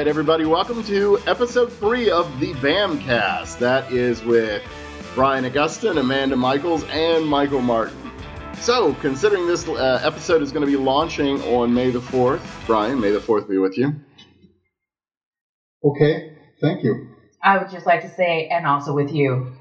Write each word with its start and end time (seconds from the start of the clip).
All 0.00 0.06
right, 0.06 0.08
everybody, 0.08 0.46
welcome 0.46 0.82
to 0.84 1.18
episode 1.26 1.70
three 1.70 2.10
of 2.10 2.40
the 2.40 2.54
BAMcast. 2.54 3.58
That 3.58 3.92
is 3.92 4.24
with 4.24 4.62
Brian 5.14 5.44
Augustyn, 5.44 5.98
Amanda 6.00 6.36
Michaels, 6.36 6.84
and 6.84 7.26
Michael 7.26 7.60
Martin. 7.60 8.10
So, 8.54 8.94
considering 8.94 9.46
this 9.46 9.68
uh, 9.68 10.00
episode 10.02 10.40
is 10.40 10.52
going 10.52 10.64
to 10.64 10.66
be 10.66 10.78
launching 10.78 11.42
on 11.42 11.74
May 11.74 11.90
the 11.90 12.00
4th, 12.00 12.40
Brian, 12.64 12.98
May 12.98 13.10
the 13.10 13.18
4th 13.18 13.46
be 13.46 13.58
with 13.58 13.76
you. 13.76 13.92
Okay, 15.84 16.34
thank 16.62 16.82
you. 16.82 17.10
I 17.44 17.58
would 17.58 17.70
just 17.70 17.84
like 17.84 18.00
to 18.00 18.08
say, 18.08 18.48
and 18.48 18.66
also 18.66 18.94
with 18.94 19.12
you. 19.12 19.52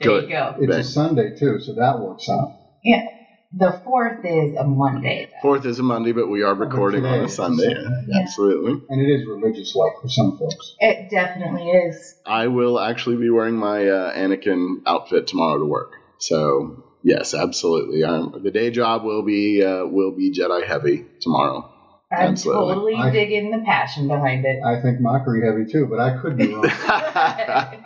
There 0.00 0.20
Good. 0.20 0.24
you 0.24 0.36
go. 0.36 0.56
It's 0.60 0.76
a 0.76 0.84
Sunday 0.84 1.34
too, 1.34 1.60
so 1.60 1.72
that 1.76 2.00
works 2.00 2.28
out. 2.28 2.58
Yeah. 2.84 3.06
The 3.58 3.80
fourth 3.84 4.22
is 4.22 4.54
a 4.54 4.64
Monday. 4.64 5.28
though. 5.30 5.38
Fourth 5.40 5.64
is 5.64 5.78
a 5.78 5.82
Monday, 5.82 6.12
but 6.12 6.28
we 6.28 6.42
are 6.42 6.54
recording 6.54 7.06
on 7.06 7.24
a 7.24 7.28
Sunday. 7.28 7.72
Sunday. 7.72 8.04
Yeah. 8.06 8.20
Absolutely. 8.20 8.82
And 8.90 9.00
it 9.00 9.10
is 9.10 9.26
religious 9.26 9.74
like 9.74 9.92
for 10.02 10.08
some 10.08 10.36
folks. 10.36 10.74
It 10.78 11.08
definitely 11.10 11.70
is. 11.70 12.16
I 12.26 12.48
will 12.48 12.78
actually 12.78 13.16
be 13.16 13.30
wearing 13.30 13.56
my 13.56 13.88
uh, 13.88 14.14
Anakin 14.14 14.82
outfit 14.86 15.26
tomorrow 15.26 15.58
to 15.58 15.64
work. 15.64 15.94
So 16.18 16.84
yes, 17.02 17.32
absolutely. 17.32 18.04
Um, 18.04 18.40
the 18.42 18.50
day 18.50 18.70
job 18.70 19.04
will 19.04 19.22
be 19.22 19.64
uh, 19.64 19.86
will 19.86 20.12
be 20.12 20.32
Jedi 20.32 20.66
heavy 20.66 21.06
tomorrow. 21.20 21.72
I'm 22.12 22.32
Absolutely. 22.32 22.74
totally 22.74 22.94
I- 22.94 23.10
digging 23.10 23.50
the 23.50 23.64
passion 23.66 24.06
behind 24.06 24.44
it. 24.44 24.62
I 24.64 24.80
think 24.80 25.00
mockery 25.00 25.44
heavy 25.44 25.70
too, 25.70 25.86
but 25.90 25.98
I 25.98 26.16
could 26.16 26.36
be 26.36 26.54
wrong. 26.54 26.62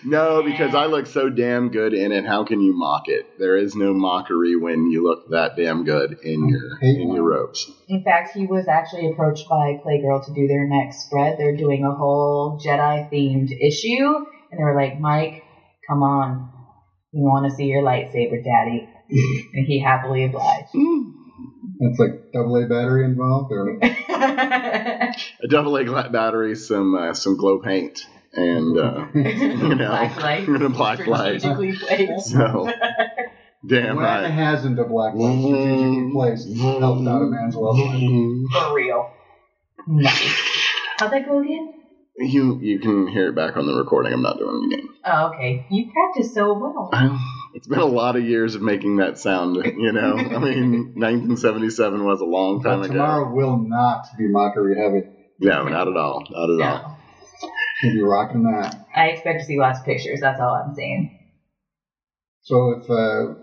no, 0.04 0.42
because 0.42 0.74
I 0.74 0.86
look 0.86 1.06
so 1.06 1.28
damn 1.28 1.68
good 1.68 1.92
in 1.92 2.10
it. 2.10 2.24
How 2.24 2.44
can 2.44 2.62
you 2.62 2.72
mock 2.74 3.08
it? 3.08 3.26
There 3.38 3.58
is 3.58 3.74
no 3.74 3.92
mockery 3.92 4.56
when 4.56 4.90
you 4.90 5.04
look 5.04 5.28
that 5.28 5.56
damn 5.56 5.84
good 5.84 6.16
in 6.22 6.48
your 6.48 6.78
Hate 6.80 7.00
in 7.02 7.12
your 7.12 7.22
robes. 7.22 7.70
In 7.88 8.02
fact, 8.02 8.30
he 8.34 8.46
was 8.46 8.66
actually 8.66 9.10
approached 9.10 9.46
by 9.50 9.76
Playgirl 9.84 10.24
to 10.24 10.32
do 10.34 10.48
their 10.48 10.66
next 10.66 11.04
spread. 11.04 11.36
They're 11.36 11.56
doing 11.56 11.84
a 11.84 11.94
whole 11.94 12.58
Jedi 12.64 13.12
themed 13.12 13.50
issue, 13.60 14.24
and 14.50 14.58
they 14.58 14.64
were 14.64 14.74
like, 14.74 14.98
"Mike, 14.98 15.42
come 15.86 16.02
on, 16.02 16.50
we 17.12 17.20
want 17.20 17.44
to 17.50 17.54
see 17.54 17.64
your 17.64 17.82
lightsaber, 17.82 18.42
Daddy." 18.42 18.88
and 19.54 19.66
he 19.66 19.80
happily 19.80 20.24
obliged. 20.24 20.68
Hmm. 20.72 21.19
It's 21.82 21.98
like 21.98 22.30
double 22.32 22.56
A 22.56 22.66
battery 22.66 23.04
involved, 23.04 23.52
or 23.52 23.78
A 23.82 25.48
double 25.48 25.76
A 25.76 25.84
gla- 25.84 26.10
battery, 26.10 26.54
some 26.54 26.94
uh, 26.94 27.14
some 27.14 27.38
glow 27.38 27.58
paint, 27.58 28.06
and 28.34 28.78
uh, 28.78 29.06
you 29.14 29.74
know, 29.74 29.88
black 29.88 30.16
light, 30.20 30.48
and 30.48 30.62
a 30.62 30.68
black 30.68 31.06
light. 31.06 31.40
strategically 31.40 31.72
placed. 31.72 32.32
So, 32.32 32.70
damn 33.66 33.96
when 33.96 34.04
right. 34.04 34.30
hasn't 34.30 34.78
a 34.78 34.84
black 34.84 35.14
light 35.14 35.40
strategically 35.40 36.12
placed 36.12 36.58
helped 36.58 37.08
out 37.08 37.22
a 37.22 37.26
man's 37.26 37.56
love 37.56 37.78
life? 37.78 38.52
For 38.52 38.74
real. 38.74 39.10
Nice. 39.86 40.36
How'd 40.98 41.12
that 41.12 41.24
go 41.24 41.40
again? 41.40 41.79
You 42.22 42.58
you 42.60 42.78
can 42.80 43.06
hear 43.06 43.28
it 43.30 43.34
back 43.34 43.56
on 43.56 43.66
the 43.66 43.74
recording. 43.74 44.12
I'm 44.12 44.20
not 44.22 44.38
doing 44.38 44.62
it 44.70 44.74
again. 44.74 44.88
Oh, 45.06 45.28
okay. 45.34 45.66
You 45.70 45.90
practiced 45.90 46.34
so 46.34 46.52
well. 46.52 46.90
It's 47.54 47.66
been 47.66 47.78
a 47.78 47.84
lot 47.86 48.14
of 48.16 48.24
years 48.24 48.54
of 48.54 48.62
making 48.62 48.96
that 48.96 49.18
sound. 49.18 49.56
You 49.56 49.90
know, 49.92 50.16
I 50.18 50.38
mean, 50.38 50.92
1977 50.96 52.04
was 52.04 52.20
a 52.20 52.24
long 52.26 52.62
time 52.62 52.80
But 52.80 52.86
ago. 52.90 52.94
tomorrow 52.94 53.34
will 53.34 53.56
not 53.66 54.04
be 54.18 54.28
mockery 54.28 54.76
heavy. 54.76 55.06
No, 55.38 55.64
not 55.66 55.88
at 55.88 55.96
all. 55.96 56.22
Not 56.30 56.50
at 56.50 56.82
all. 56.82 56.98
You'll 57.82 57.94
be 57.94 58.02
rocking 58.02 58.42
that. 58.44 58.86
I 58.94 59.06
expect 59.08 59.40
to 59.40 59.46
see 59.46 59.58
lots 59.58 59.78
of 59.80 59.86
pictures. 59.86 60.20
That's 60.20 60.40
all 60.40 60.52
I'm 60.54 60.74
saying. 60.74 61.18
So 62.42 62.72
if 62.82 62.90
uh, 62.90 63.34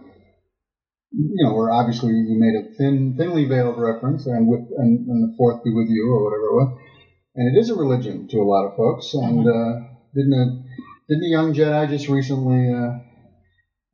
you 1.13 1.43
know, 1.43 1.53
we're 1.55 1.71
obviously 1.71 2.11
you 2.11 2.35
made 2.37 2.53
a 2.53 2.75
thin, 2.77 3.15
thinly 3.17 3.45
veiled 3.45 3.79
reference, 3.79 4.27
and 4.27 4.47
with 4.47 4.61
and, 4.77 5.07
and 5.07 5.31
the 5.31 5.35
fourth 5.37 5.63
be 5.63 5.73
with 5.73 5.87
you 5.89 6.11
or 6.11 6.23
whatever 6.23 6.45
it 6.45 6.53
was, 6.53 6.79
and 7.37 7.55
it 7.55 7.57
is 7.59 7.69
a 7.69 7.75
religion 7.75 8.27
to 8.27 8.37
a 8.39 8.43
lot 8.43 8.65
of 8.65 8.75
folks. 8.75 9.13
And 9.13 9.47
uh, 9.47 9.79
didn't 10.13 10.33
a 10.33 10.45
didn't 11.07 11.23
a 11.23 11.31
young 11.31 11.53
Jedi 11.53 11.87
just 11.89 12.09
recently 12.09 12.69
uh, 12.73 12.99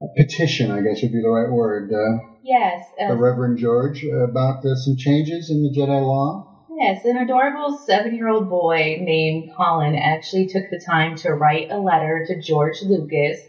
a 0.01 0.07
petition, 0.17 0.71
I 0.71 0.81
guess 0.81 1.01
would 1.03 1.11
be 1.11 1.21
the 1.21 1.29
right 1.29 1.51
word, 1.51 1.91
uh, 1.93 2.23
Yes. 2.41 2.89
the 2.97 3.13
Uh, 3.13 3.17
Reverend 3.17 3.57
George 3.59 4.03
about 4.03 4.65
uh, 4.65 4.75
some 4.75 4.95
changes 4.97 5.49
in 5.49 5.61
the 5.61 5.69
Jedi 5.69 6.01
law? 6.01 6.47
yes. 6.79 7.05
An 7.05 7.17
adorable 7.17 7.77
seven-year-old 7.85 8.49
boy 8.49 8.97
named 8.99 9.49
Colin 9.55 9.95
actually 9.95 10.47
took 10.47 10.63
the 10.71 10.81
time 10.85 11.15
to 11.17 11.33
write 11.33 11.67
a 11.69 11.77
letter 11.77 12.25
to 12.27 12.41
George 12.41 12.81
Lucas 12.81 13.39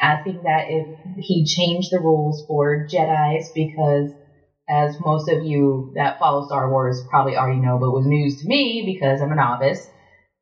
asking 0.00 0.42
that 0.42 0.66
if 0.68 0.86
he 1.18 1.44
changed 1.44 1.90
the 1.90 2.00
rules 2.00 2.44
for 2.46 2.86
Jedi's 2.86 3.50
because 3.54 4.12
as 4.68 4.98
most 5.00 5.28
of 5.28 5.42
you 5.42 5.92
that 5.94 6.18
follow 6.18 6.46
Star 6.46 6.70
Wars 6.70 7.04
probably 7.10 7.36
already 7.36 7.60
know, 7.60 7.78
but 7.78 7.92
was 7.92 8.06
news 8.06 8.40
to 8.40 8.48
me 8.48 8.82
because 8.86 9.20
I'm 9.20 9.32
a 9.32 9.34
novice, 9.34 9.88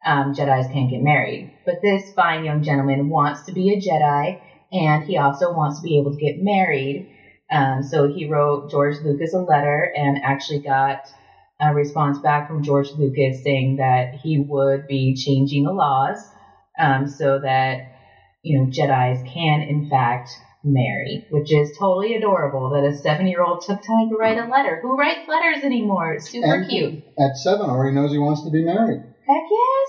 um, 0.04 0.32
Jedi's 0.32 0.70
can't 0.72 0.90
get 0.90 1.02
married. 1.02 1.50
But 1.64 1.76
this 1.82 2.12
fine 2.14 2.44
young 2.44 2.62
gentleman 2.62 3.08
wants 3.08 3.44
to 3.46 3.52
be 3.52 3.72
a 3.72 3.78
Jedi, 3.78 4.38
and 4.72 5.04
he 5.04 5.18
also 5.18 5.52
wants 5.52 5.80
to 5.80 5.82
be 5.82 5.98
able 5.98 6.12
to 6.12 6.24
get 6.24 6.36
married. 6.38 7.08
Um, 7.50 7.82
so 7.82 8.08
he 8.08 8.26
wrote 8.26 8.70
George 8.70 8.96
Lucas 9.02 9.34
a 9.34 9.38
letter 9.38 9.92
and 9.94 10.18
actually 10.22 10.60
got 10.60 10.98
a 11.60 11.72
response 11.72 12.18
back 12.18 12.48
from 12.48 12.62
George 12.62 12.92
Lucas 12.94 13.42
saying 13.42 13.76
that 13.76 14.14
he 14.22 14.38
would 14.38 14.86
be 14.86 15.14
changing 15.14 15.64
the 15.64 15.72
laws 15.72 16.18
um, 16.78 17.06
so 17.06 17.38
that 17.40 17.78
you 18.42 18.58
know 18.58 18.66
Jedi's 18.66 19.22
can 19.22 19.62
in 19.62 19.88
fact 19.88 20.30
marry, 20.64 21.26
which 21.30 21.52
is 21.52 21.76
totally 21.78 22.14
adorable 22.14 22.70
that 22.70 22.84
a 22.84 22.96
seven-year-old 22.96 23.62
took 23.62 23.82
time 23.82 24.08
to 24.10 24.16
write 24.16 24.38
a 24.38 24.48
letter. 24.48 24.78
Who 24.82 24.96
writes 24.96 25.28
letters 25.28 25.64
anymore? 25.64 26.12
It's 26.12 26.30
super 26.30 26.54
And 26.54 26.68
cute. 26.68 27.02
At 27.18 27.36
seven, 27.36 27.68
already 27.68 27.94
knows 27.94 28.12
he 28.12 28.18
wants 28.18 28.44
to 28.44 28.50
be 28.50 28.64
married. 28.64 29.00
Heck 29.26 29.42
yes. 29.50 29.88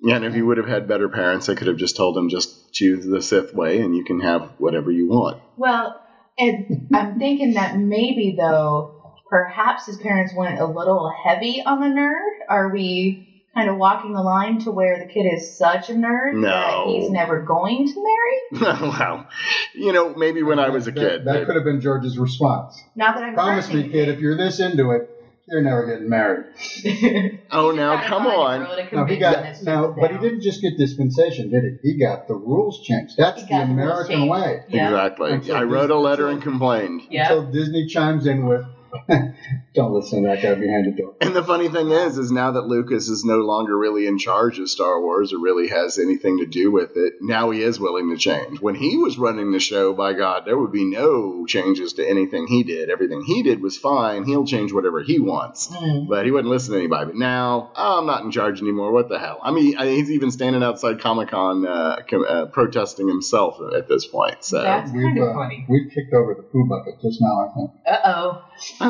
Yeah, 0.00 0.16
and 0.16 0.24
if 0.24 0.34
he 0.34 0.42
would 0.42 0.58
have 0.58 0.68
had 0.68 0.86
better 0.86 1.08
parents, 1.08 1.46
they 1.46 1.54
could 1.54 1.66
have 1.66 1.76
just 1.76 1.96
told 1.96 2.16
him 2.16 2.28
just 2.28 2.72
choose 2.72 3.04
the 3.04 3.20
Sith 3.20 3.52
way, 3.52 3.80
and 3.80 3.96
you 3.96 4.04
can 4.04 4.20
have 4.20 4.52
whatever 4.58 4.90
you 4.90 5.08
want. 5.08 5.40
Well, 5.56 6.00
and 6.38 6.88
I'm 6.94 7.18
thinking 7.18 7.54
that 7.54 7.76
maybe 7.76 8.36
though, 8.38 8.94
perhaps 9.28 9.86
his 9.86 9.98
parents 9.98 10.32
went 10.36 10.60
a 10.60 10.66
little 10.66 11.10
heavy 11.24 11.62
on 11.64 11.80
the 11.80 11.86
nerd. 11.86 12.48
Are 12.48 12.72
we 12.72 13.27
kind 13.54 13.68
of 13.70 13.76
walking 13.76 14.12
the 14.12 14.22
line 14.22 14.60
to 14.60 14.70
where 14.70 14.98
the 15.04 15.12
kid 15.12 15.22
is 15.22 15.56
such 15.56 15.90
a 15.90 15.92
nerd 15.94 16.34
that 16.42 16.70
No. 16.70 16.84
he's 16.86 17.10
never 17.10 17.40
going 17.42 17.88
to 17.92 18.04
marry? 18.04 18.78
wow. 18.88 19.26
You 19.74 19.92
know, 19.92 20.14
maybe 20.14 20.42
when 20.42 20.58
I 20.58 20.68
was 20.68 20.86
a 20.86 20.92
That- 20.92 21.00
kid. 21.00 21.24
that, 21.24 21.32
but- 21.34 21.46
could 21.46 21.56
have 21.56 21.64
been 21.64 21.80
George's 21.80 22.18
response. 22.18 22.80
Not 22.94 23.14
that 23.16 23.24
I'm 23.24 23.34
Promise 23.34 23.72
me, 23.72 23.88
kid, 23.88 24.08
if 24.08 24.20
you're 24.20 24.36
this 24.36 24.60
into 24.60 24.90
it, 24.92 25.10
you're 25.50 25.62
never 25.62 25.86
getting 25.86 26.10
married. 26.10 26.44
oh, 27.50 27.70
now 27.70 28.02
come 28.06 28.26
on. 28.26 28.64
No, 28.92 29.04
he 29.06 29.16
got 29.16 29.62
no, 29.62 29.96
but 29.98 30.10
he 30.10 30.18
didn't 30.18 30.42
just 30.42 30.60
get 30.60 30.76
dispensation, 30.76 31.48
did 31.50 31.64
he? 31.82 31.92
He 31.92 31.98
got 31.98 32.28
the 32.28 32.34
rules 32.34 32.82
changed. 32.84 33.14
That's 33.16 33.42
the 33.42 33.48
got 33.48 33.66
the 33.66 33.74
rules 33.74 33.88
American 34.10 34.28
way. 34.28 34.62
Yeah. 34.68 34.88
Exactly. 34.88 35.42
So 35.44 35.54
I 35.56 35.62
wrote 35.62 35.90
a 35.90 35.96
letter 35.98 36.24
so- 36.24 36.28
and 36.28 36.42
complained. 36.42 37.00
Yeah. 37.08 37.32
Until 37.32 37.50
Disney 37.50 37.86
chimes 37.86 38.26
in 38.26 38.46
with, 38.46 38.66
"Don't 39.74 39.92
listen 39.92 40.22
to 40.22 40.28
that 40.28 40.42
guy 40.42 40.54
behind 40.54 40.86
the 40.86 41.02
door." 41.02 41.14
And 41.20 41.34
the 41.34 41.44
funny 41.44 41.68
thing 41.68 41.90
is, 41.90 42.18
is 42.18 42.30
now 42.30 42.52
that 42.52 42.66
Lucas 42.66 43.08
is 43.08 43.24
no 43.24 43.38
longer 43.38 43.76
really 43.76 44.06
in 44.06 44.18
charge 44.18 44.58
of 44.58 44.68
Star 44.70 45.00
Wars 45.00 45.32
or 45.32 45.38
really 45.38 45.68
has 45.68 45.98
anything 45.98 46.38
to 46.38 46.46
do 46.46 46.70
with 46.70 46.96
it, 46.96 47.14
now 47.20 47.50
he 47.50 47.62
is 47.62 47.78
willing 47.80 48.10
to 48.10 48.16
change. 48.16 48.60
When 48.60 48.74
he 48.74 48.96
was 48.96 49.18
running 49.18 49.52
the 49.52 49.60
show, 49.60 49.92
by 49.92 50.12
God, 50.12 50.44
there 50.46 50.58
would 50.58 50.72
be 50.72 50.84
no 50.84 51.46
changes 51.46 51.94
to 51.94 52.08
anything 52.08 52.46
he 52.46 52.62
did. 52.62 52.90
Everything 52.90 53.22
he 53.22 53.42
did 53.42 53.62
was 53.62 53.76
fine. 53.76 54.24
He'll 54.24 54.46
change 54.46 54.72
whatever 54.72 55.02
he 55.02 55.18
wants. 55.18 55.68
Mm. 55.68 56.08
But 56.08 56.24
he 56.24 56.30
wouldn't 56.30 56.50
listen 56.50 56.72
to 56.72 56.78
anybody. 56.78 57.06
But 57.06 57.16
now, 57.16 57.72
oh, 57.76 57.98
I'm 57.98 58.06
not 58.06 58.22
in 58.22 58.30
charge 58.30 58.60
anymore. 58.60 58.92
What 58.92 59.08
the 59.08 59.18
hell? 59.18 59.38
I 59.42 59.50
mean, 59.50 59.76
he's 59.78 60.10
even 60.10 60.30
standing 60.30 60.62
outside 60.62 61.00
Comic 61.00 61.28
Con 61.30 61.66
uh, 61.66 62.02
com- 62.08 62.24
uh, 62.28 62.46
protesting 62.46 63.08
himself 63.08 63.58
at 63.76 63.88
this 63.88 64.06
point. 64.06 64.44
So 64.44 64.62
That's 64.62 64.90
We've 64.90 65.02
kind 65.02 65.18
of 65.18 65.28
uh, 65.28 65.34
funny. 65.34 65.66
we've 65.68 65.90
kicked 65.92 66.12
over 66.14 66.34
the 66.34 66.42
poo 66.42 66.66
bucket 66.68 67.00
just 67.00 67.20
now. 67.20 67.48
I 67.48 67.54
think. 67.54 67.70
Uh 67.86 67.98
oh. 68.04 68.44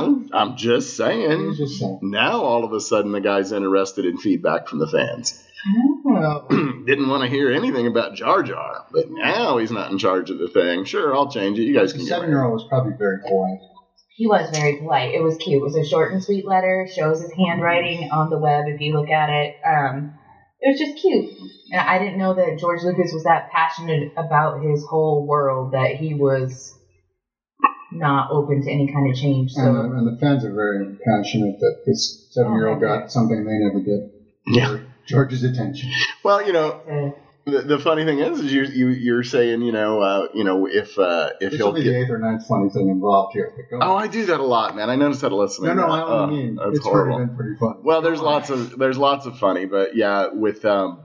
I'm, 0.05 0.31
I'm 0.33 0.57
just 0.57 0.97
saying. 0.97 1.49
He's 1.49 1.59
just 1.59 1.79
saying. 1.81 2.01
Now 2.03 2.41
all 2.43 2.65
of 2.65 2.73
a 2.73 2.81
sudden 2.81 3.13
the 3.13 3.21
guy's 3.21 3.53
interested 3.53 4.05
in 4.05 4.19
feedback 4.19 4.69
from 4.69 4.79
the 4.79 4.89
fans. 4.89 5.45
Oh. 6.07 6.47
Didn't 6.87 7.09
want 7.09 7.23
to 7.23 7.29
hear 7.29 7.51
anything 7.53 7.87
about 7.87 8.15
Jar 8.15 8.43
Jar, 8.43 8.87
but 8.93 9.11
now 9.11 9.59
he's 9.59 9.71
not 9.71 9.91
in 9.91 9.99
charge 9.99 10.31
of 10.31 10.39
the 10.39 10.49
thing. 10.49 10.85
Sure, 10.85 11.15
I'll 11.15 11.31
change 11.31 11.59
it. 11.59 11.65
You 11.65 11.75
guys 11.75 11.93
The 11.93 11.99
can 11.99 12.07
get 12.07 12.15
seven-year-old 12.15 12.53
was 12.53 12.67
probably 12.69 12.93
very 12.97 13.19
polite. 13.21 13.61
He 14.17 14.27
was 14.27 14.51
very 14.57 14.77
polite. 14.79 15.15
It 15.15 15.23
was 15.23 15.37
cute. 15.37 15.61
It 15.61 15.65
was 15.65 15.77
a 15.77 15.85
short 15.85 16.13
and 16.13 16.23
sweet 16.23 16.47
letter. 16.47 16.89
Shows 16.93 17.21
his 17.21 17.33
handwriting 17.33 18.11
on 18.11 18.31
the 18.31 18.39
web 18.39 18.65
if 18.67 18.81
you 18.81 18.95
look 18.95 19.11
at 19.11 19.31
it. 19.31 19.57
Um, 19.65 20.15
it 20.61 20.71
was 20.71 20.79
just 20.79 21.01
cute. 21.01 21.37
And 21.71 21.81
I 21.81 21.99
didn't 21.99 22.19
know 22.19 22.35
that 22.35 22.59
George 22.59 22.83
Lucas 22.83 23.13
was 23.13 23.25
that 23.25 23.51
passionate 23.53 24.13
about 24.17 24.63
his 24.63 24.85
whole 24.85 25.27
world 25.27 25.73
that 25.73 25.97
he 25.97 26.15
was 26.15 26.75
not 27.93 28.31
open 28.31 28.63
to 28.63 28.71
any 28.71 28.93
kind 28.93 29.11
of 29.11 29.17
change. 29.17 29.53
So 29.53 29.63
And, 29.63 29.77
the, 29.77 29.97
and 29.97 30.07
the 30.17 30.21
fans 30.21 30.45
are 30.45 30.53
very 30.53 30.85
passionate 31.05 31.59
that 31.61 31.83
this 31.87 32.27
seven-year-old 32.31 32.79
Oh, 32.79 32.81
got 32.81 33.11
something 33.11 33.45
they 33.45 33.59
never 33.59 33.81
did. 33.81 34.11
Yeah. 34.47 34.79
George's 35.07 35.43
attention. 35.45 35.91
Well, 36.23 36.47
you 36.47 36.53
know, 36.53 36.69
uh, 36.71 37.51
The, 37.51 37.63
the 37.63 37.79
funny 37.79 38.05
thing 38.05 38.19
is, 38.19 38.41
is 38.41 38.53
you, 38.53 38.65
you 38.65 38.89
you're 38.89 39.23
saying, 39.23 39.63
you 39.63 39.73
know, 39.73 40.01
uh, 40.03 40.29
you 40.35 40.45
know, 40.45 40.67
if 40.67 40.99
uh, 40.99 41.31
if 41.41 41.53
This 41.53 41.59
he'll 41.59 41.69
will 41.69 41.73
be 41.75 41.83
get. 41.85 41.93
the 41.93 42.01
eighth 42.03 42.11
or 42.11 42.19
ninth 42.19 42.47
funny 42.47 42.69
thing 42.69 42.91
involved 42.91 43.33
here. 43.33 43.51
Oh, 43.73 43.93
on. 43.97 44.03
I 44.03 44.07
do 44.07 44.27
that 44.27 44.39
a 44.39 44.43
lot, 44.43 44.77
man. 44.77 44.91
I 44.91 44.97
noticed 44.97 45.23
that 45.23 45.33
listening. 45.33 45.75
no, 45.75 45.87
no, 45.87 45.93
I 45.93 46.03
Oh, 46.03 46.19
only 46.25 46.37
mean 46.45 46.57
that's 46.57 46.77
it's 46.77 46.87
horrible. 46.87 47.15
already 47.15 47.29
been 47.29 47.37
pretty 47.39 47.57
fun. 47.59 47.77
Well, 47.83 48.03
there's 48.03 48.21
Go 48.21 48.27
on. 48.27 48.33
lots 48.35 48.51
of 48.51 48.79
there's 48.79 48.99
lots 48.99 49.25
of 49.25 49.39
funny, 49.39 49.65
but 49.65 49.97
yeah, 49.97 50.27
with 50.31 50.63
um, 50.67 51.01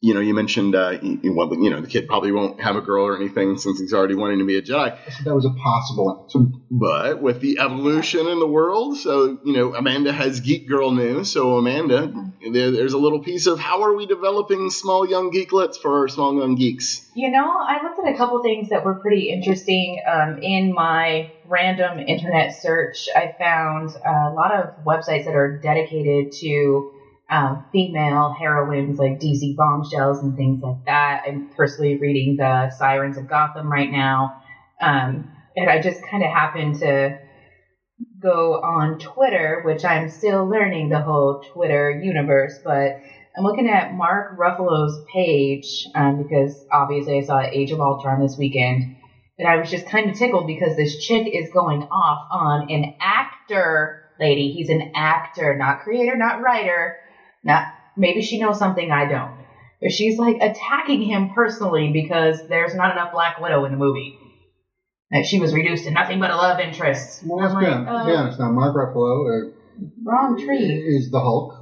you 0.00 0.14
know, 0.14 0.20
you 0.20 0.34
mentioned 0.34 0.74
uh, 0.74 0.98
you, 1.00 1.18
you- 1.22 1.34
well, 1.34 1.52
you 1.54 1.70
know, 1.70 1.80
the 1.80 1.86
kid 1.88 2.06
probably 2.06 2.32
won't 2.32 2.60
have 2.60 2.76
a 2.76 2.80
girl 2.80 3.04
or 3.06 3.16
anything 3.16 3.56
since 3.58 3.80
he's 3.80 3.92
already 3.92 4.14
wanting 4.14 4.38
to 4.38 4.44
be 4.44 4.56
a 4.56 4.62
Jedi. 4.62 4.96
That 5.24 5.34
was 5.34 5.44
a 5.46 5.50
possible 5.50 6.22
answer. 6.24 6.50
But 6.70 7.22
with 7.22 7.40
the 7.40 7.58
evolution 7.58 8.26
in 8.26 8.38
the 8.38 8.46
world, 8.46 8.98
so 8.98 9.38
you 9.44 9.52
know, 9.52 9.74
Amanda 9.74 10.12
has 10.12 10.40
geek 10.40 10.68
girl 10.68 10.90
news. 10.90 11.32
So 11.32 11.56
Amanda, 11.56 12.12
there, 12.52 12.70
there's 12.70 12.92
a 12.92 12.98
little 12.98 13.20
piece 13.20 13.46
of 13.46 13.58
how 13.58 13.82
are 13.82 13.94
we 13.94 14.06
developing 14.06 14.70
small 14.70 15.08
young 15.08 15.32
geeklets 15.32 15.76
for 15.80 16.00
our 16.00 16.08
small 16.08 16.38
young 16.38 16.56
geeks? 16.56 17.08
You 17.14 17.30
know, 17.30 17.46
I 17.48 17.82
looked 17.82 18.06
at 18.06 18.14
a 18.14 18.16
couple 18.16 18.42
things 18.42 18.68
that 18.70 18.84
were 18.84 18.94
pretty 18.96 19.30
interesting. 19.30 20.02
Um, 20.06 20.38
in 20.42 20.74
my 20.74 21.32
random 21.46 21.98
internet 22.00 22.54
search, 22.60 23.08
I 23.14 23.34
found 23.38 23.90
a 24.04 24.32
lot 24.34 24.52
of 24.52 24.84
websites 24.84 25.24
that 25.24 25.34
are 25.34 25.58
dedicated 25.58 26.32
to 26.40 26.92
um, 27.28 27.64
female 27.72 28.34
heroines 28.38 28.98
like 28.98 29.20
DC 29.20 29.56
bombshells 29.56 30.22
and 30.22 30.36
things 30.36 30.62
like 30.62 30.84
that. 30.86 31.22
I'm 31.26 31.48
personally 31.56 31.96
reading 31.96 32.36
the 32.36 32.70
Sirens 32.70 33.16
of 33.16 33.28
Gotham 33.28 33.70
right 33.70 33.90
now. 33.90 34.42
Um, 34.80 35.30
and 35.56 35.70
I 35.70 35.80
just 35.80 36.02
kind 36.02 36.22
of 36.22 36.30
happened 36.30 36.76
to 36.76 37.18
go 38.20 38.60
on 38.60 38.98
Twitter, 38.98 39.62
which 39.64 39.84
I'm 39.84 40.08
still 40.08 40.48
learning 40.48 40.88
the 40.88 41.00
whole 41.00 41.42
Twitter 41.52 41.90
universe, 41.90 42.58
but 42.62 43.00
I'm 43.36 43.44
looking 43.44 43.68
at 43.68 43.92
Mark 43.92 44.38
Ruffalo's 44.38 45.04
page 45.12 45.86
um, 45.94 46.22
because 46.22 46.64
obviously 46.72 47.18
I 47.18 47.20
saw 47.22 47.40
Age 47.40 47.70
of 47.70 47.80
Ultron 47.80 48.20
this 48.20 48.36
weekend, 48.38 48.96
and 49.38 49.46
I 49.46 49.56
was 49.56 49.70
just 49.70 49.86
kind 49.86 50.08
of 50.08 50.16
tickled 50.16 50.46
because 50.46 50.76
this 50.76 51.04
chick 51.04 51.28
is 51.30 51.50
going 51.52 51.82
off 51.82 52.28
on 52.30 52.70
an 52.70 52.94
actor 53.00 54.02
lady. 54.18 54.52
He's 54.52 54.70
an 54.70 54.92
actor, 54.94 55.56
not 55.56 55.80
creator, 55.80 56.16
not 56.16 56.40
writer. 56.40 56.96
Not 57.46 57.62
maybe 57.96 58.22
she 58.22 58.38
knows 58.40 58.58
something 58.58 58.90
I 58.90 59.06
don't, 59.06 59.30
but 59.80 59.92
she's 59.92 60.18
like 60.18 60.36
attacking 60.40 61.02
him 61.02 61.30
personally 61.34 61.90
because 61.92 62.42
there's 62.48 62.74
not 62.74 62.90
enough 62.90 63.12
Black 63.12 63.40
Widow 63.40 63.64
in 63.64 63.70
the 63.70 63.78
movie. 63.78 64.18
That 65.12 65.24
she 65.24 65.38
was 65.38 65.54
reduced 65.54 65.84
to 65.84 65.92
nothing 65.92 66.18
but 66.18 66.32
a 66.32 66.36
love 66.36 66.58
interest. 66.58 67.22
Well, 67.24 67.38
let's 67.38 67.54
be, 67.54 67.64
like, 67.64 67.86
honest, 67.86 68.06
be 68.06 68.12
uh, 68.12 68.16
honest 68.16 68.38
now. 68.40 68.50
Mark 68.50 68.74
Ruffalo 68.74 69.46
uh, 69.46 69.50
wrong 70.04 70.36
tree 70.36 70.66
is 70.66 71.10
the 71.12 71.20
Hulk, 71.20 71.54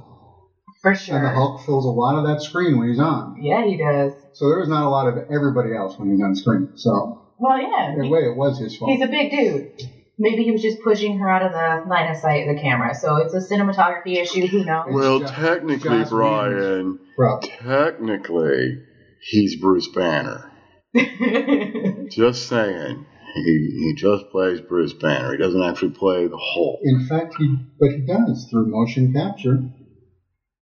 for 0.81 0.95
sure. 0.95 1.17
and 1.17 1.25
the 1.25 1.29
Hulk 1.29 1.61
fills 1.61 1.85
a 1.85 1.89
lot 1.89 2.17
of 2.17 2.25
that 2.25 2.41
screen 2.41 2.79
when 2.79 2.87
he's 2.87 2.99
on. 2.99 3.35
Yeah, 3.39 3.63
he 3.63 3.77
does. 3.77 4.13
So 4.33 4.49
there 4.49 4.61
is 4.61 4.67
not 4.67 4.83
a 4.83 4.89
lot 4.89 5.07
of 5.07 5.17
everybody 5.29 5.75
else 5.75 5.93
when 5.99 6.09
he's 6.09 6.21
on 6.21 6.33
screen. 6.33 6.71
So 6.73 7.19
Well, 7.37 7.59
yeah. 7.61 7.93
in 7.93 8.05
a 8.05 8.09
way, 8.09 8.21
it 8.21 8.35
was 8.35 8.57
his 8.57 8.75
fault. 8.75 8.89
He's 8.89 9.03
a 9.03 9.07
big 9.07 9.29
dude. 9.29 9.69
Maybe 10.17 10.43
he 10.43 10.51
was 10.51 10.61
just 10.61 10.81
pushing 10.81 11.17
her 11.19 11.29
out 11.29 11.41
of 11.41 11.51
the 11.51 11.89
line 11.89 12.09
of 12.09 12.17
sight 12.17 12.47
of 12.47 12.55
the 12.55 12.61
camera. 12.61 12.95
So 12.95 13.17
it's 13.17 13.33
a 13.33 13.39
cinematography 13.39 14.15
issue. 14.17 14.47
Who 14.47 14.63
knows? 14.63 14.87
Well, 14.89 15.19
Josh- 15.19 15.35
technically, 15.35 15.99
Josh 15.99 16.09
Brian, 16.09 16.99
Problem. 17.15 17.51
technically, 17.59 18.81
he's 19.21 19.55
Bruce 19.59 19.89
Banner. 19.89 20.51
Just 22.09 22.47
saying. 22.47 23.05
He, 23.35 23.41
he 23.43 23.93
just 23.97 24.29
plays 24.31 24.61
Bruce 24.61 24.93
Banner. 24.93 25.33
He 25.33 25.37
doesn't 25.37 25.61
actually 25.61 25.91
play 25.91 26.25
the 26.25 26.37
Hulk. 26.37 26.79
In 26.83 27.05
fact, 27.05 27.35
he 27.37 27.57
but 27.77 27.89
he 27.89 27.99
does 28.05 28.47
through 28.49 28.67
motion 28.67 29.11
capture. 29.11 29.61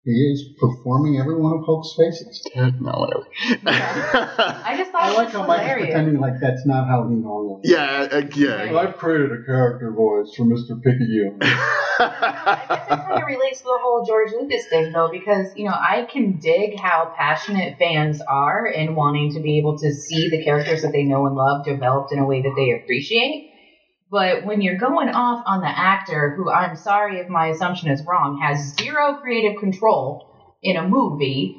He 0.03 0.13
is 0.13 0.55
performing 0.59 1.21
every 1.21 1.37
one 1.37 1.53
of 1.59 1.65
Hulk's 1.67 1.95
faces. 1.95 2.43
No, 2.81 2.93
whatever. 2.93 3.27
I 3.67 4.75
just 4.79 4.91
thought 4.93 5.03
I 5.03 5.11
it 5.13 5.17
like 5.17 5.27
was 5.27 5.35
how 5.35 5.47
Mike's 5.47 5.61
hilarious. 5.63 5.87
pretending 5.89 6.21
like 6.21 6.41
that's 6.41 6.65
not 6.67 6.89
how 6.89 7.07
he 7.09 7.15
normally. 7.17 7.61
yeah, 7.65 8.09
uh, 8.11 8.23
yeah. 8.35 8.75
I've 8.79 8.97
created 8.97 9.31
a 9.33 9.45
character 9.45 9.93
voice 9.93 10.33
for 10.35 10.45
Mr. 10.45 10.83
Picayune. 10.83 11.39
I 11.43 12.65
guess 12.69 12.85
it 12.87 12.89
kind 12.89 13.23
of 13.23 13.27
relates 13.27 13.59
to 13.59 13.65
the 13.65 13.79
whole 13.83 14.05
George 14.07 14.33
Lucas 14.33 14.67
thing, 14.71 14.93
though, 14.93 15.11
because 15.13 15.49
you 15.57 15.65
know 15.67 15.75
I 15.75 16.09
can 16.11 16.39
dig 16.39 16.79
how 16.81 17.13
passionate 17.17 17.77
fans 17.79 18.23
are 18.23 18.67
in 18.67 18.95
wanting 18.95 19.35
to 19.35 19.41
be 19.41 19.59
able 19.59 19.79
to 19.79 19.93
see 19.93 20.31
the 20.31 20.43
characters 20.43 20.81
that 20.83 20.93
they 20.93 21.03
know 21.03 21.27
and 21.27 21.37
love 21.37 21.67
developed 21.67 22.13
in 22.13 22.19
a 22.19 22.25
way 22.27 22.41
that 22.41 22.55
they 22.57 22.71
appreciate. 22.83 23.50
But 24.11 24.45
when 24.45 24.61
you're 24.61 24.79
going 24.79 25.09
off 25.09 25.45
on 25.47 25.61
the 25.61 25.69
actor, 25.69 26.35
who 26.37 26.51
I'm 26.51 26.75
sorry 26.75 27.19
if 27.19 27.29
my 27.29 27.49
assumption 27.49 27.91
is 27.91 28.03
wrong, 28.05 28.41
has 28.43 28.75
zero 28.77 29.19
creative 29.21 29.61
control 29.61 30.57
in 30.63 30.77
a 30.77 30.87
movie, 30.87 31.57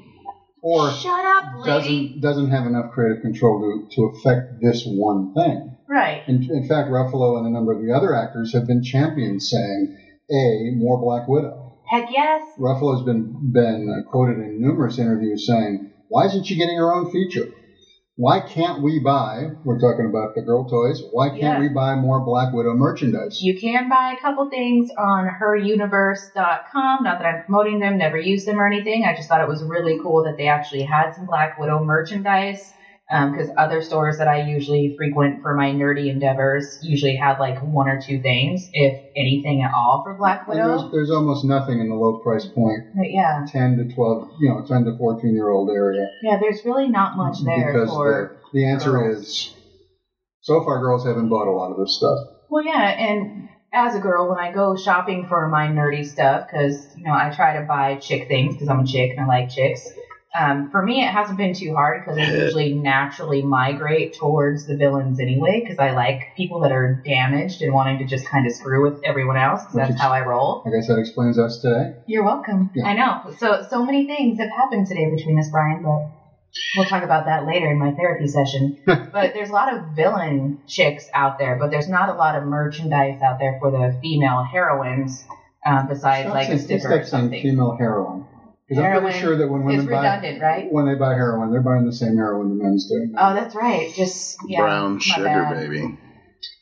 or 0.61 0.91
shut 0.91 1.25
up, 1.25 1.65
lady. 1.65 2.19
doesn't 2.19 2.21
doesn't 2.21 2.51
have 2.51 2.65
enough 2.65 2.91
creative 2.91 3.21
control 3.21 3.87
to, 3.89 3.95
to 3.95 4.11
affect 4.13 4.61
this 4.61 4.83
one 4.85 5.33
thing. 5.33 5.77
Right. 5.87 6.23
In, 6.27 6.43
in 6.51 6.67
fact, 6.67 6.89
Ruffalo 6.89 7.37
and 7.37 7.47
a 7.47 7.49
number 7.49 7.71
of 7.71 7.81
the 7.81 7.93
other 7.93 8.13
actors 8.13 8.53
have 8.53 8.67
been 8.67 8.83
champions 8.83 9.49
saying, 9.49 9.97
"A 10.29 10.75
more 10.75 10.99
Black 10.99 11.29
Widow." 11.29 11.79
Heck 11.89 12.09
yes. 12.11 12.43
Ruffalo's 12.59 13.05
been 13.05 13.51
been 13.53 14.03
quoted 14.09 14.39
in 14.39 14.61
numerous 14.61 14.99
interviews 14.99 15.47
saying, 15.47 15.91
"Why 16.09 16.25
isn't 16.25 16.45
she 16.45 16.57
getting 16.57 16.77
her 16.77 16.93
own 16.93 17.11
feature? 17.11 17.47
Why 18.21 18.39
can't 18.39 18.83
we 18.83 18.99
buy? 18.99 19.47
We're 19.65 19.79
talking 19.79 20.05
about 20.05 20.35
the 20.35 20.43
girl 20.43 20.67
toys. 20.67 21.01
Why 21.09 21.29
can't 21.29 21.57
Yeah. 21.57 21.59
we 21.59 21.69
buy 21.69 21.95
more 21.95 22.23
Black 22.23 22.53
Widow 22.53 22.75
merchandise?" 22.75 23.41
You 23.41 23.55
can 23.55 23.89
buy 23.89 24.13
a 24.15 24.21
couple 24.21 24.45
things 24.47 24.91
on 24.95 25.27
heruniverse.com. 25.41 27.01
Not 27.01 27.17
that 27.17 27.25
I'm 27.25 27.41
promoting 27.41 27.79
them, 27.79 27.97
never 27.97 28.17
used 28.17 28.45
them 28.45 28.59
or 28.61 28.67
anything. 28.67 29.05
I 29.05 29.15
just 29.15 29.27
thought 29.27 29.41
it 29.41 29.47
was 29.47 29.63
really 29.63 29.97
cool 30.03 30.21
that 30.25 30.37
they 30.37 30.45
actually 30.47 30.83
had 30.83 31.15
some 31.15 31.25
Black 31.25 31.57
Widow 31.57 31.83
merchandise. 31.83 32.75
Um, 33.11 33.31
because 33.31 33.49
other 33.57 33.81
stores 33.81 34.19
that 34.19 34.29
I 34.29 34.43
usually 34.43 34.95
frequent 34.95 35.41
for 35.41 35.53
my 35.53 35.71
nerdy 35.71 36.09
endeavors 36.09 36.79
usually 36.81 37.17
have 37.17 37.39
like 37.39 37.59
one 37.61 37.89
or 37.89 37.99
two 38.01 38.21
things, 38.21 38.69
if 38.71 38.97
anything 39.17 39.61
at 39.63 39.71
all, 39.73 40.01
for 40.05 40.13
Black 40.13 40.47
And 40.47 40.57
there's, 40.57 40.83
Widow. 40.83 40.91
there's 40.91 41.11
almost 41.11 41.43
nothing 41.43 41.81
in 41.81 41.89
the 41.89 41.95
low 41.95 42.19
price 42.19 42.45
point, 42.45 42.83
But 42.95 43.11
yeah, 43.11 43.45
ten 43.47 43.75
to 43.77 43.93
twelve, 43.93 44.29
you 44.39 44.49
know, 44.49 44.63
ten 44.65 44.85
to 44.85 44.97
fourteen 44.97 45.33
year 45.33 45.49
old 45.49 45.69
area. 45.69 46.07
yeah, 46.23 46.37
there's 46.39 46.61
really 46.63 46.87
not 46.87 47.11
mm-hmm. 47.11 47.17
much 47.19 47.43
there 47.43 47.73
because 47.73 47.89
for. 47.89 48.37
the, 48.53 48.59
the 48.59 48.65
answer 48.65 48.91
girls. 48.91 49.17
is, 49.17 49.55
so 50.41 50.63
far, 50.63 50.79
girls 50.79 51.05
haven't 51.05 51.27
bought 51.27 51.47
a 51.47 51.51
lot 51.51 51.71
of 51.71 51.77
this 51.77 51.97
stuff. 51.97 52.17
Well, 52.49 52.63
yeah, 52.63 52.81
and 52.81 53.49
as 53.73 53.95
a 53.95 53.99
girl, 53.99 54.29
when 54.29 54.37
I 54.37 54.51
go 54.51 54.75
shopping 54.75 55.25
for 55.27 55.47
my 55.47 55.67
nerdy 55.67 56.05
stuff, 56.05 56.45
because 56.47 56.87
you 56.97 57.03
know 57.03 57.13
I 57.13 57.29
try 57.29 57.59
to 57.59 57.65
buy 57.65 57.95
chick 57.95 58.27
things 58.27 58.55
because 58.55 58.69
I'm 58.69 58.81
a 58.81 58.85
chick 58.85 59.11
and 59.11 59.21
I 59.21 59.25
like 59.25 59.49
chicks. 59.49 59.89
Um, 60.33 60.69
for 60.71 60.81
me, 60.81 61.01
it 61.01 61.11
hasn't 61.11 61.37
been 61.37 61.53
too 61.53 61.73
hard 61.73 62.01
because 62.01 62.17
I 62.17 62.23
usually 62.23 62.73
naturally 62.73 63.41
migrate 63.43 64.15
towards 64.17 64.65
the 64.65 64.77
villains 64.77 65.19
anyway 65.19 65.61
because 65.61 65.77
I 65.77 65.91
like 65.91 66.19
people 66.37 66.61
that 66.61 66.71
are 66.71 67.01
damaged 67.03 67.61
and 67.61 67.73
wanting 67.73 67.97
to 67.99 68.05
just 68.05 68.29
kind 68.29 68.45
of 68.45 68.53
screw 68.53 68.81
with 68.81 69.01
everyone 69.03 69.37
else 69.37 69.65
'cause 69.65 69.75
Which 69.75 69.87
that's 69.89 70.01
how 70.01 70.11
I 70.11 70.21
roll. 70.21 70.61
I 70.65 70.69
guess 70.69 70.87
that 70.87 70.97
explains 70.99 71.37
us 71.37 71.57
today. 71.61 71.95
You're 72.05 72.23
welcome. 72.23 72.71
Yeah. 72.73 72.85
I 72.87 72.93
know. 72.93 73.31
So 73.31 73.61
so 73.67 73.83
many 73.83 74.05
things 74.05 74.37
have 74.39 74.49
happened 74.49 74.87
today 74.87 75.09
between 75.13 75.37
us, 75.37 75.49
Brian, 75.51 75.81
but 75.81 75.99
we'll 76.77 76.85
talk 76.85 77.03
about 77.03 77.25
that 77.25 77.45
later 77.45 77.69
in 77.69 77.77
my 77.77 77.91
therapy 77.91 78.27
session. 78.27 78.77
but 78.85 79.33
there's 79.33 79.49
a 79.49 79.53
lot 79.53 79.73
of 79.73 79.83
villain 79.93 80.59
chicks 80.65 81.09
out 81.13 81.39
there, 81.39 81.57
but 81.57 81.71
there's 81.71 81.89
not 81.89 82.07
a 82.07 82.13
lot 82.13 82.35
of 82.35 82.43
merchandise 82.45 83.21
out 83.21 83.37
there 83.37 83.57
for 83.59 83.69
the 83.69 83.97
female 84.01 84.43
heroines. 84.49 85.25
Um, 85.65 85.87
besides 85.87 86.23
Stop 86.23 86.33
like 86.33 86.49
a 86.49 86.57
sticker 86.57 86.99
or 86.99 87.03
something. 87.03 87.39
female 87.41 87.75
heroin. 87.77 88.23
Because 88.71 88.85
I'm 88.85 88.89
Heroin 88.91 89.03
pretty 89.11 89.19
sure 89.19 89.35
that 89.35 89.49
when 89.49 89.65
women 89.65 89.85
buy 89.85 90.37
right? 90.39 90.71
when 90.71 90.85
they 90.85 90.95
buy 90.95 91.09
heroin, 91.09 91.51
they're 91.51 91.61
buying 91.61 91.85
the 91.85 91.91
same 91.91 92.15
heroin 92.15 92.47
the 92.47 92.63
men's 92.63 92.87
do. 92.87 93.13
Oh, 93.17 93.33
that's 93.33 93.53
right. 93.53 93.93
Just 93.93 94.37
yeah, 94.47 94.61
Brown 94.61 94.97
sugar, 94.97 95.25
bad. 95.25 95.57
baby. 95.57 95.97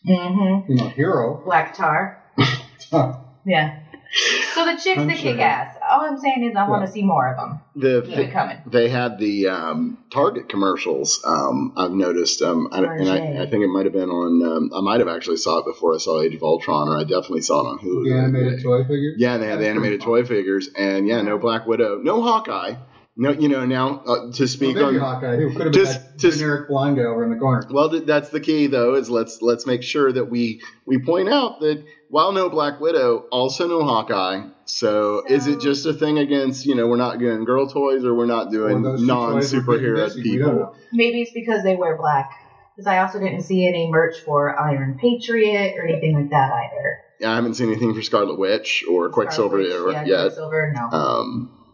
Mm-hmm. 0.07 0.71
You 0.71 0.75
know, 0.75 0.87
hero. 0.89 1.39
Black 1.45 1.75
tar. 1.75 2.17
Yeah. 3.45 3.79
So 4.55 4.65
the 4.65 4.73
chicks 4.73 4.99
I'm 4.99 5.07
that 5.07 5.17
sure. 5.17 5.33
kick 5.33 5.39
ass. 5.41 5.77
All 5.89 6.01
I'm 6.01 6.19
saying 6.19 6.43
is 6.43 6.55
I 6.55 6.67
want 6.67 6.85
to 6.85 6.91
see 6.91 7.03
more 7.03 7.29
of 7.31 7.37
them. 7.37 7.59
The, 7.75 8.01
Keep 8.01 8.17
it 8.17 8.31
coming. 8.31 8.57
they 8.65 8.89
had 8.89 9.19
the 9.19 9.47
um, 9.47 9.97
Target 10.11 10.49
commercials. 10.49 11.23
Um, 11.25 11.73
I've 11.77 11.91
noticed, 11.91 12.41
um, 12.41 12.67
I, 12.71 12.79
and 12.79 13.07
I, 13.09 13.43
I 13.43 13.49
think 13.49 13.63
it 13.63 13.67
might 13.67 13.85
have 13.85 13.93
been 13.93 14.09
on. 14.09 14.41
Um, 14.43 14.71
I 14.75 14.81
might 14.81 14.99
have 14.99 15.07
actually 15.07 15.37
saw 15.37 15.59
it 15.59 15.65
before 15.65 15.93
I 15.93 15.97
saw 15.99 16.21
Age 16.21 16.33
of 16.35 16.43
Ultron, 16.43 16.89
or 16.89 16.97
I 16.97 17.03
definitely 17.03 17.41
saw 17.41 17.61
it 17.61 17.69
on 17.69 17.79
Hulu. 17.79 18.03
The 18.03 18.09
the 18.09 18.17
animated 18.17 18.63
toy 18.63 18.83
figures. 18.83 19.15
Yeah, 19.17 19.35
and 19.35 19.43
they 19.43 19.47
had 19.47 19.59
the 19.59 19.69
animated 19.69 20.01
pretty 20.01 20.23
toy 20.23 20.27
figures, 20.27 20.69
and 20.75 21.07
yeah, 21.07 21.21
no 21.21 21.37
Black 21.37 21.67
Widow, 21.67 21.99
no 22.01 22.21
Hawkeye. 22.21 22.75
No, 23.21 23.31
you 23.31 23.49
know 23.49 23.65
now 23.65 24.01
uh, 24.07 24.31
to 24.31 24.47
speak 24.47 24.77
well, 24.77 24.85
on. 24.85 24.95
Hawkeye. 24.95 25.35
Who 25.35 25.51
could 25.51 25.65
have 25.65 25.73
been 25.73 25.83
Just- 25.83 26.11
that 26.11 26.17
just- 26.17 26.39
generic 26.39 26.69
blonde 26.69 26.95
guy 26.95 27.03
over 27.03 27.25
in 27.25 27.29
the 27.29 27.35
corner? 27.35 27.67
Well, 27.69 27.89
th- 27.89 28.05
that's 28.05 28.29
the 28.29 28.39
key, 28.39 28.67
though. 28.67 28.95
Is 28.95 29.09
let's 29.09 29.41
let's 29.41 29.65
make 29.65 29.83
sure 29.83 30.09
that 30.09 30.29
we 30.29 30.61
we 30.85 30.99
point 30.99 31.27
out 31.27 31.59
that 31.59 31.83
while 32.09 32.31
no 32.31 32.49
Black 32.49 32.79
Widow, 32.79 33.25
also 33.29 33.67
no 33.67 33.83
Hawkeye. 33.83 34.47
So, 34.63 35.25
is 35.27 35.47
it 35.47 35.59
just 35.59 35.85
a 35.85 35.93
thing 35.93 36.17
against 36.17 36.65
you 36.65 36.75
know 36.75 36.87
we're 36.87 36.95
not 36.95 37.19
doing 37.19 37.43
girl 37.43 37.67
toys 37.67 38.05
or 38.05 38.15
we're 38.15 38.25
not 38.25 38.51
doing 38.51 38.77
Or 38.77 38.91
those 38.91 39.01
two 39.01 39.07
non 39.07 39.33
toys 39.33 39.53
were 39.53 39.59
keeping 39.59 39.75
superhero 39.75 40.05
busy, 40.05 40.21
we 40.21 40.37
don't 40.37 40.51
people? 40.51 40.75
Maybe 40.93 41.21
it's 41.21 41.33
because 41.33 41.61
they 41.63 41.75
wear 41.75 41.97
black. 41.97 42.31
Because 42.73 42.87
I 42.87 42.99
also 42.99 43.19
didn't 43.19 43.41
see 43.41 43.67
any 43.67 43.91
merch 43.91 44.21
for 44.21 44.57
Iron 44.57 44.97
Patriot 44.97 45.75
or 45.77 45.85
anything 45.85 46.15
like 46.15 46.29
that 46.29 46.53
either. 46.53 46.99
Yeah, 47.19 47.33
I 47.33 47.35
haven't 47.35 47.55
seen 47.55 47.67
anything 47.67 47.93
for 47.93 48.01
Scarlet 48.01 48.39
Witch 48.39 48.85
or 48.89 49.09
Quicksilver 49.09 49.61
Scarlet 49.61 49.85
Witch, 49.85 49.97
or- 49.97 50.05
yeah, 50.05 50.05
yet. 50.05 50.21
Quicksilver, 50.27 50.73
no. 50.73 50.97
Um, 50.97 51.65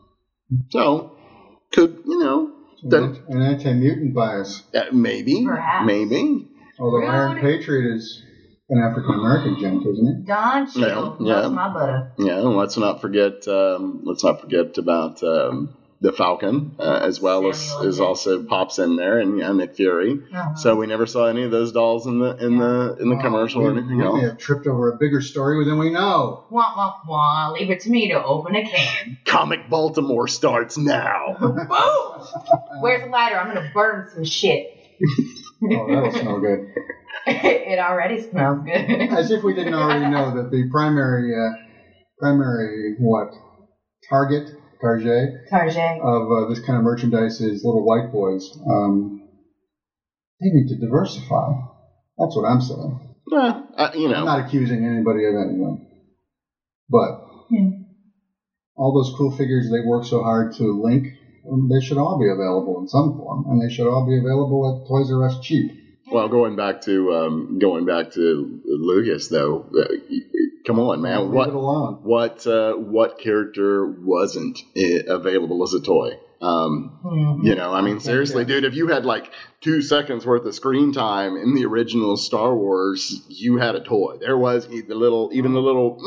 so 0.70 1.14
could 1.75 2.01
you 2.05 2.20
know 2.20 2.51
Dun- 2.88 3.17
An 3.29 3.41
anti-mutant 3.41 4.13
bias. 4.13 4.62
Uh, 4.74 4.84
maybe, 4.91 5.44
Perhaps. 5.46 5.86
maybe. 5.88 6.48
Although 6.79 6.98
Rude. 7.00 7.10
Iron 7.10 7.39
Patriot 7.39 7.96
is 7.96 8.22
an 8.70 8.79
African 8.79 9.15
American 9.15 9.60
gent, 9.60 9.86
isn't 9.88 10.08
he? 10.22 10.25
Don 10.25 10.70
Shield 10.70 11.17
Yeah, 11.20 11.27
yeah. 11.27 11.36
loves 11.41 11.55
my 11.55 11.74
butter. 11.74 12.12
Yeah, 12.20 12.39
and 12.41 12.55
let's 12.55 12.77
not 12.77 13.01
forget. 13.01 13.48
Um, 13.48 14.01
let's 14.03 14.24
not 14.24 14.41
forget 14.41 14.77
about 14.77 15.24
um, 15.24 15.75
the 16.02 16.12
Falcon 16.12 16.75
uh, 16.78 17.00
as 17.02 17.22
well 17.22 17.48
as, 17.50 17.58
Samuel 17.60 17.88
as 17.88 18.00
L. 18.00 18.08
also 18.08 18.44
pops 18.44 18.80
in 18.80 18.96
there, 18.98 19.18
and 19.20 19.40
yeah, 19.40 19.52
Nick 19.54 19.75
Fury. 19.75 20.20
Uh-huh. 20.34 20.56
So 20.56 20.75
we 20.75 20.88
never 20.88 21.06
saw 21.06 21.25
any 21.28 21.44
of 21.44 21.52
those 21.52 21.72
dolls 21.72 22.06
in 22.06 22.20
the 22.20 22.36
in 22.38 22.58
the 22.58 22.98
in 23.00 23.10
the 23.10 23.16
Oh, 23.16 23.22
commercial 23.22 23.62
we, 23.62 23.68
or 23.68 23.72
anything 23.72 23.98
we 23.98 24.04
else. 24.04 24.22
may 24.22 24.28
have 24.28 24.38
tripped 24.38 24.68
over 24.68 24.92
a 24.94 24.98
bigger 24.98 25.22
story 25.22 25.64
than 25.66 25.80
we 25.80 25.92
know. 25.92 26.44
Wah, 26.50 26.74
wah, 26.75 26.94
wah. 27.08 27.52
Leave 27.54 27.70
it 27.70 27.80
to 27.82 27.90
me 27.90 28.10
to 28.10 28.24
open 28.24 28.56
a 28.56 28.64
can. 28.70 29.18
Comic 29.25 29.70
Baltimore 29.70 30.28
starts 30.28 30.78
now. 30.78 31.36
Boom! 31.40 31.60
Where's 32.82 33.04
the 33.04 33.10
lighter? 33.10 33.40
I'm 33.40 33.54
gonna 33.54 33.72
burn 33.74 34.10
some 34.14 34.25
shit. 34.25 34.68
Oh, 35.64 35.88
that'll 35.88 36.12
smell 36.12 36.40
good. 36.42 36.74
it 37.28 37.80
already 37.80 38.22
smells 38.22 38.64
good. 38.66 38.75
As 39.12 39.32
if 39.32 39.44
we 39.44 39.54
didn't 39.54 39.74
already 39.74 40.10
know 40.10 40.36
that 40.36 40.52
the 40.52 40.70
primary, 40.72 41.34
uh, 41.34 41.54
primary 42.20 42.96
what, 43.00 43.30
target, 44.10 44.52
target 44.82 45.48
Tarjay. 45.51 46.00
of 46.01 46.32
uh, 46.32 46.50
this 46.50 46.60
kind 46.60 46.77
of 46.77 46.84
merchandise 46.84 47.41
is 47.41 47.63
little 47.63 47.86
white 47.86 48.12
boys. 48.12 48.58
Um, 48.70 49.22
they 50.41 50.50
need 50.50 50.67
to 50.70 50.75
diversify. 50.75 51.53
That's 52.17 52.36
what 52.36 52.46
I'm 52.46 52.62
saying. 52.62 53.00
Eh, 53.34 53.62
uh, 53.77 53.89
you 53.96 54.13
I'm 54.13 54.25
not 54.25 54.46
accusing 54.46 54.86
anybody 54.86 55.25
of 55.25 55.36
anything, 55.36 55.86
but 56.89 57.22
Hmm. 57.50 57.70
all 58.75 58.94
those 58.94 59.13
cool 59.17 59.32
figures 59.32 59.70
they 59.70 59.82
work 59.86 60.05
so 60.05 60.24
hard 60.24 60.53
to 60.55 60.82
link, 60.82 61.08
um, 61.51 61.70
they 61.70 61.79
should 61.86 61.98
all 61.98 62.17
be 62.20 62.29
available 62.29 62.79
in 62.82 62.88
some 62.88 63.17
form, 63.17 63.46
and 63.50 63.62
they 63.62 63.74
should 63.74 63.88
all 63.88 64.05
be 64.05 64.17
available 64.17 64.82
at 64.82 64.88
Toys 64.88 65.12
R 65.12 65.24
Us 65.25 65.39
cheap. 65.41 65.72
Well, 66.12 66.28
going 66.30 66.56
back 66.56 66.82
to 66.82 67.14
um, 67.14 67.60
going 67.60 67.86
back 67.86 68.12
to 68.12 68.62
Lucas 68.66 69.28
though, 69.28 69.66
uh, 69.78 70.18
come 70.66 70.80
on, 70.80 71.02
man, 71.02 71.32
Leave 71.32 71.54
what 71.54 72.04
what 72.04 72.48
uh, 72.48 72.74
what 72.74 73.20
character 73.20 73.86
wasn't 73.86 74.60
uh, 74.78 75.14
available 75.14 75.64
as 75.64 75.74
a 75.74 75.82
toy? 75.82 76.18
Um, 76.46 76.92
Mhm. 77.04 77.44
You 77.44 77.56
know, 77.56 77.74
I 77.74 77.82
mean, 77.82 78.00
seriously, 78.00 78.44
Yeah. 78.44 78.48
dude, 78.48 78.64
if 78.66 78.75
you 78.75 78.88
had 78.88 79.06
like 79.06 79.32
two 79.62 79.82
seconds 79.82 80.25
worth 80.25 80.46
of 80.46 80.54
screen 80.54 80.92
time 80.92 81.36
in 81.38 81.56
the 81.56 81.66
original 81.66 82.18
Star 82.18 82.56
Wars, 82.56 83.24
you 83.28 83.58
had 83.58 83.75
a 83.75 83.80
toy. 83.80 84.18
There 84.20 84.38
was 84.38 84.68
the 84.68 84.84
little, 84.94 85.30
even 85.34 85.54
the 85.54 85.62
little 85.62 85.98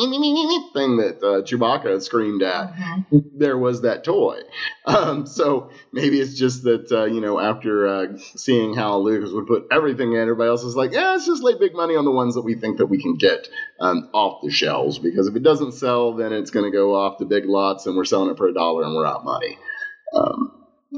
thing 0.75 0.97
that 0.99 1.19
uh, 1.23 1.43
Chewbacca 1.43 2.01
screamed 2.03 2.43
at. 2.43 2.73
Mhm. 2.73 3.25
There 3.35 3.59
was 3.59 3.83
that 3.83 4.05
toy. 4.05 4.41
Um, 4.87 5.27
so 5.27 5.71
maybe 5.93 6.21
it's 6.21 6.35
just 6.39 6.63
that, 6.65 6.91
uh, 6.93 7.05
you 7.05 7.21
know, 7.21 7.39
after 7.39 7.87
uh, 7.87 8.07
seeing 8.19 8.75
how 8.75 8.99
Lucas 8.99 9.33
would 9.33 9.47
put 9.47 9.67
everything 9.71 10.13
in, 10.13 10.21
everybody 10.21 10.49
else 10.49 10.65
is 10.65 10.77
like, 10.77 10.93
yeah, 10.93 11.11
let's 11.13 11.27
just 11.27 11.43
lay 11.43 11.55
big 11.59 11.75
money 11.75 11.95
on 11.97 12.05
the 12.05 12.11
ones 12.13 12.35
that 12.35 12.43
we 12.43 12.55
think 12.55 12.79
that 12.79 12.87
we 12.87 13.01
can 13.03 13.17
get 13.17 13.49
um, 13.81 14.09
off 14.15 14.41
the 14.43 14.51
shelves. 14.51 14.99
Because 14.99 15.27
if 15.27 15.37
it 15.37 15.43
doesn't 15.43 15.73
sell, 15.73 16.15
then 16.15 16.33
it's 16.33 16.51
going 16.51 16.65
to 16.65 16.71
go 16.77 16.95
off 16.95 17.19
the 17.19 17.27
big 17.27 17.45
lots 17.47 17.87
and 17.87 17.97
we're 17.97 18.05
selling 18.05 18.31
it 18.31 18.37
for 18.37 18.49
a 18.49 18.55
dollar 18.55 18.85
and 18.85 18.95
we're 18.95 19.07
out 19.07 19.25
money. 19.25 19.59
Um, 20.15 20.53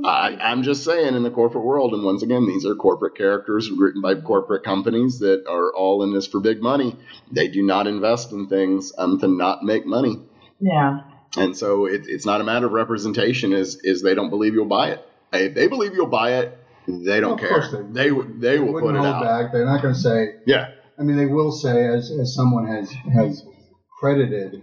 I, 0.04 0.36
I'm 0.40 0.62
just 0.62 0.84
saying, 0.84 1.16
in 1.16 1.22
the 1.24 1.30
corporate 1.30 1.64
world, 1.64 1.94
and 1.94 2.04
once 2.04 2.22
again, 2.22 2.46
these 2.46 2.64
are 2.64 2.74
corporate 2.76 3.16
characters 3.16 3.70
written 3.70 4.00
by 4.00 4.14
corporate 4.14 4.62
companies 4.62 5.18
that 5.18 5.44
are 5.48 5.74
all 5.74 6.04
in 6.04 6.12
this 6.14 6.26
for 6.28 6.38
big 6.40 6.62
money. 6.62 6.96
They 7.32 7.48
do 7.48 7.62
not 7.62 7.86
invest 7.88 8.30
in 8.32 8.46
things 8.48 8.92
um, 8.96 9.18
to 9.18 9.26
not 9.26 9.64
make 9.64 9.84
money, 9.86 10.20
Yeah. 10.60 11.00
and 11.36 11.56
so 11.56 11.86
it, 11.86 12.02
it's 12.06 12.24
not 12.24 12.40
a 12.40 12.44
matter 12.44 12.66
of 12.66 12.72
representation. 12.72 13.52
Is 13.52 13.80
is 13.82 14.00
they 14.02 14.14
don't 14.14 14.30
believe 14.30 14.54
you'll 14.54 14.66
buy 14.66 14.90
it? 14.90 15.04
If 15.32 15.54
they 15.54 15.66
believe 15.66 15.94
you'll 15.94 16.06
buy 16.06 16.34
it, 16.38 16.56
they 16.86 17.18
don't 17.20 17.32
Of 17.34 17.40
care. 17.40 17.48
course 17.50 17.72
they- 17.72 17.82
They 18.04 18.08
w- 18.10 18.38
they 18.38 18.58
will 18.60 18.80
put 18.80 18.94
it 18.94 19.00
out. 19.04 19.22
back. 19.22 19.52
They're 19.52 19.66
not 19.66 19.82
going 19.82 19.94
to 19.94 20.00
say. 20.00 20.36
Yeah, 20.46 20.68
I 20.98 21.02
mean, 21.02 21.16
they 21.16 21.26
will 21.26 21.50
say, 21.50 21.86
as 21.88 22.12
as 22.12 22.32
someone 22.34 22.66
has 22.68 22.92
has 23.12 23.44
credited, 23.98 24.62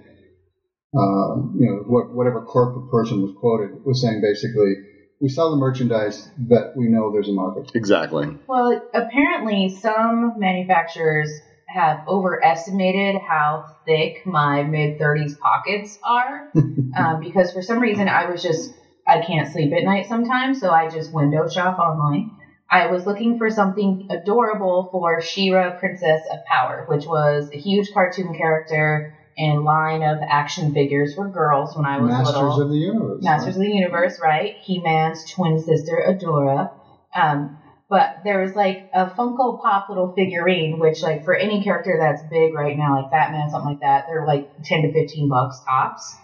uh, 0.96 1.36
you 1.54 1.66
know, 1.68 1.84
what, 1.86 2.14
whatever 2.14 2.42
corporate 2.42 2.90
person 2.90 3.22
was 3.22 3.34
quoted 3.40 3.84
was 3.84 4.02
saying 4.02 4.22
basically, 4.22 4.74
we 5.20 5.28
sell 5.28 5.52
the 5.52 5.58
merchandise 5.58 6.32
that 6.48 6.72
we 6.76 6.88
know 6.88 7.12
there's 7.12 7.30
a 7.30 7.34
market. 7.34 7.70
exactly. 7.74 8.38
Well, 8.48 8.80
apparently, 8.94 9.70
some 9.70 10.34
manufacturers 10.38 11.42
have 11.68 12.08
overestimated 12.08 13.20
how 13.28 13.66
thick 13.86 14.26
my 14.26 14.64
mid 14.64 15.00
30s 15.00 15.38
pockets 15.40 16.00
are. 16.04 16.50
um, 16.98 17.20
because 17.20 17.52
for 17.52 17.62
some 17.62 17.80
reason, 17.80 18.08
I 18.08 18.30
was 18.30 18.42
just, 18.42 18.74
I 19.06 19.22
can't 19.22 19.52
sleep 19.52 19.74
at 19.74 19.84
night 19.84 20.06
sometimes, 20.06 20.60
so 20.60 20.72
I 20.72 20.88
just 20.88 21.14
window 21.14 21.48
shop 21.50 21.80
online. 21.80 22.32
I 22.70 22.88
was 22.88 23.06
looking 23.06 23.38
for 23.38 23.50
something 23.50 24.08
adorable 24.10 24.90
for 24.92 25.22
She-Ra, 25.22 25.78
Princess 25.80 26.22
of 26.32 26.40
Power, 26.46 26.86
which 26.88 27.06
was 27.06 27.50
a 27.54 27.58
huge 27.58 27.92
cartoon 27.94 28.34
character 28.38 29.14
and 29.38 29.64
line 29.64 30.04
of 30.04 30.20
action 30.28 30.74
figures 30.74 31.14
for 31.14 31.30
girls 31.30 31.76
when 31.76 31.86
I 31.86 32.00
was 32.00 32.10
Masters 32.10 32.34
little. 32.34 32.62
of 32.62 32.70
the 32.70 32.78
Universe. 32.78 33.24
Masters 33.24 33.56
of 33.56 33.62
the 33.62 33.70
Universe, 33.70 34.20
right? 34.22 34.54
He 34.62 34.80
Man's 34.80 35.30
twin 35.32 35.60
sister, 35.60 36.04
Adora. 36.08 36.72
Um, 37.14 37.58
but 37.90 38.10
there 38.24 38.42
was 38.42 38.54
like 38.56 38.90
a 38.94 39.06
Funko 39.06 39.62
Pop 39.62 39.88
little 39.90 40.12
figurine, 40.14 40.80
which, 40.80 41.02
like, 41.02 41.24
for 41.24 41.34
any 41.34 41.64
character 41.64 41.98
that's 42.00 42.22
big 42.30 42.54
right 42.54 42.76
now, 42.76 42.96
like 43.00 43.12
Batman, 43.12 43.50
something 43.50 43.70
like 43.70 43.80
that, 43.82 44.06
they're 44.08 44.26
like 44.26 44.50
10 44.64 44.82
to 44.82 44.92
15 44.92 45.30
bucks 45.30 45.62
tops. 45.66 46.16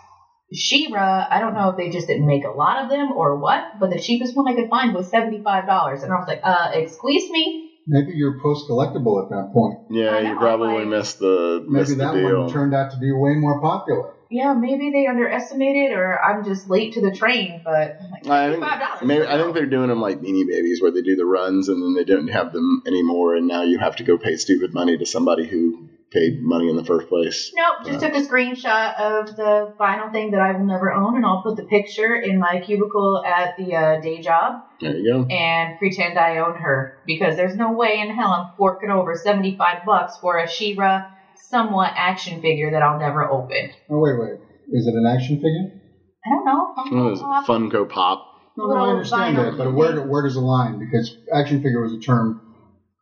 She-Ra, 0.52 1.26
I 1.32 1.40
don't 1.40 1.56
know 1.56 1.70
if 1.70 1.78
they 1.78 1.90
just 1.90 2.08
didn't 2.08 2.28
make 2.28 2.44
a 2.44 2.52
lot 2.52 2.84
of 2.84 2.90
them 2.90 3.12
or 3.14 3.40
what, 3.40 3.64
but 3.80 3.90
the 3.90 4.00
cheapest 4.00 4.36
one 4.36 4.48
I 4.48 4.54
could 4.54 4.70
find 4.70 4.94
was 4.94 5.10
$75. 5.10 6.04
And 6.04 6.12
I 6.12 6.16
was 6.16 6.28
like, 6.28 6.42
uh, 6.44 6.70
excuse 6.74 7.30
me? 7.32 7.63
Maybe 7.86 8.14
you're 8.14 8.40
post 8.40 8.70
collectible 8.70 9.24
at 9.24 9.30
that 9.30 9.52
point. 9.54 9.80
Yeah, 9.90 10.20
you 10.20 10.38
probably 10.38 10.80
like- 10.80 10.88
missed 10.88 11.20
the 11.20 11.60
Maybe 11.68 11.80
missed 11.80 11.98
that 11.98 12.14
the 12.14 12.22
deal. 12.22 12.42
one 12.44 12.50
turned 12.52 12.74
out 12.74 12.92
to 12.92 12.98
be 12.98 13.12
way 13.12 13.36
more 13.36 13.60
popular. 13.60 14.12
Yeah, 14.30 14.54
maybe 14.54 14.90
they 14.90 15.06
underestimated 15.06 15.92
or 15.96 16.20
I'm 16.20 16.44
just 16.44 16.68
late 16.68 16.94
to 16.94 17.02
the 17.02 17.12
train, 17.12 17.62
but 17.64 17.98
I'm 18.02 18.12
like, 18.12 18.28
I 18.28 18.52
think 18.52 19.04
maybe 19.06 19.26
I 19.28 19.38
think 19.38 19.54
they're 19.54 19.68
doing 19.68 19.90
them 19.90 20.02
like 20.02 20.22
Beanie 20.22 20.48
Babies, 20.48 20.82
where 20.82 20.92
they 20.92 21.02
do 21.04 21.16
the 21.16 21.26
runs 21.26 21.70
and 21.70 21.84
then 21.84 21.94
they 21.94 22.04
don't 22.04 22.30
have 22.30 22.52
them 22.52 22.82
anymore, 22.88 23.36
and 23.36 23.48
now 23.48 23.62
you 23.62 23.78
have 23.78 23.98
to 23.98 24.04
go 24.04 24.18
pay 24.18 24.36
stupid 24.38 24.74
money 24.74 24.98
to 24.98 25.06
somebody 25.06 25.46
who 25.46 25.83
paid 26.14 26.42
money 26.42 26.70
in 26.70 26.76
the 26.76 26.84
first 26.84 27.10
place. 27.10 27.52
Nope, 27.56 27.86
just 27.86 28.00
took 28.00 28.14
a 28.14 28.22
screenshot 28.22 29.00
of 29.00 29.36
the 29.36 29.74
final 29.78 30.12
thing 30.12 30.32
that 30.32 30.40
I 30.40 30.58
will 30.58 30.66
never 30.66 30.92
own, 30.92 31.16
and 31.18 31.26
I'll 31.26 31.42
put 31.42 31.58
the 31.58 31.64
picture 31.66 32.16
in 32.16 32.40
my 32.40 32.62
cubicle 32.64 33.24
at 33.26 33.56
the 33.58 33.76
uh, 33.76 34.02
day 34.02 34.22
job 34.22 34.62
There 34.80 34.96
you 34.96 35.12
go. 35.12 35.34
and 35.34 35.78
pretend 35.80 36.18
I 36.20 36.38
own 36.38 36.56
her 36.56 36.98
because 37.06 37.36
there's 37.36 37.56
no 37.56 37.74
way 37.74 38.00
in 38.00 38.10
hell 38.16 38.30
I'm 38.30 38.52
forking 38.58 38.92
over 38.92 39.16
75 39.16 39.86
bucks 39.86 40.18
for 40.22 40.38
a 40.38 40.48
She-Ra 40.48 41.02
somewhat 41.36 41.92
action 41.96 42.42
figure 42.42 42.72
that 42.72 42.82
I'll 42.82 43.00
never 43.00 43.30
open. 43.30 43.72
Oh, 43.90 44.00
wait, 44.00 44.18
wait. 44.18 44.40
Is 44.72 44.88
it 44.88 44.94
an 44.94 45.06
action 45.06 45.38
figure? 45.38 45.82
I 46.26 46.30
don't 46.30 46.46
know. 46.46 46.74
Funko 46.78 46.92
Well, 46.94 47.12
it's 47.12 47.22
Pop. 47.22 47.46
Funko 47.46 47.90
Pop. 47.90 48.30
No, 48.56 48.68
no, 48.68 48.76
I 48.76 48.90
understand 48.90 49.38
that, 49.38 49.58
but 49.58 49.74
where, 49.74 50.00
where 50.08 50.22
does 50.24 50.36
the 50.36 50.40
line? 50.40 50.78
Because 50.78 51.18
action 51.34 51.62
figure 51.62 51.82
was 51.82 51.94
a 51.94 52.00
term 52.00 52.40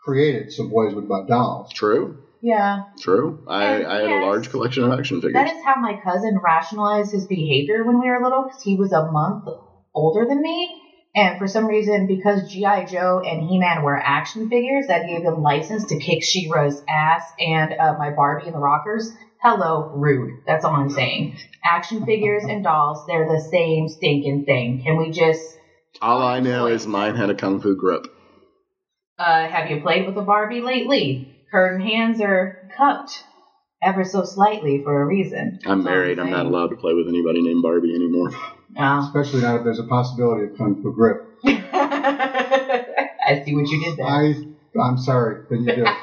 created 0.04 0.52
so 0.52 0.68
boys 0.68 0.96
would 0.96 1.08
buy 1.08 1.22
dolls. 1.28 1.72
True, 1.74 2.18
Yeah, 2.42 2.84
true. 3.00 3.44
I, 3.48 3.66
And 3.66 3.86
I 3.86 4.02
had 4.02 4.10
a 4.10 4.26
large 4.26 4.50
collection 4.50 4.84
of 4.84 4.98
action 4.98 5.22
figures. 5.22 5.34
that 5.34 5.48
is 5.48 5.62
how 5.64 5.76
my 5.76 6.00
cousin 6.04 6.40
rationalized 6.44 7.12
his 7.12 7.28
behavior 7.28 7.84
when 7.84 8.00
we 8.00 8.10
were 8.10 8.22
little 8.22 8.44
because 8.44 8.62
he 8.62 8.76
was 8.76 8.92
a 8.92 9.12
month 9.12 9.48
older 9.94 10.26
than 10.26 10.42
me. 10.42 10.82
And 11.14 11.38
for 11.38 11.48
some 11.48 11.68
reason, 11.68 12.08
because 12.08 12.50
G.I. 12.50 12.86
Joe 12.86 13.20
and 13.20 13.44
He 13.44 13.60
Man 13.60 13.84
were 13.84 13.98
action 13.98 14.50
figures, 14.50 14.88
that 14.88 15.08
gave 15.08 15.24
them 15.24 15.42
license 15.42 15.86
to 15.88 16.00
kick 16.00 16.24
She-Ra's 16.24 16.82
ass 16.88 17.22
and 17.38 17.74
uh, 17.74 17.96
my 17.98 18.12
Barbie 18.12 18.46
and 18.46 18.56
the 18.56 18.60
Rockers. 18.60 19.14
Hello, 19.42 19.92
rude. 19.94 20.40
That's 20.48 20.64
all 20.64 20.76
I'm 20.76 20.90
saying. 20.90 21.36
Action 21.64 22.06
figures 22.06 22.44
and 22.46 22.64
dolls, 22.64 23.06
they're 23.08 23.28
the 23.28 23.42
same 23.42 23.90
stinking 23.90 24.46
thing. 24.46 24.82
Can 24.84 24.98
we 24.98 25.12
just. 25.12 25.58
All 26.02 26.22
I 26.22 26.40
know 26.40 26.68
is 26.68 26.88
mine 26.88 27.16
had 27.16 27.30
a 27.30 27.36
kung 27.36 27.60
fu 27.60 27.76
grip. 27.76 28.08
Uh, 29.20 29.48
have 29.48 29.70
you 29.70 29.82
played 29.82 30.06
with 30.08 30.18
a 30.18 30.22
Barbie 30.22 30.62
lately? 30.62 31.31
Her 31.52 31.78
hands 31.80 32.22
are 32.22 32.70
cupped 32.78 33.26
ever 33.84 34.06
so 34.06 34.24
slightly 34.24 34.82
for 34.84 35.02
a 35.02 35.06
reason. 35.06 35.60
I'm 35.66 35.80
That's 35.80 35.86
married. 35.86 36.18
I'm 36.20 36.30
not 36.30 36.46
allowed 36.46 36.70
to 36.70 36.78
play 36.78 36.94
with 36.94 37.08
anybody 37.10 37.42
named 37.42 37.62
Barbie 37.62 37.94
anymore. 37.94 38.32
Oh. 38.78 39.06
Especially 39.06 39.42
now 39.42 39.58
if 39.58 39.66
there's 39.66 39.80
a 39.80 39.84
possibility 39.84 40.46
of 40.46 40.58
kung 40.58 40.82
fu 40.82 40.94
grip. 40.94 41.18
I 41.44 43.42
see 43.44 43.54
what 43.54 43.68
you 43.70 43.84
did 43.84 43.98
there. 43.98 44.06
I, 44.06 44.34
I'm 44.82 44.98
sorry 44.98 45.44
that 45.50 45.60
you 45.60 45.76
do. 45.76 45.86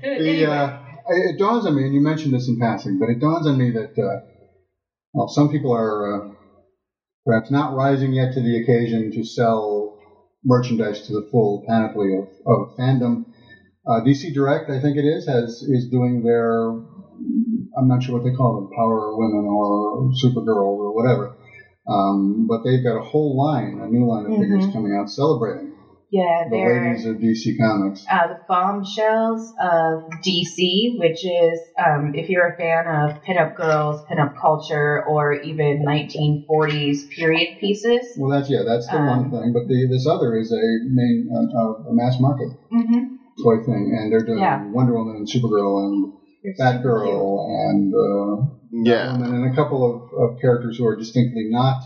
The, 0.00 0.06
Anyway. 0.06 0.44
uh, 0.44 0.78
it 1.08 1.38
dawns 1.38 1.66
on 1.66 1.74
me, 1.74 1.82
and 1.82 1.92
you 1.92 2.00
mentioned 2.00 2.32
this 2.32 2.48
in 2.48 2.60
passing, 2.60 2.98
but 3.00 3.08
it 3.08 3.18
dawns 3.18 3.48
on 3.48 3.58
me 3.58 3.72
that 3.72 3.98
uh, 4.00 4.20
well, 5.12 5.26
some 5.26 5.50
people 5.50 5.72
are 5.72 6.28
uh, 6.28 6.34
perhaps 7.26 7.50
not 7.50 7.74
rising 7.74 8.12
yet 8.12 8.34
to 8.34 8.40
the 8.40 8.62
occasion 8.62 9.10
to 9.12 9.24
sell 9.24 9.98
merchandise 10.44 11.06
to 11.06 11.12
the 11.14 11.26
full 11.32 11.64
panoply 11.66 12.14
of, 12.14 12.28
of 12.46 12.76
fandom. 12.78 13.24
Uh, 13.88 14.00
DC 14.04 14.34
Direct, 14.34 14.68
I 14.70 14.80
think 14.80 14.98
it 14.98 15.06
is, 15.06 15.26
has 15.26 15.62
is 15.62 15.88
doing 15.88 16.22
their 16.22 16.68
I'm 17.76 17.88
not 17.88 18.02
sure 18.02 18.14
what 18.18 18.24
they 18.24 18.36
call 18.36 18.56
them, 18.60 18.68
Power 18.76 19.16
Women 19.16 19.46
or 19.48 20.10
Supergirl 20.22 20.76
or 20.76 20.94
whatever. 20.94 21.32
Um, 21.88 22.46
but 22.46 22.60
they've 22.64 22.84
got 22.84 22.96
a 22.98 23.02
whole 23.02 23.36
line, 23.36 23.80
a 23.80 23.88
new 23.88 24.06
line 24.06 24.26
of 24.26 24.32
figures 24.38 24.66
Mhm. 24.66 24.72
coming 24.74 24.92
out 24.94 25.08
celebrating 25.08 25.72
Yeah, 26.10 26.44
the 26.48 26.56
ladies 26.56 27.04
of 27.06 27.16
DC 27.16 27.56
Comics. 27.58 28.04
uh, 28.10 28.28
the 28.28 28.38
bombshells 28.48 29.52
of 29.60 30.02
DC, 30.24 30.94
which 30.96 31.24
is 31.24 31.60
um, 31.78 32.12
if 32.14 32.28
you're 32.30 32.48
a 32.48 32.56
fan 32.56 32.86
of 32.86 33.12
pinup 33.26 33.54
girls, 33.54 34.02
pinup 34.10 34.32
culture, 34.40 35.02
or 35.06 35.34
even 35.34 35.82
1940s 35.82 37.08
period 37.14 37.56
pieces. 37.60 38.16
Well, 38.18 38.30
that's 38.30 38.48
yeah, 38.50 38.62
that's 38.64 38.86
the 38.88 38.96
Um, 38.98 39.06
one 39.06 39.30
thing. 39.30 39.52
But 39.52 39.66
the 39.66 39.86
this 39.90 40.06
other 40.06 40.34
is 40.34 40.50
a 40.52 40.64
main 40.86 41.28
uh, 41.32 41.90
a 41.90 41.92
mass 41.92 42.18
market 42.20 42.48
Mm-hmm. 42.72 43.17
Toy 43.42 43.62
thing, 43.64 43.96
and 43.98 44.12
they're 44.12 44.24
doing 44.26 44.38
Yeah. 44.38 44.64
Wonder 44.70 44.94
Woman 44.98 45.16
and 45.16 45.26
Supergirl 45.28 45.84
and 45.86 46.12
Batgirl 46.58 47.46
and 47.70 47.94
uh, 47.94 48.46
Yeah. 48.72 49.06
Batwoman 49.16 49.34
and 49.34 49.52
a 49.52 49.54
couple 49.56 49.84
of, 49.84 50.32
of 50.34 50.40
characters 50.40 50.78
who 50.78 50.86
are 50.86 50.96
distinctly 50.96 51.46
not 51.50 51.82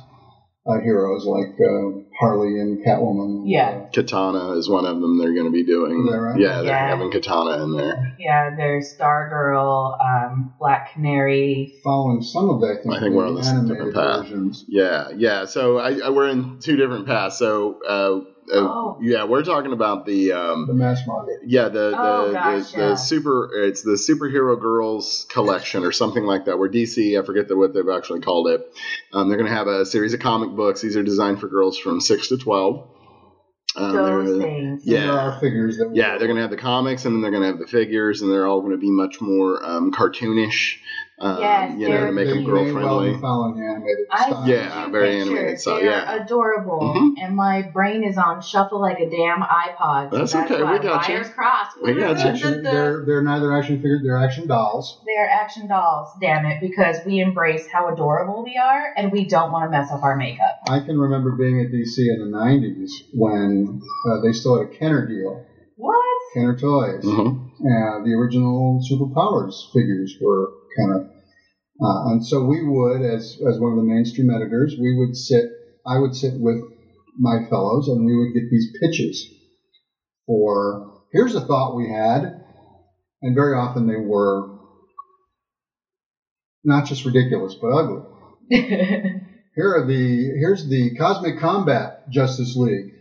uh, 0.65 0.79
heroes, 0.79 1.25
like 1.27 1.55
uh, 1.59 1.99
Harley 2.21 2.61
and 2.61 2.85
Catwoman. 2.87 3.43
Yeah. 3.47 3.87
Katana 3.93 4.53
is 4.53 4.69
one 4.69 4.85
of 4.87 5.01
them 5.01 5.19
they're 5.19 5.35
going 5.35 5.47
to 5.47 5.51
be 5.51 5.65
doing. 5.65 6.05
Is 6.07 6.13
that 6.13 6.21
right? 6.21 6.39
Yeah, 6.39 6.57
they're 6.59 6.67
Yeah. 6.67 6.87
having 6.89 7.11
Katana 7.11 7.65
in 7.65 7.77
there. 7.77 8.15
Yeah, 8.21 8.55
there's 8.57 8.95
Stargirl, 8.97 9.99
um, 10.01 10.55
Black 10.61 10.93
Canary. 10.93 11.75
following 11.83 12.23
some 12.23 12.49
of 12.49 12.61
that. 12.61 12.79
I 12.89 13.01
think 13.01 13.13
we're 13.15 13.27
on 13.27 13.35
the 13.35 13.41
the 13.41 13.75
different 13.75 13.95
path. 13.95 14.21
versions. 14.21 14.65
Yeah, 14.69 15.09
yeah. 15.17 15.47
So 15.47 15.79
I, 15.79 15.99
I 15.99 16.11
we're 16.11 16.29
in 16.29 16.61
two 16.61 16.77
different 16.77 17.07
paths. 17.07 17.39
So 17.39 17.81
uh, 17.83 18.21
Oh. 18.55 18.99
yeah, 19.01 19.25
we're 19.25 19.43
talking 19.45 19.73
about 19.73 20.05
the 20.07 20.29
The 20.29 20.33
um, 20.33 20.79
mass 20.79 21.01
market. 21.07 21.41
yeah 21.45 21.65
the 21.69 21.91
the, 21.91 21.97
Oh, 21.99 22.33
gosh, 22.33 22.73
the, 22.73 22.79
yeah. 22.79 22.89
the 22.91 22.97
super 22.97 23.51
it's 23.55 23.83
the 23.83 23.93
superhero 23.93 24.61
girls 24.61 25.27
collection 25.31 25.85
or 25.85 25.93
something 25.93 26.25
like 26.25 26.45
that. 26.47 26.59
Where 26.59 26.69
DC 26.71 27.21
I 27.21 27.25
forget 27.25 27.49
the, 27.49 27.57
what 27.57 27.73
they've 27.75 27.89
actually 27.89 28.21
called 28.21 28.49
it. 28.49 28.61
Um, 29.13 29.29
they're 29.29 29.39
going 29.39 29.51
to 29.51 29.57
have 29.57 29.67
a 29.69 29.87
series 29.87 30.13
of 30.15 30.21
comic 30.21 30.51
books. 30.57 30.81
These 30.83 30.97
are 30.97 31.03
designed 31.03 31.41
for 31.41 31.49
girls 31.49 31.79
from 31.79 32.01
six 32.01 32.29
to 32.29 32.37
twelve. 32.39 32.89
Um, 33.75 33.95
Those 33.95 34.43
things. 34.43 34.83
Yeah. 34.85 35.01
There 35.01 35.13
are 35.13 35.41
figures 35.41 35.79
that. 35.79 35.93
yeah, 35.95 36.19
they're 36.19 36.27
going 36.29 36.37
to 36.37 36.43
have 36.43 36.51
the 36.51 36.59
comics 36.59 37.07
and 37.07 37.15
then 37.15 37.23
they're 37.23 37.31
going 37.31 37.43
to 37.43 37.49
have 37.49 37.59
the 37.59 37.67
figures, 37.67 38.21
and 38.21 38.31
they're 38.31 38.47
all 38.47 38.61
going 38.61 38.73
to 38.73 38.79
be 38.79 38.91
much 38.91 39.21
more 39.21 39.65
um, 39.65 39.93
cartoonish. 39.93 40.77
Um, 41.19 41.39
Yes, 41.41 41.73
you 41.79 41.89
know, 41.89 41.95
they're 41.95 42.07
to 42.07 42.13
make 42.13 42.27
they 42.27 42.33
them 42.33 42.45
girl 42.45 42.65
may 42.65 42.73
well 42.73 43.01
friendly. 43.01 43.21
following 43.21 43.55
the 43.61 43.67
animated 43.67 44.07
style. 44.17 44.49
Yeah, 44.49 44.89
very 44.89 45.21
animated 45.21 45.61
style, 45.61 45.77
They're 45.77 45.85
yeah. 45.91 46.25
adorable, 46.25 46.81
Mhm. 46.81 47.13
and 47.23 47.37
my 47.37 47.63
brain 47.73 48.03
is 48.03 48.17
on 48.19 48.41
shuffle 48.41 48.81
like 48.81 48.99
a 48.99 49.09
damn 49.09 49.41
iPod. 49.43 50.11
so 50.11 50.17
That's 50.19 50.35
okay, 50.35 50.63
why 50.63 50.73
we 50.73 50.79
got 50.79 51.07
you. 51.09 51.15
wires 51.15 51.31
crossed. 51.31 51.77
We 51.83 51.95
got 51.95 52.17
you. 52.43 52.61
They're 52.63 53.05
they're 53.07 53.23
neither 53.23 53.53
action 53.53 53.77
figures, 53.77 54.01
they're 54.03 54.17
action 54.17 54.47
dolls. 54.49 55.01
They're 55.07 55.29
action 55.29 55.69
dolls, 55.69 56.09
damn 56.21 56.47
it, 56.47 56.61
because 56.61 56.97
we 57.07 57.21
embrace 57.21 57.69
how 57.71 57.93
adorable 57.93 58.43
we 58.43 58.57
are, 58.57 58.93
and 58.97 59.13
we 59.13 59.27
don't 59.27 59.53
want 59.53 59.67
to 59.67 59.71
mess 59.71 59.93
up 59.93 60.03
our 60.03 60.17
makeup. 60.17 60.57
I 60.69 60.81
can 60.81 60.99
remember 60.99 61.33
being 61.33 61.61
at 61.61 61.71
DC 61.71 61.99
in 61.99 62.19
the 62.31 62.37
'90s 62.37 62.91
when 63.13 63.81
uh, 64.11 64.21
they 64.23 64.33
still 64.33 64.59
had 64.59 64.67
a 64.69 64.71
Kenner 64.71 65.07
deal, 65.07 65.45
What? 65.77 65.95
Kenner 66.35 66.57
Toys. 66.57 67.05
Mhm. 67.05 67.37
Uh, 67.61 68.03
the 68.05 68.15
original 68.19 68.81
Superpowers 68.91 69.71
figures 69.73 70.17
were 70.21 70.49
Kenner, 70.77 71.09
uh, 71.81 72.11
and 72.11 72.25
so 72.25 72.45
we 72.45 72.63
would, 72.63 73.03
as 73.03 73.39
as 73.49 73.59
one 73.59 73.73
of 73.73 73.77
the 73.77 73.85
mainstream 73.85 74.31
editors, 74.31 74.77
we 74.79 74.97
would 74.99 75.17
sit. 75.17 75.45
I 75.87 75.99
would 75.99 76.15
sit 76.15 76.35
with 76.39 76.61
my 77.19 77.39
fellows, 77.51 77.89
and 77.89 78.05
we 78.05 78.17
would 78.17 78.35
get 78.35 78.51
these 78.51 78.69
pitches 78.81 79.27
for 80.27 81.01
here's 81.13 81.35
a 81.35 81.41
thought 81.41 81.77
we 81.77 81.89
had, 81.89 82.41
and 83.21 83.35
very 83.35 83.55
often 83.55 83.87
they 83.87 83.97
were 83.97 84.59
not 86.65 86.87
just 86.87 87.05
ridiculous 87.05 87.55
but 87.61 87.69
ugly. 87.69 88.03
Here 89.55 89.75
are 89.77 89.87
the 89.87 90.33
here's 90.41 90.67
the 90.69 90.95
Cosmic 90.97 91.39
Combat 91.39 92.11
Justice 92.11 92.57
League. 92.57 92.95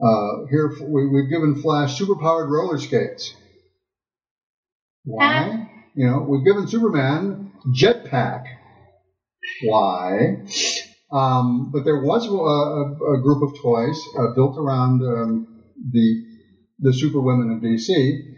Uh, 0.00 0.44
here 0.50 0.70
we, 0.82 1.08
we've 1.08 1.30
given 1.30 1.54
Flash 1.54 1.98
superpowered 1.98 2.48
roller 2.50 2.78
skates. 2.78 3.34
Why? 5.04 5.68
You 5.96 6.06
know, 6.06 6.26
we've 6.28 6.44
given 6.44 6.68
Superman 6.68 7.52
jetpack. 7.74 8.44
Why? 9.64 10.44
Um, 11.10 11.70
but 11.72 11.84
there 11.84 12.02
was 12.02 12.26
a, 12.26 12.32
a, 12.32 13.18
a 13.18 13.22
group 13.22 13.42
of 13.42 13.60
toys 13.60 14.00
uh, 14.18 14.34
built 14.34 14.58
around 14.58 15.02
um, 15.02 15.62
the 15.90 16.24
the 16.78 16.92
superwomen 16.92 17.50
of 17.56 17.62
DC, 17.62 18.36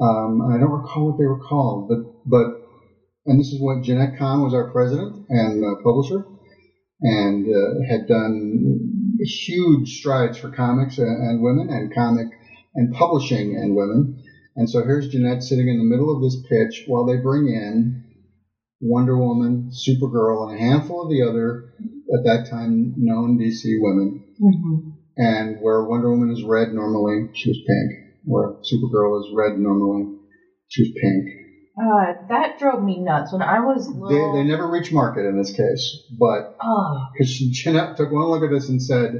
um, 0.00 0.42
I 0.42 0.58
don't 0.58 0.70
recall 0.70 1.10
what 1.10 1.18
they 1.18 1.24
were 1.24 1.40
called, 1.40 1.88
but 1.88 1.98
but 2.26 2.62
and 3.24 3.40
this 3.40 3.48
is 3.48 3.60
when 3.60 3.82
Jenette 3.82 4.18
Kahn 4.18 4.42
was 4.42 4.54
our 4.54 4.70
president 4.70 5.26
and 5.28 5.64
uh, 5.64 5.82
publisher, 5.82 6.24
and 7.00 7.46
uh, 7.46 7.88
had 7.88 8.06
done 8.06 9.16
huge 9.20 9.98
strides 9.98 10.36
for 10.38 10.50
comics 10.50 10.98
and, 10.98 11.08
and 11.08 11.42
women 11.42 11.70
and 11.70 11.94
comic 11.94 12.26
and 12.74 12.94
publishing 12.94 13.56
and 13.56 13.74
women. 13.74 14.22
And 14.56 14.68
so 14.68 14.84
here's 14.84 15.08
Jenette 15.14 15.42
sitting 15.42 15.68
in 15.68 15.78
the 15.78 15.84
middle 15.84 16.14
of 16.14 16.22
this 16.22 16.40
pitch 16.48 16.84
while 16.86 17.04
they 17.04 17.16
bring 17.18 17.46
in 17.46 18.00
Wonder 18.80 19.18
Woman, 19.18 19.70
Supergirl, 19.70 20.48
and 20.48 20.56
a 20.56 20.58
handful 20.58 21.02
of 21.02 21.10
the 21.10 21.22
other, 21.22 21.62
at 22.14 22.24
that 22.24 22.46
time, 22.50 22.92
known 22.96 23.36
DC 23.38 23.76
women. 23.78 24.22
Mhm. 24.40 24.92
And 25.18 25.60
where 25.60 25.84
Wonder 25.84 26.10
Woman 26.10 26.30
is 26.30 26.42
red 26.42 26.72
normally, 26.72 27.28
she 27.34 27.50
was 27.50 27.60
pink. 27.66 27.92
Where 28.24 28.54
Supergirl 28.64 29.20
is 29.20 29.30
red 29.34 29.56
normally, 29.56 30.08
she 30.68 30.82
was 30.82 30.90
pink. 31.00 31.24
Uh, 31.78 32.12
that 32.28 32.56
drove 32.58 32.82
me 32.82 33.02
nuts 33.02 33.32
when 33.32 33.42
I 33.42 33.60
was 33.60 33.86
They, 33.86 33.92
little. 33.94 34.32
they 34.32 34.44
never 34.44 34.68
reach 34.70 34.90
market 34.92 35.26
in 35.26 35.36
this 35.36 35.52
case, 35.52 36.02
but 36.18 36.48
oh, 36.62 37.00
because 37.12 37.38
Jenette 37.52 37.96
took 37.96 38.10
one 38.10 38.28
look 38.30 38.42
at 38.42 38.50
this 38.50 38.68
and 38.70 38.80
said, 38.82 39.12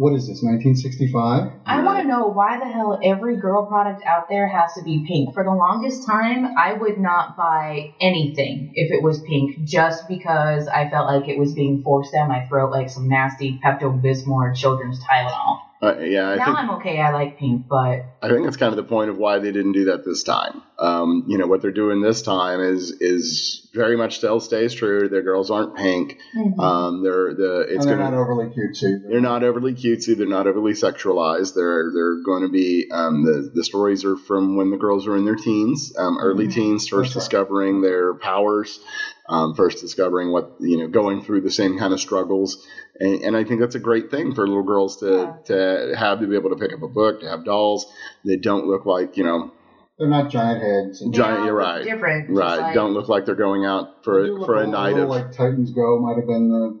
"What 0.00 0.14
is 0.14 0.26
this? 0.28 0.40
1965?" 0.42 1.52
I 1.66 1.82
want 1.82 1.98
to 2.00 2.06
know 2.08 2.28
why 2.28 2.58
the 2.58 2.64
hell 2.64 2.98
every 3.04 3.36
girl 3.36 3.66
product 3.66 4.02
out 4.06 4.30
there 4.30 4.48
has 4.48 4.72
to 4.78 4.82
be 4.82 5.04
pink. 5.06 5.34
For 5.34 5.44
the 5.44 5.52
longest 5.52 6.06
time, 6.06 6.56
I 6.56 6.72
would 6.72 6.98
not 6.98 7.36
buy 7.36 7.92
anything 8.00 8.72
if 8.74 8.90
it 8.90 9.02
was 9.02 9.20
pink 9.20 9.62
just 9.64 10.08
because 10.08 10.68
I 10.68 10.88
felt 10.88 11.06
like 11.06 11.28
it 11.28 11.38
was 11.38 11.52
being 11.52 11.82
forced 11.82 12.14
down 12.14 12.28
my 12.28 12.46
throat 12.46 12.70
like 12.70 12.88
some 12.88 13.08
nasty 13.08 13.60
Pepto 13.62 14.00
Bismol 14.02 14.56
children's 14.56 14.98
Tylenol. 15.04 15.58
Uh, 15.82 15.96
yeah, 15.98 16.30
I 16.30 16.36
now 16.36 16.44
think 16.46 16.58
I'm 16.58 16.70
okay. 16.76 16.98
I 16.98 17.12
like 17.12 17.38
pink, 17.38 17.66
but 17.68 18.04
I 18.22 18.28
think 18.28 18.44
that's 18.44 18.56
kind 18.56 18.72
of 18.72 18.76
the 18.76 18.84
point 18.84 19.10
of 19.10 19.18
why 19.18 19.38
they 19.38 19.52
didn't 19.52 19.72
do 19.72 19.84
that 19.86 20.04
this 20.04 20.22
time. 20.22 20.62
Um, 20.80 21.24
you 21.26 21.36
know 21.36 21.46
what 21.46 21.60
they're 21.60 21.70
doing 21.72 22.00
this 22.00 22.22
time 22.22 22.60
is 22.60 22.90
is 23.00 23.68
very 23.74 23.96
much 23.98 24.16
still 24.16 24.40
stays 24.40 24.72
true. 24.72 25.08
Their 25.10 25.22
girls 25.22 25.50
aren't 25.50 25.76
pink. 25.76 26.16
Um, 26.58 27.02
they're 27.02 27.34
the 27.34 27.60
it's 27.68 27.84
and 27.84 27.88
they're 27.88 27.96
gonna 27.98 28.10
not 28.12 28.18
overly 28.18 28.46
cutesy. 28.46 28.98
they're 29.06 29.20
not 29.20 29.42
overly 29.42 29.74
cutesy. 29.74 30.16
They're 30.16 30.26
not 30.26 30.46
overly 30.46 30.72
sexualized. 30.72 31.54
They're 31.54 31.90
they're 31.92 32.22
going 32.24 32.42
to 32.44 32.48
be 32.48 32.86
um, 32.90 33.24
the 33.24 33.50
the 33.52 33.62
stories 33.62 34.06
are 34.06 34.16
from 34.16 34.56
when 34.56 34.70
the 34.70 34.78
girls 34.78 35.06
are 35.06 35.16
in 35.18 35.26
their 35.26 35.36
teens, 35.36 35.92
um, 35.98 36.16
early 36.18 36.46
Mhm. 36.46 36.52
teens, 36.54 36.88
first 36.88 37.12
That's 37.12 37.16
right. 37.16 37.20
discovering 37.20 37.82
their 37.82 38.14
powers, 38.14 38.80
um, 39.28 39.54
first 39.54 39.80
discovering 39.82 40.32
what 40.32 40.50
you 40.60 40.78
know, 40.78 40.88
going 40.88 41.22
through 41.22 41.42
the 41.42 41.50
same 41.50 41.78
kind 41.78 41.92
of 41.92 42.00
struggles. 42.00 42.56
And, 42.98 43.22
and 43.22 43.36
I 43.36 43.44
think 43.44 43.60
that's 43.60 43.74
a 43.74 43.80
great 43.80 44.10
thing 44.10 44.34
for 44.34 44.46
little 44.48 44.62
girls 44.62 44.96
to 44.98 45.34
to 45.46 45.94
have 45.94 46.20
to 46.20 46.26
be 46.26 46.36
able 46.36 46.50
to 46.50 46.56
pick 46.56 46.72
up 46.72 46.82
a 46.82 46.88
book, 46.88 47.20
to 47.20 47.28
have 47.28 47.44
dolls 47.44 47.86
that 48.24 48.40
don't 48.40 48.66
look 48.66 48.86
like 48.86 49.18
you 49.18 49.24
know 49.24 49.52
They're 50.00 50.08
not 50.08 50.30
giant 50.30 50.62
heads. 50.62 51.02
And 51.02 51.12
Giant- 51.14 51.40
all 51.40 51.44
you're 51.46 51.54
look 51.56 51.66
right. 51.66 51.84
Different. 51.84 52.28
just 52.28 52.38
right, 52.38 52.58
like- 52.58 52.74
don't 52.74 52.94
look 52.94 53.08
like 53.10 53.26
they're 53.26 53.34
going 53.34 53.66
out 53.66 54.02
for 54.02 54.22
They 54.22 54.28
do 54.28 54.38
look 54.38 54.46
for 54.46 54.54
a 54.54 54.58
little- 54.60 54.72
night 54.72 54.94
little 54.94 55.12
of 55.14 55.26
like 55.26 55.32
Titans 55.32 55.70
Go 55.72 56.00
might 56.00 56.16
have 56.16 56.26
been 56.26 56.48
the, 56.50 56.78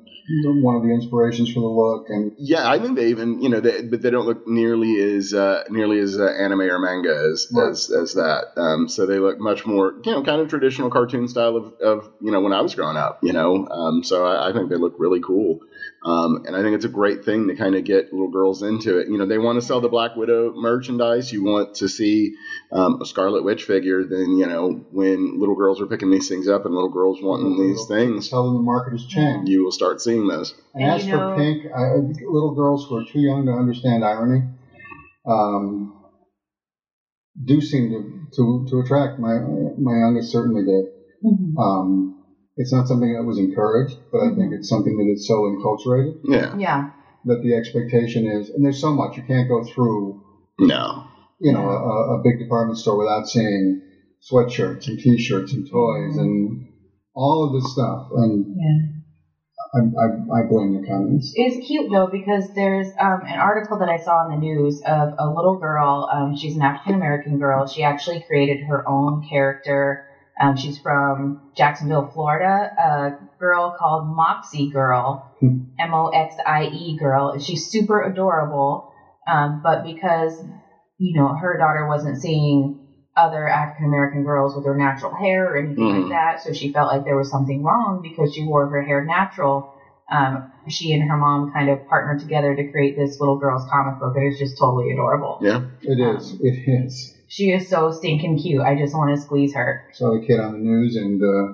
one 0.62 0.76
of 0.76 0.82
the 0.82 0.88
inspirations 0.94 1.52
for 1.52 1.58
the 1.60 1.66
look, 1.66 2.06
and 2.08 2.32
Yeah, 2.38 2.70
I 2.70 2.78
think 2.78 2.96
they 2.96 3.08
even 3.08 3.42
you 3.42 3.48
know, 3.50 3.60
they, 3.60 3.82
but 3.82 4.00
they 4.00 4.10
don't 4.10 4.26
look 4.26 4.46
nearly 4.48 4.98
as 5.16 5.34
uh, 5.34 5.64
nearly 5.70 5.98
as 5.98 6.18
uh, 6.18 6.24
anime 6.26 6.60
or 6.62 6.78
manga 6.78 7.14
as 7.30 7.48
Right. 7.52 7.68
as, 7.68 7.90
as 7.90 8.14
that. 8.14 8.44
Um, 8.56 8.88
so 8.88 9.04
they 9.06 9.18
look 9.18 9.38
much 9.40 9.66
more 9.66 9.92
you 10.04 10.12
know, 10.12 10.22
kind 10.22 10.40
of 10.40 10.48
traditional 10.48 10.88
cartoon 10.88 11.26
style 11.28 11.56
of, 11.56 11.74
of 11.82 12.08
you 12.22 12.30
know 12.30 12.40
when 12.40 12.52
I 12.52 12.60
was 12.62 12.74
growing 12.74 12.96
up. 12.96 13.18
You 13.22 13.32
know, 13.32 13.66
um, 13.66 14.02
so 14.04 14.24
I, 14.24 14.48
I 14.48 14.52
think 14.54 14.70
they 14.70 14.76
look 14.76 14.94
really 14.98 15.20
cool. 15.20 15.60
Um, 16.02 16.44
and 16.46 16.56
I 16.56 16.62
think 16.62 16.76
it's 16.76 16.86
a 16.86 16.88
great 16.88 17.24
thing 17.26 17.48
to 17.48 17.54
kind 17.56 17.74
of 17.74 17.84
get 17.84 18.10
little 18.12 18.30
girls 18.30 18.62
into 18.62 18.98
it. 18.98 19.08
You 19.08 19.18
know, 19.18 19.26
they 19.26 19.36
want 19.36 19.60
to 19.60 19.66
sell 19.66 19.82
the 19.82 19.88
Black 19.90 20.16
Widow 20.16 20.54
merchandise. 20.54 21.30
You 21.30 21.44
want 21.44 21.74
to 21.76 21.88
see 21.90 22.36
um, 22.72 23.02
a 23.02 23.04
Scarlet 23.04 23.44
Witch 23.44 23.64
figure. 23.64 24.04
Then 24.04 24.38
you 24.38 24.46
know, 24.46 24.84
when 24.92 25.38
little 25.38 25.54
girls 25.56 25.80
are 25.80 25.86
picking 25.86 26.10
these 26.10 26.28
things 26.28 26.48
up 26.48 26.64
and 26.64 26.74
little 26.74 26.88
girls 26.88 27.18
wanting 27.22 27.60
these 27.60 27.84
things, 27.86 28.30
tell 28.30 28.44
them 28.46 28.54
the 28.54 28.62
market 28.62 28.92
has 28.92 29.04
changed. 29.06 29.48
you 29.50 29.62
will 29.62 29.72
start 29.72 30.00
seeing 30.00 30.26
those. 30.26 30.54
And, 30.74 30.84
And 30.84 30.92
as 30.92 31.04
you 31.06 31.12
for 31.12 31.16
know- 31.18 31.36
pink, 31.36 31.66
I, 31.66 31.94
little 31.96 32.54
girls 32.54 32.86
who 32.88 32.96
are 32.96 33.04
too 33.04 33.20
young 33.20 33.44
to 33.46 33.52
understand 33.52 34.02
irony 34.04 34.42
um, 35.26 36.02
do 37.44 37.60
seem 37.60 37.90
to, 37.90 38.36
to, 38.36 38.66
to 38.70 38.80
attract. 38.80 39.18
My 39.20 39.38
my 39.78 39.98
youngest 39.98 40.32
certainly 40.32 40.64
did. 40.64 40.86
Mhm. 41.24 42.09
It's 42.60 42.74
not 42.74 42.86
something 42.86 43.14
that 43.16 43.24
was 43.24 43.38
encouraged, 43.38 43.96
but 44.12 44.20
I 44.20 44.34
think 44.36 44.52
it's 44.52 44.68
something 44.68 44.94
that 44.98 45.10
is 45.10 45.26
so 45.26 45.48
enculturated 45.48 46.20
Yeah, 46.24 46.54
Yeah. 46.58 46.90
that 47.24 47.40
the 47.42 47.54
expectation 47.54 48.26
is, 48.26 48.50
and 48.50 48.62
there's 48.62 48.80
so 48.82 48.92
much 48.92 49.16
you 49.16 49.22
can't 49.22 49.48
go 49.48 49.64
through, 49.64 50.20
no, 50.58 51.04
you 51.38 51.52
know, 51.52 51.66
a, 51.70 52.18
a 52.18 52.22
big 52.22 52.38
department 52.38 52.78
store 52.78 52.98
without 52.98 53.26
seeing 53.26 53.80
sweatshirts 54.30 54.88
and 54.88 54.98
T-shirts 54.98 55.54
and 55.54 55.64
toys 55.70 56.18
and 56.18 56.66
all 57.14 57.46
of 57.46 57.54
this 57.54 57.72
stuff, 57.72 58.08
and 58.12 58.44
Yeah. 58.54 59.00
I, 59.72 59.78
I, 59.78 60.40
I 60.40 60.42
blame 60.50 60.74
the 60.74 60.86
comments. 60.86 61.32
It's 61.34 61.66
cute 61.66 61.90
though 61.90 62.08
because 62.12 62.52
there's 62.54 62.88
um, 63.00 63.22
an 63.24 63.38
article 63.38 63.78
that 63.78 63.88
I 63.88 63.96
saw 63.96 64.24
in 64.26 64.32
the 64.32 64.36
news 64.36 64.82
of 64.84 65.14
a 65.18 65.26
little 65.28 65.56
girl. 65.56 66.08
Um, 66.12 66.34
she's 66.36 66.56
an 66.56 66.62
African 66.62 66.94
American 66.96 67.38
girl. 67.38 67.66
She 67.66 67.82
actually 67.84 68.20
created 68.26 68.58
her 68.68 68.86
own 68.86 69.22
character. 69.30 70.02
Um, 70.40 70.56
she's 70.56 70.78
from 70.78 71.38
Jacksonville, 71.56 72.10
Florida. 72.12 72.70
A 72.78 73.12
girl 73.38 73.76
called 73.78 74.08
Moxie 74.08 74.70
Girl, 74.70 75.26
Hmm. 75.40 75.60
M 75.78 75.94
O 75.94 76.08
X 76.08 76.36
I 76.44 76.64
E 76.64 76.96
Girl. 76.96 77.38
She's 77.38 77.66
super 77.66 78.02
adorable. 78.02 78.86
Um, 79.26 79.60
but 79.62 79.84
because 79.84 80.42
you 80.98 81.14
know 81.20 81.34
her 81.34 81.56
daughter 81.58 81.86
wasn't 81.86 82.18
seeing 82.18 82.78
other 83.16 83.46
African 83.48 83.86
American 83.86 84.24
girls 84.24 84.54
with 84.54 84.64
their 84.64 84.76
natural 84.76 85.14
hair 85.14 85.52
or 85.52 85.56
anything 85.58 85.84
Mhm. 85.84 86.00
like 86.02 86.10
that, 86.10 86.40
so 86.42 86.52
she 86.52 86.72
felt 86.72 86.88
like 86.88 87.04
there 87.04 87.16
was 87.16 87.30
something 87.30 87.62
wrong 87.62 88.00
because 88.02 88.32
she 88.32 88.44
wore 88.44 88.66
her 88.66 88.82
hair 88.82 89.04
natural 89.04 89.68
um, 90.10 90.50
she 90.68 90.92
and 90.92 91.08
her 91.08 91.16
mom 91.16 91.52
kind 91.52 91.70
of 91.70 91.86
partnered 91.86 92.18
together 92.18 92.54
to 92.54 92.70
create 92.70 92.96
this 92.96 93.20
little 93.20 93.36
girl's 93.36 93.64
comic 93.70 93.98
book, 94.00 94.14
and 94.16 94.26
it's 94.26 94.38
just 94.38 94.58
totally 94.58 94.90
adorable. 94.90 95.38
Yeah. 95.40 95.60
It 95.82 96.00
is. 96.00 96.32
It 96.40 96.68
is. 96.68 97.14
She 97.30 97.44
is 97.50 97.68
so 97.70 97.92
stinking 97.92 98.38
cute. 98.42 98.60
I 98.60 98.74
just 98.76 98.92
want 98.92 99.14
to 99.14 99.20
squeeze 99.22 99.54
her. 99.54 99.84
Saw 99.94 100.10
the 100.18 100.26
kid 100.26 100.40
on 100.40 100.52
the 100.52 100.58
news, 100.58 100.96
and 100.96 101.22
uh, 101.22 101.46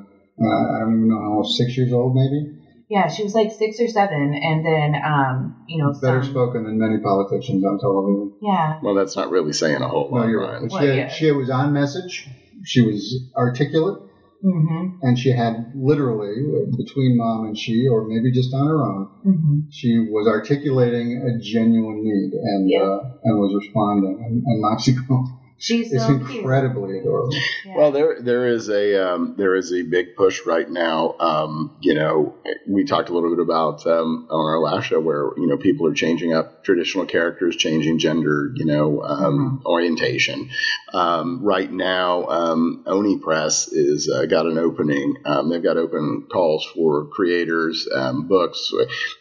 uh, 0.42 0.74
I 0.74 0.78
don't 0.80 0.96
even 0.96 1.08
know 1.08 1.20
how 1.20 1.36
old, 1.36 1.52
six 1.52 1.76
years 1.76 1.92
old, 1.92 2.14
maybe. 2.16 2.56
Yeah, 2.88 3.08
she 3.08 3.22
was 3.22 3.34
like 3.34 3.50
six 3.52 3.78
or 3.78 3.86
seven, 3.86 4.32
and 4.40 4.64
then 4.64 4.94
um, 5.04 5.54
you 5.66 5.84
know, 5.84 5.92
Better 6.00 6.22
some, 6.22 6.32
spoken 6.32 6.64
than 6.64 6.78
many 6.78 6.98
politicians 7.02 7.62
on 7.62 7.78
television. 7.78 8.32
yeah, 8.40 8.78
Well, 8.80 8.94
that's 8.94 9.16
not 9.16 9.28
really 9.28 9.52
saying 9.52 9.82
a 9.82 9.88
whole 9.88 10.08
lot. 10.10 10.22
No, 10.22 10.28
you're 10.28 10.40
Ryan. 10.40 10.62
right. 10.62 10.70
She, 10.70 10.76
Well, 10.76 10.86
had, 10.86 10.96
yeah. 10.96 11.08
she 11.08 11.30
was 11.32 11.50
on 11.50 11.72
message. 11.74 12.26
She 12.64 12.80
was 12.80 13.20
articulate, 13.36 14.00
Mm-hmm. 14.42 14.86
and 15.02 15.18
she 15.18 15.30
had 15.30 15.72
literally 15.74 16.40
between 16.76 17.18
mom 17.18 17.44
and 17.44 17.58
she, 17.58 17.86
or 17.86 18.06
maybe 18.06 18.32
just 18.32 18.54
on 18.54 18.66
her 18.66 18.82
own, 18.82 19.08
hmm 19.22 19.58
she 19.68 19.98
was 19.98 20.26
articulating 20.28 21.20
a 21.20 21.42
genuine 21.42 22.00
need 22.02 22.32
and 22.32 22.70
Yeah. 22.70 22.82
uh, 22.82 23.00
and 23.24 23.38
was 23.38 23.52
responding. 23.54 24.16
And, 24.24 24.42
and 24.46 24.60
Moxie 24.62 24.94
Girl 25.08 25.24
she's 25.58 25.92
is 25.92 26.02
so 26.02 26.18
cute. 26.18 26.40
incredibly 26.40 26.98
adorable. 26.98 27.34
Yeah. 27.64 27.76
Well, 27.76 27.92
there 27.92 28.20
there 28.20 28.46
is 28.46 28.68
a 28.68 29.12
um, 29.14 29.34
there 29.36 29.54
is 29.54 29.72
a 29.72 29.82
big 29.82 30.16
push 30.16 30.44
right 30.46 30.68
now. 30.68 31.16
Um, 31.18 31.76
you 31.80 31.94
know, 31.94 32.34
we 32.66 32.84
talked 32.84 33.08
a 33.08 33.14
little 33.14 33.34
bit 33.34 33.42
about 33.42 33.86
um, 33.86 34.26
on 34.30 34.46
our 34.46 34.60
last 34.60 34.86
show 34.86 35.00
where 35.00 35.30
you 35.36 35.46
know 35.46 35.56
people 35.56 35.86
are 35.86 35.94
changing 35.94 36.32
up 36.32 36.64
traditional 36.64 37.06
characters, 37.06 37.56
changing 37.56 37.98
gender, 37.98 38.50
you 38.54 38.64
know, 38.64 39.02
um, 39.02 39.62
orientation. 39.64 40.50
Um, 40.92 41.42
right 41.42 41.70
now, 41.70 42.26
um, 42.26 42.84
Oni 42.86 43.18
Press 43.18 43.68
is 43.68 44.10
uh, 44.10 44.26
got 44.26 44.46
an 44.46 44.58
opening. 44.58 45.16
Um, 45.24 45.50
they've 45.50 45.62
got 45.62 45.76
open 45.76 46.26
calls 46.30 46.66
for 46.74 47.06
creators, 47.06 47.88
um, 47.94 48.28
books. 48.28 48.72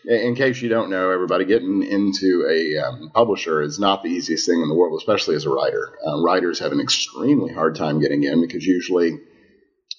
In 0.06 0.36
in 0.36 0.36
case 0.36 0.62
you 0.62 0.70
don't 0.70 0.90
know, 0.90 1.12
everybody 1.12 1.46
getting 1.46 1.82
into 1.84 2.46
a 2.50 2.86
um, 2.86 3.12
publisher 3.14 3.62
is 3.62 3.80
not 3.80 4.04
the 4.04 4.10
easiest 4.10 4.46
thing 4.46 4.62
in 4.62 4.68
the 4.68 4.76
world, 4.76 5.00
especially 5.00 5.36
as 5.36 5.46
a 5.46 5.50
writer. 5.50 5.98
Uh, 6.06 6.18
writers 6.26 6.60
have 6.60 6.72
an 6.72 6.82
extremely 6.82 7.54
hard 7.54 7.76
time 7.76 8.00
getting 8.00 8.24
in 8.24 8.42
because 8.42 8.66
usually 8.66 9.20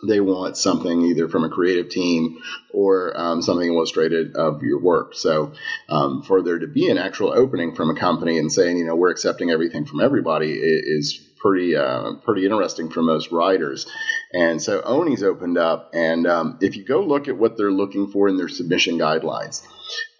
they 0.07 0.21
want 0.21 0.57
something 0.57 1.03
either 1.03 1.29
from 1.29 1.45
a 1.45 1.49
creative 1.49 1.89
team 1.89 2.39
or 2.73 3.19
um, 3.19 3.41
something 3.41 3.69
illustrated 3.69 4.37
of 4.37 4.63
your 4.63 4.81
work. 4.81 5.15
So, 5.15 5.53
um, 5.89 6.23
for 6.23 6.43
there 6.43 6.59
to 6.59 6.67
be 6.67 6.91
an 6.91 6.99
actual 6.99 7.33
opening 7.33 7.75
from 7.75 7.91
a 7.91 7.99
company 7.99 8.39
and 8.39 8.53
saying, 8.53 8.77
you 8.77 8.85
know, 8.85 8.95
we're 8.95 9.11
accepting 9.11 9.51
everything 9.51 9.87
from 9.87 10.01
everybody 10.01 10.53
is 10.53 11.19
pretty 11.41 11.77
uh, 11.77 12.15
pretty 12.25 12.45
interesting 12.45 12.91
for 12.91 13.03
most 13.03 13.31
writers. 13.31 13.87
And 14.33 14.61
so 14.61 14.83
Oni's 14.85 15.23
opened 15.23 15.59
up, 15.59 15.91
and 15.95 16.27
um, 16.27 16.59
if 16.61 16.77
you 16.77 16.85
go 16.85 17.01
look 17.01 17.29
at 17.29 17.39
what 17.39 17.57
they're 17.57 17.73
looking 17.73 18.11
for 18.11 18.29
in 18.29 18.37
their 18.37 18.49
submission 18.49 18.99
guidelines, 18.99 19.63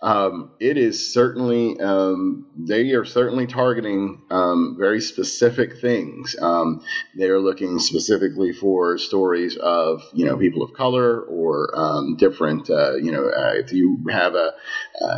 um, 0.03 0.51
it 0.61 0.77
is 0.77 1.13
certainly 1.13 1.79
um, 1.81 2.47
they 2.57 2.93
are 2.93 3.05
certainly 3.05 3.47
targeting 3.47 4.23
um, 4.31 4.77
very 4.79 5.01
specific 5.01 5.79
things. 5.81 6.37
Um, 6.41 6.83
they 7.17 7.29
are 7.29 7.41
looking 7.41 7.79
specifically 7.79 8.53
for 8.53 8.99
stories 8.99 9.57
of 9.57 10.03
you 10.13 10.27
know 10.27 10.37
people 10.37 10.63
of 10.63 10.73
color 10.75 11.21
or 11.23 11.71
um, 11.75 12.17
different 12.17 12.69
uh, 12.69 12.97
you 12.97 13.11
know 13.11 13.27
uh, 13.27 13.53
if 13.55 13.73
you 13.73 14.05
have 14.11 14.35
a 14.35 14.53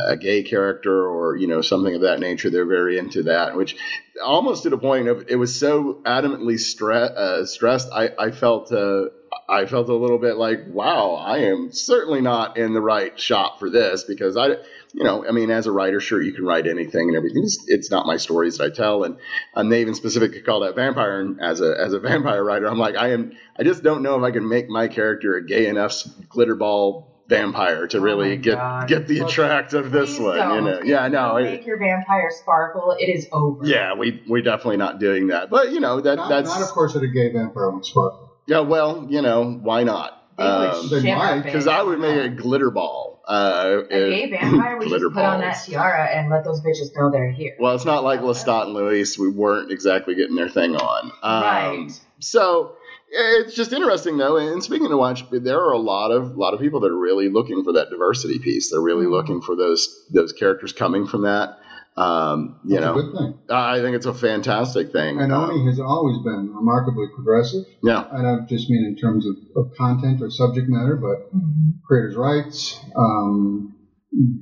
a 0.07 0.15
gay 0.17 0.43
character 0.43 1.07
or 1.07 1.35
you 1.35 1.47
know 1.47 1.61
something 1.61 1.95
of 1.95 2.01
that 2.01 2.19
nature, 2.19 2.49
they're 2.49 2.65
very 2.65 2.97
into 2.97 3.23
that. 3.23 3.55
Which 3.55 3.75
almost 4.23 4.63
to 4.63 4.69
the 4.69 4.77
point 4.77 5.07
of 5.07 5.25
it 5.29 5.35
was 5.35 5.59
so 5.59 6.01
adamantly 6.05 6.55
stre- 6.55 7.15
uh, 7.15 7.45
stressed. 7.45 7.89
I 7.93 8.09
I 8.17 8.31
felt. 8.31 8.71
Uh, 8.71 9.05
I 9.47 9.65
felt 9.65 9.89
a 9.89 9.95
little 9.95 10.19
bit 10.19 10.37
like, 10.37 10.59
wow, 10.67 11.15
I 11.15 11.39
am 11.39 11.71
certainly 11.71 12.21
not 12.21 12.57
in 12.57 12.73
the 12.73 12.81
right 12.81 13.19
shop 13.19 13.59
for 13.59 13.69
this 13.69 14.03
because 14.03 14.37
I, 14.37 14.47
you 14.47 15.03
know, 15.03 15.25
I 15.27 15.31
mean, 15.31 15.49
as 15.49 15.65
a 15.65 15.71
writer, 15.71 15.99
sure, 15.99 16.21
you 16.21 16.33
can 16.33 16.45
write 16.45 16.67
anything 16.67 17.07
and 17.07 17.17
everything. 17.17 17.43
It's, 17.43 17.63
it's 17.67 17.91
not 17.91 18.05
my 18.05 18.17
stories 18.17 18.57
that 18.57 18.65
I 18.65 18.69
tell, 18.69 19.03
and 19.03 19.17
um, 19.55 19.69
they 19.69 19.81
even 19.81 19.95
specifically 19.95 20.41
call 20.41 20.61
that 20.61 20.75
vampire. 20.75 21.19
And 21.19 21.41
as 21.41 21.61
a 21.61 21.75
as 21.79 21.93
a 21.93 21.99
vampire 21.99 22.43
writer, 22.43 22.67
I'm 22.67 22.79
like, 22.79 22.95
I 22.95 23.11
am, 23.11 23.31
I 23.57 23.63
just 23.63 23.83
don't 23.83 24.03
know 24.03 24.17
if 24.17 24.23
I 24.23 24.31
can 24.31 24.47
make 24.47 24.69
my 24.69 24.87
character 24.87 25.35
a 25.35 25.45
gay 25.45 25.67
enough 25.67 26.03
glitter 26.29 26.55
ball 26.55 27.18
vampire 27.29 27.87
to 27.87 27.97
Oh 27.97 28.01
really 28.01 28.29
my 28.31 28.35
get 28.35 28.55
God. 28.55 28.87
get 28.89 29.07
the 29.07 29.19
Look, 29.19 29.29
attract 29.29 29.73
of 29.73 29.91
this 29.91 30.19
one. 30.19 30.33
You 30.35 30.39
don't. 30.41 30.63
know, 30.65 30.81
yeah, 30.83 31.07
no, 31.07 31.37
you 31.37 31.45
it, 31.45 31.51
make 31.51 31.65
your 31.65 31.77
vampire 31.77 32.29
sparkle. 32.31 32.95
It 32.99 33.05
is 33.09 33.27
over. 33.31 33.65
yeah, 33.65 33.93
we 33.93 34.21
we're 34.27 34.41
definitely 34.41 34.77
not 34.77 34.99
doing 34.99 35.27
that. 35.27 35.49
But 35.49 35.71
you 35.71 35.79
know 35.79 36.01
that 36.01 36.15
Not, 36.15 36.29
that's 36.29 36.49
not 36.49 36.61
of 36.61 36.69
course 36.69 36.95
at 36.95 37.03
a 37.03 37.07
gay 37.07 37.31
vampire 37.31 37.69
would 37.69 37.85
sparkle. 37.85 38.31
yeah. 38.47 38.59
Well, 38.61 39.07
you 39.09 39.21
know, 39.21 39.45
why 39.61 39.83
not? 39.83 40.15
They 40.37 40.43
would 40.43 40.51
Um, 40.51 40.89
They 40.89 41.01
shit 41.01 41.17
might, 41.17 41.31
our 41.37 41.41
Because. 41.43 41.67
I 41.67 41.81
would 41.83 41.99
make 41.99 42.17
a 42.17 42.29
glitter 42.29 42.71
ball. 42.71 43.21
Uh, 43.27 43.81
A 43.91 44.09
gay 44.09 44.29
vampire 44.31 44.77
would 44.77 44.83
just 44.89 44.89
glitter 44.89 45.09
put 45.11 45.23
on 45.23 45.39
that 45.41 45.53
tiara 45.63 46.05
and 46.05 46.31
let 46.31 46.43
those 46.43 46.61
bitches 46.61 46.95
know 46.97 47.11
they're 47.11 47.29
here. 47.29 47.55
Well, 47.59 47.75
it's 47.75 47.85
not 47.85 48.03
like 48.03 48.21
Lestat 48.21 48.63
and 48.63 48.73
Luis. 48.73 49.19
We 49.19 49.29
weren't 49.29 49.71
exactly 49.71 50.15
getting 50.15 50.35
their 50.35 50.49
thing 50.49 50.75
on. 50.75 51.11
Um, 51.21 51.41
right. 51.43 52.01
So 52.21 52.75
it's 53.11 53.53
just 53.55 53.73
interesting, 53.73 54.17
though. 54.17 54.37
And 54.37 54.63
speaking 54.63 54.89
to 54.89 54.97
watch, 54.97 55.23
there 55.31 55.59
are 55.59 55.71
a 55.73 55.79
lot 55.79 56.11
of 56.11 56.35
lot 56.37 56.53
of 56.53 56.59
people 56.59 56.79
that 56.81 56.91
are 56.91 56.97
really 56.99 57.29
looking 57.29 57.63
for 57.63 57.73
that 57.73 57.89
diversity 57.89 58.39
piece. 58.39 58.71
They're 58.71 58.81
really 58.81 59.05
Mhm. 59.05 59.11
looking 59.11 59.41
for 59.41 59.55
those 59.55 59.87
those 60.13 60.31
characters 60.33 60.71
coming 60.73 61.05
from 61.07 61.23
that. 61.23 61.57
Um, 61.97 62.55
you 62.63 62.75
That's 62.75 62.85
know, 62.85 62.91
a 62.99 63.03
good 63.03 63.11
thing. 63.17 63.33
I 63.49 63.79
think 63.81 63.95
it's 63.97 64.05
a 64.05 64.13
fantastic 64.13 64.91
thing. 64.93 65.19
And 65.19 65.33
Um, 65.33 65.49
Oni 65.49 65.65
has 65.65 65.79
always 65.81 66.17
been 66.23 66.53
remarkably 66.55 67.07
progressive. 67.13 67.65
yeah, 67.83 68.05
and 68.11 68.25
I 68.25 68.35
don't 68.35 68.47
just 68.47 68.69
mean 68.69 68.85
in 68.85 68.95
terms 68.95 69.25
of, 69.25 69.35
of 69.57 69.71
content 69.77 70.21
or 70.21 70.29
subject 70.29 70.69
matter, 70.69 70.95
but 70.95 71.29
Mhm. 71.35 71.73
creators' 71.85 72.15
rights, 72.15 72.79
um, 72.95 73.73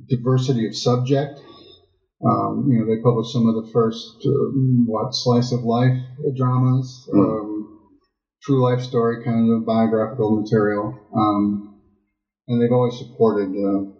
diversity 0.08 0.66
of 0.66 0.74
subject. 0.76 1.40
Um, 2.24 2.66
you 2.68 2.78
know, 2.78 2.86
they 2.86 3.00
published 3.00 3.32
some 3.32 3.48
of 3.48 3.54
the 3.64 3.70
first, 3.72 4.24
uh, 4.26 4.30
what, 4.86 5.14
slice 5.14 5.52
of 5.52 5.62
life 5.62 5.96
dramas, 6.36 7.08
Mm. 7.14 7.18
um, 7.40 7.47
true 8.48 8.62
life 8.62 8.80
story 8.80 9.22
kind 9.22 9.52
of 9.52 9.66
biographical 9.66 10.40
material. 10.40 10.98
Um, 11.14 11.74
and 12.48 12.60
they've 12.60 12.72
always 12.72 12.96
supported 12.96 13.50
uh, 13.50 13.90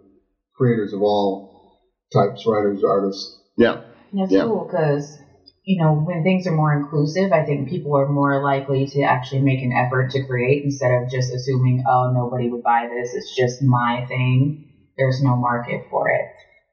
creators 0.55 0.91
of 0.91 1.03
all 1.03 1.77
types, 2.11 2.45
writers, 2.47 2.83
artists. 2.83 3.37
yeah, 3.57 3.81
That's 4.11 4.31
Yeah. 4.31 4.45
cool 4.45 4.65
because 4.65 5.19
you 5.63 5.79
know 5.79 5.93
when 5.93 6.23
things 6.23 6.47
are 6.47 6.55
more 6.55 6.73
inclusive, 6.73 7.31
I 7.31 7.45
think 7.45 7.69
people 7.69 7.95
are 7.95 8.09
more 8.09 8.41
likely 8.41 8.87
to 8.87 9.01
actually 9.03 9.41
make 9.41 9.61
an 9.61 9.71
effort 9.71 10.09
to 10.11 10.25
create 10.25 10.63
instead 10.63 10.91
of 10.91 11.11
just 11.11 11.31
assuming, 11.31 11.83
oh, 11.87 12.11
nobody 12.11 12.49
would 12.49 12.63
buy 12.63 12.87
this. 12.89 13.13
It's 13.13 13.35
just 13.35 13.61
my 13.61 14.03
thing. 14.07 14.65
There's 14.97 15.21
no 15.21 15.35
market 15.35 15.85
for 15.91 16.09
it. 16.09 16.25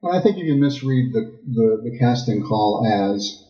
And 0.02 0.16
I 0.16 0.22
think 0.22 0.38
you 0.38 0.46
can 0.46 0.60
misread 0.60 1.12
the, 1.12 1.20
the, 1.46 1.90
the 1.90 1.98
casting 1.98 2.42
call 2.42 2.86
as 2.86 3.46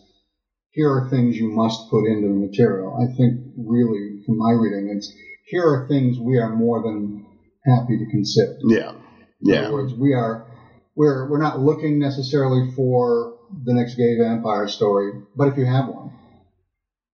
here 0.77 0.91
are 0.91 1.09
things 1.09 1.39
you 1.39 1.49
must 1.49 1.89
put 1.91 2.05
into 2.05 2.29
the 2.29 2.35
material. 2.35 2.99
I 3.01 3.07
think 3.17 3.41
really, 3.57 4.16
from 4.27 4.39
my 4.39 4.51
reading, 4.53 4.95
it's 4.95 5.13
here 5.45 5.65
are 5.65 5.89
things 5.89 6.19
we 6.19 6.39
are 6.39 6.55
more 6.55 6.83
than 6.83 7.25
happy 7.65 7.99
to 7.99 8.11
consider. 8.11 8.59
yeah, 8.69 8.93
Yeah. 9.41 9.59
In 9.59 9.65
other 9.67 9.75
words, 9.75 9.95
we 9.95 10.13
are 10.13 10.47
we're 10.95 11.29
we're 11.31 11.41
not 11.41 11.61
looking 11.61 11.99
necessarily 11.99 12.73
for 12.73 13.39
the 13.65 13.75
next 13.75 13.95
gay 13.95 14.19
vampire 14.19 14.69
story, 14.69 15.13
but 15.37 15.49
if 15.49 15.57
you 15.57 15.65
have 15.65 15.89
one, 15.89 16.13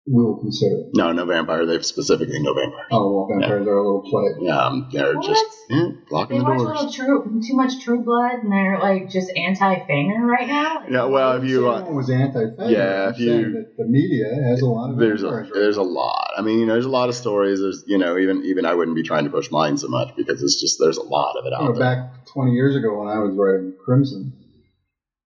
will 0.08 0.40
consider. 0.40 0.84
No, 0.96 1.12
no 1.12 1.26
vampire. 1.26 1.66
They've 1.66 1.86
specifically 1.86 2.40
no 2.42 2.54
vampire. 2.54 2.86
Oh 2.92 3.14
well, 3.14 3.40
vampires 3.40 3.68
are 3.68 3.76
a 3.78 3.84
little 3.86 4.02
play. 4.10 4.46
Yeah, 4.48 4.66
um, 4.66 4.88
they're 4.92 5.16
What? 5.16 5.26
just 5.26 5.46
yeah, 5.70 5.88
locking 6.10 6.38
They 6.38 6.44
the 6.44 6.50
watch 6.50 6.58
doors. 6.60 6.68
little 6.68 6.92
true, 6.92 7.42
too 7.48 7.56
much 7.56 7.80
True 7.84 8.04
Blood, 8.04 8.40
and 8.44 8.52
they're 8.52 8.80
like 8.80 9.10
just 9.10 9.30
anti-Fanger 9.36 10.26
right 10.28 10.48
now. 10.48 10.80
Like, 10.82 10.90
Yeah, 10.92 11.06
well, 11.06 11.38
if 11.38 11.44
you 11.44 11.70
uh, 11.70 11.76
Everyone 11.78 11.96
was 11.96 12.10
anti 12.10 12.40
Yeah, 12.70 13.10
if 13.10 13.20
you- 13.20 13.66
the 13.78 13.86
media 13.86 14.26
has 14.50 14.62
a 14.62 14.66
lot 14.66 14.92
of 14.92 14.98
there's 14.98 15.24
a 15.24 15.30
right 15.30 15.48
there's 15.54 15.78
a 15.78 15.84
lot. 15.84 16.32
I 16.38 16.42
mean, 16.42 16.60
you 16.60 16.66
know, 16.66 16.74
there's 16.74 16.86
a 16.86 16.90
lot 16.90 17.10
of 17.10 17.16
stories. 17.16 17.60
There's 17.62 17.84
you 17.88 17.98
know, 17.98 18.18
even 18.18 18.44
even 18.46 18.66
I 18.66 18.74
wouldn't 18.74 18.96
be 18.96 19.04
trying 19.04 19.26
to 19.26 19.30
push 19.30 19.50
mine 19.52 19.78
so 19.78 19.88
much 19.88 20.10
because 20.18 20.42
it's 20.42 20.60
just 20.60 20.78
there's 20.80 20.98
a 20.98 21.04
lot 21.04 21.36
of 21.38 21.46
it 21.46 21.50
you 21.52 21.56
out 21.56 21.74
know, 21.74 21.80
there. 21.80 21.96
back 21.96 22.26
20 22.34 22.52
years 22.52 22.76
ago 22.76 22.98
when 23.00 23.08
I 23.08 23.20
was 23.20 23.36
writing 23.38 23.74
Crimson, 23.86 24.34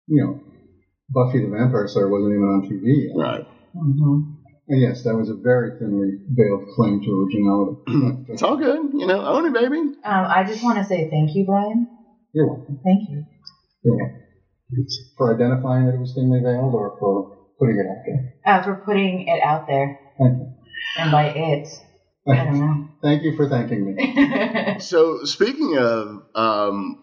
you 0.08 0.24
know, 0.24 0.42
Buffy 1.10 1.42
the 1.42 1.50
Vampire 1.56 1.88
Slayer 1.88 2.10
wasn't 2.10 2.34
even 2.34 2.44
on 2.44 2.62
TV. 2.68 3.08
yet. 3.08 3.16
Right. 3.16 3.46
hmm 3.74 4.22
And 4.24 4.33
yes, 4.68 5.04
that 5.04 5.16
was 5.16 5.30
a 5.30 5.36
very 5.36 5.72
thinly 5.78 6.20
veiled 6.28 6.64
claim 6.76 7.02
to 7.02 7.10
originality. 7.22 7.78
It's 8.34 8.42
all 8.42 8.58
good. 8.58 8.80
You 8.94 9.06
know, 9.06 9.22
own 9.24 9.46
it, 9.46 9.54
baby. 9.54 9.78
Um, 9.78 9.94
I 10.04 10.44
just 10.44 10.64
want 10.64 10.78
to 10.78 10.84
say 10.84 11.10
thank 11.10 11.36
you, 11.36 11.46
Brian. 11.46 11.88
You're 12.34 12.48
welcome. 12.48 12.80
Thank 12.84 13.10
you. 13.10 13.24
You're 13.84 13.98
welcome. 13.98 14.20
For 15.18 15.36
identifying 15.36 15.86
that 15.86 15.94
it 15.94 16.00
was 16.00 16.14
thinly 16.16 16.40
veiled 16.40 16.74
or 16.74 16.96
for 17.00 17.30
putting 17.60 17.78
it 17.78 17.86
out 17.86 18.04
there. 18.06 18.34
Uh, 18.46 18.64
for 18.64 18.82
putting 18.86 19.28
it 19.28 19.42
out 19.44 19.68
there. 19.68 20.00
Thank 20.20 20.40
you. 20.40 20.48
And 20.98 21.12
by 21.12 21.26
it, 21.30 21.68
I 22.28 22.44
don't 22.44 22.60
know. 22.60 22.88
Thank 23.02 23.24
you 23.24 23.36
for 23.36 23.48
thanking 23.50 23.86
me. 23.86 24.76
So 24.80 25.24
speaking 25.26 25.78
of, 25.78 26.24
um, 26.36 26.96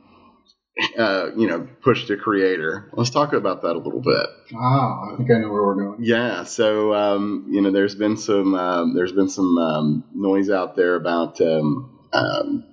uh, 0.99 1.31
you 1.37 1.47
know, 1.47 1.69
push 1.83 2.07
to 2.07 2.17
creator, 2.17 2.91
let's 2.93 3.11
talk 3.11 3.33
about 3.33 3.63
that 3.63 3.77
a 3.77 3.79
little 3.79 4.01
bit. 4.01 4.27
Ah, 4.55 5.13
I 5.13 5.17
think 5.17 5.31
I 5.31 5.39
know 5.39 5.51
where 5.51 5.63
we're 5.63 5.75
going. 5.75 6.05
Yeah. 6.05 6.45
So 6.45 6.95
um, 6.95 7.47
you 7.51 7.61
know, 7.61 7.71
there's 7.71 7.95
been 7.95 8.17
some 8.17 8.55
um, 8.55 8.95
there's 8.95 9.13
been 9.13 9.29
some 9.29 9.59
um, 9.59 10.05
noise 10.15 10.51
out 10.51 10.77
there 10.77 10.97
about 10.97 11.41
um, 11.41 11.99
um, 12.13 12.65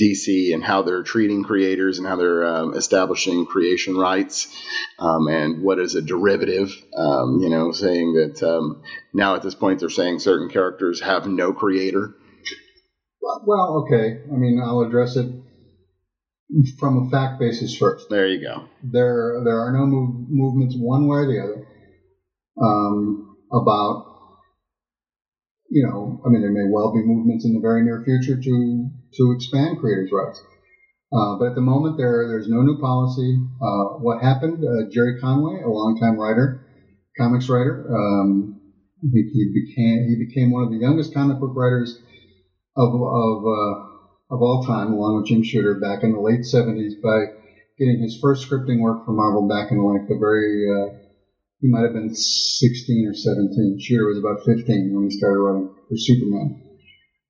DC 0.00 0.52
and 0.52 0.62
how 0.62 0.82
they're 0.82 1.02
treating 1.02 1.42
creators 1.42 1.98
and 1.98 2.06
how 2.06 2.16
they're 2.16 2.46
um, 2.46 2.74
establishing 2.74 3.46
creation 3.46 3.96
rights 3.96 4.54
um, 4.98 5.26
and 5.28 5.62
what 5.62 5.78
is 5.78 5.94
a 5.94 6.02
derivative. 6.02 6.70
Um, 6.96 7.40
you 7.40 7.48
know, 7.48 7.72
saying 7.72 8.14
that 8.14 8.42
um, 8.42 8.82
now 9.12 9.34
at 9.34 9.42
this 9.42 9.54
point 9.54 9.80
they're 9.80 9.90
saying 9.90 10.18
certain 10.18 10.48
characters 10.48 11.00
have 11.00 11.26
no 11.26 11.52
creator. 11.52 12.14
Well, 13.44 13.84
okay. 13.84 14.20
I 14.32 14.36
mean, 14.36 14.60
I'll 14.62 14.80
address 14.80 15.16
it 15.16 15.26
from 16.78 17.06
a 17.06 17.10
fact 17.10 17.40
basis 17.40 17.76
first. 17.76 18.08
There 18.08 18.26
you 18.26 18.40
go. 18.40 18.68
There, 18.82 19.42
there 19.44 19.58
are 19.58 19.72
no 19.72 19.86
move, 19.86 20.26
movements 20.28 20.76
one 20.78 21.06
way 21.06 21.18
or 21.18 21.26
the 21.26 21.40
other 21.42 21.66
um, 22.62 23.36
about, 23.52 24.04
you 25.68 25.84
know, 25.86 26.20
I 26.24 26.28
mean, 26.28 26.40
there 26.42 26.52
may 26.52 26.70
well 26.70 26.92
be 26.92 27.02
movements 27.02 27.44
in 27.44 27.52
the 27.52 27.60
very 27.60 27.82
near 27.82 28.02
future 28.04 28.40
to 28.40 28.90
to 29.14 29.32
expand 29.32 29.78
creators' 29.78 30.10
rights. 30.12 30.40
Uh, 31.12 31.36
but 31.38 31.48
at 31.48 31.54
the 31.54 31.60
moment, 31.60 31.96
there 31.96 32.26
there's 32.28 32.48
no 32.48 32.62
new 32.62 32.78
policy. 32.80 33.36
Uh, 33.60 33.98
what 33.98 34.22
happened? 34.22 34.62
Uh, 34.64 34.88
Gerry 34.90 35.18
Conway, 35.20 35.60
a 35.62 35.68
longtime 35.68 36.18
writer, 36.18 36.60
comics 37.18 37.48
writer, 37.48 37.86
um, 37.94 38.60
he, 39.02 39.22
he 39.32 39.52
became 39.52 40.06
he 40.08 40.16
became 40.26 40.50
one 40.50 40.62
of 40.64 40.70
the 40.70 40.78
youngest 40.78 41.12
comic 41.12 41.38
book 41.38 41.52
writers 41.54 41.98
of 42.76 42.94
of 42.94 43.44
uh, 43.46 43.95
of 44.30 44.42
all 44.42 44.64
time, 44.64 44.92
along 44.92 45.16
with 45.16 45.26
Jim 45.26 45.42
Shooter, 45.42 45.78
back 45.80 46.02
in 46.02 46.12
the 46.12 46.20
late 46.20 46.40
'70s 46.40 47.00
by 47.02 47.32
getting 47.78 48.00
his 48.00 48.18
first 48.20 48.48
scripting 48.48 48.80
work 48.80 49.04
for 49.04 49.12
Marvel 49.12 49.48
back 49.48 49.70
in 49.70 49.78
like 49.78 50.08
the 50.08 50.16
very 50.18 50.66
uh, 50.68 50.96
he 51.60 51.68
might 51.68 51.82
have 51.82 51.94
been 51.94 52.14
16 52.14 53.08
or 53.08 53.14
17. 53.14 53.78
Shooter 53.80 54.06
was 54.06 54.18
about 54.18 54.44
15 54.44 54.94
when 54.94 55.04
he 55.04 55.16
started 55.16 55.40
writing 55.40 55.74
for 55.88 55.96
Superman. 55.96 56.62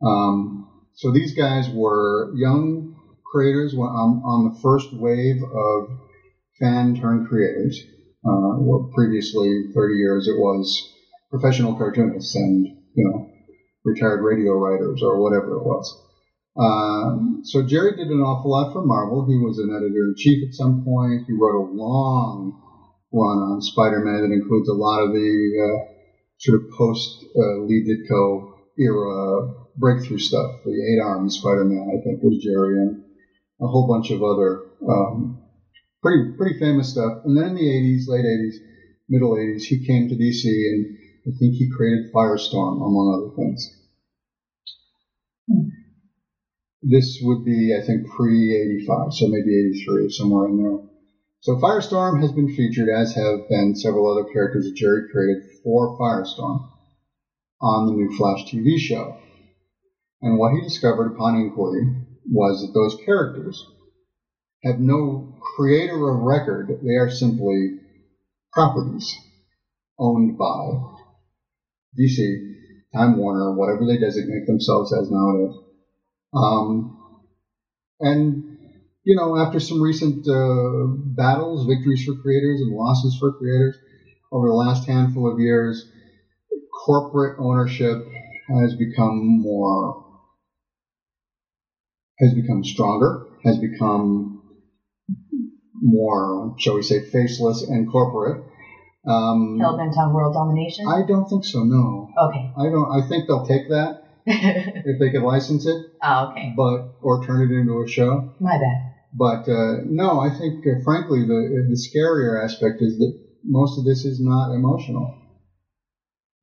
Um, 0.04 0.68
so 0.94 1.12
these 1.12 1.34
guys 1.34 1.70
were 1.70 2.34
young 2.36 2.96
creators 3.24 3.74
on, 3.74 4.22
on 4.24 4.44
the 4.50 4.60
first 4.60 4.92
wave 4.92 5.42
of 5.42 5.88
fan 6.58 6.96
turned 6.96 7.28
creators. 7.28 7.80
Uh, 8.24 8.58
well, 8.58 8.90
previously, 8.94 9.70
30 9.74 9.94
years, 9.94 10.26
it 10.26 10.36
was 10.36 10.92
professional 11.30 11.76
cartoonists 11.76 12.34
and 12.34 12.66
you 12.94 13.04
know 13.04 13.30
retired 13.84 14.22
radio 14.22 14.52
writers 14.54 15.02
or 15.02 15.22
whatever 15.22 15.56
it 15.56 15.64
was. 15.64 16.05
Um, 16.56 17.42
so 17.44 17.62
Gerry 17.62 17.96
did 17.96 18.08
an 18.08 18.20
awful 18.20 18.50
lot 18.50 18.72
for 18.72 18.84
Marvel. 18.84 19.26
He 19.28 19.36
was 19.36 19.58
an 19.58 19.70
editor 19.76 20.08
in 20.08 20.14
chief 20.16 20.42
at 20.48 20.54
some 20.54 20.84
point. 20.84 21.26
He 21.26 21.32
wrote 21.32 21.68
a 21.68 21.72
long 21.72 22.56
run 23.12 23.38
on 23.52 23.60
Spider-Man 23.60 24.24
that 24.24 24.34
includes 24.34 24.68
a 24.68 24.74
lot 24.74 25.04
of 25.04 25.12
the 25.12 25.32
uh, 25.60 25.92
sort 26.38 26.60
of 26.60 26.70
post 26.76 27.24
uh, 27.36 27.64
Lee 27.64 27.84
Ditko 27.84 28.52
era 28.78 29.52
breakthrough 29.76 30.18
stuff. 30.18 30.64
The 30.64 30.72
Eight 30.72 31.00
Armed 31.02 31.32
Spider-Man, 31.32 31.92
I 31.92 32.02
think, 32.04 32.22
was 32.22 32.42
Gerry, 32.42 32.80
and 32.80 33.04
a 33.60 33.66
whole 33.66 33.86
bunch 33.86 34.10
of 34.10 34.22
other 34.22 34.64
um, 34.88 35.42
pretty 36.02 36.36
pretty 36.36 36.58
famous 36.58 36.90
stuff. 36.90 37.24
And 37.24 37.36
then 37.36 37.50
in 37.50 37.54
the 37.54 37.68
80s, 37.68 38.08
late 38.08 38.24
80s, 38.24 38.56
middle 39.08 39.34
80s, 39.34 39.62
he 39.62 39.84
came 39.86 40.08
to 40.08 40.14
DC 40.14 40.44
and 40.44 40.96
I 41.26 41.30
think 41.38 41.54
he 41.54 41.70
created 41.70 42.12
Firestorm, 42.12 42.76
among 42.76 43.06
other 43.10 43.34
things. 43.34 43.85
This 46.82 47.18
would 47.22 47.44
be, 47.44 47.74
I 47.74 47.84
think, 47.84 48.06
pre 48.08 48.54
85, 48.84 49.12
so 49.12 49.26
maybe 49.28 49.58
83, 49.70 50.10
somewhere 50.10 50.48
in 50.48 50.62
there. 50.62 50.78
So 51.40 51.56
Firestorm 51.56 52.20
has 52.20 52.32
been 52.32 52.54
featured, 52.54 52.88
as 52.88 53.14
have 53.14 53.48
been 53.48 53.74
several 53.76 54.10
other 54.10 54.28
characters 54.32 54.64
that 54.64 54.76
Gerry 54.76 55.08
created 55.10 55.42
for 55.62 55.98
Firestorm 55.98 56.68
on 57.60 57.86
the 57.86 57.92
new 57.92 58.16
Flash 58.16 58.44
TV 58.44 58.78
show. 58.78 59.16
And 60.22 60.38
what 60.38 60.52
he 60.52 60.62
discovered 60.62 61.14
upon 61.14 61.36
inquiry 61.36 61.86
was 62.30 62.60
that 62.60 62.72
those 62.74 62.96
characters 63.04 63.64
have 64.64 64.80
no 64.80 65.34
creator 65.56 66.10
of 66.10 66.22
record, 66.22 66.80
they 66.82 66.96
are 66.96 67.10
simply 67.10 67.78
properties 68.52 69.14
owned 69.98 70.36
by 70.36 70.82
DC, 71.98 72.54
Time 72.94 73.16
Warner, 73.18 73.54
whatever 73.54 73.86
they 73.86 73.98
designate 73.98 74.46
themselves 74.46 74.92
as 74.92 75.10
nowadays. 75.10 75.65
Um, 76.34 76.96
and, 78.00 78.58
you 79.04 79.16
know, 79.16 79.36
after 79.36 79.60
some 79.60 79.80
recent 79.80 80.26
uh, 80.28 80.86
battles, 81.16 81.66
victories 81.66 82.04
for 82.04 82.14
creators 82.20 82.60
and 82.60 82.74
losses 82.74 83.16
for 83.18 83.32
creators 83.32 83.76
over 84.32 84.48
the 84.48 84.54
last 84.54 84.86
handful 84.86 85.32
of 85.32 85.38
years, 85.38 85.84
corporate 86.84 87.38
ownership 87.38 87.98
has 88.48 88.74
become 88.74 89.40
more, 89.40 90.04
has 92.18 92.34
become 92.34 92.62
stronger, 92.64 93.26
has 93.44 93.58
become 93.58 94.42
more, 95.74 96.54
shall 96.58 96.74
we 96.74 96.82
say, 96.82 97.00
faceless 97.00 97.62
and 97.62 97.90
corporate. 97.90 98.42
Um, 99.06 99.58
Hell 99.60 99.76
bent 99.76 99.96
on 99.96 100.12
world 100.12 100.34
domination. 100.34 100.86
I 100.88 101.02
don't 101.06 101.28
think 101.28 101.44
so. 101.44 101.62
No, 101.62 102.10
okay. 102.28 102.50
I 102.58 102.64
don't. 102.70 102.90
I 102.90 103.06
think 103.06 103.26
they'll 103.26 103.46
take 103.46 103.68
that 103.68 104.05
if 104.84 104.98
they 104.98 105.10
could 105.10 105.22
license 105.22 105.66
it, 105.66 105.76
oh, 106.02 106.28
okay. 106.30 106.52
but 106.56 106.80
or 107.00 107.22
turn 107.22 107.42
it 107.42 107.54
into 107.54 107.80
a 107.80 107.86
show. 107.88 108.28
My 108.40 108.58
bad. 108.58 108.92
But 109.14 109.48
uh, 109.48 109.82
no, 109.86 110.18
I 110.20 110.30
think, 110.30 110.66
uh, 110.66 110.82
frankly, 110.84 111.20
the 111.24 111.64
the 111.68 111.78
scarier 111.78 112.42
aspect 112.42 112.76
is 112.80 112.98
that 112.98 113.16
most 113.44 113.78
of 113.78 113.84
this 113.84 114.04
is 114.04 114.20
not 114.20 114.52
emotional. 114.52 115.06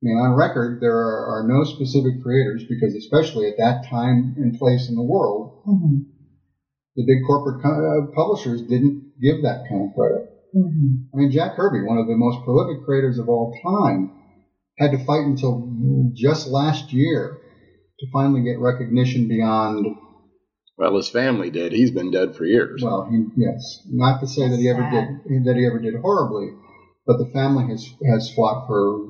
I 0.02 0.06
mean, 0.06 0.16
on 0.18 0.34
record, 0.36 0.80
there 0.80 0.94
are, 0.96 1.38
are 1.38 1.46
no 1.46 1.64
specific 1.64 2.22
creators 2.22 2.64
because, 2.68 2.94
especially 2.94 3.46
at 3.48 3.56
that 3.58 3.84
time 3.88 4.34
and 4.36 4.54
place 4.54 4.88
in 4.88 4.94
the 4.96 5.02
world, 5.04 5.50
hmm 5.64 5.98
the 6.96 7.04
big 7.04 7.18
corporate 7.26 7.60
co- 7.62 7.68
uh, 7.70 8.06
publishers 8.14 8.62
didn't 8.68 9.02
give 9.20 9.42
that 9.42 9.64
kind 9.68 9.82
of 9.82 9.94
credit. 9.94 10.22
hmm 10.52 10.94
I 11.12 11.18
mean, 11.18 11.30
Jack 11.30 11.56
Kirby, 11.56 11.82
one 11.82 11.98
of 11.98 12.06
the 12.06 12.16
most 12.16 12.38
prolific 12.44 12.82
creators 12.84 13.18
of 13.18 13.28
all 13.28 13.52
time, 13.62 14.10
had 14.78 14.92
to 14.92 14.98
fight 14.98 15.24
until 15.24 15.62
just 16.14 16.46
last 16.48 16.92
year 16.92 17.36
to 18.04 18.10
finally 18.12 18.42
get 18.42 18.58
recognition 18.58 19.28
beyond. 19.28 19.96
Well, 20.76 20.96
his 20.96 21.08
family 21.08 21.50
did. 21.50 21.72
He's 21.72 21.90
been 21.92 22.10
dead 22.10 22.34
for 22.34 22.44
years. 22.44 22.82
Well, 22.82 23.08
he, 23.10 23.24
yes, 23.36 23.82
not 23.90 24.20
to 24.20 24.26
say 24.26 24.48
that 24.48 24.58
he 24.58 24.68
ever 24.68 24.82
did 24.90 25.44
that 25.44 25.56
he 25.56 25.66
ever 25.66 25.78
did 25.78 25.94
horribly, 26.00 26.48
but 27.06 27.18
the 27.18 27.30
family 27.32 27.68
has 27.68 27.88
has 28.10 28.32
fought 28.34 28.66
for 28.66 29.06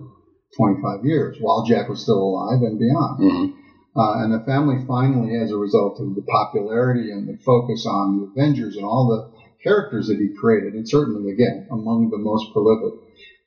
25 0.56 1.04
years 1.04 1.38
while 1.40 1.64
Jack 1.64 1.88
was 1.88 2.02
still 2.02 2.22
alive 2.22 2.60
and 2.62 2.78
beyond. 2.78 3.20
Mhm. 3.20 3.54
Uh, 3.96 4.24
and 4.24 4.32
the 4.34 4.44
family 4.44 4.84
finally, 4.86 5.36
as 5.36 5.52
a 5.52 5.56
result 5.56 6.00
of 6.00 6.14
the 6.14 6.22
popularity 6.22 7.12
and 7.12 7.28
the 7.28 7.38
focus 7.44 7.86
on 7.86 8.20
the 8.20 8.26
Avengers 8.26 8.76
and 8.76 8.84
all 8.84 9.06
the 9.06 9.30
characters 9.62 10.08
that 10.08 10.18
he 10.18 10.34
created, 10.34 10.74
and 10.74 10.88
certainly, 10.88 11.32
again, 11.32 11.66
among 11.70 12.10
the 12.10 12.18
most 12.18 12.52
prolific 12.52 12.98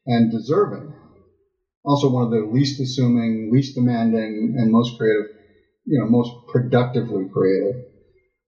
and 0.08 0.32
deserving, 0.32 0.94
also 1.84 2.10
one 2.10 2.24
of 2.24 2.32
the 2.32 2.50
least 2.52 2.80
assuming, 2.80 3.52
least 3.52 3.76
demanding, 3.76 4.56
and 4.58 4.72
most 4.72 4.98
creative, 4.98 5.26
you 5.88 6.00
know, 6.00 6.10
most 6.10 6.32
productively 6.52 7.26
creative 7.34 7.82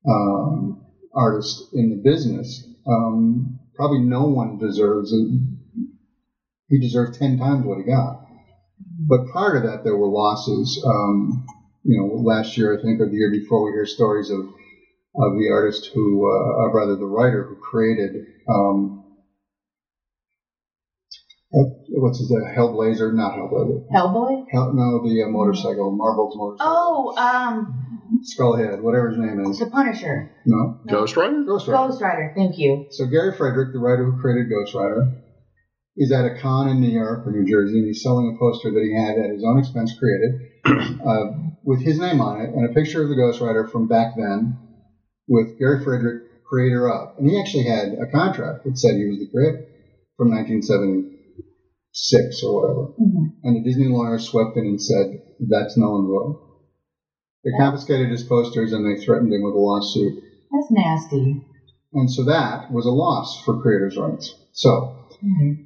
um, 0.07 0.81
artists 1.15 1.69
in 1.73 1.89
the 1.89 1.95
business. 2.03 2.67
Um, 2.85 3.59
probably 3.75 3.99
no 3.99 4.25
one 4.25 4.57
deserves 4.57 5.13
it. 5.13 5.87
He 6.67 6.79
deserved 6.79 7.17
10 7.17 7.37
times 7.39 7.65
what 7.65 7.77
he 7.79 7.85
got. 7.85 8.25
But 8.99 9.27
prior 9.31 9.61
to 9.61 9.67
that, 9.67 9.83
there 9.83 9.95
were 9.95 10.09
losses. 10.09 10.83
Um, 10.85 11.45
you 11.83 11.97
know, 11.97 12.21
last 12.21 12.57
year, 12.57 12.77
I 12.77 12.81
think, 12.81 12.99
or 12.99 13.07
the 13.07 13.15
year 13.15 13.31
before, 13.31 13.65
we 13.65 13.71
hear 13.71 13.85
stories 13.85 14.29
of 14.29 14.39
of 15.15 15.33
the 15.37 15.49
artist 15.51 15.89
who, 15.93 16.23
uh, 16.29 16.61
or 16.61 16.71
rather, 16.73 16.95
the 16.95 17.05
writer 17.05 17.43
who 17.43 17.55
created 17.55 18.11
um, 18.47 18.98
what's 21.51 22.19
his 22.19 22.31
uh, 22.31 22.53
Hellblazer? 22.55 23.13
Not 23.13 23.33
Hellblazer. 23.33 23.81
Hellboy. 23.93 24.45
Hell, 24.49 24.71
no, 24.73 25.01
the 25.03 25.23
uh, 25.23 25.29
motorcycle, 25.29 25.91
Marvel's 25.91 26.35
motorcycle. 26.35 26.71
Oh, 26.71 27.13
um, 27.17 28.21
Skullhead, 28.21 28.81
whatever 28.81 29.09
his 29.09 29.17
name 29.17 29.39
is. 29.41 29.59
the 29.59 29.67
Punisher. 29.67 30.31
No, 30.45 30.79
Ghost 30.87 31.15
Rider? 31.17 31.43
Ghost 31.45 31.67
Rider. 31.67 31.87
Ghost 31.87 32.01
Rider. 32.01 32.33
Thank 32.35 32.57
you. 32.57 32.85
So 32.91 33.07
Gary 33.07 33.35
Friedrich, 33.35 33.73
the 33.73 33.79
writer 33.79 34.05
who 34.05 34.19
created 34.19 34.49
Ghost 34.49 34.73
Rider, 34.75 35.11
is 35.97 36.11
at 36.11 36.25
a 36.25 36.35
con 36.39 36.69
in 36.69 36.79
New 36.79 36.89
York 36.91 37.25
or 37.25 37.31
New 37.31 37.49
Jersey, 37.49 37.77
and 37.79 37.87
he's 37.87 38.01
selling 38.01 38.33
a 38.33 38.39
poster 38.39 38.71
that 38.71 38.83
he 38.83 38.93
had 38.95 39.17
at 39.17 39.31
his 39.31 39.43
own 39.43 39.59
expense 39.59 39.93
created 39.97 40.35
uh, 41.05 41.25
with 41.63 41.81
his 41.81 41.99
name 41.99 42.21
on 42.21 42.41
it 42.41 42.49
and 42.53 42.65
a 42.69 42.73
picture 42.73 43.03
of 43.03 43.09
the 43.09 43.15
Ghost 43.15 43.41
Rider 43.41 43.67
from 43.67 43.87
back 43.87 44.13
then 44.15 44.57
with 45.27 45.57
Gary 45.57 45.83
Friedrich, 45.83 46.23
creator 46.47 46.89
of. 46.89 47.17
And 47.17 47.29
he 47.29 47.39
actually 47.39 47.65
had 47.65 47.89
a 47.93 48.09
contract 48.11 48.63
that 48.65 48.77
said 48.77 48.95
he 48.95 49.05
was 49.05 49.19
the 49.19 49.27
creator 49.31 49.65
from 50.17 50.31
1976 51.99 52.43
or 52.43 52.51
whatever. 52.55 52.93
Mhm. 52.99 53.33
And 53.43 53.55
the 53.55 53.63
Disney 53.63 53.87
lawyers 53.87 54.23
swept 54.23 54.57
in 54.57 54.65
and 54.65 54.81
said, 54.81 55.21
that's 55.47 55.77
null 55.77 55.99
and 55.99 56.07
void. 56.07 56.35
They 57.43 57.51
confiscated 57.57 58.09
his 58.09 58.23
posters 58.23 58.73
and 58.73 58.85
they 58.85 59.01
threatened 59.01 59.31
him 59.31 59.43
with 59.43 59.55
a 59.55 59.59
lawsuit. 59.59 60.23
That's 60.51 60.71
nasty. 60.71 61.41
And 61.93 62.11
so 62.11 62.25
that 62.25 62.71
was 62.71 62.85
a 62.85 62.91
loss 62.91 63.41
for 63.43 63.61
creators' 63.61 63.97
rights. 63.97 64.35
So 64.51 64.95
Mhm. 65.23 65.65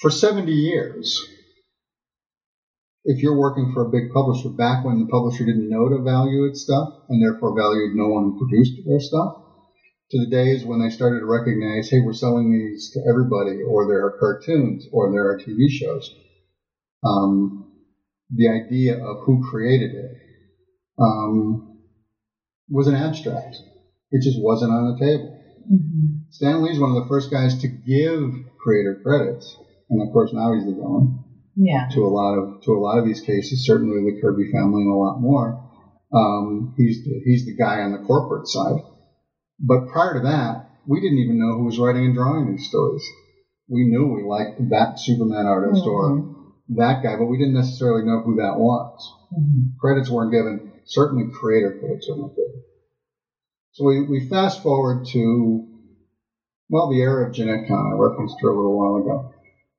for 0.00 0.10
70 0.10 0.52
years, 0.52 1.20
if 3.04 3.22
you're 3.22 3.38
working 3.38 3.72
for 3.72 3.86
a 3.86 3.90
big 3.90 4.12
publisher, 4.12 4.48
back 4.50 4.84
when 4.84 4.98
the 4.98 5.06
publisher 5.06 5.44
didn't 5.44 5.68
know 5.68 5.88
to 5.88 6.02
value 6.02 6.44
its 6.44 6.62
stuff 6.62 6.88
and 7.08 7.22
therefore 7.22 7.54
valued 7.56 7.94
no 7.94 8.08
one 8.08 8.24
who 8.24 8.38
produced 8.38 8.74
their 8.84 9.00
stuff, 9.00 9.39
to 10.10 10.18
the 10.18 10.30
days 10.30 10.64
when 10.64 10.80
they 10.80 10.90
started 10.90 11.20
to 11.20 11.26
recognize, 11.26 11.88
hey, 11.88 12.00
we're 12.04 12.12
selling 12.12 12.50
these 12.50 12.90
to 12.94 13.00
everybody, 13.08 13.62
or 13.62 13.86
there 13.86 14.04
are 14.06 14.16
cartoons, 14.18 14.86
or 14.92 15.10
there 15.12 15.28
are 15.30 15.38
TV 15.38 15.68
shows. 15.70 16.10
Um, 17.04 17.72
the 18.30 18.48
idea 18.48 18.94
of 19.02 19.18
who 19.24 19.42
created 19.50 19.94
it 19.94 20.10
um, 20.98 21.78
was 22.68 22.86
an 22.86 22.94
abstract. 22.94 23.56
It 24.10 24.22
just 24.22 24.38
wasn't 24.40 24.72
on 24.72 24.92
the 24.92 24.98
table. 24.98 25.36
Mhm. 25.72 26.24
Stan 26.30 26.62
Lee's 26.62 26.80
one 26.80 26.90
of 26.90 27.02
the 27.02 27.08
first 27.08 27.30
guys 27.30 27.60
to 27.60 27.68
give 27.68 28.30
creator 28.58 29.00
credits, 29.02 29.56
and 29.88 30.02
of 30.02 30.12
course 30.12 30.32
now 30.32 30.52
he's 30.52 30.64
the 30.66 30.72
villain 30.74 31.24
Yeah. 31.56 31.86
to 31.92 32.00
a 32.04 32.10
lot 32.10 32.38
of 32.38 32.60
to 32.62 32.72
a 32.72 32.80
lot 32.80 32.98
of 32.98 33.04
these 33.04 33.20
cases. 33.20 33.64
Certainly 33.66 34.10
the 34.10 34.20
Kirby 34.20 34.50
family 34.50 34.82
and 34.82 34.90
a 34.92 34.96
lot 34.96 35.20
more. 35.20 35.62
Um, 36.12 36.74
he's 36.76 37.04
the, 37.04 37.20
he's 37.24 37.46
the 37.46 37.54
guy 37.56 37.82
on 37.82 37.92
the 37.92 37.98
corporate 38.06 38.48
side. 38.48 38.82
But 39.60 39.88
prior 39.88 40.14
to 40.14 40.20
that, 40.20 40.70
we 40.86 41.00
didn't 41.00 41.18
even 41.18 41.38
know 41.38 41.56
who 41.56 41.64
was 41.64 41.78
writing 41.78 42.04
and 42.06 42.14
drawing 42.14 42.50
these 42.50 42.66
stories. 42.66 43.04
We 43.68 43.84
knew 43.84 44.06
we 44.08 44.22
liked 44.22 44.58
that 44.70 44.98
Superman 44.98 45.46
artist 45.46 45.84
or 45.86 46.10
Mhm. 46.10 46.34
that 46.76 47.02
guy, 47.02 47.16
but 47.16 47.26
we 47.26 47.36
didn't 47.38 47.54
necessarily 47.54 48.02
know 48.04 48.20
who 48.20 48.36
that 48.36 48.58
was. 48.58 49.12
Mhm. 49.32 49.76
Credits 49.78 50.10
weren't 50.10 50.32
given. 50.32 50.72
Certainly 50.86 51.30
creator 51.30 51.76
credits 51.78 52.08
weren't 52.08 52.34
given. 52.34 52.62
So 53.72 53.84
we, 53.84 54.00
we 54.08 54.20
fast 54.28 54.62
forward 54.62 55.04
to, 55.12 55.64
well, 56.68 56.88
the 56.90 57.00
era 57.00 57.26
of 57.28 57.32
Jenette 57.32 57.68
Kahn. 57.68 57.92
I 57.92 57.96
referenced 57.96 58.40
her 58.40 58.48
a 58.48 58.56
little 58.56 58.76
while 58.76 58.96
ago. 58.96 59.30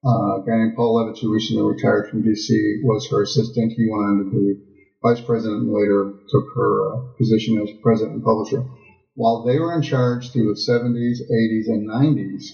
Uh, 0.06 0.41
a 0.41 0.44
guy 0.46 0.58
named 0.58 0.76
Paul 0.76 0.96
Levitz, 0.96 1.20
who 1.20 1.32
recently 1.34 1.63
retired 1.63 2.08
from 2.10 2.24
DC, 2.24 2.82
was 2.84 3.08
her 3.10 3.22
assistant. 3.22 3.74
He 3.74 3.88
went 3.89 4.04
on 4.06 4.17
to 4.20 4.32
be 4.32 4.56
vice 5.04 5.22
president 5.22 5.63
and 5.63 5.74
later 5.74 6.13
took 6.30 6.46
her 6.56 6.94
uh, 6.96 7.02
position 7.17 7.60
as 7.62 7.70
president 7.84 8.15
and 8.15 8.24
publisher. 8.24 8.63
While 9.15 9.43
they 9.43 9.60
were 9.60 9.74
in 9.74 9.82
charge 9.82 10.32
through 10.32 10.50
the 10.50 10.58
70s, 10.58 11.21
80s, 11.21 11.67
and 11.67 11.86
90s, 11.86 12.54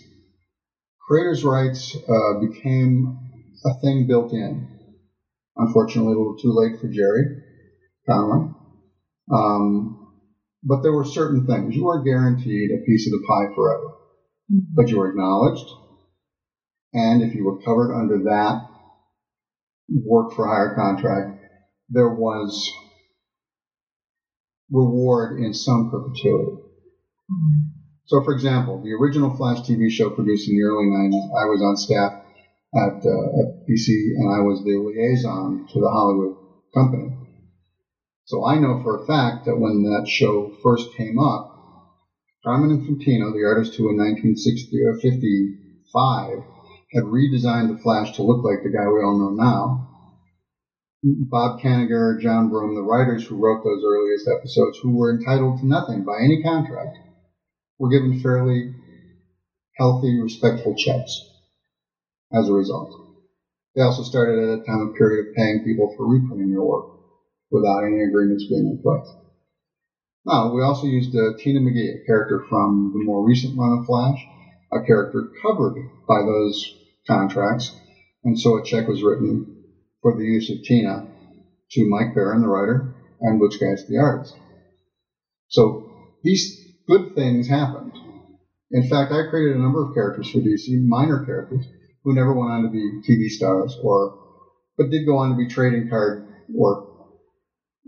creators' 1.08 1.44
rights 1.44 1.96
uh, 1.96 2.40
became 2.40 3.18
a 3.66 3.74
thing 3.82 4.08
built 4.08 4.34
in. 4.34 4.68
Unfortunately, 5.58 6.14
a 6.14 6.18
little 6.18 6.36
too 6.38 6.54
late 6.54 6.80
for 6.80 6.88
Gerry 6.90 7.26
Conway. 8.08 8.50
Um, 9.32 9.98
but 10.64 10.82
there 10.84 10.94
were 10.94 11.06
certain 11.06 11.46
things. 11.46 11.76
You 11.76 11.86
were 11.86 12.04
guaranteed 12.04 12.72
a 12.72 12.84
piece 12.86 13.08
of 13.08 13.12
the 13.14 13.26
pie 13.28 13.54
forever, 13.56 13.94
Mhm. 14.52 14.60
but 14.76 14.90
you 14.90 14.98
were 14.98 15.10
acknowledged. 15.10 15.68
And 16.94 17.22
if 17.22 17.36
you 17.36 17.46
were 17.46 17.60
covered 17.60 17.94
under 17.94 18.24
that 18.24 18.62
work 20.06 20.34
for 20.34 20.48
hire 20.48 20.76
contract, 20.76 21.40
there 21.90 22.10
was 22.10 22.70
reward 24.72 25.40
in 25.40 25.54
some 25.54 25.90
perpetuity. 25.90 26.58
So, 28.06 28.24
for 28.24 28.34
example, 28.34 28.82
the 28.82 28.94
original 28.94 29.36
Flash 29.36 29.60
TV 29.68 29.92
show 29.92 30.10
produced 30.10 30.48
in 30.48 30.56
the 30.56 30.64
early 30.64 30.88
90s, 30.88 31.28
I 31.36 31.46
was 31.52 31.62
on 31.62 31.76
staff 31.76 32.14
at, 32.74 33.04
uh, 33.04 33.28
at 33.42 33.68
DC 33.68 34.16
and 34.16 34.32
I 34.32 34.40
was 34.42 34.64
the 34.64 34.78
liaison 34.80 35.66
to 35.74 35.80
the 35.80 35.90
Hollywood 35.90 36.36
company. 36.74 37.12
So 38.26 38.46
I 38.46 38.60
know 38.60 38.82
for 38.84 39.02
a 39.02 39.06
fact 39.06 39.46
that 39.46 39.58
when 39.58 39.82
that 39.84 40.06
show 40.08 40.52
first 40.62 40.94
came 40.96 41.18
up, 41.18 41.50
Carmine 42.44 42.78
Infantino, 42.80 43.34
the 43.34 43.46
artist 43.48 43.76
who 43.76 43.90
in 43.90 43.98
1955 43.98 46.44
had 46.94 47.04
redesigned 47.04 47.68
the 47.68 47.76
Flash 47.82 48.16
to 48.16 48.24
look 48.24 48.42
like 48.44 48.64
the 48.64 48.72
guy 48.72 48.88
we 48.88 49.04
all 49.04 49.20
know 49.20 49.32
now, 49.32 49.86
Bob 51.04 51.60
Kanigher, 51.60 52.20
John 52.20 52.50
Broome, 52.50 52.74
the 52.74 52.82
writers 52.82 53.26
who 53.26 53.38
wrote 53.38 53.64
those 53.64 53.84
earliest 53.86 54.28
episodes, 54.28 54.80
who 54.82 54.98
were 54.98 55.14
entitled 55.14 55.60
to 55.60 55.68
nothing 55.68 56.04
by 56.04 56.18
any 56.24 56.42
contract, 56.42 56.98
were 57.78 57.90
given 57.90 58.20
fairly 58.20 58.74
healthy, 59.78 60.20
respectful 60.20 60.74
checks 60.76 61.22
as 62.34 62.50
a 62.50 62.54
result. 62.54 62.90
They 63.76 63.84
also 63.84 64.02
started 64.02 64.40
at 64.40 64.60
a 64.60 64.64
time 64.64 64.90
a 64.90 64.98
period 64.98 65.28
of 65.28 65.36
paying 65.36 65.64
people 65.64 65.94
for 65.96 66.08
reprinting 66.08 66.50
their 66.50 66.64
work 66.64 66.88
without 67.52 67.86
any 67.86 68.02
agreements 68.02 68.48
being 68.50 68.66
in 68.66 68.82
place. 68.82 69.08
Now, 70.26 70.52
we 70.52 70.64
also 70.64 70.88
used 70.88 71.16
uh, 71.16 71.38
Tina 71.38 71.60
McGee, 71.60 72.02
a 72.02 72.06
character 72.08 72.44
from 72.50 72.92
the 72.92 73.06
more 73.06 73.24
recent 73.24 73.56
run 73.56 73.78
of 73.78 73.86
Flash, 73.86 74.18
a 74.74 74.82
character 74.82 75.30
covered 75.44 75.76
by 76.08 76.24
those 76.24 76.74
contracts, 77.06 77.72
and 78.24 78.38
so 78.38 78.58
a 78.58 78.64
check 78.64 78.88
was 78.88 79.04
written 79.04 79.57
for 80.08 80.16
the 80.18 80.24
use 80.24 80.50
of 80.50 80.64
Tina 80.64 81.06
to 81.72 81.90
Mike 81.90 82.16
Baron, 82.16 82.42
the 82.42 82.48
writer, 82.48 82.94
and 83.20 83.40
Butch 83.40 83.60
Guice, 83.60 83.84
the 83.90 83.98
artist. 83.98 84.34
So 85.50 85.84
these 86.24 86.58
good 86.88 87.14
things 87.14 87.48
happened. 87.48 87.92
In 88.72 88.88
fact, 88.88 89.12
I 89.12 89.24
created 89.30 89.58
a 89.58 89.60
number 89.60 89.84
of 89.86 89.94
characters 89.94 90.30
for 90.32 90.40
DC, 90.40 90.80
minor 90.88 91.26
characters, 91.26 91.66
who 92.06 92.14
never 92.14 92.34
went 92.34 92.52
on 92.52 92.64
to 92.64 92.70
be 92.70 93.02
TV 93.06 93.28
stars 93.30 93.78
or, 93.84 94.18
but 94.78 94.90
did 94.90 95.06
go 95.06 95.18
on 95.18 95.32
to 95.32 95.36
be 95.36 95.48
trading 95.50 95.90
card 95.90 96.26
or, 96.58 96.88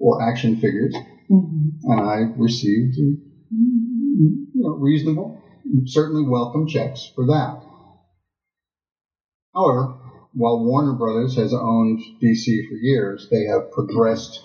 or 0.02 0.22
action 0.22 0.56
figures. 0.56 0.94
Mhm. 1.32 1.72
And 1.84 2.02
I 2.02 2.18
received, 2.36 2.98
you 2.98 3.18
know, 4.56 4.72
reasonable, 4.72 5.40
certainly 5.86 6.24
welcome 6.28 6.68
checks 6.68 7.10
for 7.16 7.28
that. 7.28 7.64
However, 9.54 9.99
while 10.40 10.64
Warner 10.64 10.94
Brothers 10.94 11.36
has 11.36 11.54
owned 11.54 12.00
DC 12.24 12.46
for 12.70 12.76
years, 12.78 13.28
they 13.30 13.44
have 13.52 13.70
progressed 13.72 14.40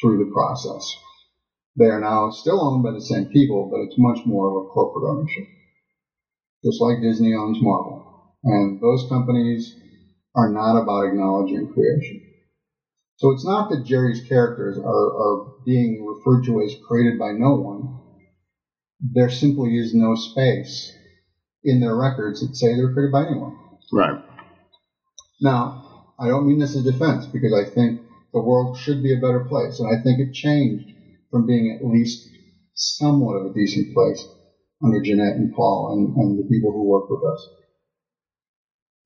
through 0.00 0.18
the 0.18 0.30
process. 0.32 0.94
They 1.76 1.86
are 1.86 2.00
now 2.00 2.30
still 2.30 2.62
owned 2.62 2.84
by 2.84 2.92
the 2.92 3.00
same 3.00 3.26
people, 3.26 3.68
but 3.68 3.80
it's 3.80 3.98
much 3.98 4.20
more 4.24 4.46
of 4.48 4.62
a 4.62 4.68
corporate 4.68 5.10
ownership. 5.10 5.44
Just 6.64 6.80
like 6.80 7.02
Disney 7.02 7.34
owns 7.34 7.58
Marvel. 7.60 8.00
And 8.44 8.78
those 8.80 9.08
companies 9.08 9.74
are 10.36 10.48
not 10.52 10.80
about 10.80 11.06
acknowledging 11.06 11.66
creation. 11.66 12.20
So 13.16 13.32
it's 13.32 13.44
not 13.44 13.70
that 13.70 13.84
Gerry's 13.84 14.20
characters 14.20 14.78
are, 14.78 14.86
are 14.86 15.46
being 15.64 16.06
referred 16.06 16.44
to 16.44 16.62
as 16.62 16.76
created 16.86 17.18
by 17.18 17.32
no 17.32 17.54
one. 17.54 17.88
There 19.00 19.30
simply 19.30 19.76
is 19.78 19.92
no 19.94 20.14
space 20.14 20.92
in 21.64 21.80
their 21.80 21.96
records 21.96 22.38
that 22.40 22.54
say 22.54 22.76
they're 22.76 22.92
created 22.92 23.10
by 23.10 23.22
anyone. 23.26 23.56
Right. 23.92 24.27
Now, 25.40 26.12
I 26.18 26.28
don't 26.28 26.46
mean 26.46 26.58
this 26.58 26.76
as 26.76 26.84
defense 26.84 27.26
because 27.32 27.52
I 27.54 27.64
think 27.64 28.00
the 28.32 28.42
world 28.42 28.76
should 28.76 29.02
be 29.02 29.12
a 29.14 29.20
better 29.20 29.46
place, 29.48 29.78
and 29.78 29.88
I 29.88 30.02
think 30.02 30.18
it 30.20 30.32
changed 30.32 30.90
from 31.30 31.46
being 31.46 31.70
at 31.78 31.86
least 31.86 32.28
somewhat 32.74 33.36
of 33.36 33.46
a 33.50 33.54
decent 33.54 33.94
place 33.94 34.24
under 34.82 35.00
Jenette 35.00 35.36
and 35.36 35.52
Paul 35.52 35.92
and, 35.92 36.16
and 36.16 36.38
the 36.38 36.48
people 36.48 36.72
who 36.72 36.88
work 36.88 37.08
with 37.10 37.22
us. 37.24 37.48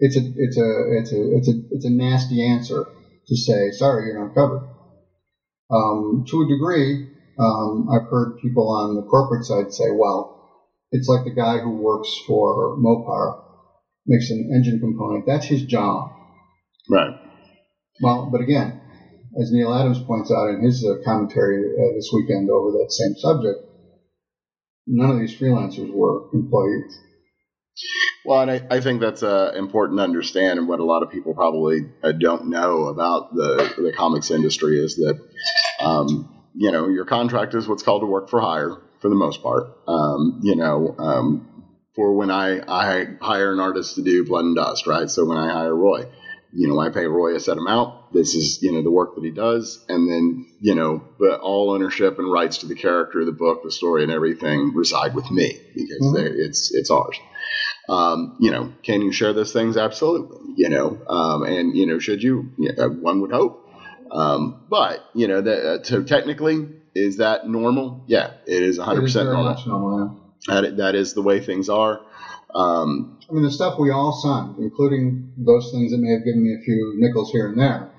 It's 0.00 0.16
a 0.16 0.20
it's 0.36 0.56
a 0.56 0.98
it's 0.98 1.12
a 1.12 1.36
it's 1.36 1.48
a 1.48 1.54
it's 1.70 1.84
a 1.84 1.90
nasty 1.90 2.42
answer 2.42 2.84
to 3.28 3.36
say 3.36 3.70
sorry 3.70 4.06
you're 4.06 4.18
not 4.18 4.34
covered. 4.34 4.62
Um, 5.70 6.24
to 6.28 6.42
a 6.42 6.48
degree, 6.48 7.08
um, 7.38 7.88
I've 7.90 8.08
heard 8.10 8.36
people 8.42 8.68
on 8.70 8.94
the 8.94 9.02
corporate 9.02 9.44
side 9.44 9.72
say, 9.72 9.90
well, 9.90 10.28
it's 10.90 11.08
like 11.08 11.24
the 11.24 11.34
guy 11.34 11.60
who 11.60 11.70
works 11.82 12.10
for 12.26 12.76
Mopar 12.76 13.32
makes 14.06 14.30
an 14.30 14.50
engine 14.54 14.80
component. 14.80 15.24
That's 15.26 15.46
his 15.46 15.62
job. 15.64 16.10
Right. 16.92 17.14
Well, 18.02 18.28
but 18.30 18.42
again, 18.42 18.80
as 19.40 19.50
Neal 19.50 19.72
Adams 19.72 20.02
points 20.02 20.30
out 20.30 20.50
in 20.50 20.62
his 20.62 20.84
uh, 20.84 21.02
commentary 21.04 21.64
uh, 21.64 21.94
this 21.94 22.10
weekend 22.12 22.50
over 22.50 22.72
that 22.72 22.92
same 22.92 23.16
subject, 23.16 23.58
none 24.86 25.10
of 25.10 25.18
these 25.18 25.34
freelancers 25.34 25.90
were 25.90 26.28
employees. 26.34 26.98
Well, 28.26 28.42
and 28.42 28.50
I, 28.50 28.62
I 28.70 28.80
think 28.80 29.00
that's 29.00 29.22
uh, 29.22 29.52
important 29.56 29.98
to 30.00 30.04
understand, 30.04 30.58
and 30.58 30.68
what 30.68 30.80
a 30.80 30.84
lot 30.84 31.02
of 31.02 31.10
people 31.10 31.32
probably 31.34 31.80
uh, 32.02 32.12
don't 32.12 32.50
know 32.50 32.84
about 32.84 33.34
the 33.34 33.72
the 33.78 33.92
comics 33.96 34.30
industry 34.30 34.78
is 34.78 34.96
that, 34.96 35.18
um, 35.80 36.44
you 36.54 36.70
know, 36.70 36.88
your 36.88 37.06
contract 37.06 37.54
is 37.54 37.66
what's 37.66 37.82
called 37.82 38.02
a 38.02 38.06
work 38.06 38.28
for 38.28 38.40
hire 38.40 38.76
for 39.00 39.08
the 39.08 39.14
most 39.14 39.42
part. 39.42 39.78
Um, 39.88 40.40
you 40.42 40.56
know, 40.56 40.94
um, 40.98 41.48
for 41.94 42.12
when 42.12 42.30
I, 42.30 42.60
I 42.60 43.06
hire 43.20 43.52
an 43.52 43.60
artist 43.60 43.96
to 43.96 44.02
do 44.02 44.24
Blood 44.24 44.44
and 44.44 44.56
Dust, 44.56 44.86
right? 44.86 45.08
So 45.08 45.24
when 45.24 45.38
I 45.38 45.50
hire 45.50 45.74
Roy, 45.74 46.04
you 46.52 46.68
know, 46.68 46.78
I 46.78 46.90
pay 46.90 47.06
Roy 47.06 47.34
a 47.34 47.40
set 47.40 47.56
amount. 47.58 47.94
This 48.12 48.34
is, 48.34 48.58
you 48.60 48.72
know, 48.72 48.82
the 48.82 48.90
work 48.90 49.14
that 49.14 49.24
he 49.24 49.30
does. 49.30 49.78
And 49.88 50.10
then, 50.10 50.46
you 50.60 50.74
know, 50.74 51.02
but 51.18 51.40
all 51.40 51.70
ownership 51.70 52.18
and 52.18 52.30
rights 52.30 52.58
to 52.58 52.66
the 52.66 52.74
character, 52.74 53.24
the 53.24 53.32
book, 53.32 53.60
the 53.62 53.70
story, 53.70 54.02
and 54.02 54.12
everything 54.12 54.72
reside 54.74 55.14
with 55.14 55.30
me 55.30 55.58
because 55.74 56.06
Mhm. 56.06 56.30
it's, 56.36 56.70
it's 56.74 56.90
ours. 56.90 57.18
Um, 57.88 58.32
you 58.38 58.50
know, 58.50 58.70
can 58.84 59.02
you 59.02 59.12
share 59.12 59.32
those 59.32 59.52
things? 59.52 59.76
Absolutely. 59.76 60.38
You 60.56 60.68
know, 60.68 60.98
um, 61.08 61.42
and, 61.44 61.74
you 61.76 61.86
know, 61.86 61.98
should 61.98 62.22
you? 62.22 62.50
Yeah, 62.58 62.86
one 62.86 63.20
would 63.20 63.32
hope. 63.32 63.54
Um, 64.10 64.54
but, 64.68 65.00
you 65.14 65.26
know, 65.28 65.40
that, 65.40 65.64
uh, 65.64 65.82
so 65.82 66.02
technically, 66.02 66.68
is 66.94 67.16
that 67.16 67.46
normal? 67.46 68.04
Yeah, 68.06 68.28
it 68.46 68.62
is 68.62 68.78
100% 68.78 68.98
It 68.98 69.04
is 69.04 69.14
normal. 69.16 69.56
normal, 69.66 70.18
yeah. 70.48 70.60
That, 70.60 70.76
that 70.78 70.94
is 70.94 71.14
the 71.14 71.22
way 71.22 71.40
things 71.40 71.68
are. 71.68 72.00
Um, 72.54 73.18
I 73.28 73.32
mean, 73.32 73.42
the 73.42 73.50
stuff 73.50 73.78
we 73.78 73.90
all 73.90 74.12
signed, 74.12 74.56
including 74.58 75.32
those 75.38 75.70
things 75.72 75.92
that 75.92 75.98
may 75.98 76.12
have 76.12 76.24
given 76.24 76.42
me 76.44 76.54
a 76.54 76.64
few 76.64 76.94
nickels 76.98 77.30
here 77.32 77.48
and 77.48 77.58
there, 77.58 77.90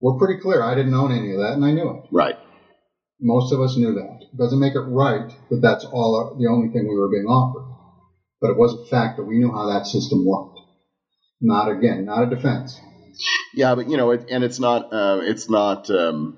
were 0.00 0.18
pretty 0.18 0.40
clear. 0.40 0.62
I 0.62 0.74
didn't 0.74 0.94
own 0.94 1.12
any 1.12 1.32
of 1.32 1.38
that, 1.38 1.54
and 1.54 1.64
I 1.64 1.72
knew 1.72 1.90
it. 1.90 2.04
right. 2.12 2.36
Most 3.18 3.52
of 3.52 3.60
us 3.60 3.76
knew 3.78 3.94
that. 3.94 4.18
It 4.30 4.36
Doesn't 4.36 4.60
make 4.60 4.74
it 4.74 4.80
right 4.80 5.32
that 5.50 5.62
that's 5.62 5.86
all 5.86 6.36
the 6.38 6.48
only 6.48 6.68
thing 6.68 6.86
we 6.86 6.98
were 6.98 7.08
being 7.08 7.24
offered. 7.24 7.64
But 8.40 8.50
it 8.50 8.58
was 8.58 8.74
a 8.74 8.90
fact 8.90 9.16
that 9.16 9.24
we 9.24 9.38
knew 9.38 9.50
how 9.50 9.70
that 9.70 9.86
system 9.86 10.26
worked. 10.26 10.58
Not 11.40 11.70
again, 11.70 12.04
not 12.04 12.24
a 12.30 12.34
defense. 12.34 12.78
Yeah, 13.54 13.74
but 13.74 13.88
you 13.88 13.96
know, 13.96 14.10
it, 14.10 14.26
and 14.30 14.44
it's 14.44 14.60
not. 14.60 14.92
Uh, 14.92 15.20
it's 15.22 15.48
not. 15.48 15.90
Um, 15.90 16.36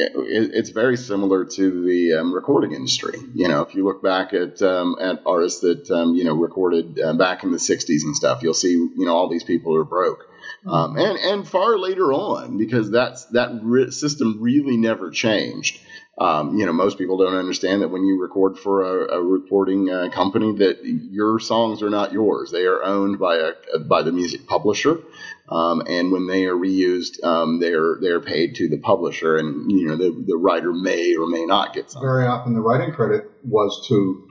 it, 0.00 0.50
it's 0.54 0.70
very 0.70 0.96
similar 0.96 1.44
to 1.44 1.84
the 1.84 2.14
um, 2.14 2.32
recording 2.32 2.72
industry. 2.72 3.18
You 3.34 3.48
know, 3.48 3.62
if 3.62 3.74
you 3.74 3.84
look 3.84 4.02
back 4.02 4.32
at 4.32 4.60
um, 4.62 4.96
at 5.00 5.20
artists 5.26 5.60
that 5.60 5.90
um, 5.90 6.14
you 6.14 6.24
know 6.24 6.34
recorded 6.34 6.98
uh, 6.98 7.14
back 7.14 7.44
in 7.44 7.52
the 7.52 7.58
'60s 7.58 8.02
and 8.04 8.16
stuff, 8.16 8.42
you'll 8.42 8.54
see 8.54 8.72
you 8.72 9.04
know 9.06 9.14
all 9.14 9.28
these 9.28 9.44
people 9.44 9.76
are 9.76 9.84
broke. 9.84 10.26
Um, 10.66 10.96
and 10.96 11.18
and 11.18 11.48
far 11.48 11.78
later 11.78 12.12
on, 12.12 12.58
because 12.58 12.90
that's 12.90 13.24
that 13.26 13.50
re- 13.62 13.90
system 13.90 14.38
really 14.40 14.76
never 14.76 15.10
changed. 15.10 15.80
Um, 16.18 16.58
you 16.58 16.66
know, 16.66 16.72
most 16.72 16.98
people 16.98 17.16
don't 17.16 17.36
understand 17.36 17.82
that 17.82 17.88
when 17.88 18.04
you 18.04 18.20
record 18.20 18.58
for 18.58 18.82
a, 18.82 19.18
a 19.18 19.22
recording 19.22 19.88
uh, 19.88 20.10
company, 20.12 20.54
that 20.58 20.80
your 20.84 21.38
songs 21.38 21.82
are 21.82 21.88
not 21.90 22.12
yours; 22.12 22.50
they 22.50 22.64
are 22.66 22.82
owned 22.82 23.18
by 23.18 23.36
a 23.36 23.78
by 23.78 24.02
the 24.02 24.12
music 24.12 24.46
publisher. 24.46 24.98
Um, 25.48 25.82
and 25.86 26.12
when 26.12 26.26
they 26.26 26.44
are 26.44 26.54
reused, 26.54 27.24
um, 27.24 27.58
they're 27.60 27.96
they're 28.00 28.20
paid 28.20 28.56
to 28.56 28.68
the 28.68 28.78
publisher, 28.78 29.36
and 29.36 29.70
you 29.70 29.86
know 29.86 29.96
the 29.96 30.24
the 30.26 30.36
writer 30.36 30.72
may 30.72 31.14
or 31.16 31.26
may 31.26 31.46
not 31.46 31.74
get 31.74 31.90
some. 31.90 32.02
Very 32.02 32.26
often, 32.26 32.54
the 32.54 32.60
writing 32.60 32.92
credit 32.92 33.30
was 33.44 33.86
to 33.88 34.26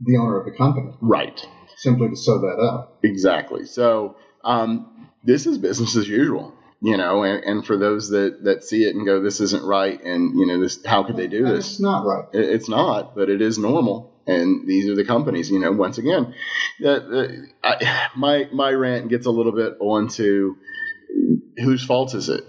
the 0.00 0.16
owner 0.16 0.38
of 0.40 0.46
the 0.46 0.52
company, 0.52 0.92
Right. 1.00 1.46
simply 1.76 2.08
to 2.08 2.16
sew 2.16 2.40
that 2.40 2.60
up. 2.60 2.98
Exactly. 3.04 3.66
So 3.66 4.16
um, 4.44 5.08
this 5.24 5.46
is 5.46 5.58
business 5.58 5.94
as 5.94 6.08
usual, 6.08 6.54
you 6.82 6.96
know. 6.96 7.22
And, 7.22 7.44
and 7.44 7.66
for 7.66 7.76
those 7.78 8.10
that 8.10 8.44
that 8.44 8.64
see 8.64 8.84
it 8.84 8.94
and 8.94 9.06
go, 9.06 9.22
this 9.22 9.40
isn't 9.40 9.64
right, 9.64 10.02
and 10.02 10.38
you 10.38 10.46
know, 10.46 10.60
this 10.60 10.84
how 10.84 11.02
could 11.04 11.16
they 11.16 11.28
do 11.28 11.44
this? 11.44 11.70
It's 11.70 11.80
not 11.80 12.04
right. 12.04 12.24
It- 12.32 12.50
It's 12.50 12.68
not, 12.68 13.14
but 13.14 13.30
it 13.30 13.40
is 13.40 13.58
normal. 13.58 14.10
And 14.26 14.68
these 14.68 14.88
are 14.88 14.94
the 14.94 15.04
companies, 15.04 15.50
you 15.50 15.58
know. 15.58 15.72
Once 15.72 15.98
again, 15.98 16.34
the, 16.78 17.46
I, 17.64 18.08
my 18.16 18.48
my 18.52 18.70
rant 18.72 19.08
gets 19.08 19.26
a 19.26 19.30
little 19.30 19.52
bit 19.52 19.76
onto 19.80 20.54
whose 21.58 21.84
fault 21.84 22.14
is 22.14 22.28
it? 22.28 22.44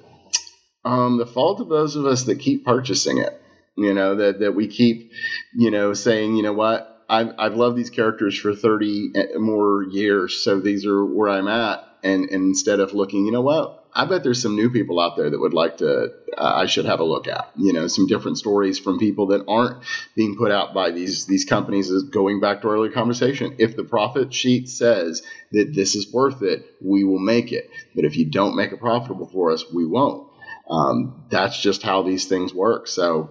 Um, 0.86 1.18
the 1.18 1.26
fault 1.26 1.62
of 1.62 1.70
those 1.70 1.96
of 1.96 2.06
us 2.06 2.26
that 2.26 2.40
keep 2.40 2.66
purchasing 2.66 3.18
it. 3.20 3.40
You 3.76 3.94
know 3.96 4.16
that 4.18 4.40
that 4.42 4.54
we 4.54 4.68
keep, 4.68 5.12
you 5.56 5.72
know, 5.72 5.94
saying, 5.94 6.36
you 6.36 6.44
know 6.44 6.54
what, 6.54 7.06
I've 7.10 7.32
I've 7.40 7.56
loved 7.56 7.76
these 7.76 7.90
characters 7.90 8.38
for 8.38 8.54
thirty 8.54 9.12
more 9.36 9.84
years, 9.90 10.44
so 10.44 10.60
these 10.60 10.86
are 10.86 11.04
where 11.04 11.30
I'm 11.30 11.48
at. 11.48 11.84
And, 12.04 12.26
and 12.30 12.44
instead 12.50 12.82
of 12.82 12.94
looking, 12.94 13.26
you 13.26 13.32
know 13.32 13.42
what, 13.42 13.83
I 13.96 14.06
bet 14.06 14.24
there's 14.24 14.42
some 14.42 14.56
new 14.56 14.72
people 14.72 15.00
out 15.00 15.18
there 15.18 15.30
that 15.30 15.40
would 15.40 15.54
like 15.54 15.78
to. 15.78 16.12
Uh, 16.38 16.54
I 16.56 16.66
should 16.68 16.86
have 16.86 17.00
a 17.00 17.04
look 17.06 17.28
at. 17.28 17.52
You 17.56 17.74
know, 17.74 17.88
some 17.88 18.08
different 18.08 18.38
stories 18.38 18.80
from 18.80 19.00
people 19.00 19.28
that 19.28 19.46
aren't 19.48 19.84
being 20.16 20.36
put 20.38 20.52
out 20.52 20.74
by 20.74 20.92
these 20.92 21.26
these 21.28 21.46
companies. 21.46 21.90
Is 21.90 22.04
going 22.04 22.40
back 22.42 22.62
to 22.62 22.70
our 22.70 22.76
earlier 22.76 22.92
conversation. 22.92 23.56
If 23.60 23.76
the 23.76 23.84
profit 23.84 24.34
sheet 24.34 24.70
says 24.70 25.24
that 25.52 25.74
this 25.74 25.96
is 25.96 26.12
worth 26.14 26.42
it, 26.44 26.66
we 26.82 27.04
will 27.04 27.20
make 27.20 27.52
it. 27.52 27.70
But 27.96 28.06
if 28.06 28.18
you 28.18 28.26
don't 28.30 28.56
make 28.56 28.72
it 28.72 28.80
profitable 28.80 29.28
for 29.28 29.52
us, 29.52 29.66
we 29.74 29.86
won't. 29.86 30.30
Um, 30.70 31.26
that's 31.30 31.62
just 31.62 31.84
how 31.84 32.04
these 32.04 32.28
things 32.28 32.54
work. 32.54 32.88
So 32.88 33.30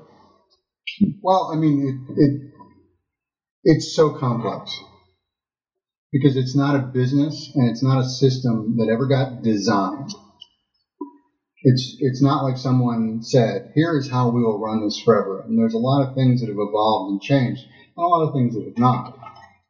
Well, 1.22 1.50
I 1.52 1.56
mean, 1.56 2.06
it, 2.10 2.22
it 2.22 2.52
it's 3.64 3.94
so 3.96 4.10
complex 4.18 4.76
because 6.12 6.36
it's 6.36 6.56
not 6.56 6.76
a 6.76 6.80
business 6.80 7.50
and 7.54 7.70
it's 7.70 7.82
not 7.82 8.00
a 8.00 8.08
system 8.08 8.76
that 8.78 8.90
ever 8.92 9.06
got 9.06 9.42
designed. 9.42 10.10
It's 11.64 11.96
it's 12.00 12.22
not 12.22 12.42
like 12.44 12.56
someone 12.56 13.22
said, 13.22 13.70
"Here 13.74 13.96
is 13.96 14.10
how 14.10 14.30
we 14.30 14.42
will 14.42 14.58
run 14.60 14.82
this 14.82 14.98
forever." 14.98 15.40
And 15.46 15.58
there's 15.58 15.74
a 15.74 15.78
lot 15.78 16.02
of 16.06 16.14
things 16.14 16.40
that 16.40 16.48
have 16.48 16.58
evolved 16.58 17.10
and 17.10 17.20
changed, 17.20 17.62
and 17.96 18.04
a 18.04 18.08
lot 18.08 18.26
of 18.26 18.32
things 18.34 18.54
that 18.54 18.64
have 18.64 18.78
not. 18.78 19.14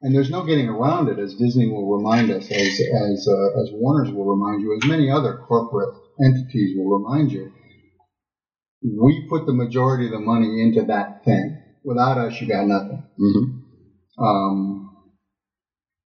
And 0.03 0.14
there's 0.14 0.30
no 0.30 0.45
getting 0.45 0.68
around 0.68 1.09
it, 1.09 1.18
as 1.18 1.34
Disney 1.34 1.68
will 1.68 1.97
remind 1.97 2.30
us, 2.30 2.51
as 2.51 2.80
as 2.80 3.28
uh, 3.28 3.61
as 3.62 3.70
Warner's 3.72 4.12
will 4.12 4.26
remind 4.26 4.62
you, 4.62 4.76
as 4.82 4.88
many 4.88 5.11
other 5.11 5.34
corporate 5.49 5.95
entities 6.24 6.76
will 6.76 6.99
remind 6.99 7.32
you. 7.32 7.51
We 8.82 9.26
put 9.28 9.47
the 9.47 9.53
majority 9.53 10.07
of 10.07 10.12
the 10.12 10.20
money 10.20 10.62
into 10.62 10.84
that 10.84 11.24
thing. 11.24 11.59
Without 11.84 12.18
us, 12.18 12.40
you 12.40 12.49
got 12.49 12.66
nothing. 12.66 13.03
mhm. 13.20 13.61
Um, 14.18 14.90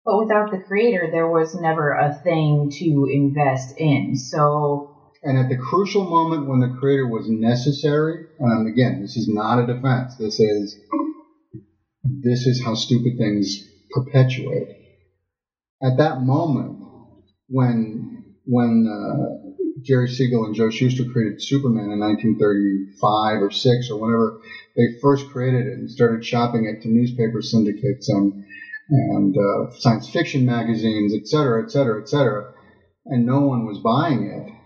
But 0.05 0.19
without 0.19 0.51
the 0.51 0.59
creator, 0.59 1.09
there 1.11 1.29
was 1.29 1.55
never 1.55 1.91
a 1.91 2.13
thing 2.13 2.69
to 2.79 3.07
invest 3.11 3.73
in. 3.77 4.15
So 4.17 4.92
and 5.23 5.37
at 5.37 5.49
the 5.49 5.57
crucial 5.57 6.03
moment 6.03 6.47
when 6.47 6.59
the 6.59 6.75
creator 6.79 7.07
was 7.07 7.29
necessary, 7.29 8.25
and 8.39 8.67
again, 8.67 9.01
this 9.01 9.15
is 9.15 9.27
not 9.27 9.59
a 9.63 9.73
defense. 9.73 10.15
This 10.17 10.39
is 10.39 10.79
this 12.03 12.45
is 12.45 12.63
how 12.63 12.75
stupid 12.75 13.17
things 13.17 13.63
perpetuate. 13.91 14.67
At 15.81 15.97
that 15.97 16.21
moment, 16.21 16.83
when 17.47 18.23
when 18.45 18.87
uh, 18.87 19.49
Jerry 19.81 20.09
Siegel 20.09 20.45
and 20.45 20.55
Joe 20.55 20.69
Shuster 20.69 21.05
created 21.05 21.41
Superman 21.41 21.91
in 21.91 21.99
1935 21.99 23.41
or 23.41 23.51
six 23.51 23.89
or 23.89 23.99
whenever 23.99 24.39
they 24.75 24.99
first 25.01 25.29
created 25.29 25.67
it 25.67 25.73
and 25.73 25.89
started 25.89 26.25
shopping 26.25 26.65
it 26.65 26.81
to 26.81 26.89
newspaper 26.89 27.41
syndicates 27.41 28.09
and 28.09 28.43
and 28.89 29.35
uh, 29.37 29.71
science 29.77 30.09
fiction 30.09 30.45
magazines, 30.45 31.13
et 31.15 31.25
cetera, 31.27 31.63
et 31.63 31.71
cetera, 31.71 32.01
et 32.01 32.09
cetera, 32.09 32.53
and 33.05 33.25
no 33.25 33.39
one 33.41 33.65
was 33.65 33.79
buying 33.79 34.25
it. 34.25 34.62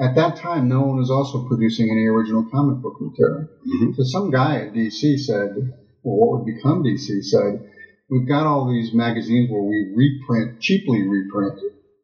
At 0.00 0.14
that 0.14 0.34
time, 0.34 0.66
no 0.66 0.80
one 0.80 0.96
was 0.96 1.10
also 1.10 1.44
producing 1.46 1.90
any 1.90 2.06
original 2.06 2.42
comic 2.50 2.80
book 2.80 2.94
material. 2.98 3.44
Mhm. 3.68 3.94
So 3.94 4.02
some 4.04 4.30
guy 4.30 4.62
at 4.62 4.72
DC 4.72 5.18
said, 5.18 5.50
or 6.02 6.16
what 6.16 6.30
would 6.30 6.46
become 6.46 6.82
DC 6.82 7.20
said, 7.20 7.60
we've 8.08 8.26
got 8.26 8.46
all 8.46 8.66
these 8.66 8.94
magazines 8.94 9.50
where 9.50 9.62
we 9.62 9.92
reprint, 9.94 10.58
cheaply 10.58 11.02
reprint 11.06 11.52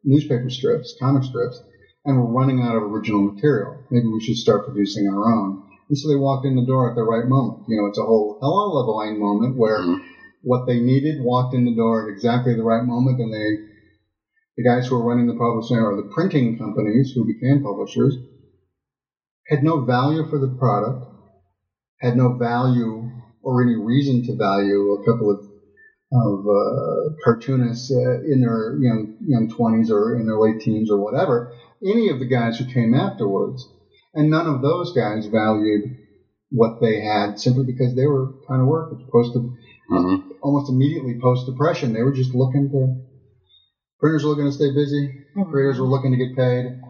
newspaper 0.03 0.49
strips, 0.49 0.95
comic 0.99 1.23
strips, 1.23 1.59
and 2.05 2.17
we're 2.17 2.31
running 2.39 2.61
out 2.61 2.75
of 2.75 2.83
original 2.83 3.21
material. 3.23 3.73
Maybe 3.89 4.05
we 4.05 4.21
should 4.21 4.37
start 4.37 4.63
producing 4.63 5.07
our 5.07 5.25
own. 5.33 5.57
And 5.89 5.97
so 5.97 6.07
they 6.07 6.15
walked 6.15 6.45
in 6.45 6.55
the 6.55 6.65
door 6.65 6.87
at 6.87 6.95
the 6.95 7.03
right 7.03 7.27
moment. 7.27 7.63
You 7.67 7.77
know, 7.81 7.87
it's 7.87 7.97
a 7.97 8.03
whole 8.05 8.37
hello 8.39 8.77
Leveline 8.77 9.17
moment 9.17 9.57
where 9.57 9.79
Mhm. 9.79 9.97
what 10.43 10.67
they 10.67 10.79
needed 10.79 11.19
walked 11.19 11.55
in 11.55 11.65
the 11.65 11.73
door 11.75 12.03
at 12.03 12.09
exactly 12.13 12.53
the 12.53 12.63
right 12.63 12.85
moment, 12.85 13.19
and 13.19 13.33
they, 13.33 13.57
the 14.57 14.63
guys 14.63 14.87
who 14.87 14.95
were 14.97 15.05
running 15.05 15.27
the 15.27 15.35
publishing 15.35 15.77
or 15.77 15.95
the 15.95 16.09
printing 16.13 16.57
companies 16.57 17.11
who 17.15 17.25
became 17.25 17.61
publishers, 17.61 18.17
had 19.47 19.63
no 19.63 19.83
value 19.85 20.27
for 20.29 20.39
the 20.39 20.47
product, 20.59 21.05
had 21.99 22.17
no 22.17 22.35
value 22.37 23.09
or 23.41 23.61
any 23.63 23.75
reason 23.75 24.23
to 24.23 24.35
value 24.35 24.91
a 24.93 25.05
couple 25.05 25.31
of 25.31 25.39
of 26.11 26.45
uh, 26.47 27.09
cartoonists 27.23 27.91
uh, 27.91 28.21
in 28.31 28.39
their 28.41 28.77
young 28.79 29.13
young 29.25 29.49
twenties 29.49 29.91
or 29.91 30.15
in 30.15 30.25
their 30.25 30.39
late 30.39 30.59
teens 30.61 30.89
or 30.91 30.97
whatever. 31.03 31.51
Any 31.85 32.09
of 32.09 32.19
the 32.19 32.25
guys 32.27 32.57
who 32.57 32.65
came 32.65 32.93
afterwards, 32.93 33.67
and 34.13 34.29
none 34.29 34.47
of 34.47 34.61
those 34.61 34.93
guys 34.93 35.27
valued 35.27 35.83
what 36.51 36.79
they 36.81 37.01
had 37.01 37.39
simply 37.39 37.65
because 37.65 37.93
they 37.95 38.07
were 38.07 38.31
kind 38.47 38.61
of 38.61 38.67
work. 38.67 38.91
Mhm. 39.91 40.23
almost 40.41 40.69
immediately 40.69 41.19
post 41.21 41.45
depression. 41.45 41.93
They 41.93 42.03
were 42.03 42.13
just 42.13 42.33
looking 42.33 42.69
to. 42.71 43.06
Printers 43.99 44.23
were 44.23 44.29
looking 44.29 44.45
to 44.45 44.51
stay 44.51 44.73
busy. 44.73 45.25
Creators 45.49 45.79
were 45.79 45.87
looking 45.87 46.11
to 46.11 46.17
get 46.17 46.35
paid. 46.35 46.81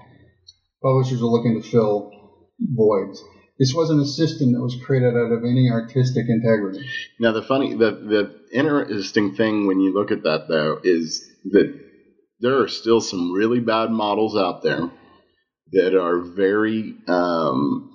Publishers 0.81 1.21
were 1.21 1.29
looking 1.29 1.61
to 1.61 1.67
fill 1.67 2.11
voids. 2.59 3.23
This 3.59 3.73
wasn't 3.73 4.01
a 4.01 4.05
system 4.05 4.53
that 4.53 4.61
was 4.61 4.77
created 4.85 5.15
out 5.15 5.31
of 5.31 5.43
any 5.43 5.69
artistic 5.71 6.25
integrity. 6.27 6.87
Now 7.19 7.31
the 7.31 7.41
funny, 7.41 7.73
the 7.73 7.91
the 7.91 8.35
interesting 8.53 9.35
thing 9.35 9.65
when 9.65 9.79
you 9.79 9.93
look 9.93 10.11
at 10.11 10.23
that 10.23 10.47
though 10.47 10.79
is 10.83 11.27
that 11.45 11.73
there 12.39 12.61
are 12.61 12.67
still 12.67 13.01
some 13.01 13.31
really 13.31 13.59
bad 13.59 13.89
models 13.89 14.37
out 14.37 14.61
there 14.61 14.91
that 15.71 15.99
are 15.99 16.21
very 16.21 16.95
um, 17.07 17.89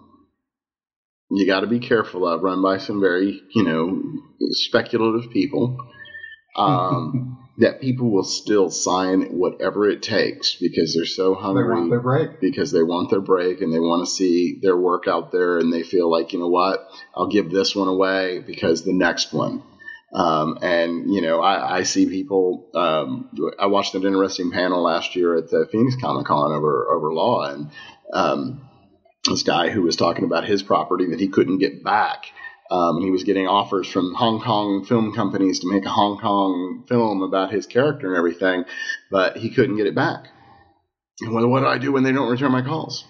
you 1.30 1.46
got 1.46 1.60
to 1.60 1.66
be 1.66 1.78
careful 1.78 2.26
of, 2.26 2.42
run 2.42 2.60
by 2.60 2.78
some 2.78 3.00
very 3.00 3.40
you 3.54 3.62
know 3.62 4.02
speculative 4.50 5.30
people 5.30 5.76
um, 6.56 7.41
that 7.58 7.80
people 7.80 8.10
will 8.10 8.24
still 8.24 8.70
sign 8.70 9.36
whatever 9.38 9.88
it 9.88 10.02
takes 10.02 10.54
because 10.54 10.94
they're 10.94 11.04
so 11.04 11.34
hungry. 11.34 11.64
They 11.64 11.70
want 11.70 11.90
their 11.90 12.00
break. 12.00 12.40
because 12.40 12.72
they 12.72 12.82
want 12.82 13.10
their 13.10 13.20
break 13.20 13.60
and 13.60 13.72
they 13.72 13.78
want 13.78 14.06
to 14.06 14.10
see 14.10 14.58
their 14.62 14.76
work 14.76 15.06
out 15.06 15.32
there 15.32 15.58
and 15.58 15.72
they 15.72 15.82
feel 15.82 16.10
like 16.10 16.32
you 16.32 16.38
know 16.38 16.48
what 16.48 16.88
i'll 17.14 17.26
give 17.28 17.50
this 17.50 17.76
one 17.76 17.88
away 17.88 18.38
because 18.46 18.84
the 18.84 18.92
next 18.94 19.32
one 19.34 19.62
um, 20.14 20.58
and 20.62 21.12
you 21.12 21.20
know 21.20 21.40
I, 21.40 21.78
I 21.78 21.82
see 21.82 22.06
people 22.06 22.70
um, 22.74 23.28
i 23.58 23.66
watched 23.66 23.94
an 23.94 24.06
interesting 24.06 24.50
panel 24.50 24.82
last 24.82 25.14
year 25.14 25.36
at 25.36 25.50
the 25.50 25.68
phoenix 25.70 25.94
comic 26.00 26.26
con 26.26 26.52
over 26.52 26.88
over 26.90 27.12
law 27.12 27.44
and 27.44 27.70
um, 28.14 28.62
this 29.28 29.42
guy 29.42 29.68
who 29.68 29.82
was 29.82 29.96
talking 29.96 30.24
about 30.24 30.44
his 30.46 30.62
property 30.62 31.06
that 31.10 31.20
he 31.20 31.28
couldn't 31.28 31.58
get 31.58 31.84
back 31.84 32.24
um, 32.72 32.96
and 32.96 33.04
he 33.04 33.10
was 33.10 33.24
getting 33.24 33.46
offers 33.46 33.86
from 33.86 34.14
Hong 34.14 34.40
Kong 34.40 34.82
film 34.86 35.12
companies 35.12 35.60
to 35.60 35.70
make 35.70 35.84
a 35.84 35.90
Hong 35.90 36.18
Kong 36.18 36.84
film 36.88 37.22
about 37.22 37.52
his 37.52 37.66
character 37.66 38.08
and 38.08 38.16
everything, 38.16 38.64
but 39.10 39.36
he 39.36 39.50
couldn't 39.50 39.76
get 39.76 39.86
it 39.86 39.94
back. 39.94 40.28
Well, 41.20 41.46
what 41.48 41.60
do 41.60 41.66
I 41.66 41.76
do 41.76 41.92
when 41.92 42.02
they 42.02 42.12
don't 42.12 42.30
return 42.30 42.50
my 42.50 42.62
calls? 42.62 43.04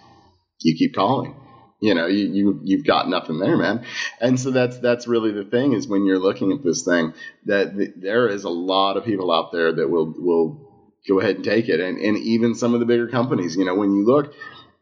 You 0.62 0.76
keep 0.76 0.96
calling. 0.96 1.36
You 1.80 1.94
know, 1.94 2.06
you, 2.06 2.26
you 2.32 2.60
you've 2.64 2.84
got 2.84 3.08
nothing 3.08 3.38
there, 3.38 3.56
man. 3.56 3.84
And 4.20 4.38
so 4.38 4.50
that's 4.50 4.78
that's 4.78 5.06
really 5.06 5.30
the 5.30 5.44
thing 5.44 5.74
is 5.74 5.86
when 5.86 6.06
you're 6.06 6.18
looking 6.18 6.50
at 6.50 6.64
this 6.64 6.84
thing 6.84 7.12
that 7.46 7.76
th- 7.76 7.94
there 7.96 8.28
is 8.28 8.42
a 8.42 8.50
lot 8.50 8.96
of 8.96 9.04
people 9.04 9.32
out 9.32 9.52
there 9.52 9.72
that 9.72 9.88
will 9.88 10.12
will 10.16 10.70
go 11.08 11.20
ahead 11.20 11.36
and 11.36 11.44
take 11.44 11.68
it, 11.68 11.78
and 11.78 11.98
and 11.98 12.18
even 12.18 12.56
some 12.56 12.74
of 12.74 12.80
the 12.80 12.86
bigger 12.86 13.08
companies. 13.08 13.56
You 13.56 13.64
know, 13.64 13.76
when 13.76 13.92
you 13.94 14.04
look, 14.04 14.34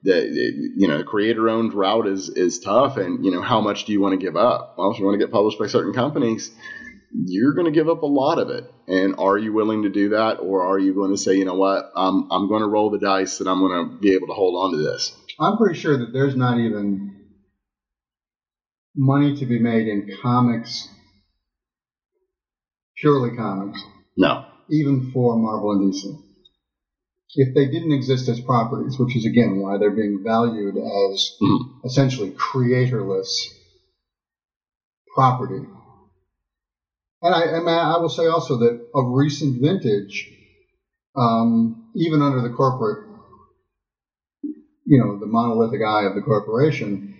the 0.02 0.26
you 0.76 0.88
know 0.88 1.02
creator 1.02 1.48
owned 1.48 1.74
route 1.74 2.06
is 2.06 2.28
is 2.30 2.58
tough, 2.58 2.96
and 2.96 3.24
you 3.24 3.30
know 3.30 3.42
how 3.42 3.60
much 3.60 3.84
do 3.84 3.92
you 3.92 4.00
want 4.00 4.18
to 4.18 4.24
give 4.24 4.36
up? 4.36 4.74
Well, 4.76 4.90
if 4.92 4.98
you 4.98 5.04
want 5.04 5.18
to 5.20 5.24
get 5.24 5.32
published 5.32 5.58
by 5.58 5.66
certain 5.66 5.92
companies, 5.92 6.50
you're 7.12 7.52
going 7.54 7.66
to 7.66 7.70
give 7.78 7.88
up 7.88 8.02
a 8.02 8.06
lot 8.06 8.38
of 8.38 8.48
it. 8.50 8.64
And 8.88 9.14
are 9.18 9.36
you 9.38 9.52
willing 9.52 9.82
to 9.82 9.88
do 9.90 10.10
that, 10.10 10.38
or 10.40 10.64
are 10.64 10.78
you 10.78 10.94
going 10.94 11.10
to 11.12 11.18
say, 11.18 11.34
you 11.34 11.44
know 11.44 11.54
what, 11.54 11.84
I'm 11.94 12.28
I'm 12.30 12.48
going 12.48 12.62
to 12.62 12.68
roll 12.68 12.90
the 12.90 12.98
dice 12.98 13.40
and 13.40 13.48
I'm 13.48 13.60
going 13.60 13.90
to 13.90 13.98
be 14.00 14.14
able 14.14 14.26
to 14.28 14.32
hold 14.34 14.54
on 14.64 14.72
to 14.72 14.78
this? 14.78 15.14
I'm 15.38 15.56
pretty 15.58 15.78
sure 15.78 15.96
that 15.98 16.12
there's 16.12 16.36
not 16.36 16.58
even 16.58 17.16
money 18.96 19.36
to 19.36 19.46
be 19.46 19.58
made 19.58 19.86
in 19.86 20.08
comics, 20.22 20.88
purely 22.96 23.36
comics, 23.36 23.80
No. 24.16 24.44
even 24.70 25.10
for 25.12 25.36
Marvel 25.36 25.72
and 25.72 25.92
DC. 25.92 26.29
If 27.34 27.54
they 27.54 27.66
didn't 27.66 27.92
exist 27.92 28.28
as 28.28 28.40
properties, 28.40 28.98
which 28.98 29.16
is 29.16 29.24
again 29.24 29.60
why 29.60 29.78
they're 29.78 29.90
being 29.94 30.20
valued 30.24 30.76
as 30.76 31.36
Mhm. 31.40 31.58
essentially 31.84 32.30
creatorless 32.30 33.28
property. 35.14 35.64
And 37.22 37.34
I, 37.34 37.42
and 37.44 37.68
I 37.68 37.98
will 37.98 38.08
say 38.08 38.26
also 38.26 38.56
that 38.58 38.88
of 38.94 39.04
recent 39.12 39.60
vintage, 39.60 40.32
um, 41.16 41.84
even 41.94 42.22
under 42.22 42.40
the 42.40 42.48
corporate, 42.54 43.06
you 44.86 44.98
know, 44.98 45.18
the 45.18 45.26
monolithic 45.26 45.82
eye 45.82 46.04
of 46.04 46.14
the 46.14 46.22
corporation, 46.22 47.14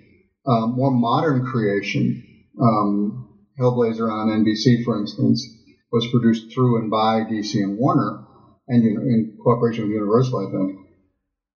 um, 0.46 0.74
more 0.74 0.90
modern 0.90 1.44
creation, 1.44 2.24
um, 2.61 3.28
Hellblazer 3.61 4.11
on 4.11 4.28
NBC, 4.44 4.82
for 4.84 4.98
instance, 4.98 5.46
was 5.92 6.06
produced 6.11 6.52
through 6.52 6.78
and 6.78 6.90
by 6.90 7.20
DC 7.24 7.62
and 7.62 7.76
Warner, 7.76 8.24
and 8.70 8.84
you 8.84 8.94
know, 8.94 9.00
in 9.02 9.36
cooperation 9.42 9.84
with 9.84 9.92
Universal, 9.92 10.48
I 10.48 10.50
think. 10.56 10.78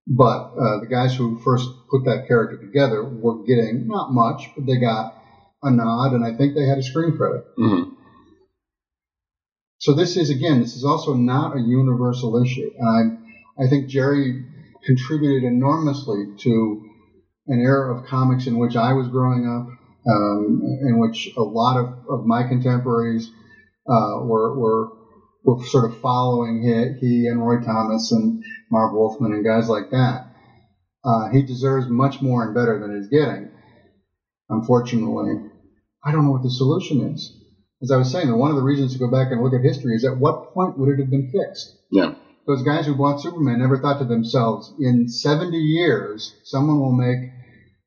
But 0.07 0.53
uh, 0.61 0.81
the 0.81 0.89
guys 0.91 1.15
who 1.15 1.39
first 1.39 1.71
put 1.91 2.05
that 2.05 2.27
character 2.29 2.59
together 2.59 3.03
were 3.05 3.43
getting 3.45 3.87
not 3.87 4.13
much, 4.13 4.51
but 4.55 4.67
they 4.67 4.79
got 4.79 5.15
a 5.63 5.71
nod, 5.71 6.13
and 6.13 6.25
I 6.25 6.37
think 6.37 6.55
they 6.55 6.67
had 6.67 6.79
a 6.79 6.83
screen 6.83 7.17
credit. 7.17 7.45
hmm 7.57 7.85
So 9.79 9.95
this 9.95 10.17
is 10.17 10.31
again, 10.31 10.61
this 10.61 10.77
is 10.77 10.85
also 10.85 11.15
not 11.15 11.57
a 11.57 11.61
universal 11.61 12.43
issue, 12.43 12.71
and 12.79 12.89
I, 13.59 13.65
I 13.65 13.69
think 13.69 13.89
Gerry 13.89 14.45
contributed 14.85 15.45
enormously 15.45 16.25
to 16.41 16.83
an 17.47 17.61
era 17.61 17.95
of 17.95 18.05
comics 18.07 18.47
in 18.47 18.59
which 18.59 18.77
I 18.77 18.93
was 18.93 19.09
growing 19.09 19.47
up, 19.47 19.67
um, 20.11 20.61
in 20.89 20.99
which 20.99 21.31
a 21.37 21.43
lot 21.43 21.79
of, 21.79 21.87
of 22.09 22.27
my 22.27 22.43
contemporaries 22.45 23.31
uh, 23.89 24.21
were, 24.23 24.59
were 24.59 24.89
were 25.45 25.63
sort 25.65 25.91
of 25.91 26.01
following 26.01 26.63
he, 26.63 27.07
he 27.07 27.27
and 27.27 27.45
Roy 27.45 27.61
Thomas 27.61 28.13
and 28.13 28.43
Marv 28.71 28.95
Wolfman 28.95 29.33
and 29.33 29.45
guys 29.45 29.69
like 29.69 29.91
that. 29.91 30.27
Uh, 31.05 31.29
he 31.29 31.43
deserves 31.43 31.87
much 31.87 32.23
more 32.23 32.45
and 32.45 32.55
better 32.55 32.79
than 32.81 32.97
he's 32.97 33.09
getting. 33.09 33.51
Unfortunately, 34.49 35.51
I 36.03 36.13
don't 36.13 36.25
know 36.25 36.31
what 36.31 36.43
the 36.43 36.51
solution 36.51 37.13
is. 37.13 37.41
As 37.83 37.91
I 37.91 37.99
was 37.99 38.11
saying, 38.11 38.35
one 38.35 38.51
of 38.51 38.57
the 38.57 38.63
reasons 38.63 38.95
to 38.95 38.99
go 38.99 39.11
back 39.11 39.31
and 39.31 39.43
look 39.43 39.53
at 39.53 39.61
history 39.61 39.95
is 39.95 40.05
at 40.05 40.19
what 40.19 40.55
point 40.55 40.79
would 40.79 40.89
it 40.89 41.01
have 41.01 41.11
been 41.11 41.31
fixed? 41.31 41.77
Yeah. 41.91 42.15
Those 42.47 42.63
guys 42.63 42.87
who 42.87 42.95
bought 42.95 43.21
Superman 43.21 43.59
never 43.59 43.79
thought 43.79 43.99
to 43.99 44.05
themselves, 44.05 44.73
in 44.79 45.09
70 45.09 45.57
years, 45.57 46.35
someone 46.45 46.81
will 46.81 46.93
make 46.93 47.31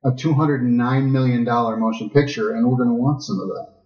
a 0.03 0.11
$209 0.11 1.11
million 1.11 1.43
motion 1.43 2.09
picture 2.09 2.55
and 2.55 2.67
we're 2.67 2.77
going 2.77 2.89
to 2.89 2.95
want 2.95 3.23
some 3.23 3.39
of 3.39 3.47
that. 3.47 3.76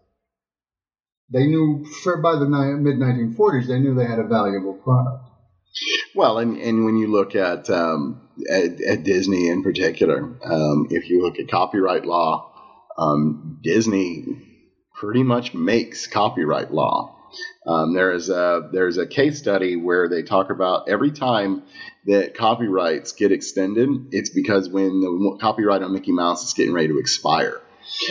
They 1.32 1.48
knew, 1.48 1.86
by 2.22 2.36
the 2.36 2.46
mid 2.46 2.98
1940s, 2.98 3.68
they 3.68 3.80
knew 3.80 3.96
they 3.96 4.06
had 4.06 4.20
a 4.20 4.28
valuable 4.28 4.74
product. 4.74 5.30
Well, 6.14 6.40
and, 6.40 6.58
and 6.58 6.84
when 6.84 6.98
you 6.98 7.08
look 7.08 7.36
at, 7.36 7.70
um, 7.70 8.30
at, 8.50 8.82
at 8.82 9.04
Disney 9.04 9.48
in 9.48 9.64
particular, 9.64 10.20
um, 10.44 10.88
if 10.90 11.10
you 11.10 11.22
look 11.22 11.40
at 11.40 11.50
copyright 11.50 12.06
law, 12.06 12.52
um, 12.98 13.60
Disney 13.64 14.26
pretty 14.94 15.24
much 15.24 15.54
makes 15.54 16.08
copyright 16.08 16.72
law. 16.72 17.16
Um, 17.66 17.94
there 17.94 18.12
is 18.12 18.30
a 18.30 18.70
there's 18.74 18.98
a 18.98 19.08
case 19.08 19.40
study 19.40 19.76
where 19.76 20.10
they 20.10 20.22
talk 20.22 20.50
about 20.50 20.90
every 20.90 21.12
time 21.12 21.64
that 22.06 22.36
copyrights 22.36 23.14
get 23.14 23.32
extended, 23.32 23.90
it's 24.12 24.30
because 24.30 24.68
when 24.68 25.00
the 25.00 25.38
copyright 25.40 25.82
on 25.82 25.94
Mickey 25.94 26.12
Mouse 26.12 26.44
is 26.44 26.54
getting 26.54 26.74
ready 26.74 26.90
to 26.90 27.00
expire. 27.00 27.62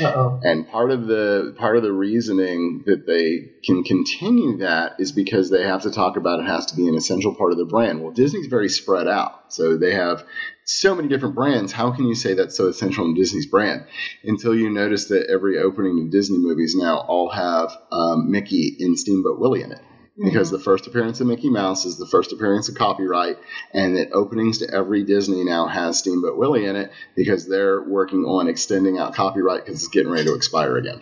Uh-oh. 0.02 0.40
And 0.42 0.68
part 0.68 0.90
of 0.90 1.06
the 1.06 1.54
part 1.58 1.76
of 1.76 1.82
the 1.82 1.92
reasoning 1.92 2.82
that 2.86 3.06
they 3.06 3.50
can 3.64 3.82
continue 3.82 4.58
that 4.58 4.96
is 4.98 5.12
because 5.12 5.50
they 5.50 5.62
have 5.62 5.82
to 5.82 5.90
talk 5.90 6.16
about 6.16 6.40
it 6.40 6.46
has 6.46 6.66
to 6.66 6.76
be 6.76 6.88
an 6.88 6.94
essential 6.94 7.34
part 7.34 7.52
of 7.52 7.58
the 7.58 7.64
brand. 7.64 8.02
Well, 8.02 8.12
Disney's 8.12 8.46
very 8.46 8.68
spread 8.68 9.08
out, 9.08 9.52
so 9.52 9.76
they 9.76 9.92
have 9.92 10.24
so 10.64 10.94
many 10.94 11.08
different 11.08 11.34
brands. 11.34 11.72
How 11.72 11.90
can 11.90 12.06
you 12.06 12.14
say 12.14 12.34
that's 12.34 12.56
so 12.56 12.68
essential 12.68 13.04
in 13.06 13.14
Disney's 13.14 13.46
brand? 13.46 13.86
Until 14.22 14.54
you 14.54 14.70
notice 14.70 15.06
that 15.06 15.26
every 15.28 15.58
opening 15.58 16.00
of 16.00 16.10
Disney 16.10 16.38
movies 16.38 16.74
now 16.76 16.98
all 16.98 17.30
have 17.30 17.76
um, 17.90 18.30
Mickey 18.30 18.76
and 18.80 18.98
Steamboat 18.98 19.40
Willie 19.40 19.62
in 19.62 19.72
it. 19.72 19.80
Because 20.16 20.48
mm-hmm. 20.48 20.56
the 20.56 20.62
first 20.62 20.86
appearance 20.86 21.20
of 21.20 21.28
Mickey 21.28 21.48
Mouse 21.48 21.86
is 21.86 21.96
the 21.96 22.06
first 22.06 22.32
appearance 22.32 22.68
of 22.68 22.74
copyright, 22.74 23.38
and 23.72 23.96
that 23.96 24.12
openings 24.12 24.58
to 24.58 24.70
every 24.72 25.04
Disney 25.04 25.44
now 25.44 25.66
has 25.66 25.98
Steamboat 25.98 26.36
Willie 26.36 26.66
in 26.66 26.76
it 26.76 26.90
because 27.16 27.48
they're 27.48 27.80
working 27.82 28.24
on 28.24 28.48
extending 28.48 28.98
out 28.98 29.14
copyright 29.14 29.64
because 29.64 29.82
it's 29.82 29.88
getting 29.88 30.12
ready 30.12 30.24
to 30.24 30.34
expire 30.34 30.76
again. 30.76 31.00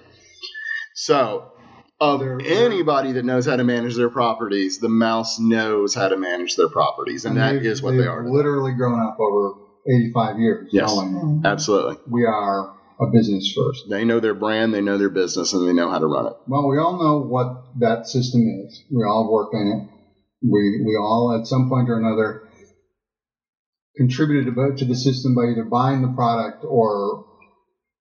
So, 0.95 1.53
of 2.01 2.21
They're- 2.21 2.41
anybody 2.45 3.13
that 3.13 3.25
knows 3.25 3.47
how 3.47 3.57
to 3.57 3.65
manage 3.65 3.97
their 3.97 4.11
properties, 4.11 4.79
the 4.79 4.89
mouse 4.89 5.41
knows 5.41 5.95
how 5.95 6.09
to 6.09 6.17
manage 6.17 6.57
their 6.57 6.69
properties, 6.69 7.25
and, 7.25 7.37
that 7.37 7.63
they've- 7.63 7.83
what 7.83 7.97
they 7.97 8.07
are. 8.07 8.29
literally 8.29 8.73
grown 8.73 9.01
up 9.01 9.19
over 9.19 9.55
85 9.87 10.39
years. 10.39 10.69
Yes. 10.73 10.97
Absolutely. 11.45 11.97
we 12.09 12.25
are 12.25 12.78
a 13.01 13.07
business 13.13 13.53
first. 13.57 13.85
They 13.89 14.05
know 14.05 14.21
their 14.21 14.35
brand, 14.35 14.75
they 14.75 14.81
know 14.81 14.99
their 14.99 15.11
business, 15.11 15.53
and 15.53 15.69
they 15.69 15.73
know 15.73 15.89
how 15.89 15.99
to 15.99 16.07
run 16.07 16.27
it. 16.27 16.33
Well, 16.49 16.69
we 16.69 16.79
all 16.79 16.99
know 16.99 17.21
what 17.21 17.79
that 17.79 18.07
system 18.09 18.43
is. 18.67 18.83
We 18.91 19.05
all 19.05 19.31
work 19.33 19.51
in 19.53 19.69
it. 19.69 19.89
We 20.43 20.83
we 20.87 20.97
all 20.97 21.37
at 21.39 21.47
some 21.47 21.69
point 21.69 21.89
or 21.91 21.99
another 21.99 22.43
contributed 23.97 24.55
to, 24.55 24.75
to 24.77 24.85
the 24.85 24.95
system 24.95 25.35
by 25.35 25.51
either 25.51 25.65
buying 25.65 26.03
the 26.03 26.15
product 26.15 26.65
or 26.65 27.25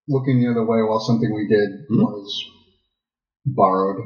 looking 0.08 0.40
the 0.40 0.50
other 0.52 0.64
way 0.64 0.78
while 0.84 1.00
something 1.00 1.34
we 1.34 1.48
did 1.48 1.88
Mhm. 1.90 1.98
was 2.00 2.44
borrowed. 3.46 3.98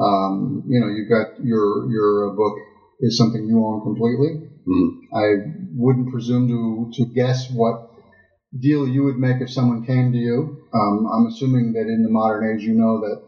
Um, 0.00 0.64
you 0.66 0.80
know, 0.80 0.88
you've 0.88 1.08
got 1.08 1.44
your 1.44 1.90
your 1.90 2.34
book 2.34 2.54
is 3.00 3.16
something 3.18 3.46
you 3.46 3.64
own 3.64 3.82
completely. 3.82 4.50
Mhm. 4.66 4.90
I 5.12 5.26
wouldn't 5.76 6.10
presume 6.10 6.48
to 6.48 6.90
to 6.94 7.12
guess 7.12 7.50
what 7.52 7.90
deal 8.58 8.86
you 8.88 9.04
would 9.04 9.18
make 9.18 9.40
if 9.40 9.50
someone 9.50 9.84
came 9.84 10.12
to 10.12 10.18
you. 10.18 10.58
Um, 10.72 11.06
I'm 11.12 11.26
assuming 11.26 11.72
that 11.72 11.88
in 11.88 12.02
the 12.02 12.10
modern 12.10 12.56
age, 12.56 12.64
you 12.64 12.74
know 12.74 13.00
that 13.00 13.22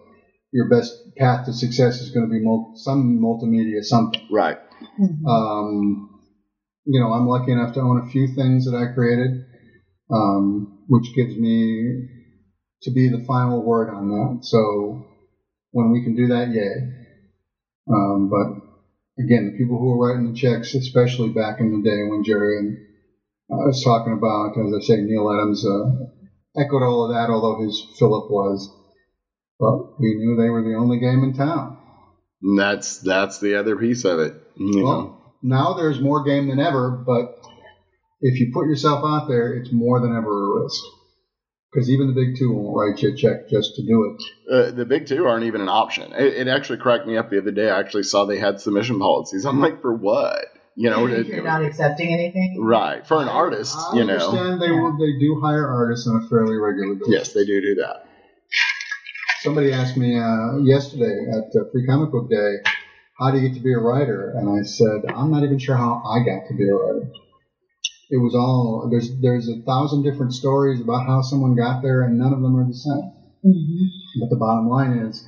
your 0.52 0.68
best 0.68 0.92
path 1.16 1.46
to 1.46 1.52
success 1.52 2.00
is 2.00 2.10
going 2.10 2.26
to 2.26 2.32
be 2.32 2.42
mul- 2.44 2.72
some 2.76 3.20
multimedia 3.20 3.82
something. 3.82 4.20
Right. 4.30 4.56
Mhm. 5.00 5.26
Um, 5.26 6.10
you 6.84 7.00
know, 7.00 7.12
I'm 7.12 7.26
lucky 7.26 7.52
enough 7.52 7.74
to 7.74 7.80
own 7.80 7.98
a 7.98 8.06
few 8.10 8.28
things 8.28 8.64
that 8.64 8.76
I 8.76 8.94
created, 8.94 9.44
um, 10.10 10.84
which 10.86 11.14
gives 11.14 11.36
me 11.36 12.08
to 12.82 12.90
be 12.92 13.08
the 13.08 13.24
final 13.24 13.62
word 13.62 13.90
on 13.90 14.08
that. 14.08 14.44
So 14.44 15.04
when 15.72 15.90
we 15.90 16.02
can 16.04 16.14
do 16.14 16.28
that, 16.28 16.52
yay. 16.52 16.92
Um, 17.88 18.28
but 18.28 19.22
again, 19.22 19.46
the 19.50 19.58
people 19.58 19.78
who 19.78 19.86
were 19.96 20.08
writing 20.08 20.30
the 20.32 20.38
checks, 20.38 20.74
especially 20.74 21.30
back 21.30 21.60
in 21.60 21.70
the 21.72 21.82
day 21.88 22.04
when 22.08 22.22
Gerry 22.22 22.58
and 22.58 22.78
I 23.50 23.54
was 23.54 23.82
talking 23.84 24.12
about, 24.12 24.58
as 24.58 24.74
I 24.74 24.80
say, 24.84 25.02
Neal 25.02 25.30
Adams 25.30 25.64
uh, 25.64 26.60
echoed 26.60 26.82
all 26.82 27.04
of 27.04 27.14
that, 27.14 27.30
although 27.30 27.64
his 27.64 27.80
Philip 27.98 28.30
was. 28.30 28.68
But 29.58 30.00
we 30.00 30.14
knew 30.14 30.36
they 30.36 30.50
were 30.50 30.62
the 30.62 30.76
only 30.76 30.98
game 30.98 31.22
in 31.22 31.34
town. 31.34 31.78
And 32.42 32.58
that's 32.58 32.98
that's 32.98 33.40
the 33.40 33.58
other 33.58 33.76
piece 33.76 34.04
of 34.04 34.18
it. 34.18 34.34
You 34.56 34.80
know. 34.80 34.84
Well, 34.84 35.36
now 35.42 35.74
there's 35.74 36.00
more 36.00 36.24
game 36.24 36.48
than 36.48 36.58
ever, 36.60 36.90
but 36.90 37.38
if 38.20 38.40
you 38.40 38.50
put 38.52 38.66
yourself 38.66 39.02
out 39.04 39.28
there, 39.28 39.54
it's 39.54 39.72
more 39.72 40.00
than 40.00 40.14
ever 40.14 40.58
a 40.58 40.62
risk. 40.62 40.82
Because 41.72 41.90
even 41.90 42.08
the 42.08 42.14
big 42.14 42.36
two 42.36 42.52
won't 42.52 42.76
write 42.76 43.02
you 43.02 43.12
a 43.12 43.16
check 43.16 43.48
just 43.50 43.74
to 43.76 43.82
do 43.86 44.16
it. 44.16 44.52
Uh, 44.52 44.70
the 44.74 44.84
big 44.86 45.06
two 45.06 45.26
aren't 45.26 45.44
even 45.44 45.60
an 45.60 45.68
option. 45.68 46.12
It, 46.12 46.34
it 46.34 46.48
actually 46.48 46.78
cracked 46.78 47.06
me 47.06 47.16
up 47.16 47.30
the 47.30 47.38
other 47.38 47.50
day. 47.50 47.70
I 47.70 47.80
actually 47.80 48.04
saw 48.04 48.24
they 48.24 48.38
had 48.38 48.60
submission 48.60 48.98
policies. 48.98 49.44
I'm 49.44 49.60
like, 49.60 49.82
for 49.82 49.94
what? 49.94 50.46
You 50.76 50.90
know, 50.90 51.06
it- 51.08 51.26
You're 51.26 51.42
not 51.42 51.64
accepting 51.64 52.12
anything. 52.12 52.60
right 52.60 53.04
for 53.06 53.20
an 53.22 53.28
artist. 53.28 53.74
I 53.76 53.96
you 53.96 54.04
know, 54.04 54.12
understand 54.12 54.60
they 54.60 54.70
will, 54.70 54.96
they 54.98 55.18
do 55.18 55.40
hire 55.42 55.66
artists 55.66 56.06
on 56.06 56.22
a 56.22 56.28
fairly 56.28 56.56
regular 56.56 56.94
basis. 56.94 57.12
yes, 57.12 57.32
they 57.32 57.44
do 57.46 57.60
do 57.60 57.74
that. 57.76 58.04
Somebody 59.40 59.72
asked 59.72 59.96
me 59.96 60.18
uh, 60.18 60.58
yesterday 60.58 61.26
at 61.32 61.44
uh, 61.54 61.64
Free 61.72 61.86
Comic 61.86 62.10
Book 62.10 62.28
Day, 62.28 62.56
how 63.18 63.30
do 63.30 63.38
you 63.38 63.48
get 63.48 63.56
to 63.56 63.62
be 63.62 63.72
a 63.72 63.78
writer? 63.78 64.32
And 64.36 64.48
I 64.48 64.62
said, 64.64 65.14
I'm 65.14 65.30
not 65.30 65.44
even 65.44 65.58
sure 65.58 65.76
how 65.76 66.02
I 66.04 66.18
got 66.20 66.48
to 66.48 66.54
be 66.54 66.68
a 66.68 66.74
writer. 66.74 67.10
It 68.10 68.18
was 68.18 68.34
all 68.36 68.88
there's 68.90 69.10
there's 69.20 69.48
a 69.48 69.62
thousand 69.66 70.02
different 70.04 70.32
stories 70.32 70.80
about 70.80 71.06
how 71.06 71.22
someone 71.22 71.56
got 71.56 71.82
there, 71.82 72.02
and 72.02 72.18
none 72.18 72.32
of 72.32 72.40
them 72.40 72.54
are 72.56 72.66
the 72.66 72.74
same. 72.74 73.12
Mhm. 73.44 73.86
But 74.20 74.30
the 74.30 74.36
bottom 74.36 74.68
line 74.68 74.98
is, 75.08 75.24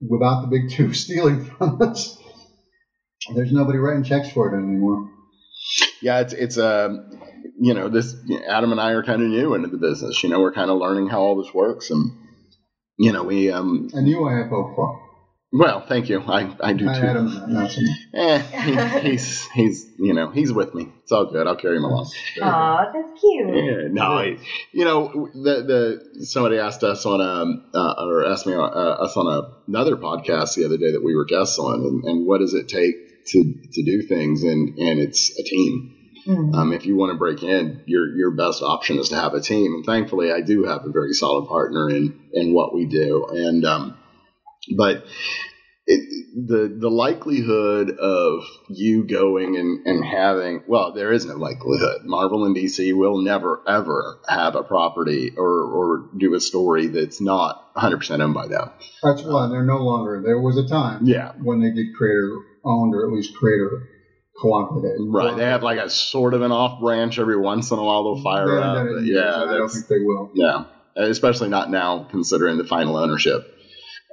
without 0.00 0.42
the 0.42 0.46
big 0.48 0.70
two 0.70 0.92
stealing 1.02 1.44
from 1.44 1.80
us, 1.82 2.16
there's 3.34 3.52
nobody 3.52 3.78
writing 3.78 4.04
checks 4.04 4.30
for 4.30 4.52
it 4.52 4.58
anymore. 4.58 5.10
Yeah, 6.02 6.20
it's 6.20 6.32
it's 6.32 6.58
um, 6.58 7.10
you 7.58 7.74
know, 7.74 7.88
this 7.88 8.14
Adam 8.48 8.72
and 8.72 8.80
I 8.80 8.90
are 8.90 9.02
kind 9.02 9.22
of 9.22 9.28
new 9.28 9.54
into 9.54 9.68
the 9.68 9.78
business. 9.78 10.22
You 10.22 10.28
know, 10.28 10.40
we're 10.40 10.52
kind 10.52 10.70
of 10.70 10.78
learning 10.78 11.08
how 11.08 11.20
all 11.20 11.42
this 11.42 11.52
works, 11.54 11.90
and 11.90 12.12
you 12.98 13.12
know, 13.12 13.22
we 13.24 13.50
um, 13.50 13.88
And 13.94 14.06
you, 14.06 14.26
I 14.28 14.38
have 14.38 14.48
hope 14.48 14.74
for. 14.76 15.00
well, 15.52 15.80
thank 15.86 16.08
you. 16.10 16.20
I 16.20 16.54
I 16.60 16.72
do 16.74 16.84
too. 16.84 16.90
had 16.90 17.16
him, 17.16 17.26
not 17.48 17.70
so 17.70 17.80
much. 17.80 17.98
Eh, 18.12 18.38
he, 19.00 19.10
he's 19.10 19.46
he's 19.48 19.86
you 19.98 20.12
know 20.12 20.30
he's 20.30 20.52
with 20.52 20.74
me. 20.74 20.92
It's 21.02 21.12
all 21.12 21.24
good. 21.26 21.46
I'll 21.46 21.56
carry 21.56 21.76
him 21.78 21.84
along. 21.84 22.10
Aw, 22.42 22.92
that's 22.92 23.20
cute. 23.20 23.56
Yeah, 23.56 23.88
no, 23.90 24.02
I, 24.18 24.36
you 24.72 24.84
know 24.84 25.28
the 25.32 25.62
the 26.18 26.24
somebody 26.26 26.58
asked 26.58 26.82
us 26.84 27.06
on 27.06 27.20
um 27.22 27.64
uh, 27.74 27.94
or 27.98 28.26
asked 28.26 28.46
me 28.46 28.52
uh, 28.54 28.58
us 28.58 29.16
on 29.16 29.26
a, 29.26 29.52
another 29.68 29.96
podcast 29.96 30.54
the 30.56 30.66
other 30.66 30.76
day 30.76 30.92
that 30.92 31.02
we 31.02 31.16
were 31.16 31.24
guests 31.24 31.58
on, 31.58 31.80
and, 31.80 32.04
and 32.04 32.26
what 32.26 32.40
does 32.40 32.52
it 32.52 32.68
take 32.68 32.96
to 33.26 33.54
to 33.72 33.82
do 33.84 34.02
things, 34.02 34.42
and 34.42 34.68
and 34.78 34.98
it's 35.00 35.30
a 35.38 35.42
team. 35.42 35.90
Mhm. 36.26 36.54
Um, 36.54 36.72
if 36.72 36.86
you 36.86 36.96
want 36.96 37.12
to 37.12 37.18
break 37.18 37.42
in, 37.42 37.82
your 37.86 38.14
your 38.16 38.30
best 38.30 38.62
option 38.62 38.98
is 38.98 39.10
to 39.10 39.16
have 39.16 39.34
a 39.34 39.40
team, 39.40 39.74
and 39.74 39.84
thankfully, 39.84 40.32
I 40.32 40.40
do 40.40 40.64
have 40.64 40.80
a 40.86 40.92
very 40.92 41.12
solid 41.12 41.46
partner 41.48 41.88
in 41.90 42.14
in 42.32 42.54
what 42.54 42.74
we 42.74 42.86
do, 42.86 43.26
and 43.30 43.64
um, 43.64 43.94
but 44.76 45.02
it, 45.86 46.00
the 46.48 46.74
the 46.78 46.90
likelihood 46.90 47.90
of 47.90 48.40
you 48.70 49.04
going 49.06 49.56
and, 49.56 49.80
and 49.84 50.04
having 50.04 50.60
well, 50.66 50.92
there 50.92 51.12
is 51.12 51.26
no 51.26 51.34
likelihood. 51.34 51.98
Marvel 52.04 52.44
and 52.46 52.56
DC 52.56 52.94
will 52.94 53.22
never 53.22 53.60
ever 53.68 54.16
have 54.26 54.54
a 54.54 54.62
property 54.62 55.32
or 55.36 55.46
or 55.50 56.04
do 56.18 56.34
a 56.34 56.40
story 56.40 56.86
that's 56.86 57.20
not 57.20 57.56
100 57.74 57.98
percent 57.98 58.22
owned 58.22 58.34
by 58.34 58.46
them. 58.46 58.70
That's 59.02 59.22
why 59.24 59.48
they're 59.48 59.64
no 59.66 59.78
longer. 59.78 60.22
There 60.24 60.40
was 60.40 60.56
a 60.56 60.66
time 60.66 61.00
Yeah, 61.04 61.32
when 61.42 61.60
they 61.60 61.70
did 61.70 61.88
creator 61.96 62.30
owned 62.64 62.94
or 62.94 63.06
at 63.06 63.12
least 63.12 63.34
creator 63.36 63.88
cooperative. 64.40 64.96
right. 65.08 65.36
They 65.36 65.44
have 65.44 65.62
like 65.62 65.78
a 65.78 65.88
sort 65.88 66.34
of 66.34 66.42
an 66.42 66.50
off 66.52 66.80
branch 66.80 67.18
every 67.18 67.36
once 67.36 67.70
in 67.70 67.78
a 67.78 67.84
while. 67.84 68.02
They'll 68.14 68.22
fire 68.22 68.48
haven't 68.60 68.62
up. 68.64 68.74
done 68.76 68.86
it 68.86 68.90
in 68.90 68.96
but 68.96 69.04
years, 69.04 69.24
yeah, 69.24 69.42
I 69.42 69.56
don't 69.56 69.68
think 69.68 69.86
they 69.86 70.00
will. 70.00 70.30
Yeah, 70.34 70.64
especially 70.96 71.48
not 71.50 71.70
now, 71.70 72.04
considering 72.10 72.58
the 72.58 72.64
final 72.64 72.96
ownership 72.96 73.42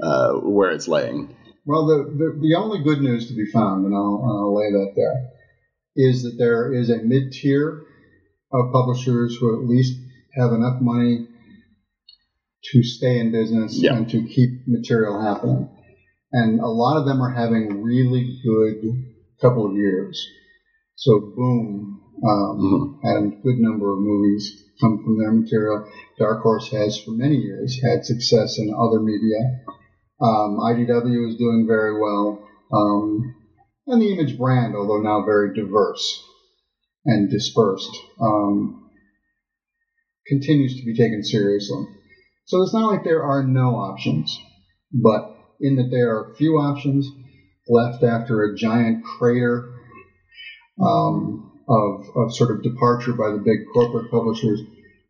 uh, 0.01 0.33
where 0.33 0.71
it's 0.71 0.87
laying. 0.87 1.35
Well, 1.65 1.85
the, 1.87 2.03
the 2.17 2.39
the 2.41 2.55
only 2.57 2.83
good 2.83 3.01
news 3.01 3.27
to 3.29 3.35
be 3.35 3.45
found, 3.51 3.85
and 3.85 3.93
I'll, 3.95 4.23
I'll 4.23 4.55
lay 4.55 4.71
that 4.71 4.93
there, 4.95 5.29
is 5.95 6.23
that 6.23 6.35
there 6.37 6.73
is 6.73 6.89
a 6.89 6.97
mid 6.97 7.31
tier 7.31 7.83
of 8.53 8.71
publishers 8.73 9.37
who 9.39 9.61
at 9.61 9.67
least 9.69 9.93
have 10.35 10.51
enough 10.53 10.81
money 10.81 11.27
to 12.71 12.83
stay 12.83 13.17
in 13.19 13.31
business 13.31 13.73
Yeah. 13.81 13.95
and 13.95 14.09
to 14.09 14.23
keep 14.27 14.67
material 14.67 15.21
happening. 15.21 15.69
And 16.31 16.59
a 16.59 16.67
lot 16.67 16.97
of 16.97 17.05
them 17.05 17.21
are 17.21 17.33
having 17.33 17.81
really 17.81 18.39
good 18.43 18.81
couple 19.41 19.65
of 19.65 19.75
years. 19.75 20.23
So, 20.95 21.19
Boom 21.35 22.01
um, 22.23 22.59
Mhm. 22.59 23.01
had 23.03 23.23
a 23.23 23.35
good 23.41 23.57
number 23.57 23.91
of 23.91 23.99
movies 23.99 24.63
come 24.79 25.03
from 25.03 25.17
their 25.17 25.31
material. 25.31 25.87
Dark 26.19 26.41
Horse 26.43 26.69
has, 26.71 26.97
for 26.99 27.11
many 27.11 27.37
years, 27.37 27.79
had 27.81 28.05
success 28.05 28.59
in 28.59 28.73
other 28.73 28.99
media. 28.99 29.61
Um, 30.19 30.59
IDW 30.59 31.29
is 31.29 31.35
doing 31.37 31.65
very 31.67 31.99
well. 31.99 32.47
Um, 32.71 33.35
and 33.87 34.01
the 34.01 34.11
Image 34.11 34.37
brand, 34.37 34.75
although 34.75 35.01
now 35.01 35.23
very 35.25 35.53
diverse 35.53 36.23
and 37.05 37.29
dispersed, 37.29 37.89
um, 38.19 38.89
continues 40.27 40.79
to 40.79 40.85
be 40.85 40.95
taken 40.95 41.23
seriously. 41.23 41.85
So 42.45 42.61
it's 42.61 42.73
not 42.73 42.91
like 42.91 43.03
there 43.03 43.23
are 43.23 43.43
no 43.43 43.75
options, 43.75 44.37
but 44.93 45.35
in 45.61 45.75
that 45.75 45.89
there 45.91 46.09
are 46.15 46.33
few 46.35 46.53
options 46.55 47.07
left 47.67 48.03
after 48.03 48.43
a 48.43 48.55
giant 48.55 49.03
crater 49.05 49.73
um, 50.81 51.51
of, 51.69 52.05
of 52.15 52.35
sort 52.35 52.51
of 52.51 52.63
departure 52.63 53.13
by 53.13 53.31
the 53.31 53.37
big 53.37 53.59
corporate 53.73 54.11
publishers 54.11 54.61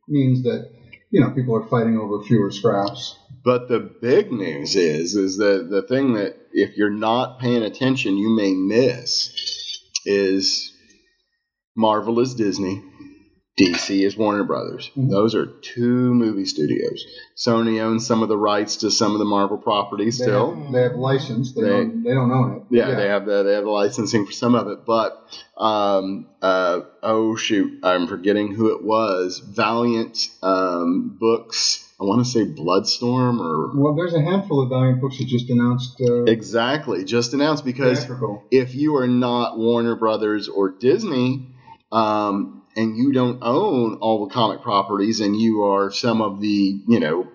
means 0.08 0.44
that 0.44 0.70
you 1.10 1.22
know 1.22 1.32
people 1.32 1.56
are 1.56 1.68
fighting 1.68 1.98
over 1.98 2.24
fewer 2.24 2.52
scraps. 2.52 3.18
But 3.44 3.70
the 3.70 3.80
big 3.80 4.32
news 4.32 4.76
is, 4.76 5.16
is 5.16 5.38
that 5.38 5.70
the 5.70 5.82
thing 5.82 6.14
that 6.14 6.36
if 6.52 6.78
you're 6.78 6.92
not 6.92 7.40
paying 7.40 7.64
attention, 7.64 8.18
you 8.18 8.30
may 8.36 8.54
miss 8.54 9.34
is 10.06 10.72
Marvel 11.76 12.20
is 12.20 12.36
Disney, 12.36 12.84
DC 13.60 14.06
is 14.06 14.16
Warner 14.16 14.46
Brothers. 14.46 14.90
Mhm. 14.98 15.10
Those 15.10 15.36
are 15.36 15.46
two 15.46 16.14
movie 16.14 16.46
studios. 16.46 17.04
Sony 17.36 17.82
owns 17.82 18.08
some 18.08 18.24
of 18.24 18.30
the 18.30 18.38
rights 18.38 18.78
to 18.78 18.90
some 18.90 19.12
of 19.12 19.20
the 19.20 19.26
Marvel 19.26 19.58
properties 19.58 20.18
They 20.18 20.24
still. 20.26 20.56
have, 20.56 20.72
they 20.72 20.82
have 20.84 20.96
license. 20.96 21.52
They, 21.54 21.62
They- 21.62 21.68
don't, 21.70 22.04
they 22.04 22.14
don't 22.14 22.32
own 22.32 22.52
it. 22.54 22.64
Yeah, 22.70 22.96
they 22.96 23.08
have 23.10 23.26
the 23.26 23.44
they 23.44 23.54
have 23.54 23.66
the 23.66 23.70
licensing 23.70 24.26
for 24.26 24.32
some 24.32 24.56
of 24.56 24.68
it, 24.70 24.86
but 24.86 25.22
um, 25.58 26.28
uh, 26.42 26.80
oh 27.04 27.36
shoot, 27.36 27.80
I'm 27.84 28.08
forgetting 28.08 28.54
who 28.56 28.74
it 28.74 28.84
was. 28.84 29.40
Valiant 29.40 30.30
um, 30.42 31.18
Books. 31.20 31.88
I 32.00 32.06
want 32.06 32.26
to 32.26 32.32
say 32.32 32.46
Bloodstorm 32.46 33.40
or 33.42 33.78
Well, 33.80 33.94
there's 33.96 34.16
a 34.16 34.22
handful 34.22 34.62
of 34.64 34.70
Valiant 34.70 35.02
books 35.02 35.18
that 35.20 35.28
just 35.28 35.50
announced 35.50 36.00
uh, 36.02 36.24
exactly 36.24 37.04
just 37.04 37.34
announced 37.34 37.64
because 37.66 38.00
theatrical. 38.00 38.44
if 38.50 38.74
you 38.74 38.96
are 38.96 39.08
not 39.08 39.60
Warner 39.60 39.96
Brothers 39.98 40.48
or 40.48 40.70
Disney, 40.72 41.50
um, 41.92 42.61
and 42.76 42.96
you 42.98 43.12
don't 43.12 43.40
own 43.42 43.96
all 43.96 44.28
the 44.28 44.34
comic 44.34 44.62
properties, 44.62 45.20
and 45.20 45.36
you 45.36 45.64
are 45.64 45.92
some 45.92 46.22
of 46.22 46.42
the 46.42 46.82
you 46.88 47.00
know 47.00 47.28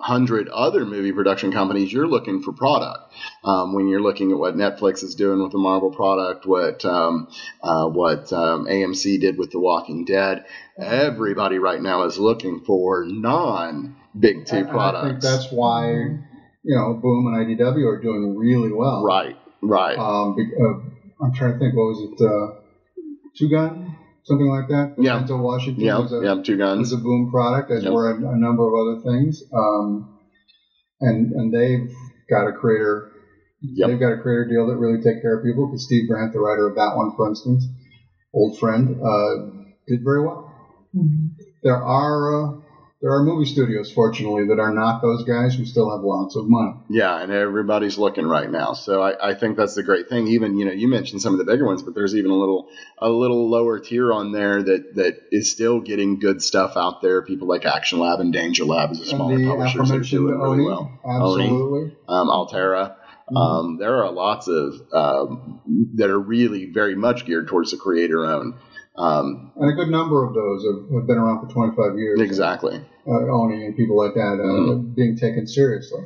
hundred 0.00 0.48
other 0.48 0.86
movie 0.86 1.12
production 1.12 1.52
companies, 1.52 1.92
you're 1.92 2.08
looking 2.08 2.42
for 2.42 2.52
product. 2.52 3.12
Um, 3.44 3.74
when 3.74 3.86
you're 3.88 4.00
looking 4.00 4.32
at 4.32 4.38
what 4.38 4.56
Netflix 4.56 5.04
is 5.04 5.14
doing 5.14 5.42
with 5.42 5.52
the 5.52 5.58
Marvel 5.58 5.90
product, 5.90 6.46
what 6.46 6.84
um, 6.84 7.28
uh, 7.62 7.86
what 7.86 8.32
um, 8.32 8.66
AMC 8.66 9.20
did 9.20 9.38
with 9.38 9.50
The 9.50 9.60
Walking 9.60 10.04
Dead, 10.04 10.46
everybody 10.78 11.58
right 11.58 11.80
now 11.80 12.04
is 12.04 12.18
looking 12.18 12.60
for 12.60 13.04
non 13.04 13.96
big 14.18 14.46
two 14.46 14.64
products. 14.64 15.04
I 15.04 15.08
think 15.10 15.20
that's 15.20 15.52
why 15.52 15.90
you 15.90 16.76
know 16.76 16.94
Boom 16.94 17.26
and 17.34 17.58
IDW 17.58 17.86
are 17.86 18.00
doing 18.00 18.36
really 18.36 18.72
well. 18.72 19.04
right, 19.04 19.36
right. 19.60 19.98
Um, 19.98 20.36
uh, 20.38 21.24
I'm 21.24 21.34
trying 21.34 21.52
to 21.52 21.58
think. 21.58 21.74
What 21.74 21.84
was 21.84 22.08
it? 22.10 22.24
Uh, 22.24 22.60
Two 23.36 23.48
Gun, 23.48 23.96
something 24.24 24.48
like 24.48 24.68
that. 24.68 24.94
Yeah. 24.98 25.20
Denzel 25.22 25.40
Washington 25.42 25.84
yeah, 25.84 25.98
was 25.98 26.12
a 26.12 26.20
yeah, 26.22 26.42
two 26.42 26.56
was 26.58 26.90
guns. 26.90 26.92
a 26.92 26.96
Boom 26.98 27.30
product, 27.30 27.70
as 27.70 27.84
Yep. 27.84 27.92
were 27.92 28.10
a, 28.10 28.14
a 28.16 28.36
number 28.36 28.66
of 28.66 28.74
other 28.74 29.02
things. 29.10 29.42
Um, 29.52 30.18
and 31.00 31.32
and 31.32 31.52
they've 31.54 31.94
got 32.28 32.46
a 32.48 32.52
creator. 32.52 33.10
Yep. 33.62 33.88
They've 33.88 34.00
got 34.00 34.12
a 34.12 34.18
creator 34.18 34.46
deal 34.48 34.66
that 34.68 34.76
really 34.76 35.02
take 35.02 35.20
care 35.22 35.36
of 35.38 35.44
people. 35.44 35.66
Because 35.66 35.84
Steve 35.84 36.08
Grant, 36.08 36.32
the 36.32 36.40
writer 36.40 36.68
of 36.68 36.74
that 36.76 36.92
one, 36.96 37.14
for 37.16 37.28
instance, 37.28 37.66
old 38.34 38.58
friend, 38.58 39.00
uh, 39.02 39.50
did 39.86 40.00
very 40.04 40.22
well. 40.24 40.52
Mhm. 40.94 41.30
There 41.62 41.76
are 41.76 42.56
uh, 42.56 42.60
there 43.02 43.12
are 43.12 43.22
movie 43.22 43.46
studios, 43.46 43.90
fortunately, 43.90 44.46
that 44.48 44.58
are 44.60 44.74
not 44.74 45.00
those 45.00 45.24
guys 45.24 45.54
who 45.54 45.64
still 45.64 45.90
have 45.90 46.04
lots 46.04 46.36
of 46.36 46.44
money. 46.46 46.74
Yeah, 46.90 47.18
and 47.18 47.32
everybody's 47.32 47.96
looking 47.96 48.26
right 48.26 48.50
now. 48.50 48.74
So 48.74 49.00
I, 49.00 49.30
I 49.30 49.34
think 49.34 49.56
that's 49.56 49.74
the 49.74 49.82
great 49.82 50.10
thing. 50.10 50.26
Even 50.28 50.58
you 50.58 50.66
know, 50.66 50.72
you 50.72 50.86
mentioned 50.86 51.22
some 51.22 51.32
of 51.32 51.38
the 51.38 51.50
bigger 51.50 51.64
ones, 51.64 51.82
but 51.82 51.94
there's 51.94 52.14
even 52.14 52.30
a 52.30 52.36
little 52.36 52.68
a 52.98 53.08
little 53.08 53.48
lower 53.48 53.78
tier 53.78 54.12
on 54.12 54.32
there 54.32 54.62
that 54.62 54.96
that 54.96 55.16
is 55.30 55.50
still 55.50 55.80
getting 55.80 56.18
good 56.18 56.42
stuff 56.42 56.76
out 56.76 57.00
there. 57.00 57.22
People 57.22 57.48
like 57.48 57.64
Action 57.64 58.00
Lab 58.00 58.20
and 58.20 58.34
Danger 58.34 58.64
Lab 58.64 58.90
as 58.90 59.00
a 59.00 59.06
smaller 59.06 59.42
publishers 59.44 59.88
that 59.88 59.96
are 59.96 60.00
doing 60.00 60.38
really 60.38 60.58
Oni, 60.58 60.66
well. 60.66 61.00
absolutely. 61.04 61.96
Um, 62.06 62.28
Alterna. 62.28 62.96
Mhm. 63.30 63.36
Um, 63.36 63.76
there 63.78 64.02
are 64.04 64.10
lots 64.10 64.48
of 64.48 64.74
um, 64.92 65.60
that 65.94 66.10
are 66.10 66.18
really 66.18 66.66
very 66.66 66.96
much 66.96 67.24
geared 67.24 67.48
towards 67.48 67.70
the 67.70 67.76
creator 67.76 68.26
own. 68.26 68.58
Um, 68.96 69.52
and 69.56 69.70
a 69.70 69.74
good 69.74 69.88
number 69.90 70.26
of 70.26 70.34
those 70.34 70.64
have, 70.64 70.90
have 70.94 71.06
been 71.06 71.16
around 71.16 71.46
for 71.46 71.52
25 71.52 71.96
years. 71.98 72.20
exactly. 72.20 72.80
Uh, 73.06 73.32
Oni 73.32 73.64
and 73.64 73.76
people 73.76 73.96
like 73.96 74.14
that 74.14 74.38
uh, 74.40 74.74
Mhm. 74.74 74.94
being 74.94 75.16
taken 75.16 75.46
seriously. 75.46 76.00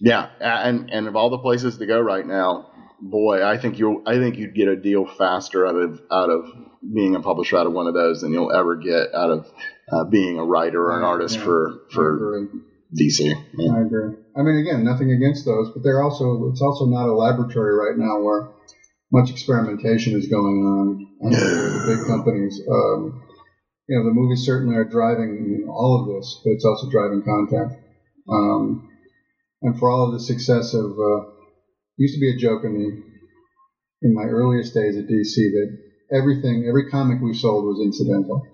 Yeah, 0.00 0.28
and 0.40 0.90
and 0.90 1.06
of 1.08 1.16
all 1.16 1.30
the 1.30 1.38
places 1.38 1.78
to 1.78 1.86
go 1.86 2.00
right 2.00 2.26
now, 2.26 2.66
boy, 3.00 3.46
I 3.46 3.56
think 3.58 3.78
you 3.78 4.02
I 4.06 4.16
think 4.16 4.36
you'd 4.36 4.54
get 4.54 4.68
a 4.68 4.76
deal 4.76 5.06
faster 5.06 5.66
out 5.66 5.76
of 5.76 6.00
out 6.10 6.30
of 6.30 6.44
being 6.92 7.14
a 7.14 7.20
publisher 7.20 7.56
out 7.56 7.66
of 7.66 7.72
one 7.72 7.86
of 7.86 7.94
those 7.94 8.20
than 8.20 8.32
you'll 8.32 8.52
ever 8.52 8.76
get 8.76 9.14
out 9.14 9.30
of 9.30 9.46
uh, 9.90 10.04
being 10.04 10.38
a 10.38 10.44
writer 10.44 10.84
or 10.84 10.98
an 10.98 11.04
artist 11.04 11.38
yeah. 11.38 11.44
for 11.44 11.80
for. 11.92 12.48
DC. 12.94 13.26
Yeah. 13.54 13.72
I 13.74 13.80
agree. 13.80 14.14
I 14.36 14.42
mean, 14.42 14.56
again, 14.56 14.84
nothing 14.84 15.10
against 15.10 15.44
those, 15.44 15.70
but 15.74 15.82
they're 15.82 16.00
also 16.00 16.48
it's 16.52 16.62
also 16.62 16.86
not 16.86 17.08
a 17.08 17.12
laboratory 17.12 17.74
right 17.74 17.98
now 17.98 18.20
where 18.22 18.50
much 19.10 19.30
experimentation 19.30 20.14
is 20.14 20.28
going 20.28 20.62
on 20.62 21.03
under 21.24 21.38
the 21.38 21.96
big 21.96 22.06
companies. 22.06 22.60
Um, 22.70 23.22
you 23.88 23.98
know, 23.98 24.04
the 24.04 24.14
movies 24.14 24.44
certainly 24.44 24.76
are 24.76 24.84
driving 24.84 25.66
all 25.68 26.00
of 26.00 26.14
this, 26.16 26.40
but 26.44 26.52
it's 26.52 26.64
also 26.64 26.90
driving 26.90 27.22
content. 27.22 27.72
Um, 28.28 28.88
and 29.62 29.78
for 29.78 29.90
all 29.90 30.06
of 30.06 30.12
the 30.12 30.20
success 30.20 30.74
of, 30.74 30.92
uh, 30.92 31.30
used 31.96 32.14
to 32.14 32.20
be 32.20 32.34
a 32.34 32.36
joke 32.36 32.64
in 32.64 32.74
the 32.74 33.14
in 34.02 34.14
my 34.14 34.24
earliest 34.24 34.74
days 34.74 34.96
at 34.96 35.04
DC 35.04 35.34
that 35.34 35.78
everything, 36.12 36.66
every 36.68 36.90
comic 36.90 37.22
we 37.22 37.32
sold 37.32 37.64
was 37.64 37.80
incidental 37.82 38.46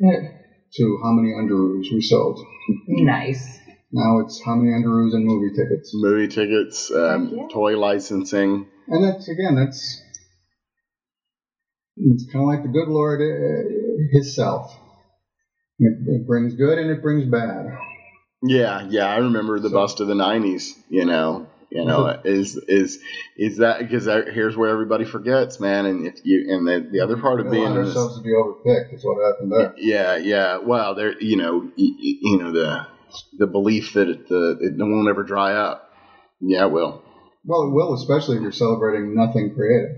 to 0.00 0.98
how 1.02 1.12
many 1.12 1.34
underoos 1.34 1.92
we 1.92 2.00
sold. 2.00 2.40
nice. 2.88 3.58
Now 3.92 4.20
it's 4.20 4.42
how 4.42 4.54
many 4.56 4.70
underoos 4.72 5.14
and 5.14 5.24
movie 5.24 5.54
tickets. 5.54 5.90
Movie 5.94 6.28
tickets, 6.28 6.90
um, 6.90 7.32
yeah. 7.34 7.46
toy 7.52 7.78
licensing. 7.78 8.66
And 8.88 9.04
that's 9.04 9.28
again, 9.28 9.54
that's 9.54 10.02
it's 11.96 12.24
kind 12.32 12.42
of 12.44 12.48
like 12.48 12.62
the 12.62 12.68
good 12.68 12.88
Lord 12.88 13.20
uh, 13.20 13.68
Himself. 14.12 14.74
It, 15.78 15.92
it 16.06 16.26
brings 16.26 16.54
good 16.54 16.78
and 16.78 16.90
it 16.90 17.02
brings 17.02 17.24
bad. 17.30 17.66
Yeah, 18.42 18.86
yeah, 18.88 19.06
I 19.06 19.16
remember 19.18 19.58
the 19.60 19.68
So- 19.70 19.74
bust 19.74 20.00
of 20.00 20.08
the 20.08 20.14
'90s. 20.14 20.72
You 20.88 21.04
know, 21.06 21.46
you 21.70 21.84
know, 21.84 22.06
is 22.24 22.56
is 22.56 22.98
is 23.36 23.58
that 23.58 23.80
because 23.80 24.04
here's 24.06 24.56
where 24.56 24.70
everybody 24.70 25.04
forgets, 25.04 25.58
man. 25.60 25.86
And 25.86 26.06
if 26.06 26.14
you 26.24 26.46
and 26.54 26.66
the 26.66 26.88
the 26.92 27.00
other 27.00 27.16
part 27.16 27.40
of 27.40 27.50
being 27.50 27.64
in 27.64 27.84
this, 27.84 27.94
to 27.94 28.22
be 28.22 28.30
overpicked. 28.30 28.94
Is 28.94 29.04
what 29.04 29.24
happened 29.32 29.52
there. 29.52 29.74
yeah, 29.78 30.16
yeah. 30.16 30.58
Well, 30.58 30.94
there, 30.94 31.20
you 31.20 31.36
know, 31.36 31.60
y- 31.60 31.70
y- 31.76 32.18
you 32.22 32.38
know 32.38 32.52
the 32.52 32.86
the 33.38 33.46
belief 33.46 33.94
that 33.94 34.08
it, 34.08 34.28
the 34.28 34.58
it 34.60 34.74
won't 34.76 35.08
ever 35.08 35.22
dry 35.24 35.54
up. 35.54 35.90
Yeah, 36.40 36.66
it 36.66 36.72
will. 36.72 37.02
Well, 37.44 37.68
it 37.68 37.72
will, 37.74 37.94
especially 37.94 38.36
if 38.36 38.42
you're 38.42 38.52
celebrating 38.52 39.14
nothing 39.14 39.54
creative. 39.54 39.96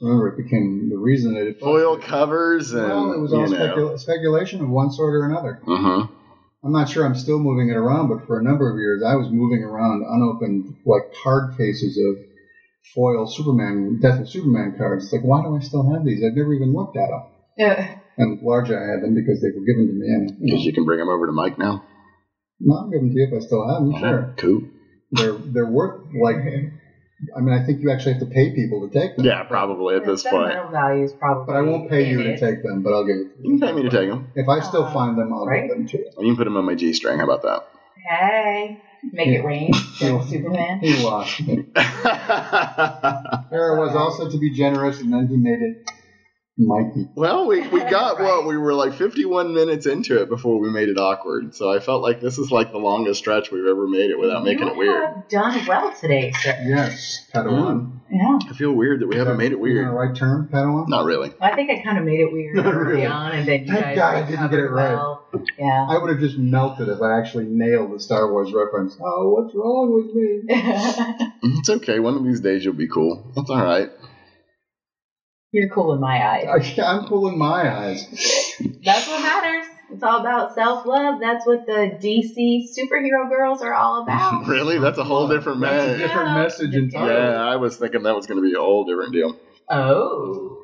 Remember, 0.00 0.28
it 0.28 0.36
became 0.36 0.88
the 0.90 0.96
reason 0.98 1.34
that 1.34 1.46
it 1.48 1.58
Foil 1.60 1.98
covers 1.98 2.72
and 2.72 2.82
Well, 2.86 3.12
it 3.12 3.20
was 3.20 3.32
you 3.32 3.38
all 3.38 3.48
know. 3.48 3.56
specula- 3.56 3.98
speculation 3.98 4.60
of 4.62 4.68
one 4.68 4.90
sort 4.92 5.14
or 5.14 5.24
another. 5.26 5.60
Uh-huh. 5.66 6.06
I'm 6.64 6.72
not 6.72 6.88
sure 6.88 7.04
I'm 7.04 7.14
still 7.16 7.38
moving 7.38 7.68
it 7.70 7.76
around, 7.76 8.08
but 8.08 8.26
for 8.26 8.38
a 8.38 8.42
number 8.42 8.70
of 8.70 8.78
years, 8.78 9.02
I 9.02 9.16
was 9.16 9.28
moving 9.30 9.62
around 9.64 10.02
unopened, 10.08 10.76
like 10.86 11.02
card 11.22 11.56
cases 11.56 11.98
of 11.98 12.24
foil 12.94 13.26
Superman, 13.26 13.98
Death 14.00 14.20
of 14.20 14.28
Superman 14.28 14.74
cards. 14.78 15.04
It's 15.04 15.12
like, 15.12 15.24
why 15.24 15.42
do 15.42 15.56
I 15.56 15.60
still 15.60 15.88
have 15.92 16.04
these? 16.04 16.22
I've 16.24 16.34
never 16.34 16.54
even 16.54 16.72
looked 16.74 16.96
at 16.96 17.08
them. 17.08 17.22
Yeah. 17.56 17.98
And 18.16 18.40
largely, 18.42 18.76
I 18.76 18.82
had 18.90 19.02
them 19.02 19.14
because 19.14 19.40
they 19.40 19.48
were 19.48 19.64
given 19.64 19.86
to 19.86 19.92
me, 19.94 20.06
and 20.08 20.30
you 20.30 20.36
Because 20.46 20.60
know, 20.60 20.66
you 20.66 20.72
can 20.72 20.84
bring 20.84 20.98
them 20.98 21.08
over 21.08 21.26
to 21.26 21.32
Mike 21.32 21.58
now. 21.58 21.84
I'll 22.70 22.90
give 22.90 23.00
them 23.00 23.10
to 23.10 23.16
you 23.16 23.28
if 23.30 23.34
I 23.42 23.44
still 23.46 23.66
have 23.68 23.82
them. 23.82 23.98
Sure, 24.00 24.34
Cool. 24.36 24.62
they're 25.12 25.32
they're 25.32 25.66
worth 25.70 26.00
like. 26.20 26.36
I 27.36 27.40
mean, 27.40 27.52
I 27.52 27.64
think 27.66 27.80
you 27.82 27.90
actually 27.90 28.12
have 28.12 28.20
to 28.22 28.26
pay 28.26 28.54
people 28.54 28.88
to 28.88 28.92
take 28.96 29.16
them. 29.16 29.24
Yeah, 29.26 29.42
probably 29.42 29.96
at 29.96 30.06
this 30.06 30.22
point. 30.22 30.52
Sentimental 30.52 30.70
values 30.70 31.12
probably. 31.18 31.46
But 31.46 31.56
I 31.56 31.62
won't 31.62 31.90
pay 31.90 32.08
you 32.08 32.22
to 32.22 32.30
it. 32.34 32.38
take 32.40 32.62
them, 32.62 32.82
but 32.82 32.92
I'll 32.92 33.04
give 33.04 33.16
it 33.16 33.36
to 33.36 33.42
You 33.42 33.52
you. 33.54 33.58
can 33.58 33.68
pay 33.68 33.72
me 33.74 33.82
to 33.82 33.90
take 33.90 34.08
them. 34.08 34.30
If 34.36 34.48
I 34.48 34.60
still 34.60 34.84
Uh, 34.84 34.92
find 34.92 35.18
them, 35.18 35.32
I'll 35.32 35.44
right. 35.44 35.66
give 35.68 35.76
them 35.76 35.86
to 35.88 35.98
you. 35.98 36.04
You 36.18 36.26
can 36.28 36.36
put 36.36 36.44
them 36.44 36.56
on 36.56 36.64
my 36.64 36.74
G 36.76 36.92
string. 36.92 37.18
How 37.18 37.24
about 37.24 37.42
that? 37.42 37.68
Hey, 38.08 38.80
make 39.12 39.28
it 39.28 39.44
rain. 39.44 39.72
Yeah. 40.00 40.24
Superman. 40.24 40.78
He 40.80 41.04
lost 41.04 41.40
me. 41.44 41.64
There 43.50 43.74
I 43.74 43.78
was 43.78 43.96
also 43.96 44.30
to 44.30 44.38
be 44.38 44.50
generous, 44.50 45.00
and 45.00 45.12
then 45.12 45.26
he 45.26 45.36
made 45.36 45.60
it 45.60 45.90
Mikey. 46.58 47.08
well, 47.14 47.46
we, 47.46 47.66
we 47.68 47.80
got 47.90 48.18
Right. 48.18 48.24
what? 48.24 48.46
We 48.46 48.56
were 48.56 48.74
like 48.74 48.94
51 48.94 49.54
minutes 49.54 49.86
into 49.86 50.20
it 50.20 50.28
before 50.28 50.58
we 50.58 50.70
made 50.70 50.88
it 50.88 50.98
awkward. 50.98 51.54
So 51.54 51.70
I 51.72 51.78
felt 51.78 52.02
like 52.02 52.20
this 52.20 52.38
is 52.38 52.50
like 52.50 52.72
the 52.72 52.78
longest 52.78 53.20
stretch 53.20 53.50
we've 53.52 53.66
ever 53.66 53.86
made 53.86 54.10
it 54.10 54.18
without 54.18 54.42
making 54.44 54.66
you 54.66 54.72
it 54.72 54.76
weird. 54.76 55.04
have 55.04 55.28
done 55.28 55.66
well 55.66 55.92
today, 56.00 56.32
sir. 56.40 56.58
Yes, 56.66 57.26
Padawan. 57.32 57.76
Mm. 57.76 57.92
Yeah. 58.10 58.38
I 58.50 58.54
feel 58.54 58.72
weird 58.72 59.00
that 59.00 59.06
we 59.06 59.16
haven't 59.16 59.36
made 59.36 59.52
it 59.52 59.60
weird. 59.60 59.86
the 59.86 59.90
right 59.90 60.16
term, 60.16 60.48
Padawan? 60.50 60.88
Not 60.88 61.04
really. 61.04 61.30
I 61.40 61.54
think 61.54 61.70
I 61.70 61.82
kind 61.82 61.98
of 61.98 62.04
made 62.04 62.20
it 62.20 62.32
weird 62.32 62.56
Not 62.64 62.66
early 62.74 62.92
really. 63.02 63.06
on, 63.06 63.32
and 63.32 63.46
then 63.46 63.66
you 63.66 63.72
Thank 63.74 63.84
guys 63.84 63.96
God 63.96 64.14
I 64.14 64.22
didn't 64.30 64.50
get 64.50 64.58
it 64.58 64.62
recovered 64.62 64.74
right. 64.74 64.94
well. 64.94 65.28
Yeah. 65.58 65.86
I 65.90 65.98
would 65.98 66.10
have 66.10 66.20
just 66.20 66.38
melted 66.38 66.88
if 66.88 67.00
I 67.02 67.18
actually 67.18 67.44
nailed 67.44 67.94
the 67.94 68.00
Star 68.00 68.32
Wars 68.32 68.52
reference. 68.52 68.96
Oh, 69.00 69.28
what's 69.30 69.54
wrong 69.54 69.92
with 69.94 70.14
me? 70.14 70.54
Mm, 71.38 71.60
it's 71.60 71.70
okay. 71.70 72.00
One 72.00 72.16
of 72.16 72.24
these 72.24 72.40
days 72.40 72.64
you'll 72.64 72.74
be 72.74 72.88
cool. 72.88 73.30
That's 73.36 73.48
all 73.48 73.62
right. 73.62 73.90
You're 75.52 75.68
cool 75.70 75.94
in 75.94 76.00
my 76.00 76.26
eyes. 76.26 76.46
I, 76.78 76.82
I'm 76.82 77.06
cool 77.06 77.28
in 77.28 77.38
my 77.38 77.70
eyes. 77.74 78.06
That's 78.84 79.08
what 79.08 79.22
matters. 79.22 79.66
It's 79.90 80.02
all 80.02 80.20
about 80.20 80.54
self 80.54 80.84
love. 80.84 81.20
That's 81.20 81.46
what 81.46 81.64
the 81.64 81.98
DC 82.02 82.64
superhero 82.78 83.28
girls 83.30 83.62
are 83.62 83.72
all 83.72 84.02
about. 84.02 84.46
really? 84.48 84.78
That's 84.78 84.98
a 84.98 85.04
whole 85.04 85.28
different 85.28 85.60
That's 85.62 85.94
a 85.94 85.96
different 85.98 86.28
Yeah. 86.28 86.42
message 86.42 86.74
entirely. 86.74 87.14
Yeah, 87.14 87.40
I 87.42 87.56
was 87.56 87.78
thinking 87.78 88.02
that 88.02 88.14
was 88.14 88.26
going 88.26 88.42
to 88.42 88.46
be 88.46 88.54
a 88.54 88.60
whole 88.60 88.84
different 88.84 89.12
deal. 89.14 89.36
Oh. 89.70 90.56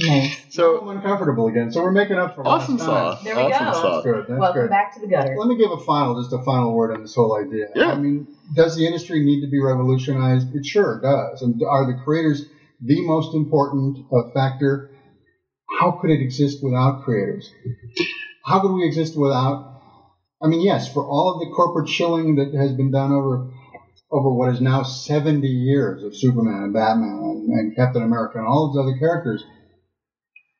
Nice. 0.00 0.40
So 0.50 0.80
I'm 0.80 0.96
uncomfortable 0.96 1.48
again, 1.48 1.72
so 1.72 1.82
we're 1.82 1.90
making 1.90 2.18
up 2.18 2.36
for 2.36 2.46
awesome 2.46 2.76
lost 2.76 2.86
time. 2.88 3.16
sauce. 3.16 3.24
There 3.24 3.34
we 3.34 3.42
awesome 3.42 3.58
go. 3.58 3.64
That's 3.64 3.78
sauce. 3.80 4.04
good. 4.04 4.26
That's 4.28 4.38
Welcome 4.38 4.62
good. 4.62 4.70
back 4.70 4.94
to 4.94 5.00
the 5.00 5.08
gutter. 5.08 5.34
Let 5.36 5.48
me 5.48 5.56
give 5.56 5.72
a 5.72 5.76
final, 5.80 6.22
just 6.22 6.32
a 6.32 6.40
final 6.44 6.72
word 6.72 6.94
on 6.94 7.02
this 7.02 7.16
whole 7.16 7.36
idea. 7.36 7.66
Yeah. 7.74 7.90
I 7.90 7.98
mean, 7.98 8.28
does 8.54 8.76
the 8.76 8.86
industry 8.86 9.24
need 9.24 9.40
to 9.40 9.48
be 9.50 9.60
revolutionized? 9.60 10.54
It 10.54 10.64
sure 10.64 11.00
does. 11.00 11.42
And 11.42 11.60
are 11.68 11.84
the 11.92 11.98
creators 12.04 12.46
the 12.80 13.06
most 13.06 13.34
important 13.34 13.98
uh, 14.12 14.30
factor? 14.32 14.90
How 15.80 15.98
could 16.00 16.10
it 16.10 16.20
exist 16.20 16.58
without 16.62 17.04
creators? 17.04 17.50
How 18.44 18.60
could 18.60 18.74
we 18.74 18.86
exist 18.86 19.16
without? 19.16 19.80
I 20.42 20.48
mean, 20.48 20.60
yes, 20.60 20.92
for 20.92 21.04
all 21.04 21.34
of 21.34 21.40
the 21.40 21.54
corporate 21.54 21.88
shilling 21.88 22.36
that 22.36 22.54
has 22.54 22.72
been 22.72 22.90
done 22.90 23.12
over 23.12 23.50
over 24.10 24.32
what 24.32 24.54
is 24.54 24.60
now 24.60 24.82
70 24.82 25.46
years 25.46 26.02
of 26.02 26.16
Superman 26.16 26.62
and 26.62 26.72
Batman 26.72 27.20
and, 27.22 27.48
and 27.50 27.76
Captain 27.76 28.02
America 28.02 28.38
and 28.38 28.46
all 28.46 28.72
those 28.72 28.82
other 28.82 28.98
characters, 28.98 29.44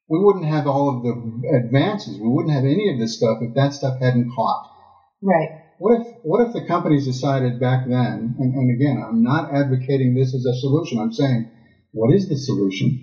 we 0.08 0.18
wouldn't 0.22 0.44
have 0.44 0.66
all 0.66 0.96
of 0.96 1.02
the 1.02 1.56
advances. 1.64 2.18
We 2.18 2.28
wouldn't 2.28 2.54
have 2.54 2.64
any 2.64 2.92
of 2.92 2.98
this 2.98 3.16
stuff 3.16 3.38
if 3.40 3.54
that 3.54 3.72
stuff 3.72 4.00
hadn't 4.00 4.30
caught. 4.34 4.68
Right. 5.22 5.48
What 5.78 6.00
if 6.00 6.06
what 6.22 6.46
if 6.46 6.52
the 6.52 6.66
companies 6.66 7.06
decided 7.06 7.60
back 7.60 7.86
then? 7.86 8.34
And, 8.38 8.54
and 8.54 8.70
again, 8.74 9.02
I'm 9.02 9.22
not 9.22 9.54
advocating 9.54 10.14
this 10.14 10.34
as 10.34 10.44
a 10.44 10.58
solution. 10.60 10.98
I'm 10.98 11.12
saying, 11.12 11.50
what 11.98 12.14
is 12.14 12.28
the 12.28 12.36
solution? 12.36 13.02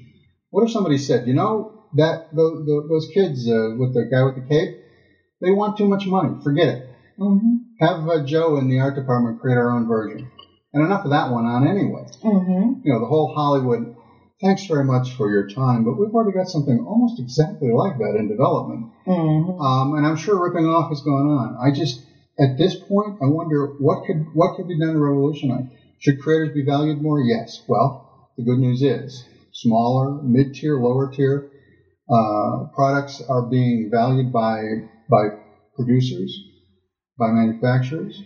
What 0.52 0.64
if 0.64 0.72
somebody 0.72 0.98
said, 0.98 1.28
you 1.28 1.34
know, 1.34 1.88
that 1.96 2.32
the, 2.32 2.64
the, 2.66 2.88
those 2.88 3.08
kids 3.14 3.48
uh, 3.48 3.76
with 3.78 3.94
the 3.94 4.08
guy 4.12 4.24
with 4.24 4.36
the 4.36 4.48
cape, 4.48 4.80
they 5.42 5.52
want 5.52 5.78
too 5.78 5.88
much 5.88 6.08
money. 6.08 6.42
Forget 6.44 6.68
it. 6.68 6.90
Mm-hmm. 7.20 7.56
Have 7.80 8.08
uh, 8.08 8.24
Joe 8.26 8.58
in 8.58 8.70
the 8.70 8.80
art 8.80 8.96
department 8.96 9.42
create 9.42 9.58
our 9.58 9.72
own 9.72 9.88
version. 9.88 10.32
And 10.74 10.84
enough 10.84 11.06
of 11.06 11.12
that 11.12 11.32
went 11.32 11.48
on 11.48 11.68
anyway. 11.68 12.08
Mm-hmm. 12.24 12.82
You 12.84 12.94
know, 12.94 13.00
the 13.00 13.12
whole 13.12 13.34
Hollywood. 13.36 13.96
Thanks 14.42 14.66
very 14.66 14.84
much 14.84 15.16
for 15.16 15.32
your 15.32 15.48
time, 15.48 15.86
but 15.86 15.96
we've 15.96 16.14
already 16.14 16.36
got 16.36 16.48
something 16.48 16.84
almost 16.86 17.22
exactly 17.22 17.72
like 17.72 17.98
that 17.98 18.18
in 18.20 18.28
development. 18.28 18.92
Mm-hmm. 19.08 19.62
Um, 19.62 19.96
and 19.96 20.06
I'm 20.06 20.18
sure 20.18 20.36
ripping 20.42 20.68
off 20.68 20.92
is 20.92 21.02
going 21.02 21.28
on. 21.28 21.56
I 21.56 21.74
just, 21.74 22.04
at 22.38 22.58
this 22.58 22.76
point, 22.76 23.20
I 23.24 23.28
wonder 23.28 23.76
what 23.80 24.06
could 24.06 24.28
what 24.34 24.58
could 24.58 24.68
be 24.68 24.78
done 24.78 24.94
to 24.94 25.00
revolutionize. 25.00 25.72
Should 26.00 26.20
creators 26.20 26.54
be 26.54 26.66
valued 26.66 27.02
more? 27.02 27.22
Yes. 27.22 27.64
Well, 27.68 28.05
the 28.38 28.44
good 28.44 28.60
news 28.60 28.82
is 28.82 29.26
smaller, 29.52 30.22
mid-tier, 30.22 30.78
lower-tier 30.78 31.50
uh, 32.10 32.66
products 32.76 33.22
are 33.28 33.50
being 33.50 33.90
valued 33.92 34.32
by 34.32 34.62
by 35.10 35.28
producers, 35.76 36.38
by 37.18 37.32
manufacturers, 37.32 38.22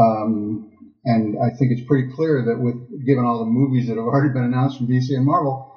um, 0.00 0.72
and 1.04 1.36
I 1.40 1.50
think 1.50 1.70
it's 1.72 1.86
pretty 1.86 2.12
clear 2.12 2.44
that 2.46 2.60
with 2.60 3.06
given 3.06 3.24
all 3.24 3.40
the 3.40 3.50
movies 3.50 3.86
that 3.88 3.96
have 3.96 4.04
already 4.04 4.32
been 4.32 4.44
announced 4.44 4.78
from 4.78 4.88
DC 4.88 5.10
and 5.10 5.24
Marvel, 5.24 5.72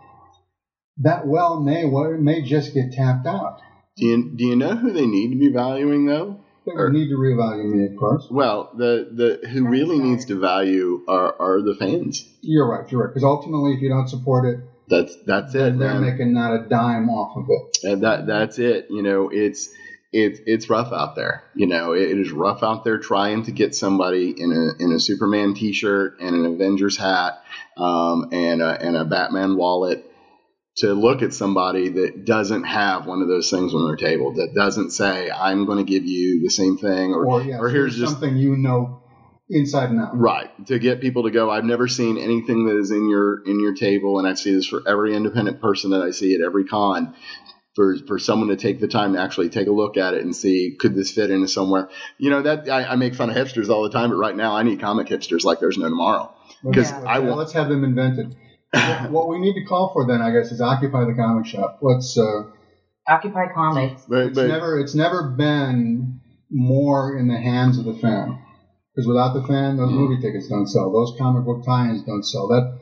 that 0.97 1.28
well 1.28 1.59
may 1.59 1.86
may 2.18 2.41
just 2.41 2.74
get 2.74 2.91
tapped 2.91 3.28
out. 3.28 3.59
do 3.95 4.05
you, 4.05 4.32
do 4.36 4.45
you 4.45 4.55
know 4.55 4.76
who 4.76 4.91
they 4.91 5.05
need 5.05 5.30
to 5.30 5.38
be 5.38 5.49
valuing 5.49 6.05
though? 6.05 6.37
They 6.68 6.74
Or- 6.74 6.86
would 6.86 6.93
need 6.93 7.07
to 7.09 7.15
reevaluate 7.15 7.72
me, 7.74 7.86
of 7.86 7.95
course. 7.97 8.28
Well, 8.30 8.72
the 8.76 9.07
the 9.11 9.47
who 9.47 9.61
That's 9.63 9.72
really 9.72 9.99
right. 9.99 10.07
needs 10.09 10.26
to 10.26 10.36
value 10.36 11.01
are, 11.07 11.34
are 11.39 11.61
the 11.61 11.74
fans. 11.76 12.26
You're 12.41 12.70
right. 12.70 12.91
You're 12.91 13.01
right. 13.05 13.09
Because 13.13 13.24
ultimately, 13.24 13.74
if 13.74 13.82
you 13.82 13.89
don't 13.89 14.09
support 14.09 14.45
it, 14.45 14.59
That's 14.89 15.15
that's 15.26 15.55
it, 15.55 15.78
they're 15.80 15.93
man. 15.93 16.01
making 16.01 16.34
not 16.34 16.53
a 16.53 16.68
dime 16.68 17.09
off 17.09 17.38
of 17.38 17.45
it. 17.49 17.78
And 17.89 18.03
that 18.03 18.28
that's 18.28 18.59
it. 18.59 18.88
You 18.89 19.01
know, 19.01 19.30
it's 19.30 19.70
it's 20.13 20.39
it's 20.45 20.70
rough 20.70 20.91
out 20.93 21.15
there. 21.15 21.43
You 21.55 21.68
know, 21.68 21.93
it, 21.93 22.03
it 22.11 22.18
is 22.20 22.32
rough 22.32 22.63
out 22.63 22.84
there 22.84 22.97
trying 22.97 23.43
to 23.43 23.51
get 23.51 23.74
somebody 23.76 24.34
in 24.38 24.51
a 24.51 24.84
in 24.84 24.91
a 24.91 24.99
Superman 24.99 25.53
T-shirt 25.53 26.20
and 26.20 26.36
an 26.36 26.45
Avengers 26.45 26.97
hat 26.97 27.41
um, 27.78 28.30
and 28.32 28.61
a, 28.61 28.82
and 28.82 28.95
a 28.97 29.05
Batman 29.05 29.55
wallet 29.57 30.03
to 30.78 30.94
look 30.94 31.24
at 31.24 31.34
somebody 31.34 31.90
that 31.90 32.26
doesn't 32.26 32.64
have 32.64 33.08
one 33.08 33.22
of 33.22 33.28
those 33.28 33.50
things 33.50 33.74
on 33.74 33.86
their 33.88 33.96
table. 33.96 34.34
That 34.34 34.54
doesn't 34.54 34.92
say, 34.92 35.30
"I'm 35.32 35.66
going 35.66 35.84
to 35.84 35.92
give 35.92 36.06
you 36.06 36.42
the 36.44 36.50
same 36.50 36.78
thing," 36.78 37.14
or 37.14 37.26
Or, 37.26 37.42
yeah, 37.42 37.58
or 37.58 37.70
here's 37.70 37.98
just 37.98 38.12
something 38.14 38.38
you 38.38 38.56
know 38.56 39.02
inside 39.50 39.90
and 39.90 40.00
out. 40.00 40.18
Right. 40.18 40.50
To 40.68 40.78
get 40.78 41.02
people 41.02 41.24
to 41.24 41.32
go, 41.32 41.50
I've 41.50 41.64
never 41.66 41.88
seen 41.88 42.18
anything 42.18 42.66
that 42.68 42.78
is 42.78 42.92
in 42.92 43.10
your 43.10 43.42
in 43.46 43.60
your 43.60 43.74
table, 43.74 44.20
and 44.20 44.28
I 44.28 44.36
see 44.36 44.54
this 44.54 44.68
for 44.68 44.82
every 44.88 45.16
independent 45.16 45.62
person 45.62 45.92
that 45.92 46.02
I 46.02 46.12
see 46.12 46.36
at 46.36 46.42
every 46.42 46.66
con. 46.66 47.16
For, 47.76 47.96
for 48.08 48.18
someone 48.18 48.50
to 48.50 48.56
take 48.56 48.80
the 48.80 48.88
time 48.88 49.14
to 49.14 49.22
actually 49.22 49.50
take 49.50 49.68
a 49.68 49.72
look 49.72 49.98
at 49.98 50.16
it 50.16 50.24
and 50.24 50.36
see 50.36 50.76
could 50.80 50.96
this 50.96 51.12
fit 51.12 51.30
into 51.30 51.48
somewhere 51.48 51.90
you 52.18 52.32
know 52.32 52.42
that 52.42 52.68
I, 52.68 52.86
I 52.86 52.96
make 52.96 53.14
fun 53.14 53.30
of 53.30 53.36
hipsters 53.36 53.70
all 53.70 53.84
the 53.84 53.92
time 53.92 54.10
but 54.10 54.16
right 54.16 54.36
now 54.36 54.56
i 54.56 54.64
need 54.64 54.80
comic 54.80 55.06
hipsters 55.06 55.44
like 55.44 55.60
there's 55.60 55.78
no 55.78 55.88
tomorrow 55.88 56.34
because 56.64 56.90
Yeah. 56.90 57.04
i 57.06 57.20
want 57.20 57.38
let's 57.38 57.54
have 57.54 57.70
them 57.70 57.84
invented. 57.84 58.36
What, 58.74 59.11
what 59.11 59.30
we 59.30 59.39
need 59.39 59.53
to 59.53 59.63
call 59.65 59.91
for 59.93 60.05
then, 60.05 60.22
I 60.22 60.32
guess, 60.32 60.51
is 60.51 60.61
occupy 60.61 61.05
the 61.05 61.13
comic 61.13 61.45
shop. 61.45 61.78
Let's. 61.82 62.18
Uh, 62.18 62.43
Occupy 63.09 63.47
Comics. 63.53 64.03
but, 64.07 64.26
it's 64.28 64.36
but 64.36 64.47
never. 64.47 64.80
It's 64.80 64.93
never 64.95 65.30
been 65.30 66.20
more 66.49 67.18
in 67.18 67.28
the 67.28 67.38
hands 67.38 67.78
of 67.78 67.86
the 67.86 67.93
fan. 67.93 68.38
Because 68.93 69.07
without 69.07 69.34
the 69.34 69.43
fan, 69.43 69.78
those 69.78 69.91
Mhm. 69.91 69.95
movie 69.95 70.22
tickets 70.22 70.47
don't 70.49 70.68
sell. 70.68 70.91
Those 70.91 71.13
comic 71.18 71.45
book 71.45 71.63
tie-ins 71.63 72.03
don't 72.03 72.26
sell. 72.26 72.47
That 72.47 72.74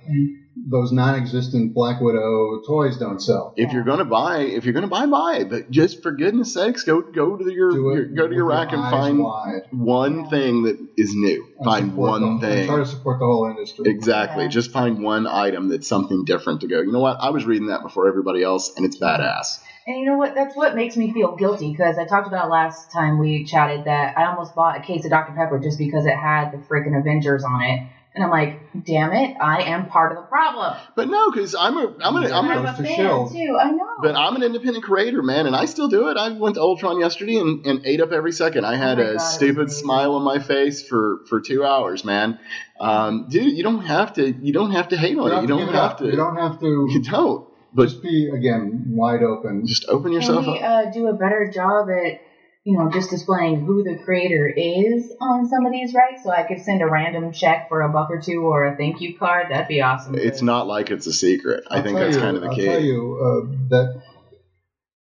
those 0.58 0.92
non-existent 0.92 1.74
Black 1.74 2.00
Widow 2.02 2.62
toys 2.66 2.98
don't 2.98 3.22
sell. 3.22 3.54
if 3.58 3.74
you're 3.74 3.84
gonna 3.84 4.06
buy 4.06 4.40
if 4.40 4.64
you're 4.64 4.74
gonna 4.74 4.88
buy 4.88 5.06
buy 5.06 5.44
but 5.44 5.70
just 5.70 6.02
for 6.02 6.12
goodness 6.12 6.54
sakes 6.54 6.84
go 6.84 7.02
go 7.02 7.36
to 7.36 7.52
your, 7.52 7.72
your 7.74 8.06
go 8.06 8.28
to 8.28 8.34
your 8.34 8.46
rack 8.46 8.72
and 8.72 8.82
find 8.90 9.20
wide. 9.20 9.64
one 9.72 10.22
Yeah. 10.24 10.30
thing 10.30 10.64
that 10.64 10.78
is 10.98 11.14
new 11.14 11.46
And 11.58 11.66
find 11.66 11.96
one 11.98 12.40
the- 12.40 12.48
thing 12.48 12.68
Try 12.68 12.78
to 12.78 12.86
support 12.86 13.20
the 13.20 13.26
whole 13.26 13.48
industry. 13.50 13.90
Exactly. 13.90 14.44
Yeah. 14.44 14.50
Just 14.50 14.72
find 14.72 15.04
one 15.04 15.28
item 15.28 15.68
that's 15.70 15.88
something 15.88 16.24
different 16.26 16.62
to 16.62 16.68
go. 16.68 16.80
You 16.82 16.92
know 16.92 17.00
what? 17.02 17.18
I 17.20 17.32
was 17.32 17.46
reading 17.46 17.68
that 17.68 17.82
before 17.84 18.08
everybody 18.08 18.42
else, 18.44 18.74
and 18.78 18.86
it's 18.86 18.98
badass. 18.98 19.60
And 19.88 20.00
you 20.00 20.06
know 20.06 20.18
what? 20.18 20.34
That's 20.36 20.56
what 20.56 20.74
makes 20.76 20.98
me 20.98 21.12
feel 21.14 21.36
guilty 21.36 21.70
because 21.72 21.98
I 21.98 22.06
talked 22.06 22.28
about 22.28 22.50
last 22.50 22.92
time 22.92 23.20
we 23.20 23.44
chatted 23.46 23.86
that 23.86 24.18
I 24.18 24.26
almost 24.26 24.56
bought 24.56 24.78
a 24.78 24.82
case 24.82 25.06
of 25.06 25.12
Dr. 25.12 25.34
Pepper 25.34 25.60
just 25.60 25.78
because 25.78 26.06
it 26.06 26.16
had 26.16 26.52
the 26.52 26.58
freaking 26.58 26.98
Avengers 27.00 27.44
on 27.44 27.62
it. 27.62 27.80
And 28.16 28.24
I'm 28.24 28.30
like, 28.32 28.62
damn 28.86 29.12
it, 29.12 29.36
I 29.42 29.64
am 29.64 29.88
part 29.88 30.14
of 30.14 30.24
the 30.24 30.28
problem. 30.28 30.78
But 30.96 31.10
no, 31.10 31.30
because 31.32 31.54
I'm 31.54 31.76
a 31.78 31.94
I'm 32.02 32.16
an 32.16 32.32
I'm, 32.32 32.50
I'm 32.50 32.66
a, 32.66 32.70
a 32.70 32.74
fan 32.74 32.96
show. 32.96 33.30
too. 33.30 33.58
I 33.62 33.72
know. 33.72 33.86
but 34.02 34.16
I'm 34.16 34.38
an 34.38 34.44
independent 34.44 34.86
creator, 34.86 35.22
man, 35.22 35.48
and 35.48 35.56
I 35.56 35.66
still 35.66 35.90
do 35.90 36.08
it. 36.08 36.16
I 36.16 36.30
went 36.30 36.56
to 36.56 36.62
Ultron 36.62 36.98
yesterday 37.02 37.36
and, 37.36 37.66
and 37.66 37.82
ate 37.86 38.00
up 38.00 38.14
every 38.14 38.32
second. 38.32 38.66
I 38.66 38.78
had 38.78 39.00
Oh 39.00 39.04
a 39.04 39.14
God, 39.16 39.20
stupid 39.20 39.70
smile 39.70 40.14
on 40.16 40.24
my 40.24 40.40
face 40.40 40.82
for 40.88 41.20
for 41.28 41.42
two 41.42 41.66
hours, 41.66 42.06
man. 42.06 42.40
Um, 42.80 43.28
dude, 43.30 43.58
you 43.58 43.64
don't 43.64 43.82
have 43.82 44.14
to 44.14 44.32
you 44.32 44.54
don't 44.54 44.72
have 44.72 44.88
to 44.90 44.98
hate 44.98 45.18
on 45.18 45.32
it. 45.34 45.42
You 45.42 45.48
don't 45.48 45.60
give 45.60 45.70
it 45.70 45.76
have 45.76 45.92
up. 45.92 45.98
to. 46.00 46.06
You 46.06 46.16
don't 46.16 46.38
have 46.38 46.60
to. 46.62 46.88
You 46.92 47.02
don't. 47.02 47.48
But 47.74 47.90
just 47.90 48.02
be 48.02 48.30
again 48.34 48.86
wide 48.88 49.24
open. 49.24 49.66
just 49.68 49.86
open 49.90 50.12
Can 50.12 50.14
yourself 50.14 50.46
we 50.46 50.58
up. 50.58 50.88
uh, 50.88 50.92
do 50.92 51.08
a 51.10 51.14
better 51.14 51.52
job 51.54 51.90
at, 51.90 52.22
you 52.66 52.76
know, 52.76 52.90
just 52.92 53.12
displaying 53.12 53.64
who 53.64 53.84
the 53.84 53.96
creator 54.04 54.48
is 54.48 55.14
on 55.22 55.48
some 55.48 55.68
of 55.68 55.72
these, 55.72 55.94
right? 55.94 56.20
So 56.22 56.32
I 56.32 56.44
could 56.44 56.62
send 56.62 56.82
a 56.82 56.88
random 56.88 57.32
check 57.32 57.70
for 57.70 57.82
a 57.82 57.90
buck 57.90 58.10
or 58.10 58.20
two 58.20 58.42
or 58.42 58.66
a 58.66 58.76
thank 58.76 59.02
you 59.02 59.16
card. 59.18 59.52
That'd 59.52 59.68
be 59.68 59.82
awesome. 59.82 60.16
It's 60.16 60.42
not 60.42 60.66
like 60.66 60.90
it's 60.90 61.06
a 61.06 61.14
secret. 61.14 61.64
I 61.70 61.78
I'll 61.78 61.84
think 61.84 62.00
that's 62.00 62.16
you- 62.16 62.22
kind 62.22 62.36
of 62.36 62.42
the 62.42 62.50
I'll 62.50 62.56
key. 62.56 62.66
tell 62.66 62.82
you 62.82 63.20
uh, 63.22 63.56
that 63.70 64.02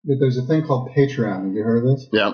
that 0.05 0.17
there's 0.21 0.37
a 0.37 0.43
thing 0.43 0.67
called 0.67 0.91
Patreon. 0.95 1.47
Have 1.47 1.55
you 1.55 1.62
heard 1.62 1.79
of 1.87 1.97
this? 1.97 2.07
Yeah. 2.12 2.33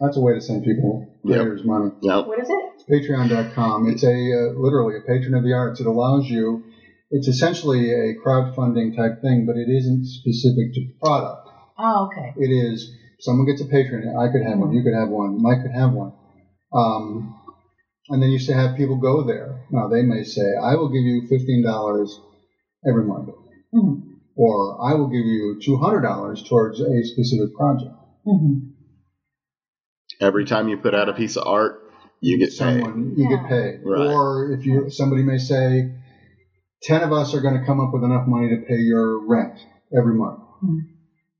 That's 0.00 0.16
a 0.16 0.20
way 0.20 0.32
to 0.34 0.40
send 0.40 0.64
people 0.64 1.06
Yep. 1.24 1.40
creators 1.40 1.64
money. 1.64 1.90
Yeah. 2.00 2.20
What 2.26 2.40
is 2.40 2.48
it? 2.48 2.90
Patreon.com. 2.90 3.88
It's 3.90 4.02
a 4.04 4.08
uh, 4.08 4.58
literally 4.58 4.96
a 4.96 5.00
patron 5.02 5.34
of 5.34 5.44
the 5.44 5.52
arts. 5.52 5.80
It 5.80 5.86
allows 5.86 6.28
you. 6.30 6.64
It's 7.10 7.28
essentially 7.28 7.92
a 7.92 8.14
crowdfunding 8.16 8.96
type 8.96 9.20
thing, 9.20 9.44
but 9.46 9.56
it 9.56 9.68
isn't 9.70 10.06
specific 10.06 10.72
to 10.74 10.88
product. 11.02 11.48
Oh, 11.78 12.06
okay. 12.06 12.32
It 12.38 12.48
is 12.48 12.90
someone 13.20 13.46
gets 13.46 13.60
a 13.62 13.66
patron. 13.66 14.16
I 14.16 14.30
could 14.32 14.42
have 14.42 14.58
one. 14.58 14.72
You 14.72 14.82
could 14.82 14.94
have 14.94 15.08
one. 15.08 15.40
Mike 15.42 15.62
could 15.62 15.72
have 15.74 15.92
one. 15.92 16.12
Um, 16.72 17.34
and 18.08 18.20
then 18.22 18.28
you 18.28 18.34
used 18.34 18.48
to 18.48 18.54
have 18.54 18.76
people 18.76 18.96
go 18.96 19.22
there. 19.24 19.64
Now 19.70 19.88
they 19.88 20.02
may 20.02 20.24
say, 20.24 20.54
"I 20.62 20.74
will 20.76 20.88
give 20.88 21.02
you 21.02 21.26
fifteen 21.28 21.62
dollars 21.64 22.20
every 22.86 23.04
month," 23.04 23.30
Mhm. 23.74 24.02
or 24.36 24.82
"I 24.82 24.94
will 24.94 25.08
give 25.08 25.24
you 25.24 25.58
two 25.62 25.76
hundred 25.76 26.02
dollars 26.02 26.42
towards 26.42 26.80
a 26.80 27.02
specific 27.04 27.54
project." 27.54 27.94
Mhm. 28.26 28.72
Every 30.20 30.44
time 30.44 30.68
you 30.68 30.76
put 30.76 30.94
out 30.94 31.08
a 31.08 31.12
piece 31.14 31.36
of 31.36 31.46
art, 31.46 31.80
you 32.20 32.38
get 32.38 32.56
paid. 32.58 32.84
You 32.84 33.14
Yeah. 33.16 33.28
get 33.36 33.46
paid, 33.48 33.80
Right. 33.84 34.06
or 34.14 34.50
if 34.52 34.66
you 34.66 34.90
somebody 34.90 35.22
may 35.22 35.38
say, 35.38 35.92
10 36.82 37.02
of 37.02 37.12
us 37.12 37.34
are 37.34 37.40
going 37.40 37.58
to 37.58 37.64
come 37.64 37.80
up 37.80 37.92
with 37.92 38.04
enough 38.04 38.26
money 38.28 38.50
to 38.50 38.56
pay 38.68 38.78
your 38.78 39.26
rent 39.26 39.58
every 39.96 40.14
month," 40.14 40.40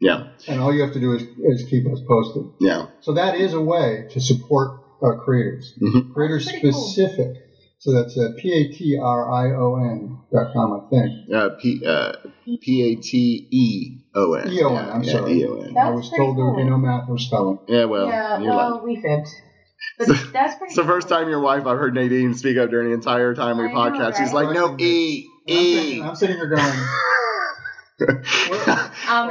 Yeah. 0.01 0.29
and 0.49 0.61
all 0.61 0.73
you 0.75 0.83
have 0.83 0.93
to 0.95 1.01
do 1.01 1.13
is, 1.13 1.23
is 1.23 1.69
keep 1.71 1.87
us 1.87 2.01
posted. 2.07 2.45
Yeah. 2.61 2.87
So 3.01 3.15
that 3.15 3.37
is 3.37 3.55
a 3.55 3.61
way 3.61 4.07
to 4.11 4.21
support 4.21 4.81
uh, 5.03 5.17
creators. 5.25 5.73
Mhm. 5.81 6.13
Creator 6.13 6.41
Pretty 6.45 6.61
cool. 6.61 6.73
specific. 6.73 7.37
So 7.79 7.93
that's 7.93 8.17
uh, 8.19 8.31
P 8.39 8.51
A 8.53 8.73
T 8.73 8.99
R 9.01 9.31
I 9.31 9.55
O 9.55 9.77
N 9.77 10.19
dot 10.33 10.53
com, 10.55 10.73
I 10.73 10.89
think. 10.91 11.31
Uh, 11.35 11.51
P 11.61 11.83
uh, 11.87 12.13
P 12.61 12.83
A 12.93 12.97
T 12.97 13.49
E 13.51 13.99
O 14.15 14.35
N. 14.35 14.49
E-O-N, 14.51 14.75
Yeah, 14.87 14.93
I'm 14.95 15.03
yeah, 15.03 15.13
sorry. 15.13 15.33
E-O-N. 15.41 15.75
That's 15.75 15.87
I 15.87 15.91
was 15.91 16.09
pretty 16.09 16.25
told 16.25 16.39
there 16.39 16.47
would 16.47 16.57
be 16.57 16.65
no 16.65 16.79
math 16.79 17.09
or 17.09 17.19
spelling. 17.19 17.59
Yeah, 17.69 17.85
well, 17.85 18.07
yeah, 18.07 18.39
you're 18.41 18.55
well, 18.55 18.75
like, 18.77 18.83
we 18.85 18.97
fibbed. 18.97 19.29
But 19.99 20.07
So- 20.07 20.13
that's 20.33 20.55
pretty 20.57 20.71
it's 20.71 20.77
the 20.77 20.85
first 20.85 21.09
time 21.09 21.29
your 21.29 21.41
wife 21.41 21.67
I've 21.67 21.79
heard 21.79 21.95
Nadine 21.95 22.33
speak 22.35 22.57
up 22.57 22.71
during 22.71 22.89
the 22.89 22.95
entire 22.95 23.35
time 23.35 23.59
we 23.59 23.65
I 23.65 23.73
know, 23.73 23.75
podcast. 23.79 24.17
She's 24.17 24.33
like, 24.33 24.55
no, 24.55 24.77
E, 24.79 25.29
And 25.47 25.59
I'm, 25.59 25.63
E. 25.65 25.75
thinking, 25.77 26.03
I'm 26.05 26.15
sitting 26.17 26.37
here 26.37 26.47
going, 26.49 26.63
Um, 28.01 28.09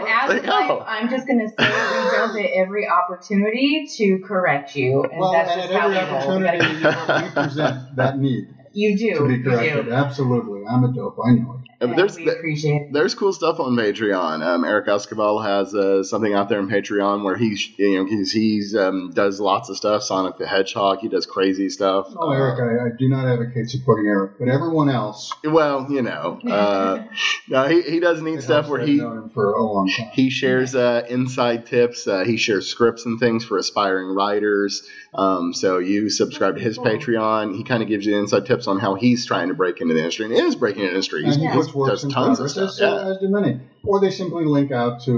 as 0.08 0.30
There 0.30 0.40
a 0.44 0.48
wife. 0.48 0.84
I'm 0.88 1.10
just 1.10 1.28
going 1.28 1.40
to 1.40 1.48
say 1.50 1.56
we 1.58 2.12
jump 2.16 2.36
at 2.40 2.50
every 2.56 2.88
opportunity 2.88 3.88
to 3.98 4.20
correct 4.20 4.76
you. 4.76 5.04
And 5.04 5.20
well, 5.20 5.32
that's 5.34 5.54
just 5.56 5.70
at 5.72 5.80
how 5.82 5.90
every 5.90 5.98
we 5.98 6.18
roll. 6.28 6.40
We 6.40 6.48
opportunity, 6.48 6.82
gotta- 6.82 7.26
we 7.26 7.32
present 7.32 7.96
that 7.98 8.18
need 8.20 8.48
You 8.72 8.98
do. 8.98 9.14
to 9.16 9.28
be 9.28 9.34
you 9.36 9.44
corrected. 9.44 9.86
do. 9.86 9.92
Absolutely. 9.92 10.64
I'm 10.66 10.84
a 10.86 10.94
dope. 10.94 11.18
I 11.26 11.32
know 11.32 11.60
it. 11.63 11.63
Uh, 11.84 11.88
but 11.88 11.96
there's 11.98 12.16
we 12.18 12.30
appreciate 12.30 12.82
it. 12.84 12.94
there's 12.94 13.16
cool 13.16 13.34
stuff 13.34 13.60
on 13.60 13.76
Patreon. 13.76 14.44
Um, 14.46 14.64
Eric 14.64 14.88
Escobar 14.88 15.44
has 15.44 15.74
uh, 15.76 16.04
something 16.04 16.34
out 16.34 16.50
there 16.50 16.60
on 16.60 16.70
Patreon 16.70 17.24
where 17.24 17.36
he 17.36 17.58
you 17.78 17.98
know 17.98 18.06
he's, 18.06 18.32
he's 18.32 18.76
um, 18.76 19.12
does 19.14 19.40
lots 19.40 19.70
of 19.70 19.78
stuff. 19.78 20.04
Sonic 20.04 20.38
the 20.38 20.48
Hedgehog, 20.48 21.00
he 21.00 21.10
does 21.10 21.26
crazy 21.26 21.70
stuff. 21.70 22.08
Oh, 22.18 22.32
Eric, 22.32 22.60
I, 22.60 22.86
I 22.88 22.90
do 22.98 23.10
not 23.10 23.28
advocate 23.28 23.70
supporting 23.70 24.08
Eric, 24.08 24.40
but 24.40 24.48
everyone 24.48 24.90
else. 24.90 25.32
Uh, 25.46 25.52
well, 25.52 25.88
you 25.90 26.02
know, 26.02 26.40
uh, 26.50 27.04
no, 27.50 27.68
he 27.68 27.82
he 27.82 28.00
does 28.00 28.22
neat 28.22 28.40
it 28.40 28.42
stuff 28.44 28.68
where 28.70 28.82
he 28.82 28.94
I've 28.94 28.98
known 29.00 29.18
him 29.18 29.30
for 29.30 29.54
a 29.54 29.64
long 29.64 29.90
time. 29.98 30.10
He 30.14 30.30
shares 30.30 30.76
uh, 30.76 31.06
inside 31.10 31.66
tips. 31.66 32.08
Uh, 32.08 32.24
he 32.24 32.38
shares 32.38 32.68
scripts 32.68 33.06
and 33.06 33.20
things 33.20 33.44
for 33.46 33.58
aspiring 33.58 34.16
writers. 34.16 34.88
Um, 35.14 35.54
so 35.54 35.78
you 35.78 36.10
subscribe 36.10 36.56
to 36.56 36.62
his 36.62 36.78
Cool. 36.78 36.86
Patreon. 36.86 37.56
He 37.56 37.64
kind 37.64 37.84
of 37.84 37.90
gives 37.90 38.06
you 38.06 38.18
inside 38.18 38.46
tips 38.48 38.68
on 38.68 38.80
how 38.80 38.96
he's 38.96 39.26
trying 39.26 39.50
to 39.50 39.54
break 39.54 39.80
into 39.80 39.94
the 39.94 40.00
industry 40.00 40.26
and 40.26 40.34
is 40.34 40.56
breaking 40.56 40.82
into 40.82 40.92
the 40.92 40.96
industry. 40.96 41.24
He's, 41.24 41.36
and 41.36 41.44
he 41.44 41.50
he's- 41.52 41.73
puts 41.74 41.90
works 41.90 42.02
does 42.02 42.04
in 42.06 42.10
tons 42.12 42.40
of 42.40 42.50
stuff. 42.50 42.70
as, 42.70 42.80
Yeah. 42.80 43.10
as 43.10 43.18
do 43.20 43.30
many. 43.30 43.60
Or 43.86 44.00
they 44.00 44.10
simply 44.10 44.46
link 44.46 44.72
out 44.72 45.02
to 45.02 45.12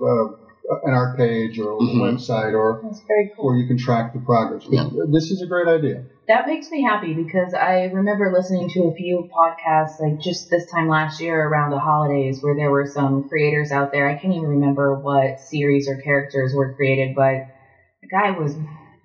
uh, 0.00 0.04
uh, 0.04 0.28
an 0.84 0.92
art 0.92 1.16
page 1.16 1.58
or 1.58 1.72
a 1.72 1.76
Mhm. 1.76 2.00
website 2.00 2.52
or 2.54 2.80
That's 2.82 3.02
very 3.06 3.30
cool. 3.36 3.46
where 3.46 3.56
you 3.56 3.66
can 3.66 3.78
track 3.78 4.12
the 4.12 4.20
progress. 4.20 4.66
Yeah. 4.68 4.88
This 5.10 5.30
is 5.30 5.40
a 5.42 5.46
great 5.46 5.68
idea. 5.68 6.02
That 6.26 6.46
makes 6.46 6.70
me 6.70 6.82
happy 6.82 7.14
because 7.14 7.54
I 7.54 7.84
remember 7.84 8.30
listening 8.30 8.68
to 8.70 8.84
a 8.88 8.92
few 8.92 9.26
podcasts 9.34 9.98
like 9.98 10.18
just 10.20 10.50
this 10.50 10.70
time 10.70 10.86
last 10.88 11.20
year 11.22 11.42
around 11.48 11.70
the 11.70 11.78
holidays 11.78 12.42
where 12.42 12.54
there 12.54 12.70
were 12.70 12.84
some 12.86 13.26
creators 13.30 13.72
out 13.72 13.92
there. 13.92 14.06
I 14.08 14.14
can't 14.14 14.34
even 14.34 14.46
remember 14.48 14.94
what 15.00 15.40
series 15.40 15.88
or 15.88 15.96
characters 16.02 16.52
were 16.54 16.74
created, 16.74 17.14
but 17.16 17.46
the 18.02 18.08
guy 18.08 18.32
was 18.32 18.54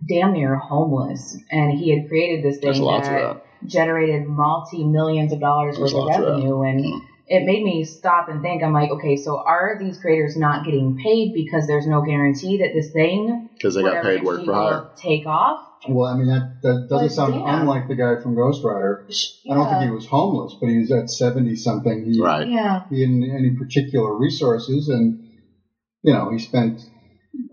damn 0.05 0.33
near 0.33 0.55
homeless 0.55 1.37
and 1.49 1.71
he 1.77 1.97
had 1.97 2.09
created 2.09 2.43
this 2.43 2.59
There's 2.59 2.75
thing 2.77 2.85
lots 2.85 3.07
of 3.07 3.13
that 3.13 3.21
that. 3.35 3.42
Generated 3.67 4.27
multi 4.27 4.83
millions 4.83 5.31
of 5.33 5.39
dollars 5.39 5.77
worth 5.77 5.93
of 5.93 5.99
lots 6.05 6.17
of 6.17 6.23
revenue 6.25 6.61
and 6.61 7.01
it 7.25 7.45
made 7.45 7.63
me 7.63 7.85
stop 7.85 8.27
and 8.27 8.41
think. 8.41 8.61
I'm 8.63 8.73
like, 8.73 8.91
okay, 8.91 9.15
so 9.15 9.41
are 9.45 9.77
these 9.79 9.97
creators 9.97 10.35
not 10.35 10.65
getting 10.65 10.97
paid 11.01 11.31
because 11.33 11.67
there's 11.67 11.87
no 11.87 12.01
guarantee 12.01 12.57
that 12.57 12.71
this 12.73 12.91
thing 12.91 13.47
Because 13.57 13.75
they 13.75 13.81
got 13.81 14.03
paid 14.03 14.23
work 14.23 14.43
for 14.43 14.53
hire. 14.53 14.89
take 14.97 15.25
off? 15.25 15.61
Well, 15.87 16.09
I 16.13 16.17
mean, 16.17 16.27
that, 16.27 16.49
that 16.61 16.87
doesn't 16.89 17.07
But 17.07 17.11
sound 17.11 17.33
damn. 17.33 17.61
unlike 17.61 17.87
the 17.87 17.95
guy 17.95 18.15
from 18.21 18.35
Ghost 18.35 18.63
Rider. 18.63 19.05
I 19.49 19.53
don't 19.53 19.67
think 19.69 19.83
he 19.83 19.89
was 19.89 20.05
homeless, 20.05 20.55
but 20.59 20.69
he 20.69 20.77
was 20.79 20.91
at 20.91 21.09
70 21.09 21.55
something. 21.55 22.05
He, 22.05 22.19
Right. 22.19 22.47
Yeah. 22.47 22.81
he 22.89 22.97
didn't 22.99 23.23
any 23.23 23.51
particular 23.55 24.13
resources, 24.17 24.87
and, 24.87 25.17
you 26.01 26.13
know, 26.13 26.29
he 26.31 26.39
spent, 26.39 26.81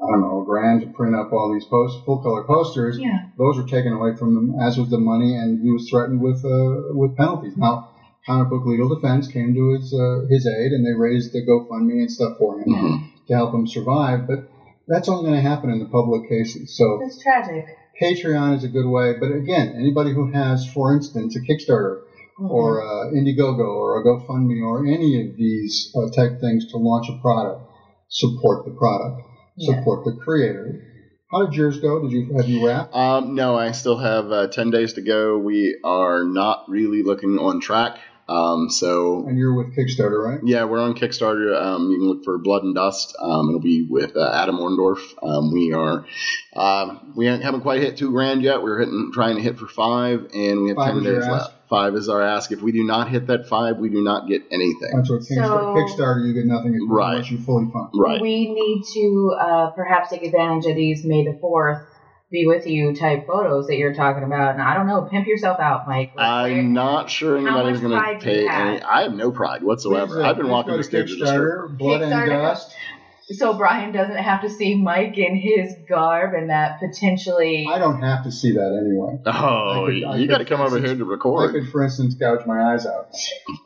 I 0.03 0.11
don't 0.12 0.20
know, 0.22 0.42
a 0.42 0.44
grand 0.44 0.80
to 0.80 0.86
print 0.88 1.14
up 1.14 1.32
all 1.32 1.53
these 1.53 1.64
post, 1.66 2.05
full 2.07 2.22
color 2.22 2.44
posters. 2.44 2.98
Yeah. 2.98 3.28
those 3.36 3.57
were 3.59 3.68
taken 3.68 3.92
away 3.92 4.16
from 4.16 4.36
him, 4.36 4.55
as 4.61 4.78
was 4.78 4.88
the 4.90 4.98
money, 4.98 5.36
and 5.36 5.61
he 5.62 5.70
was 5.70 5.88
threatened 5.90 6.20
with 6.20 6.44
uh, 6.44 6.94
with 6.96 7.16
penalties. 7.16 7.57
Now, 7.57 7.90
comic 8.26 8.48
book 8.51 8.64
legal 8.66 8.88
defense 8.94 9.28
came 9.28 9.55
to 9.55 9.74
his 9.74 9.92
uh, 9.92 10.26
his 10.28 10.46
aid, 10.46 10.72
and 10.72 10.84
they 10.86 10.92
raised 10.98 11.32
the 11.32 11.44
GoFundMe 11.44 12.01
and 12.01 12.11
stuff 12.11 12.38
for 12.38 12.59
him 12.61 12.68
Mhm. 12.72 12.98
to 13.28 13.34
help 13.34 13.55
him 13.55 13.66
survive. 13.66 14.26
But 14.26 14.48
that's 14.88 15.09
only 15.09 15.24
going 15.30 15.42
to 15.42 15.48
happen 15.48 15.70
in 15.70 15.78
the 15.78 15.86
public 15.86 16.28
cases. 16.28 16.76
So 16.76 17.01
It's 17.03 17.22
tragic. 17.22 17.66
Patreon 18.01 18.57
is 18.57 18.64
a 18.64 18.68
good 18.68 18.88
way. 18.88 19.14
But 19.20 19.30
again, 19.32 19.74
anybody 19.76 20.12
who 20.14 20.30
has, 20.32 20.66
for 20.66 20.94
instance, 20.94 21.36
a 21.36 21.40
Kickstarter 21.40 22.01
Mm-hmm. 22.40 22.51
or 22.53 22.80
uh, 22.82 23.12
Indiegogo 23.12 23.68
or 23.68 24.01
a 24.01 24.03
GoFundMe 24.05 24.62
or 24.64 24.86
any 24.86 25.20
of 25.28 25.36
these 25.36 25.92
uh, 25.94 26.09
type 26.11 26.40
things 26.40 26.64
to 26.72 26.78
launch 26.78 27.07
a 27.11 27.20
product, 27.20 27.61
support 28.09 28.64
the 28.64 28.70
product, 28.70 29.20
Yeah. 29.57 29.76
support 29.78 30.05
the 30.05 30.12
creator. 30.22 30.86
How 31.30 31.46
did 31.46 31.55
yours 31.55 31.78
go? 31.78 32.03
Did 32.03 32.12
you 32.12 32.34
have 32.36 32.48
you 32.48 32.66
wrapped? 32.66 32.94
Um, 32.94 33.34
no, 33.36 33.57
I 33.57 33.70
still 33.72 33.98
have 33.98 34.32
uh, 34.32 34.48
10 34.48 34.70
days 34.70 34.94
to 34.94 35.01
go. 35.01 35.38
We 35.38 35.78
are 35.84 36.24
not 36.24 36.64
really 36.68 37.03
looking 37.05 37.38
on 37.38 37.61
track. 37.61 37.98
Um, 38.28 38.68
so 38.70 39.26
And 39.26 39.36
you're 39.38 39.55
with 39.55 39.76
Kickstarter, 39.76 40.24
right? 40.24 40.40
yeah, 40.44 40.64
we're 40.64 40.80
on 40.80 40.94
Kickstarter. 40.94 41.61
Um, 41.61 41.90
you 41.90 41.98
can 41.98 42.07
look 42.09 42.24
for 42.24 42.38
Blood 42.38 42.62
and 42.62 42.74
Dust. 42.74 43.16
Um, 43.20 43.48
it'll 43.48 43.61
be 43.61 43.86
with 43.88 44.16
uh, 44.16 44.30
Adam 44.32 44.57
Orndorff. 44.57 45.01
Um, 45.22 45.53
we 45.53 45.72
are 45.72 46.05
um, 46.55 47.12
we 47.16 47.26
haven't 47.26 47.62
quite 47.62 47.80
hit 47.82 47.96
two 47.96 48.11
grand 48.12 48.42
yet. 48.42 48.62
We're 48.62 48.78
hitting 48.78 49.11
trying 49.12 49.36
to 49.36 49.42
hit 49.42 49.59
for 49.59 49.66
five, 49.66 50.28
and 50.32 50.62
we 50.62 50.68
have 50.68 50.76
Five 50.76 50.94
ten 50.94 51.03
days 51.03 51.26
left. 51.26 51.55
Five 51.71 51.95
is 51.95 52.09
our 52.09 52.21
ask. 52.21 52.51
If 52.51 52.62
we 52.62 52.73
do 52.73 52.83
not 52.85 53.09
hit 53.09 53.29
that 53.29 53.47
five, 53.49 53.79
we 53.79 53.89
do 53.89 54.03
not 54.03 54.29
get 54.29 54.43
anything. 54.51 54.91
That's 54.93 55.09
what 55.09 55.23
So- 55.23 55.37
Kickstarter, 55.77 56.27
you 56.27 56.35
get 56.35 56.45
nothing 56.47 56.77
Right. 56.89 57.12
unless 57.12 57.31
you 57.31 57.39
fully 57.39 57.71
fund. 57.73 57.89
Right. 57.95 58.21
We 58.21 58.53
need 58.53 58.83
to 58.95 59.37
uh, 59.41 59.71
perhaps 59.71 60.11
take 60.11 60.25
advantage 60.25 60.66
of 60.68 60.75
these 60.77 61.05
May 61.05 61.25
the 61.25 61.39
4th 61.41 61.83
be 62.33 62.47
with 62.47 62.66
you 62.66 62.95
type 62.95 63.27
photos 63.27 63.66
that 63.68 63.77
you're 63.77 63.95
talking 63.95 64.23
about. 64.25 64.53
And 64.55 64.62
I 64.62 64.75
don't 64.75 64.87
know, 64.87 65.03
pimp 65.03 65.27
yourself 65.27 65.59
out, 65.61 65.87
Mike. 65.89 66.12
real 66.16 66.25
I'm 66.25 66.53
quick. 66.55 66.64
not 66.66 67.11
sure 67.11 67.37
anybody's 67.37 67.81
going 67.81 67.93
to 68.01 68.18
pay 68.25 68.49
any. 68.49 68.81
I 68.83 69.03
have 69.03 69.14
no 69.14 69.31
pride 69.33 69.62
whatsoever. 69.62 70.14
Please, 70.16 70.25
uh, 70.25 70.29
I've 70.29 70.37
been 70.37 70.49
walking 70.49 70.77
the 70.77 70.83
stage 70.85 71.12
of 71.12 71.18
the 71.21 71.27
strip. 71.27 71.41
Kickstarter, 71.41 71.68
Blood 71.79 72.03
and 72.03 72.12
Kickstarter. 72.12 72.29
Dust. 72.29 72.75
So 73.33 73.55
Brian 73.55 73.93
doesn't 73.93 74.16
have 74.16 74.43
to 74.43 74.51
see 74.51 74.74
Mike 74.74 75.16
in 75.16 75.37
his 75.37 75.74
garb 75.89 76.35
and 76.35 76.51
that 76.51 76.81
potentially. 76.81 77.66
I 77.70 77.78
don't 77.78 78.01
have 78.03 78.24
to 78.24 78.33
see 78.33 78.53
that 78.53 78.78
anyway. 78.81 79.18
Oh, 79.26 79.85
could- 79.87 80.05
I 80.05 80.16
you 80.16 80.26
got 80.26 80.39
to 80.39 80.45
come 80.45 80.61
over 80.61 80.78
here 80.81 80.97
to 80.97 81.05
record. 81.05 81.51
I 81.51 81.53
could, 81.53 81.68
for 81.70 81.83
instance, 81.85 82.14
gouge 82.14 82.45
my 82.47 82.72
eyes 82.74 82.87
out. 82.87 83.14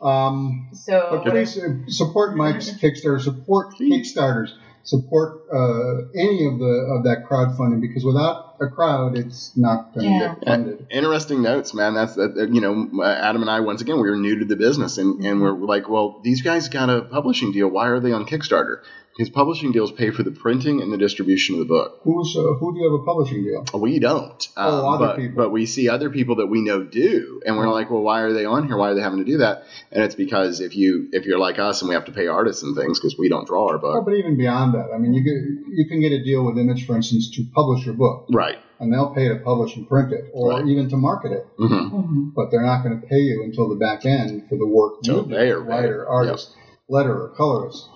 Um, 0.03 0.69
so 0.75 1.09
but 1.25 1.31
please 1.31 1.57
uh, 1.59 1.69
support 1.89 2.37
Mike's 2.37 2.71
Kickstarter. 2.83 3.21
Support 3.21 3.75
Kickstarters. 3.79 4.51
Support 4.87 5.45
uh, 5.51 6.09
any 6.15 6.47
of 6.47 6.59
the 6.59 6.95
of 6.99 7.05
that 7.05 7.25
crowdfunding 7.27 7.81
because 7.81 8.05
without 8.05 8.57
a 8.61 8.69
crowd, 8.69 9.17
it's 9.17 9.57
not 9.57 9.95
going 9.95 10.05
to 10.07 10.13
Yeah. 10.13 10.35
get 10.35 10.45
funded. 10.45 10.87
Interesting 10.91 11.41
notes, 11.41 11.73
man. 11.73 11.95
That's 11.95 12.17
that. 12.17 12.35
that, 12.35 12.53
You 12.55 12.61
know, 12.61 13.03
Adam 13.03 13.41
and 13.41 13.51
I 13.51 13.61
once 13.61 13.81
again 13.81 13.97
we 13.99 14.11
were 14.11 14.17
new 14.17 14.41
to 14.41 14.45
the 14.45 14.57
business, 14.57 14.99
and 14.99 15.25
and 15.25 15.41
we're 15.41 15.53
like, 15.53 15.89
well, 15.89 16.21
these 16.23 16.43
guys 16.43 16.69
got 16.69 16.91
a 16.91 17.01
publishing 17.01 17.51
deal. 17.53 17.69
Why 17.69 17.87
are 17.89 17.99
they 18.01 18.13
on 18.13 18.27
Kickstarter? 18.27 18.81
Because 19.17 19.31
publishing 19.31 19.71
deals 19.71 19.93
pay 19.93 20.11
for 20.11 20.25
the 20.25 20.33
printing 20.33 20.83
and 20.83 20.93
the 20.93 20.97
distribution 20.99 21.55
of 21.55 21.61
the 21.61 21.67
book. 21.67 22.01
Who's 22.03 22.35
uh, 22.37 22.55
who 22.59 22.73
do 22.75 22.81
you 22.81 22.91
have 22.91 23.01
a 23.01 23.05
publishing 23.05 23.45
deal? 23.45 23.65
We 23.81 24.01
don't. 24.01 24.49
Oh, 24.57 24.87
Um, 24.89 24.95
other 24.95 25.07
but, 25.07 25.17
people. 25.17 25.37
but 25.37 25.51
we 25.51 25.67
see 25.67 25.89
other 25.89 26.11
people 26.11 26.37
that 26.37 26.49
we 26.49 26.63
know 26.63 26.83
do, 26.83 27.41
and 27.47 27.57
we're 27.57 27.69
like, 27.71 27.91
well, 27.91 28.03
why 28.03 28.23
are 28.23 28.33
they 28.33 28.45
on 28.45 28.67
here? 28.67 28.77
Why 28.77 28.89
are 28.91 28.95
they 28.95 29.03
having 29.03 29.21
to 29.21 29.25
do 29.25 29.39
that? 29.39 29.63
And 29.93 30.03
it's 30.03 30.17
because 30.17 30.61
if 30.61 30.75
you 30.77 31.09
if 31.13 31.27
you're 31.27 31.39
like 31.39 31.61
us 31.61 31.81
and 31.81 31.89
we 31.89 31.95
have 31.95 32.07
to 32.07 32.13
pay 32.13 32.27
artists 32.27 32.65
and 32.65 32.75
things 32.77 32.99
because 32.99 33.15
we 33.17 33.29
don't 33.29 33.47
draw 33.47 33.69
our 33.69 33.77
Oh, 33.77 33.79
book, 33.79 34.05
but 34.05 34.15
even 34.15 34.37
beyond 34.37 34.75
that, 34.75 34.91
I 34.93 34.99
mean, 34.99 35.15
you 35.15 35.23
get, 35.23 35.39
you 35.79 35.87
can 35.89 36.01
get 36.01 36.11
a 36.11 36.23
deal 36.25 36.45
with 36.45 36.59
Image, 36.59 36.85
for 36.85 36.97
instance, 36.97 37.31
to 37.37 37.45
publish 37.55 37.87
your 37.87 37.95
book, 37.95 38.27
right? 38.33 38.59
and 38.81 38.93
they'll 38.93 39.15
pay 39.15 39.29
to 39.29 39.37
publish 39.37 39.77
and 39.77 39.89
print 39.89 40.13
it, 40.13 40.25
or 40.33 40.51
Right. 40.51 40.67
even 40.67 40.91
to 40.91 40.97
market 40.97 41.31
it. 41.31 41.47
hmm 41.57 41.73
Mhm. 41.73 42.33
But 42.35 42.51
they're 42.51 42.67
not 42.67 42.83
going 42.83 43.01
to 43.01 43.07
pay 43.07 43.21
you 43.21 43.45
until 43.45 43.69
the 43.69 43.77
back 43.77 44.05
end 44.05 44.49
for 44.49 44.57
the 44.59 44.67
work 44.67 45.03
Till 45.05 45.19
you 45.19 45.23
do, 45.23 45.29
they 45.37 45.51
are 45.53 45.61
writer, 45.61 46.01
paid. 46.01 46.11
artist, 46.13 46.51
letterer, 46.91 47.33
colorist. 47.37 47.89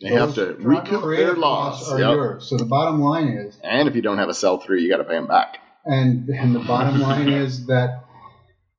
They 0.00 0.08
have 0.08 0.34
to 0.34 0.56
recoup 0.58 1.02
their 1.16 1.34
loss. 1.34 1.90
Are 1.90 1.98
Yep. 1.98 2.14
yours. 2.14 2.48
So 2.48 2.56
the 2.56 2.64
bottom 2.66 3.00
line 3.00 3.28
is, 3.28 3.58
And 3.62 3.88
if 3.88 3.94
you 3.96 4.02
don't 4.02 4.18
have 4.18 4.28
a 4.30 4.34
sell 4.34 4.58
through, 4.58 4.78
you 4.78 4.88
got 4.90 4.98
to 4.98 5.04
pay 5.04 5.14
them 5.14 5.26
back. 5.26 5.58
and 5.84 6.28
and 6.28 6.54
the 6.54 6.60
bottom 6.60 7.00
line 7.08 7.28
is 7.28 7.66
that 7.66 7.90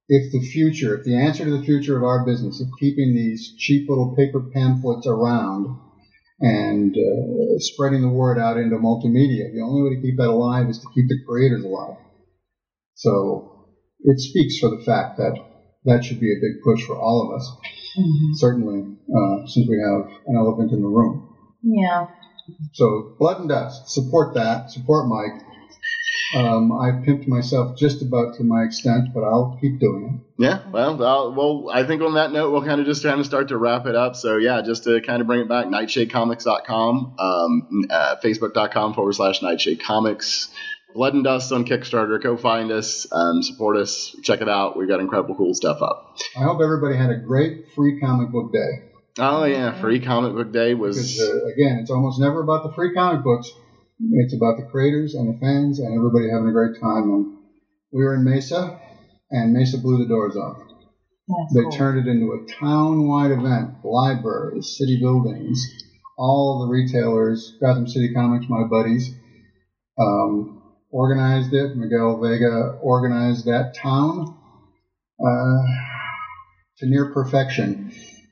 if 0.10 0.32
the 0.32 0.42
future, 0.42 0.98
if 0.98 1.06
the 1.06 1.16
answer 1.16 1.46
to 1.46 1.58
the 1.58 1.64
future 1.64 1.96
of 1.96 2.04
our 2.04 2.26
business 2.26 2.60
of 2.62 2.68
keeping 2.80 3.14
these 3.16 3.54
cheap 3.58 3.88
little 3.88 4.14
paper 4.16 4.42
pamphlets 4.54 5.08
around 5.08 5.68
and 6.40 6.94
uh, 6.96 7.60
spreading 7.60 8.02
the 8.02 8.10
word 8.10 8.38
out 8.40 8.58
into 8.58 8.76
multimedia, 8.78 9.52
the 9.54 9.62
only 9.64 9.84
way 9.84 9.96
to 9.96 10.02
keep 10.02 10.18
that 10.18 10.28
alive 10.28 10.68
is 10.68 10.80
to 10.80 10.88
keep 10.94 11.08
the 11.08 11.20
creators 11.28 11.64
alive. 11.64 11.98
So 12.96 13.48
it 14.02 14.20
speaks 14.20 14.58
for 14.58 14.70
the 14.70 14.84
fact 14.84 15.18
that 15.18 15.38
that 15.86 16.04
should 16.04 16.20
be 16.20 16.32
a 16.32 16.42
big 16.42 16.62
push 16.64 16.86
for 16.86 17.00
all 17.00 17.30
of 17.30 17.40
us. 17.40 17.52
Mhm. 17.98 18.36
Certainly, 18.36 18.98
uh, 19.10 19.48
since 19.48 19.68
we 19.68 19.78
have 19.80 20.10
an 20.28 20.36
elephant 20.38 20.72
in 20.72 20.82
the 20.82 20.88
room. 20.88 21.28
Yeah. 21.64 22.08
So 22.74 23.14
blood 23.20 23.40
and 23.40 23.50
dust, 23.50 23.90
support 23.90 24.34
that, 24.36 24.72
support 24.72 25.08
Mike. 25.08 25.42
Um, 26.34 26.72
I've 26.72 27.04
pimped 27.04 27.28
myself 27.28 27.78
just 27.78 28.02
about 28.02 28.36
to 28.38 28.44
my 28.44 28.64
extent, 28.64 29.10
but 29.14 29.22
I'll 29.24 29.58
keep 29.60 29.80
doing 29.80 30.22
it. 30.38 30.44
Yeah, 30.44 30.60
well, 30.72 31.04
I'll, 31.04 31.34
well, 31.34 31.70
I 31.72 31.84
think 31.84 32.02
on 32.02 32.14
that 32.14 32.32
note, 32.32 32.52
we'll 32.52 32.64
kind 32.64 32.80
of 32.80 32.88
just 32.88 33.04
kind 33.04 33.20
of 33.20 33.26
start 33.26 33.50
to 33.50 33.58
wrap 33.58 33.86
it 33.86 33.96
up. 33.96 34.16
So, 34.16 34.38
yeah, 34.38 34.62
just 34.62 34.86
to 34.86 35.02
kind 35.02 35.20
of 35.22 35.28
bring 35.28 35.42
it 35.42 35.50
back, 35.50 35.66
nightshadecomics.com, 35.66 37.16
um, 37.20 37.86
uh, 37.90 38.16
facebook.com 38.24 38.94
forward 38.94 39.14
slash 39.14 39.42
nightshade 39.42 39.84
comics, 39.84 40.50
blood 40.94 41.14
and 41.14 41.24
dust 41.24 41.52
on 41.52 41.66
Kickstarter. 41.66 42.22
Go 42.22 42.38
find 42.38 42.72
us, 42.72 43.08
um, 43.12 43.42
support 43.44 43.78
us, 43.78 44.16
check 44.24 44.42
it 44.42 44.50
out. 44.50 44.78
We've 44.78 44.88
got 44.88 45.00
incredible, 45.00 45.36
cool 45.36 45.54
stuff 45.54 45.82
up. 45.82 46.18
I 46.38 46.44
hope 46.44 46.60
everybody 46.62 46.96
had 46.98 47.10
a 47.10 47.18
great 47.18 47.72
free 47.76 48.00
comic 48.00 48.32
book 48.32 48.52
day. 48.54 48.90
Oh, 49.20 49.44
yeah, 49.44 49.80
free 49.80 50.00
comic 50.00 50.34
book 50.34 50.52
day 50.54 50.74
Because 50.74 50.98
was. 50.98 51.22
uh, 51.22 51.46
again, 51.54 51.80
it's 51.82 51.92
almost 51.92 52.20
never 52.20 52.42
about 52.42 52.64
the 52.64 52.74
free 52.74 52.94
comic 52.94 53.24
books. 53.24 53.52
It's 54.00 54.34
about 54.36 54.58
the 54.58 54.68
creators 54.72 55.14
and 55.16 55.34
the 55.34 55.40
fans 55.40 55.80
and 55.80 55.94
everybody 55.94 56.30
having 56.32 56.48
a 56.50 56.54
great 56.54 56.80
time. 56.82 57.04
And 57.12 57.38
we 57.92 58.04
were 58.04 58.16
in 58.16 58.24
Mesa, 58.24 58.80
and 59.30 59.54
Mesa 59.54 59.78
blew 59.78 59.98
the 60.00 60.08
doors 60.08 60.36
off. 60.36 60.58
That's 61.28 61.54
They 61.54 61.62
cool. 61.64 61.72
turned 61.72 62.08
it 62.08 62.10
into 62.10 62.32
a 62.34 62.52
town-wide 62.60 63.32
event. 63.32 63.84
Libraries, 63.84 64.76
city 64.78 65.00
buildings, 65.00 65.62
all 66.18 66.66
the 66.66 66.72
retailers, 66.72 67.58
Gotham 67.62 67.88
City 67.88 68.14
Comics, 68.14 68.46
my 68.50 68.64
buddies, 68.64 69.14
um, 70.00 70.61
organized 70.92 71.54
it. 71.54 71.76
Miguel 71.76 72.20
Vega 72.22 72.78
organized 72.82 73.46
that 73.46 73.76
town 73.76 74.38
uh, 75.20 75.64
to 76.78 76.86
near 76.86 77.14
perfection, 77.14 77.92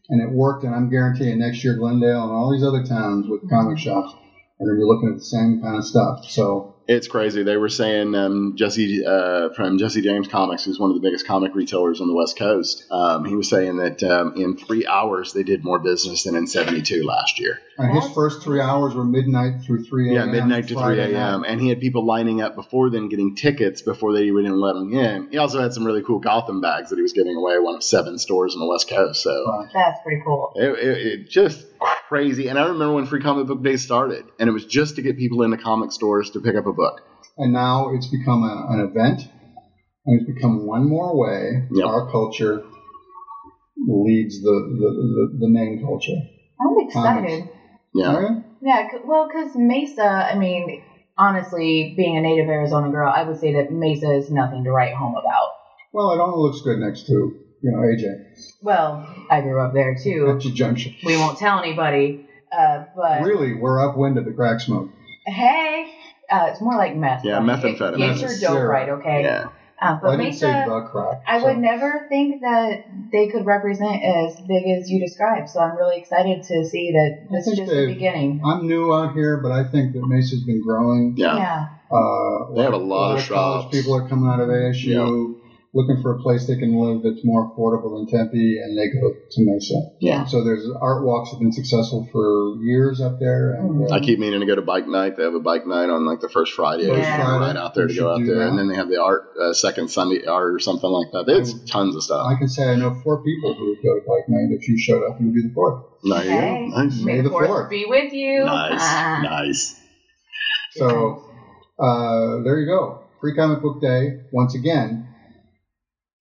and 0.10 0.22
it 0.22 0.32
worked. 0.32 0.64
And 0.64 0.76
I'm 0.76 0.90
guaranteeing 0.90 1.40
next 1.40 1.64
year, 1.64 1.76
Glendale 1.76 2.24
and 2.24 2.32
all 2.32 2.52
these 2.52 2.64
other 2.64 2.84
towns 2.84 3.28
with 3.28 3.50
comic 3.50 3.78
shops 3.78 4.14
are 4.60 4.66
going 4.66 4.78
to 4.78 4.82
be 4.82 4.86
looking 4.86 5.10
at 5.10 5.18
the 5.18 5.24
same 5.24 5.62
kind 5.62 5.78
of 5.78 5.86
stuff. 5.86 6.26
So 6.26 6.76
It's 6.92 7.08
crazy. 7.08 7.44
They 7.44 7.56
were 7.56 7.70
saying 7.70 8.16
um, 8.16 8.56
Jesse 8.56 9.06
uh, 9.06 9.50
from 9.54 9.78
Jesse 9.78 10.02
James 10.02 10.28
Comics, 10.28 10.66
who's 10.66 10.80
one 10.80 10.90
of 10.90 10.96
the 10.96 11.08
biggest 11.08 11.28
comic 11.28 11.54
retailers 11.54 12.02
on 12.02 12.08
the 12.08 12.16
West 12.16 12.36
Coast. 12.36 12.84
Um, 12.90 13.26
he 13.26 13.36
was 13.36 13.48
saying 13.48 13.78
that 13.78 14.02
um, 14.02 14.34
in 14.36 14.58
three 14.58 14.88
hours 14.88 15.32
they 15.32 15.44
did 15.44 15.64
more 15.64 15.78
business 15.78 16.24
than 16.24 16.36
in 16.36 16.48
72 16.48 17.04
last 17.06 17.40
year. 17.40 17.62
and 17.78 17.94
his 17.94 18.12
first 18.14 18.42
three 18.42 18.60
hours 18.60 18.96
were 18.96 19.06
midnight 19.06 19.62
through 19.62 19.84
3 19.84 20.08
a.m. 20.08 20.16
Yeah, 20.16 20.26
midnight 20.26 20.68
to 20.70 20.74
3 20.74 21.00
a.m. 21.00 21.46
And 21.48 21.62
he 21.62 21.70
had 21.70 21.80
people 21.80 22.08
lining 22.08 22.42
up 22.42 22.56
before 22.56 22.90
then 22.90 23.08
getting 23.08 23.36
tickets 23.36 23.84
before 23.84 24.12
they 24.12 24.24
even 24.24 24.60
let 24.60 24.74
them 24.74 24.92
in. 24.92 25.30
He 25.30 25.38
also 25.38 25.62
had 25.62 25.74
some 25.74 25.86
really 25.86 26.02
cool 26.02 26.18
Gotham 26.18 26.60
bags 26.60 26.90
that 26.90 26.96
he 26.96 27.04
was 27.04 27.14
giving 27.14 27.36
away, 27.36 27.60
one 27.60 27.76
of 27.76 27.84
seven 27.84 28.18
stores 28.18 28.56
on 28.56 28.62
the 28.62 28.68
West 28.68 28.90
Coast. 28.90 29.22
So 29.22 29.68
That's 29.76 30.00
pretty 30.02 30.24
cool. 30.26 30.54
it, 30.56 30.72
it, 30.80 30.98
it 30.98 31.30
just 31.30 31.69
crazy. 32.08 32.48
And 32.48 32.58
I 32.60 32.64
remember 32.64 32.94
when 32.96 33.06
Free 33.06 33.22
Comic 33.22 33.48
Book 33.48 33.64
Day 33.64 33.78
started, 33.78 34.26
and 34.40 34.50
it 34.50 34.52
was 34.52 34.66
just 34.66 34.96
to 34.96 35.02
get 35.02 35.18
people 35.18 35.44
into 35.44 35.58
comic 35.58 35.92
stores 35.92 36.32
to 36.32 36.42
pick 36.42 36.56
up 36.56 36.66
a 36.66 36.74
book. 36.74 37.02
and 37.38 37.54
now 37.54 37.90
it's 37.94 38.08
become 38.08 38.44
a, 38.44 38.68
an 38.74 38.80
event, 38.82 39.22
and 40.06 40.20
it's 40.22 40.26
become 40.36 40.66
one 40.66 40.88
more 40.90 41.18
way 41.18 41.68
Yep. 41.72 41.86
our 41.88 42.12
culture 42.12 42.64
leads 43.88 44.42
the, 44.42 44.52
the, 44.52 44.90
the, 44.90 45.38
the 45.40 45.50
main 45.50 45.82
culture. 45.84 46.20
I'm 46.60 46.88
excited. 46.88 47.50
Yeah. 47.94 48.16
Oh, 48.16 48.20
yeah? 48.20 48.36
Yeah, 48.62 48.88
well, 49.06 49.28
because 49.28 49.56
Mesa, 49.56 50.04
I 50.04 50.36
mean, 50.36 50.84
honestly, 51.18 51.94
being 51.96 52.18
a 52.18 52.22
native 52.22 52.50
Arizona 52.50 52.90
girl, 52.92 53.12
I 53.14 53.24
would 53.24 53.38
say 53.40 53.54
that 53.54 53.72
Mesa 53.72 54.12
is 54.16 54.30
nothing 54.30 54.66
to 54.66 54.72
write 54.72 54.94
home 54.94 55.16
about. 55.16 55.50
Well, 55.94 56.12
it 56.12 56.20
only 56.20 56.38
looks 56.38 56.62
good 56.62 56.78
next 56.80 57.08
to 57.08 57.36
you 57.62 57.72
know 57.72 57.80
AJ 57.80 58.54
Well, 58.62 59.08
I 59.30 59.42
grew 59.42 59.62
up 59.62 59.74
there 59.74 59.96
too. 60.02 60.26
Apache 60.28 60.54
Junction. 60.54 60.94
We 61.06 61.18
won't 61.18 61.38
tell 61.38 61.60
anybody. 61.60 62.26
Uh, 62.52 62.86
but 62.96 63.22
Really, 63.22 63.54
we're 63.54 63.80
upwind 63.88 64.18
of 64.18 64.26
the 64.26 64.32
crack 64.34 64.60
smoke. 64.60 64.90
hey, 65.26 65.92
uh, 66.32 66.48
it's 66.50 66.62
more 66.62 66.76
like 66.76 66.96
meth. 66.96 67.24
Yeah, 67.24 67.40
Like, 67.40 67.60
methamphetamine. 67.62 67.98
Get, 67.98 68.08
get 68.16 68.22
your 68.22 68.30
dope 68.30 68.38
Syrup. 68.40 68.72
right, 68.72 68.90
okay? 68.90 69.22
Yeah. 69.24 69.50
Uh, 69.82 69.98
Well, 70.02 70.12
but 70.12 70.20
I 70.20 70.24
didn't 70.24 70.34
say 70.34 70.52
Mesa, 70.52 70.66
the 70.70 70.82
crack. 70.92 71.22
I 71.28 71.40
so- 71.40 71.46
would 71.46 71.58
never 71.60 72.06
think 72.10 72.42
that 72.42 72.84
they 73.12 73.28
could 73.28 73.46
represent 73.46 74.04
as 74.04 74.36
big 74.48 74.68
as 74.68 74.90
you 74.90 75.00
described. 75.00 75.48
So 75.50 75.60
I'm 75.62 75.76
really 75.78 75.98
excited 76.00 76.42
to 76.44 76.66
see 76.66 76.92
that 76.92 77.28
this 77.32 77.48
is 77.48 77.58
just 77.60 77.72
the 77.72 77.86
beginning. 77.86 78.42
I'm 78.44 78.68
new 78.68 78.94
out 78.94 79.14
here, 79.14 79.38
but 79.42 79.52
I 79.52 79.64
think 79.64 79.94
that 79.94 80.02
Mesa's 80.08 80.44
been 80.44 80.62
growing. 80.62 81.14
Yeah. 81.18 81.38
yeah. 81.38 81.66
Uh, 81.92 82.54
They 82.56 82.64
have 82.64 82.74
a 82.74 82.78
lot 82.78 83.18
of 83.20 83.28
college 83.30 83.64
shops. 83.64 83.76
people 83.78 83.96
are 83.96 84.08
coming 84.08 84.30
out 84.30 84.40
of 84.42 84.50
ASU 84.50 85.29
looking 85.74 86.02
for 86.02 86.16
a 86.16 86.20
place 86.20 86.48
they 86.48 86.58
can 86.58 86.74
live 86.80 87.04
that's 87.04 87.24
more 87.24 87.54
affordable 87.54 87.98
than 87.98 88.08
Tempe, 88.08 88.58
and 88.58 88.76
they 88.78 88.88
go 89.00 89.14
to 89.14 89.38
Mesa. 89.46 89.76
Yeah. 90.00 90.26
So 90.26 90.44
there's 90.44 90.68
art 90.82 91.04
walks 91.06 91.30
have 91.32 91.40
been 91.40 91.52
successful 91.52 92.08
for 92.12 92.58
years 92.64 93.02
up 93.02 93.20
there, 93.20 93.54
and 93.54 93.90
uh, 93.90 93.94
I 93.94 94.00
keep 94.00 94.18
meaning 94.18 94.40
to 94.40 94.46
go 94.48 94.56
to 94.56 94.64
bike 94.64 94.88
night. 94.88 95.16
They 95.18 95.24
have 95.24 95.36
a 95.36 95.40
bike 95.40 95.68
night 95.68 95.90
on 95.90 96.06
like 96.06 96.22
the 96.22 96.30
first 96.30 96.54
Friday. 96.54 96.88
Yeah. 96.88 97.18
Friday. 97.18 97.46
Right 97.46 97.56
out 97.56 97.76
there 97.76 97.88
to 97.88 97.94
go 97.94 98.12
out 98.14 98.26
there, 98.26 98.40
that. 98.40 98.48
and 98.50 98.58
then 98.58 98.68
they 98.68 98.76
have 98.76 98.90
the 98.90 99.02
art 99.02 99.30
uh, 99.40 99.54
second 99.54 99.90
Sunday 99.90 100.26
art 100.26 100.56
or 100.56 100.60
something 100.60 100.90
like 100.90 101.12
that. 101.12 101.26
It's 101.32 101.54
tons 101.70 101.96
of 101.96 102.04
stuff. 102.04 102.26
I 102.26 102.38
can 102.40 102.48
say 102.48 102.72
I 102.72 102.76
know 102.76 102.96
four 103.04 103.24
people 103.24 103.54
who 103.54 103.70
would 103.70 103.84
go 103.84 103.94
to 104.00 104.06
bike 104.08 104.28
night. 104.28 104.50
If 104.52 104.68
you 104.68 104.78
showed 104.78 105.08
up, 105.08 105.22
you'd 105.22 105.34
be 105.34 105.42
the 105.48 105.54
fourth. 105.54 105.84
There 106.04 106.24
you 106.24 106.30
Hey. 106.30 106.68
Nice. 106.70 107.00
May 107.02 107.12
May 107.14 107.18
the 107.18 107.24
the 107.24 107.30
fourth 107.30 107.48
fourth. 107.48 107.70
be 107.70 107.86
with 107.88 108.14
you. 108.14 108.44
Nice. 108.46 108.80
Ah. 108.82 109.20
Nice. 109.24 109.76
So 110.72 111.24
uh, 111.78 112.42
there 112.44 112.60
you 112.60 112.66
go. 112.66 113.04
Free 113.22 113.36
Comic 113.36 113.62
Book 113.62 113.82
Day, 113.82 114.22
once 114.32 114.56
again, 114.56 115.09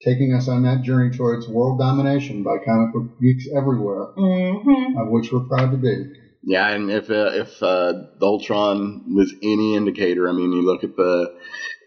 taking 0.03 0.33
us 0.35 0.49
on 0.49 0.63
that 0.63 0.83
journey 0.83 1.17
towards 1.17 1.49
world 1.49 1.79
domination 1.79 2.43
by 2.43 2.59
comic 2.65 2.93
book 2.93 3.19
geeks 3.21 3.47
everywhere, 3.55 4.13
Mm-hmm. 4.17 4.99
of 4.99 5.09
which 5.09 5.33
we're 5.33 5.41
proud 5.49 5.71
to 5.73 5.77
be. 5.77 6.05
Yeah, 6.45 6.69
and 6.69 6.91
if 6.91 7.11
uh, 7.11 7.31
if 7.35 7.63
uh, 7.63 7.93
the 8.19 8.27
Ultron 8.27 9.13
was 9.15 9.35
any 9.43 9.75
indicator, 9.75 10.29
I 10.29 10.33
mean, 10.33 10.53
you 10.53 10.63
look 10.63 10.85
at 10.85 10.97
the 10.97 11.35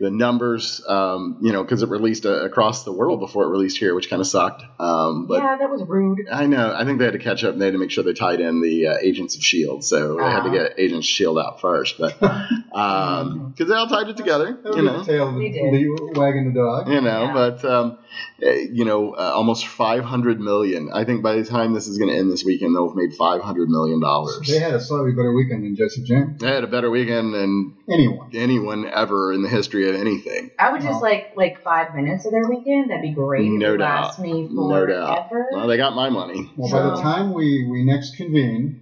the 0.01 0.09
numbers, 0.11 0.81
um, 0.87 1.37
you 1.41 1.53
know, 1.53 1.63
because 1.63 1.83
it 1.83 1.89
released 1.89 2.25
uh, 2.25 2.43
across 2.43 2.83
the 2.83 2.91
world 2.91 3.19
before 3.19 3.43
it 3.45 3.49
released 3.49 3.77
here, 3.77 3.93
which 3.95 4.09
kind 4.09 4.19
of 4.19 4.27
sucked. 4.27 4.63
Um, 4.79 5.27
but 5.27 5.43
yeah, 5.43 5.57
that 5.57 5.69
was 5.69 5.83
rude. 5.87 6.27
I 6.31 6.47
know. 6.47 6.73
I 6.75 6.83
think 6.85 6.97
they 6.99 7.05
had 7.05 7.13
to 7.13 7.19
catch 7.19 7.43
up. 7.43 7.53
and 7.53 7.61
They 7.61 7.65
had 7.65 7.73
to 7.73 7.77
make 7.77 7.91
sure 7.91 8.03
they 8.03 8.13
tied 8.13 8.41
in 8.41 8.61
the 8.61 8.87
uh, 8.87 8.97
Agents 9.01 9.35
of 9.35 9.43
Shield, 9.43 9.83
so 9.85 10.17
they 10.17 10.23
had 10.23 10.43
to 10.43 10.49
Ah. 10.49 10.53
get 10.53 10.73
Agents 10.79 11.05
of 11.07 11.09
Shield 11.11 11.37
out 11.39 11.61
first, 11.61 11.97
but 11.99 12.19
because 12.19 13.67
they 13.67 13.75
all 13.75 13.87
tied 13.87 14.07
it 14.09 14.17
together, 14.17 14.57
That 14.63 14.75
you 14.75 14.81
know. 14.81 14.99
the 14.99 15.05
tail 15.05 15.29
of 15.29 15.35
the, 15.35 15.51
the 15.51 16.19
wagging 16.19 16.53
the 16.53 16.59
dog. 16.59 16.87
You 16.87 17.01
know, 17.01 17.23
Yeah. 17.25 17.33
but 17.33 17.65
um, 17.65 17.97
uh, 18.45 18.49
you 18.49 18.85
know, 18.85 19.13
uh, 19.13 19.31
almost 19.33 19.67
500 19.67 20.39
million. 20.39 20.89
I 20.93 21.05
think 21.05 21.21
by 21.23 21.35
the 21.35 21.45
time 21.45 21.73
this 21.73 21.87
is 21.87 21.97
going 21.97 22.09
to 22.09 22.17
end 22.17 22.31
this 22.31 22.43
weekend, 22.43 22.75
they'll 22.75 22.87
have 22.87 22.95
made 22.97 23.13
500 23.13 23.69
million 23.69 23.99
dollars. 24.01 24.39
They 24.47 24.59
had 24.59 24.73
a 24.73 24.79
slightly 24.81 25.11
better 25.11 25.31
weekend 25.33 25.63
than 25.63 25.75
Jesse 25.75 26.03
James. 26.03 26.39
They 26.39 26.47
had 26.47 26.63
a 26.63 26.67
better 26.67 26.89
weekend 26.89 27.33
than 27.33 27.75
Anyone. 27.89 28.29
anyone 28.33 28.85
ever 28.85 29.31
in 29.33 29.41
the 29.43 29.49
history 29.49 29.89
of 29.89 29.90
anything. 29.95 30.51
I 30.59 30.71
would 30.71 30.81
just 30.81 31.01
Well- 31.01 31.11
like 31.11 31.33
like 31.35 31.61
five 31.63 31.95
minutes 31.95 32.25
of 32.25 32.31
their 32.31 32.47
weekend. 32.47 32.89
That'd 32.89 33.01
be 33.01 33.11
great. 33.13 33.49
No 33.49 33.71
would 33.71 33.77
doubt. 33.79 34.03
last 34.05 34.19
me 34.19 34.47
No 34.51 34.69
forever. 34.69 34.87
doubt. 34.87 35.27
Well, 35.53 35.67
they 35.67 35.77
got 35.77 35.95
my 35.95 36.09
money. 36.09 36.49
Well, 36.57 36.71
by 36.71 36.95
the 36.95 37.01
time 37.01 37.33
we, 37.33 37.67
we 37.69 37.83
next 37.85 38.15
convene, 38.17 38.80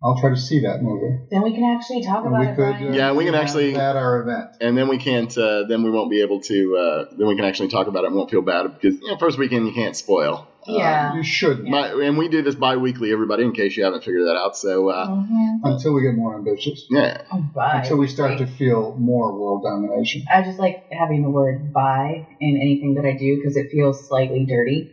I'll 0.00 0.16
try 0.20 0.30
to 0.30 0.36
see 0.36 0.60
that 0.60 0.80
movie. 0.80 1.18
then 1.30 1.42
we 1.42 1.52
can 1.52 1.64
actually 1.76 2.04
talk 2.04 2.18
And 2.24 2.28
about 2.28 2.40
we 2.40 2.46
it. 2.46 2.56
could, 2.56 2.76
Brian. 2.78 2.92
uh, 2.92 2.96
Yeah, 2.96 3.12
we 3.14 3.24
can 3.24 3.34
actually- 3.34 3.74
at 3.74 3.96
our 3.96 4.22
event. 4.22 4.50
And 4.60 4.78
then 4.78 4.86
we 4.88 4.96
can't. 4.98 5.36
Uh, 5.36 5.64
then 5.66 5.82
we 5.82 5.90
won't 5.90 6.08
be 6.08 6.22
able 6.22 6.40
to. 6.42 6.76
Uh, 6.76 7.04
then 7.16 7.26
we 7.26 7.34
can 7.34 7.44
actually 7.44 7.68
talk 7.68 7.88
about 7.88 8.04
it. 8.04 8.08
and 8.08 8.16
won't 8.16 8.30
feel 8.30 8.42
bad 8.42 8.62
because 8.80 9.00
you 9.02 9.08
know, 9.08 9.16
first 9.18 9.38
weekend 9.38 9.66
you 9.66 9.72
can't 9.72 9.96
spoil. 9.96 10.46
Yeah. 10.68 11.14
You 11.16 11.22
should 11.24 11.64
Yeah. 11.64 11.70
My, 11.70 11.88
and 12.04 12.16
we 12.18 12.28
do 12.28 12.42
this 12.42 12.54
bi-weekly, 12.54 13.10
everybody, 13.10 13.42
in 13.42 13.52
case 13.52 13.76
you 13.76 13.84
haven't 13.84 14.04
figured 14.04 14.26
that 14.28 14.36
out. 14.36 14.56
So, 14.56 14.88
uh, 14.88 15.08
Mhm. 15.08 15.60
until 15.64 15.94
we 15.94 16.02
get 16.02 16.14
more 16.14 16.36
ambitious. 16.36 16.86
yeah, 16.90 17.22
Oh. 17.32 17.42
Until 17.56 17.96
we 17.96 18.06
start 18.06 18.38
to 18.38 18.46
feel 18.46 18.94
more 18.98 19.32
world 19.38 19.62
domination. 19.64 20.22
I 20.32 20.42
just 20.42 20.58
like 20.60 20.84
having 20.92 21.22
the 21.22 21.30
word 21.30 21.72
"bi" 21.72 22.26
in 22.40 22.56
anything 22.56 22.94
that 22.94 23.04
I 23.04 23.16
do 23.16 23.36
because 23.36 23.56
it 23.56 23.70
feels 23.70 24.06
slightly 24.06 24.44
dirty. 24.44 24.90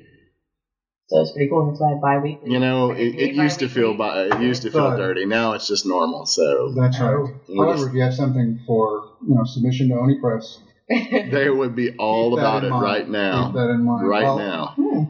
So 1.08 1.22
it's 1.22 1.32
pretty 1.34 1.50
cool. 1.50 1.68
That's 1.70 1.80
why 1.80 1.94
I 1.94 2.18
bi-weekly. 2.18 2.52
you 2.52 2.60
know, 2.60 2.88
Like, 2.88 2.98
it, 2.98 3.16
it 3.16 3.36
used 3.36 3.60
to 3.60 3.70
feel 3.70 3.94
bi-weekly- 3.96 4.38
it 4.38 4.42
used 4.42 4.64
to 4.64 4.72
feel 4.72 4.90
But- 4.90 4.98
dirty. 4.98 5.26
Now 5.26 5.54
it's 5.54 5.68
just 5.68 5.86
normal. 5.86 6.26
So 6.26 6.74
That's 6.76 7.00
right. 7.00 7.14
Oh. 7.16 7.56
However, 7.56 7.88
if 7.90 7.94
you 7.94 8.02
have 8.02 8.14
something 8.16 8.60
for 8.66 9.04
you 9.28 9.36
know 9.36 9.44
submission 9.46 9.90
to 9.90 9.96
Oni 9.96 10.20
Press, 10.20 10.60
they 10.90 11.50
would 11.50 11.76
be 11.76 11.96
all 11.98 12.38
about 12.38 12.64
it 12.64 12.70
mind. 12.70 12.84
right 12.84 13.04
Keep 13.04 13.12
now. 13.12 13.52
that 13.52 13.70
in 13.70 13.84
mind. 13.86 14.08
Right 14.08 14.24
Well, 14.24 14.38
now. 14.40 14.74
Hmm. 14.76 15.04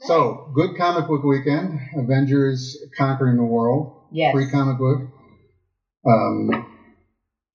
So, 0.00 0.50
good 0.54 0.76
comic 0.76 1.06
book 1.08 1.22
weekend. 1.22 1.78
Avengers 1.96 2.76
conquering 2.98 3.36
the 3.36 3.44
world. 3.44 4.02
Yes. 4.12 4.32
Free 4.32 4.50
comic 4.50 4.78
book. 4.78 5.08
Um, 6.06 6.66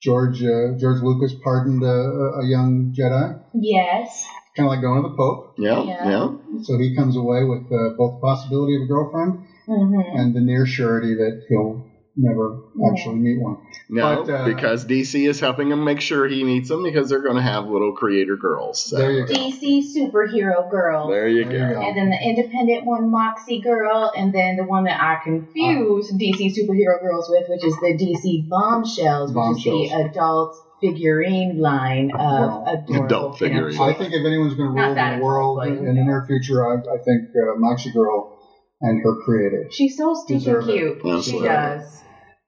George 0.02 0.42
uh, 0.44 0.78
George 0.80 1.02
Lucas 1.02 1.34
pardoned 1.44 1.84
a, 1.84 2.40
a 2.40 2.46
young 2.48 2.94
Jedi, 2.98 3.40
Yes. 3.54 4.26
Kind 4.56 4.68
of 4.68 4.72
like 4.72 4.82
going 4.82 5.02
to 5.04 5.10
the 5.10 5.16
Pope. 5.16 5.54
Yeah, 5.58 5.84
Yeah. 5.84 6.10
yeah. 6.10 6.28
So 6.62 6.78
he 6.78 6.96
comes 6.96 7.16
away 7.16 7.44
with 7.44 7.64
uh, 7.72 7.96
both 7.98 8.16
the 8.16 8.20
possibility 8.22 8.76
of 8.76 8.84
a 8.84 8.86
girlfriend 8.86 9.40
Mm-hmm. 9.68 10.18
and 10.18 10.34
the 10.36 10.42
near 10.42 10.66
surety 10.66 11.14
that 11.16 11.44
he'll 11.48 11.82
never 12.16 12.60
actually 12.92 13.16
meet 13.16 13.42
one. 13.42 13.58
No, 13.90 14.24
But, 14.24 14.34
uh, 14.34 14.46
because 14.46 14.86
DC 14.86 15.28
is 15.28 15.40
helping 15.40 15.72
him 15.72 15.84
make 15.84 16.02
sure 16.02 16.28
he 16.28 16.44
meets 16.44 16.70
them 16.70 16.84
because 16.84 17.10
they're 17.10 17.22
going 17.22 17.36
to 17.36 17.42
have 17.42 17.68
little 17.68 17.94
creator 17.94 18.36
girls. 18.36 18.84
So. 18.84 18.98
There 18.98 19.12
you 19.12 19.26
go. 19.26 19.34
DC 19.34 19.96
superhero 19.96 20.70
girl. 20.70 21.08
There 21.08 21.28
you 21.28 21.46
There 21.46 21.74
go. 21.74 21.80
go. 21.80 21.82
And 21.82 21.98
then 21.98 22.10
the 22.10 22.18
independent 22.22 22.86
one, 22.86 23.12
Moxie 23.12 23.62
Girl, 23.62 24.12
and 24.16 24.34
then 24.34 24.58
the 24.58 24.64
one 24.64 24.86
that 24.86 25.02
I 25.02 25.24
confuse 25.24 26.12
DC 26.12 26.58
superhero 26.58 27.02
girls 27.02 27.30
with, 27.30 27.48
which 27.50 27.64
is 27.64 27.76
the 27.76 27.98
DC 27.98 28.48
Bombshells, 28.50 29.32
which 29.34 29.66
is 29.66 29.92
the 29.92 30.10
adult 30.10 30.56
figurine 30.82 31.60
line 31.60 32.12
of 32.12 32.20
Well, 32.20 33.06
adult 33.06 33.40
figurine. 33.40 33.80
I 33.80 33.94
think 33.94 34.14
if 34.14 34.26
anyone's 34.26 34.56
going 34.56 34.76
to 34.76 34.82
rule 34.82 34.96
the 34.96 35.24
world 35.24 35.64
adult, 35.64 35.80
but, 35.80 35.88
in 35.88 35.96
the 35.96 36.04
near 36.04 36.26
future, 36.26 36.66
I, 36.68 36.76
I 36.80 36.98
think 36.98 37.30
uh, 37.36 37.56
Moxie 37.58 37.92
Girl 37.92 38.41
and 38.82 39.02
her 39.04 39.16
creator. 39.24 39.68
She's 39.72 39.98
so 39.98 40.14
stinking 40.14 40.40
Deserve 40.54 40.70
it. 40.70 41.02
cute. 41.02 41.24
She 41.24 41.40
does. 41.40 42.02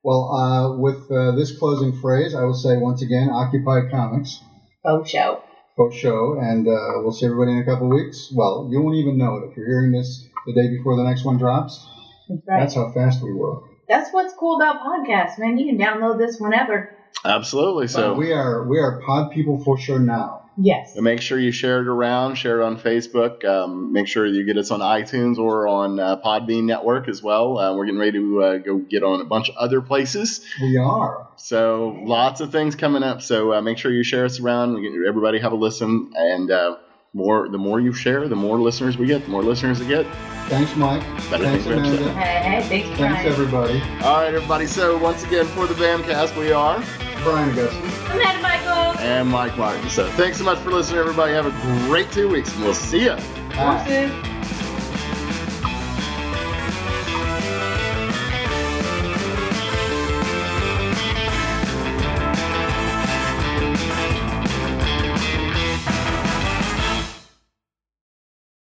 Well, 0.03 0.31
uh, 0.33 0.77
with 0.77 1.09
uh, 1.09 1.31
this 1.35 1.57
closing 1.57 1.93
phrase, 1.93 2.35
I 2.35 2.43
will 2.43 2.53
say 2.53 2.77
once 2.77 3.01
again, 3.01 3.29
Occupy 3.29 3.89
Comics, 3.89 4.41
Faux 4.83 5.09
show. 5.09 5.41
post 5.77 5.97
show, 5.97 6.37
and 6.39 6.67
uh, 6.67 6.99
we'll 7.01 7.13
see 7.13 7.25
everybody 7.25 7.53
in 7.53 7.59
a 7.59 7.65
couple 7.65 7.87
of 7.87 7.93
weeks. 7.93 8.31
Well, 8.35 8.67
you 8.69 8.81
won't 8.81 8.95
even 8.95 9.17
know 9.17 9.37
it 9.37 9.49
if 9.49 9.55
you're 9.55 9.65
hearing 9.67 9.91
this 9.93 10.27
the 10.45 10.53
day 10.53 10.67
before 10.69 10.97
the 10.97 11.03
next 11.03 11.23
one 11.23 11.37
drops. 11.37 11.87
That's 12.27 12.41
right. 12.47 12.59
That's 12.59 12.75
how 12.75 12.91
fast 12.91 13.23
we 13.23 13.31
were. 13.33 13.61
That's 13.87 14.11
what's 14.11 14.33
cool 14.33 14.57
about 14.57 14.81
podcasts, 14.81 15.39
man. 15.39 15.57
You 15.57 15.67
can 15.73 15.77
download 15.77 16.17
this 16.17 16.37
whenever. 16.39 16.89
Absolutely. 17.23 17.87
So 17.87 18.11
Uh, 18.13 18.17
we 18.17 18.33
are 18.33 18.67
we 18.67 18.79
are 18.79 18.99
pod 19.05 19.31
people 19.31 19.63
for 19.63 19.77
sure 19.77 19.99
now. 19.99 20.42
Yes. 20.57 20.95
make 20.95 21.21
sure 21.21 21.39
you 21.39 21.51
share 21.51 21.81
it 21.81 21.87
around, 21.87 22.35
share 22.35 22.61
it 22.61 22.65
on 22.65 22.77
Facebook. 22.79 23.43
Um, 23.45 23.91
make 23.91 24.07
sure 24.07 24.25
you 24.25 24.43
get 24.45 24.57
us 24.57 24.71
on 24.71 24.79
iTunes 24.81 25.37
or 25.37 25.67
on 25.67 25.99
uh, 25.99 26.17
Podbean 26.21 26.63
Network 26.65 27.07
as 27.09 27.23
well. 27.23 27.57
Uh, 27.57 27.75
we're 27.75 27.85
getting 27.85 27.99
ready 27.99 28.11
to 28.13 28.43
uh, 28.43 28.57
go 28.57 28.77
get 28.77 29.03
on 29.03 29.21
a 29.21 29.25
bunch 29.25 29.49
of 29.49 29.55
other 29.57 29.81
places. 29.81 30.45
We 30.61 30.77
are. 30.77 31.27
So 31.37 31.97
lots 32.03 32.39
of 32.41 32.51
things 32.51 32.75
coming 32.75 33.03
up. 33.03 33.21
So 33.21 33.53
uh, 33.53 33.61
make 33.61 33.77
sure 33.77 33.91
you 33.91 34.03
share 34.03 34.25
us 34.25 34.39
around. 34.39 34.75
We 34.75 34.81
get, 34.83 34.91
everybody 35.07 35.39
have 35.39 35.51
a 35.53 35.55
listen, 35.55 36.11
and 36.15 36.51
uh, 36.51 36.77
more 37.13 37.49
the 37.49 37.57
more 37.57 37.79
you 37.79 37.93
share, 37.93 38.27
the 38.27 38.35
more 38.35 38.59
listeners 38.59 38.97
we 38.97 39.05
get. 39.07 39.23
The 39.23 39.29
more 39.29 39.43
listeners 39.43 39.79
we 39.79 39.87
get, 39.87 40.05
Thanks, 40.49 40.75
Mike. 40.75 41.01
better 41.29 41.43
Thanks, 41.45 41.63
things 41.63 41.67
we 41.67 41.73
have 41.73 41.83
to 41.83 41.89
say. 41.97 42.03
Amanda. 42.03 42.13
Hey, 42.19 42.61
hey, 42.61 42.83
thanks, 42.83 42.99
Thanks, 42.99 43.25
everybody. 43.31 43.81
All 44.03 44.17
right, 44.21 44.33
everybody. 44.33 44.65
So 44.67 44.97
once 44.97 45.23
again, 45.23 45.45
for 45.47 45.67
the 45.67 45.73
Bamcast, 45.75 46.35
we 46.37 46.51
are 46.51 46.79
Brian 47.23 47.49
Augustyn. 47.55 47.83
I'm 48.11 48.19
Hannah 48.19 48.41
Michael. 48.41 48.99
and 49.01 49.29
Mike 49.29 49.57
Martin. 49.57 49.89
So 49.89 50.09
thanks 50.11 50.37
so 50.37 50.43
much 50.43 50.59
for 50.59 50.71
listening, 50.71 50.99
everybody. 50.99 51.33
Have 51.33 51.45
a 51.45 51.87
great 51.87 52.11
two 52.11 52.27
weeks, 52.29 52.53
and 52.55 52.63
we'll 52.63 52.73
see 52.73 53.03
you. 53.03 53.15
Bye. 53.55 53.83
Deuces. 53.87 54.32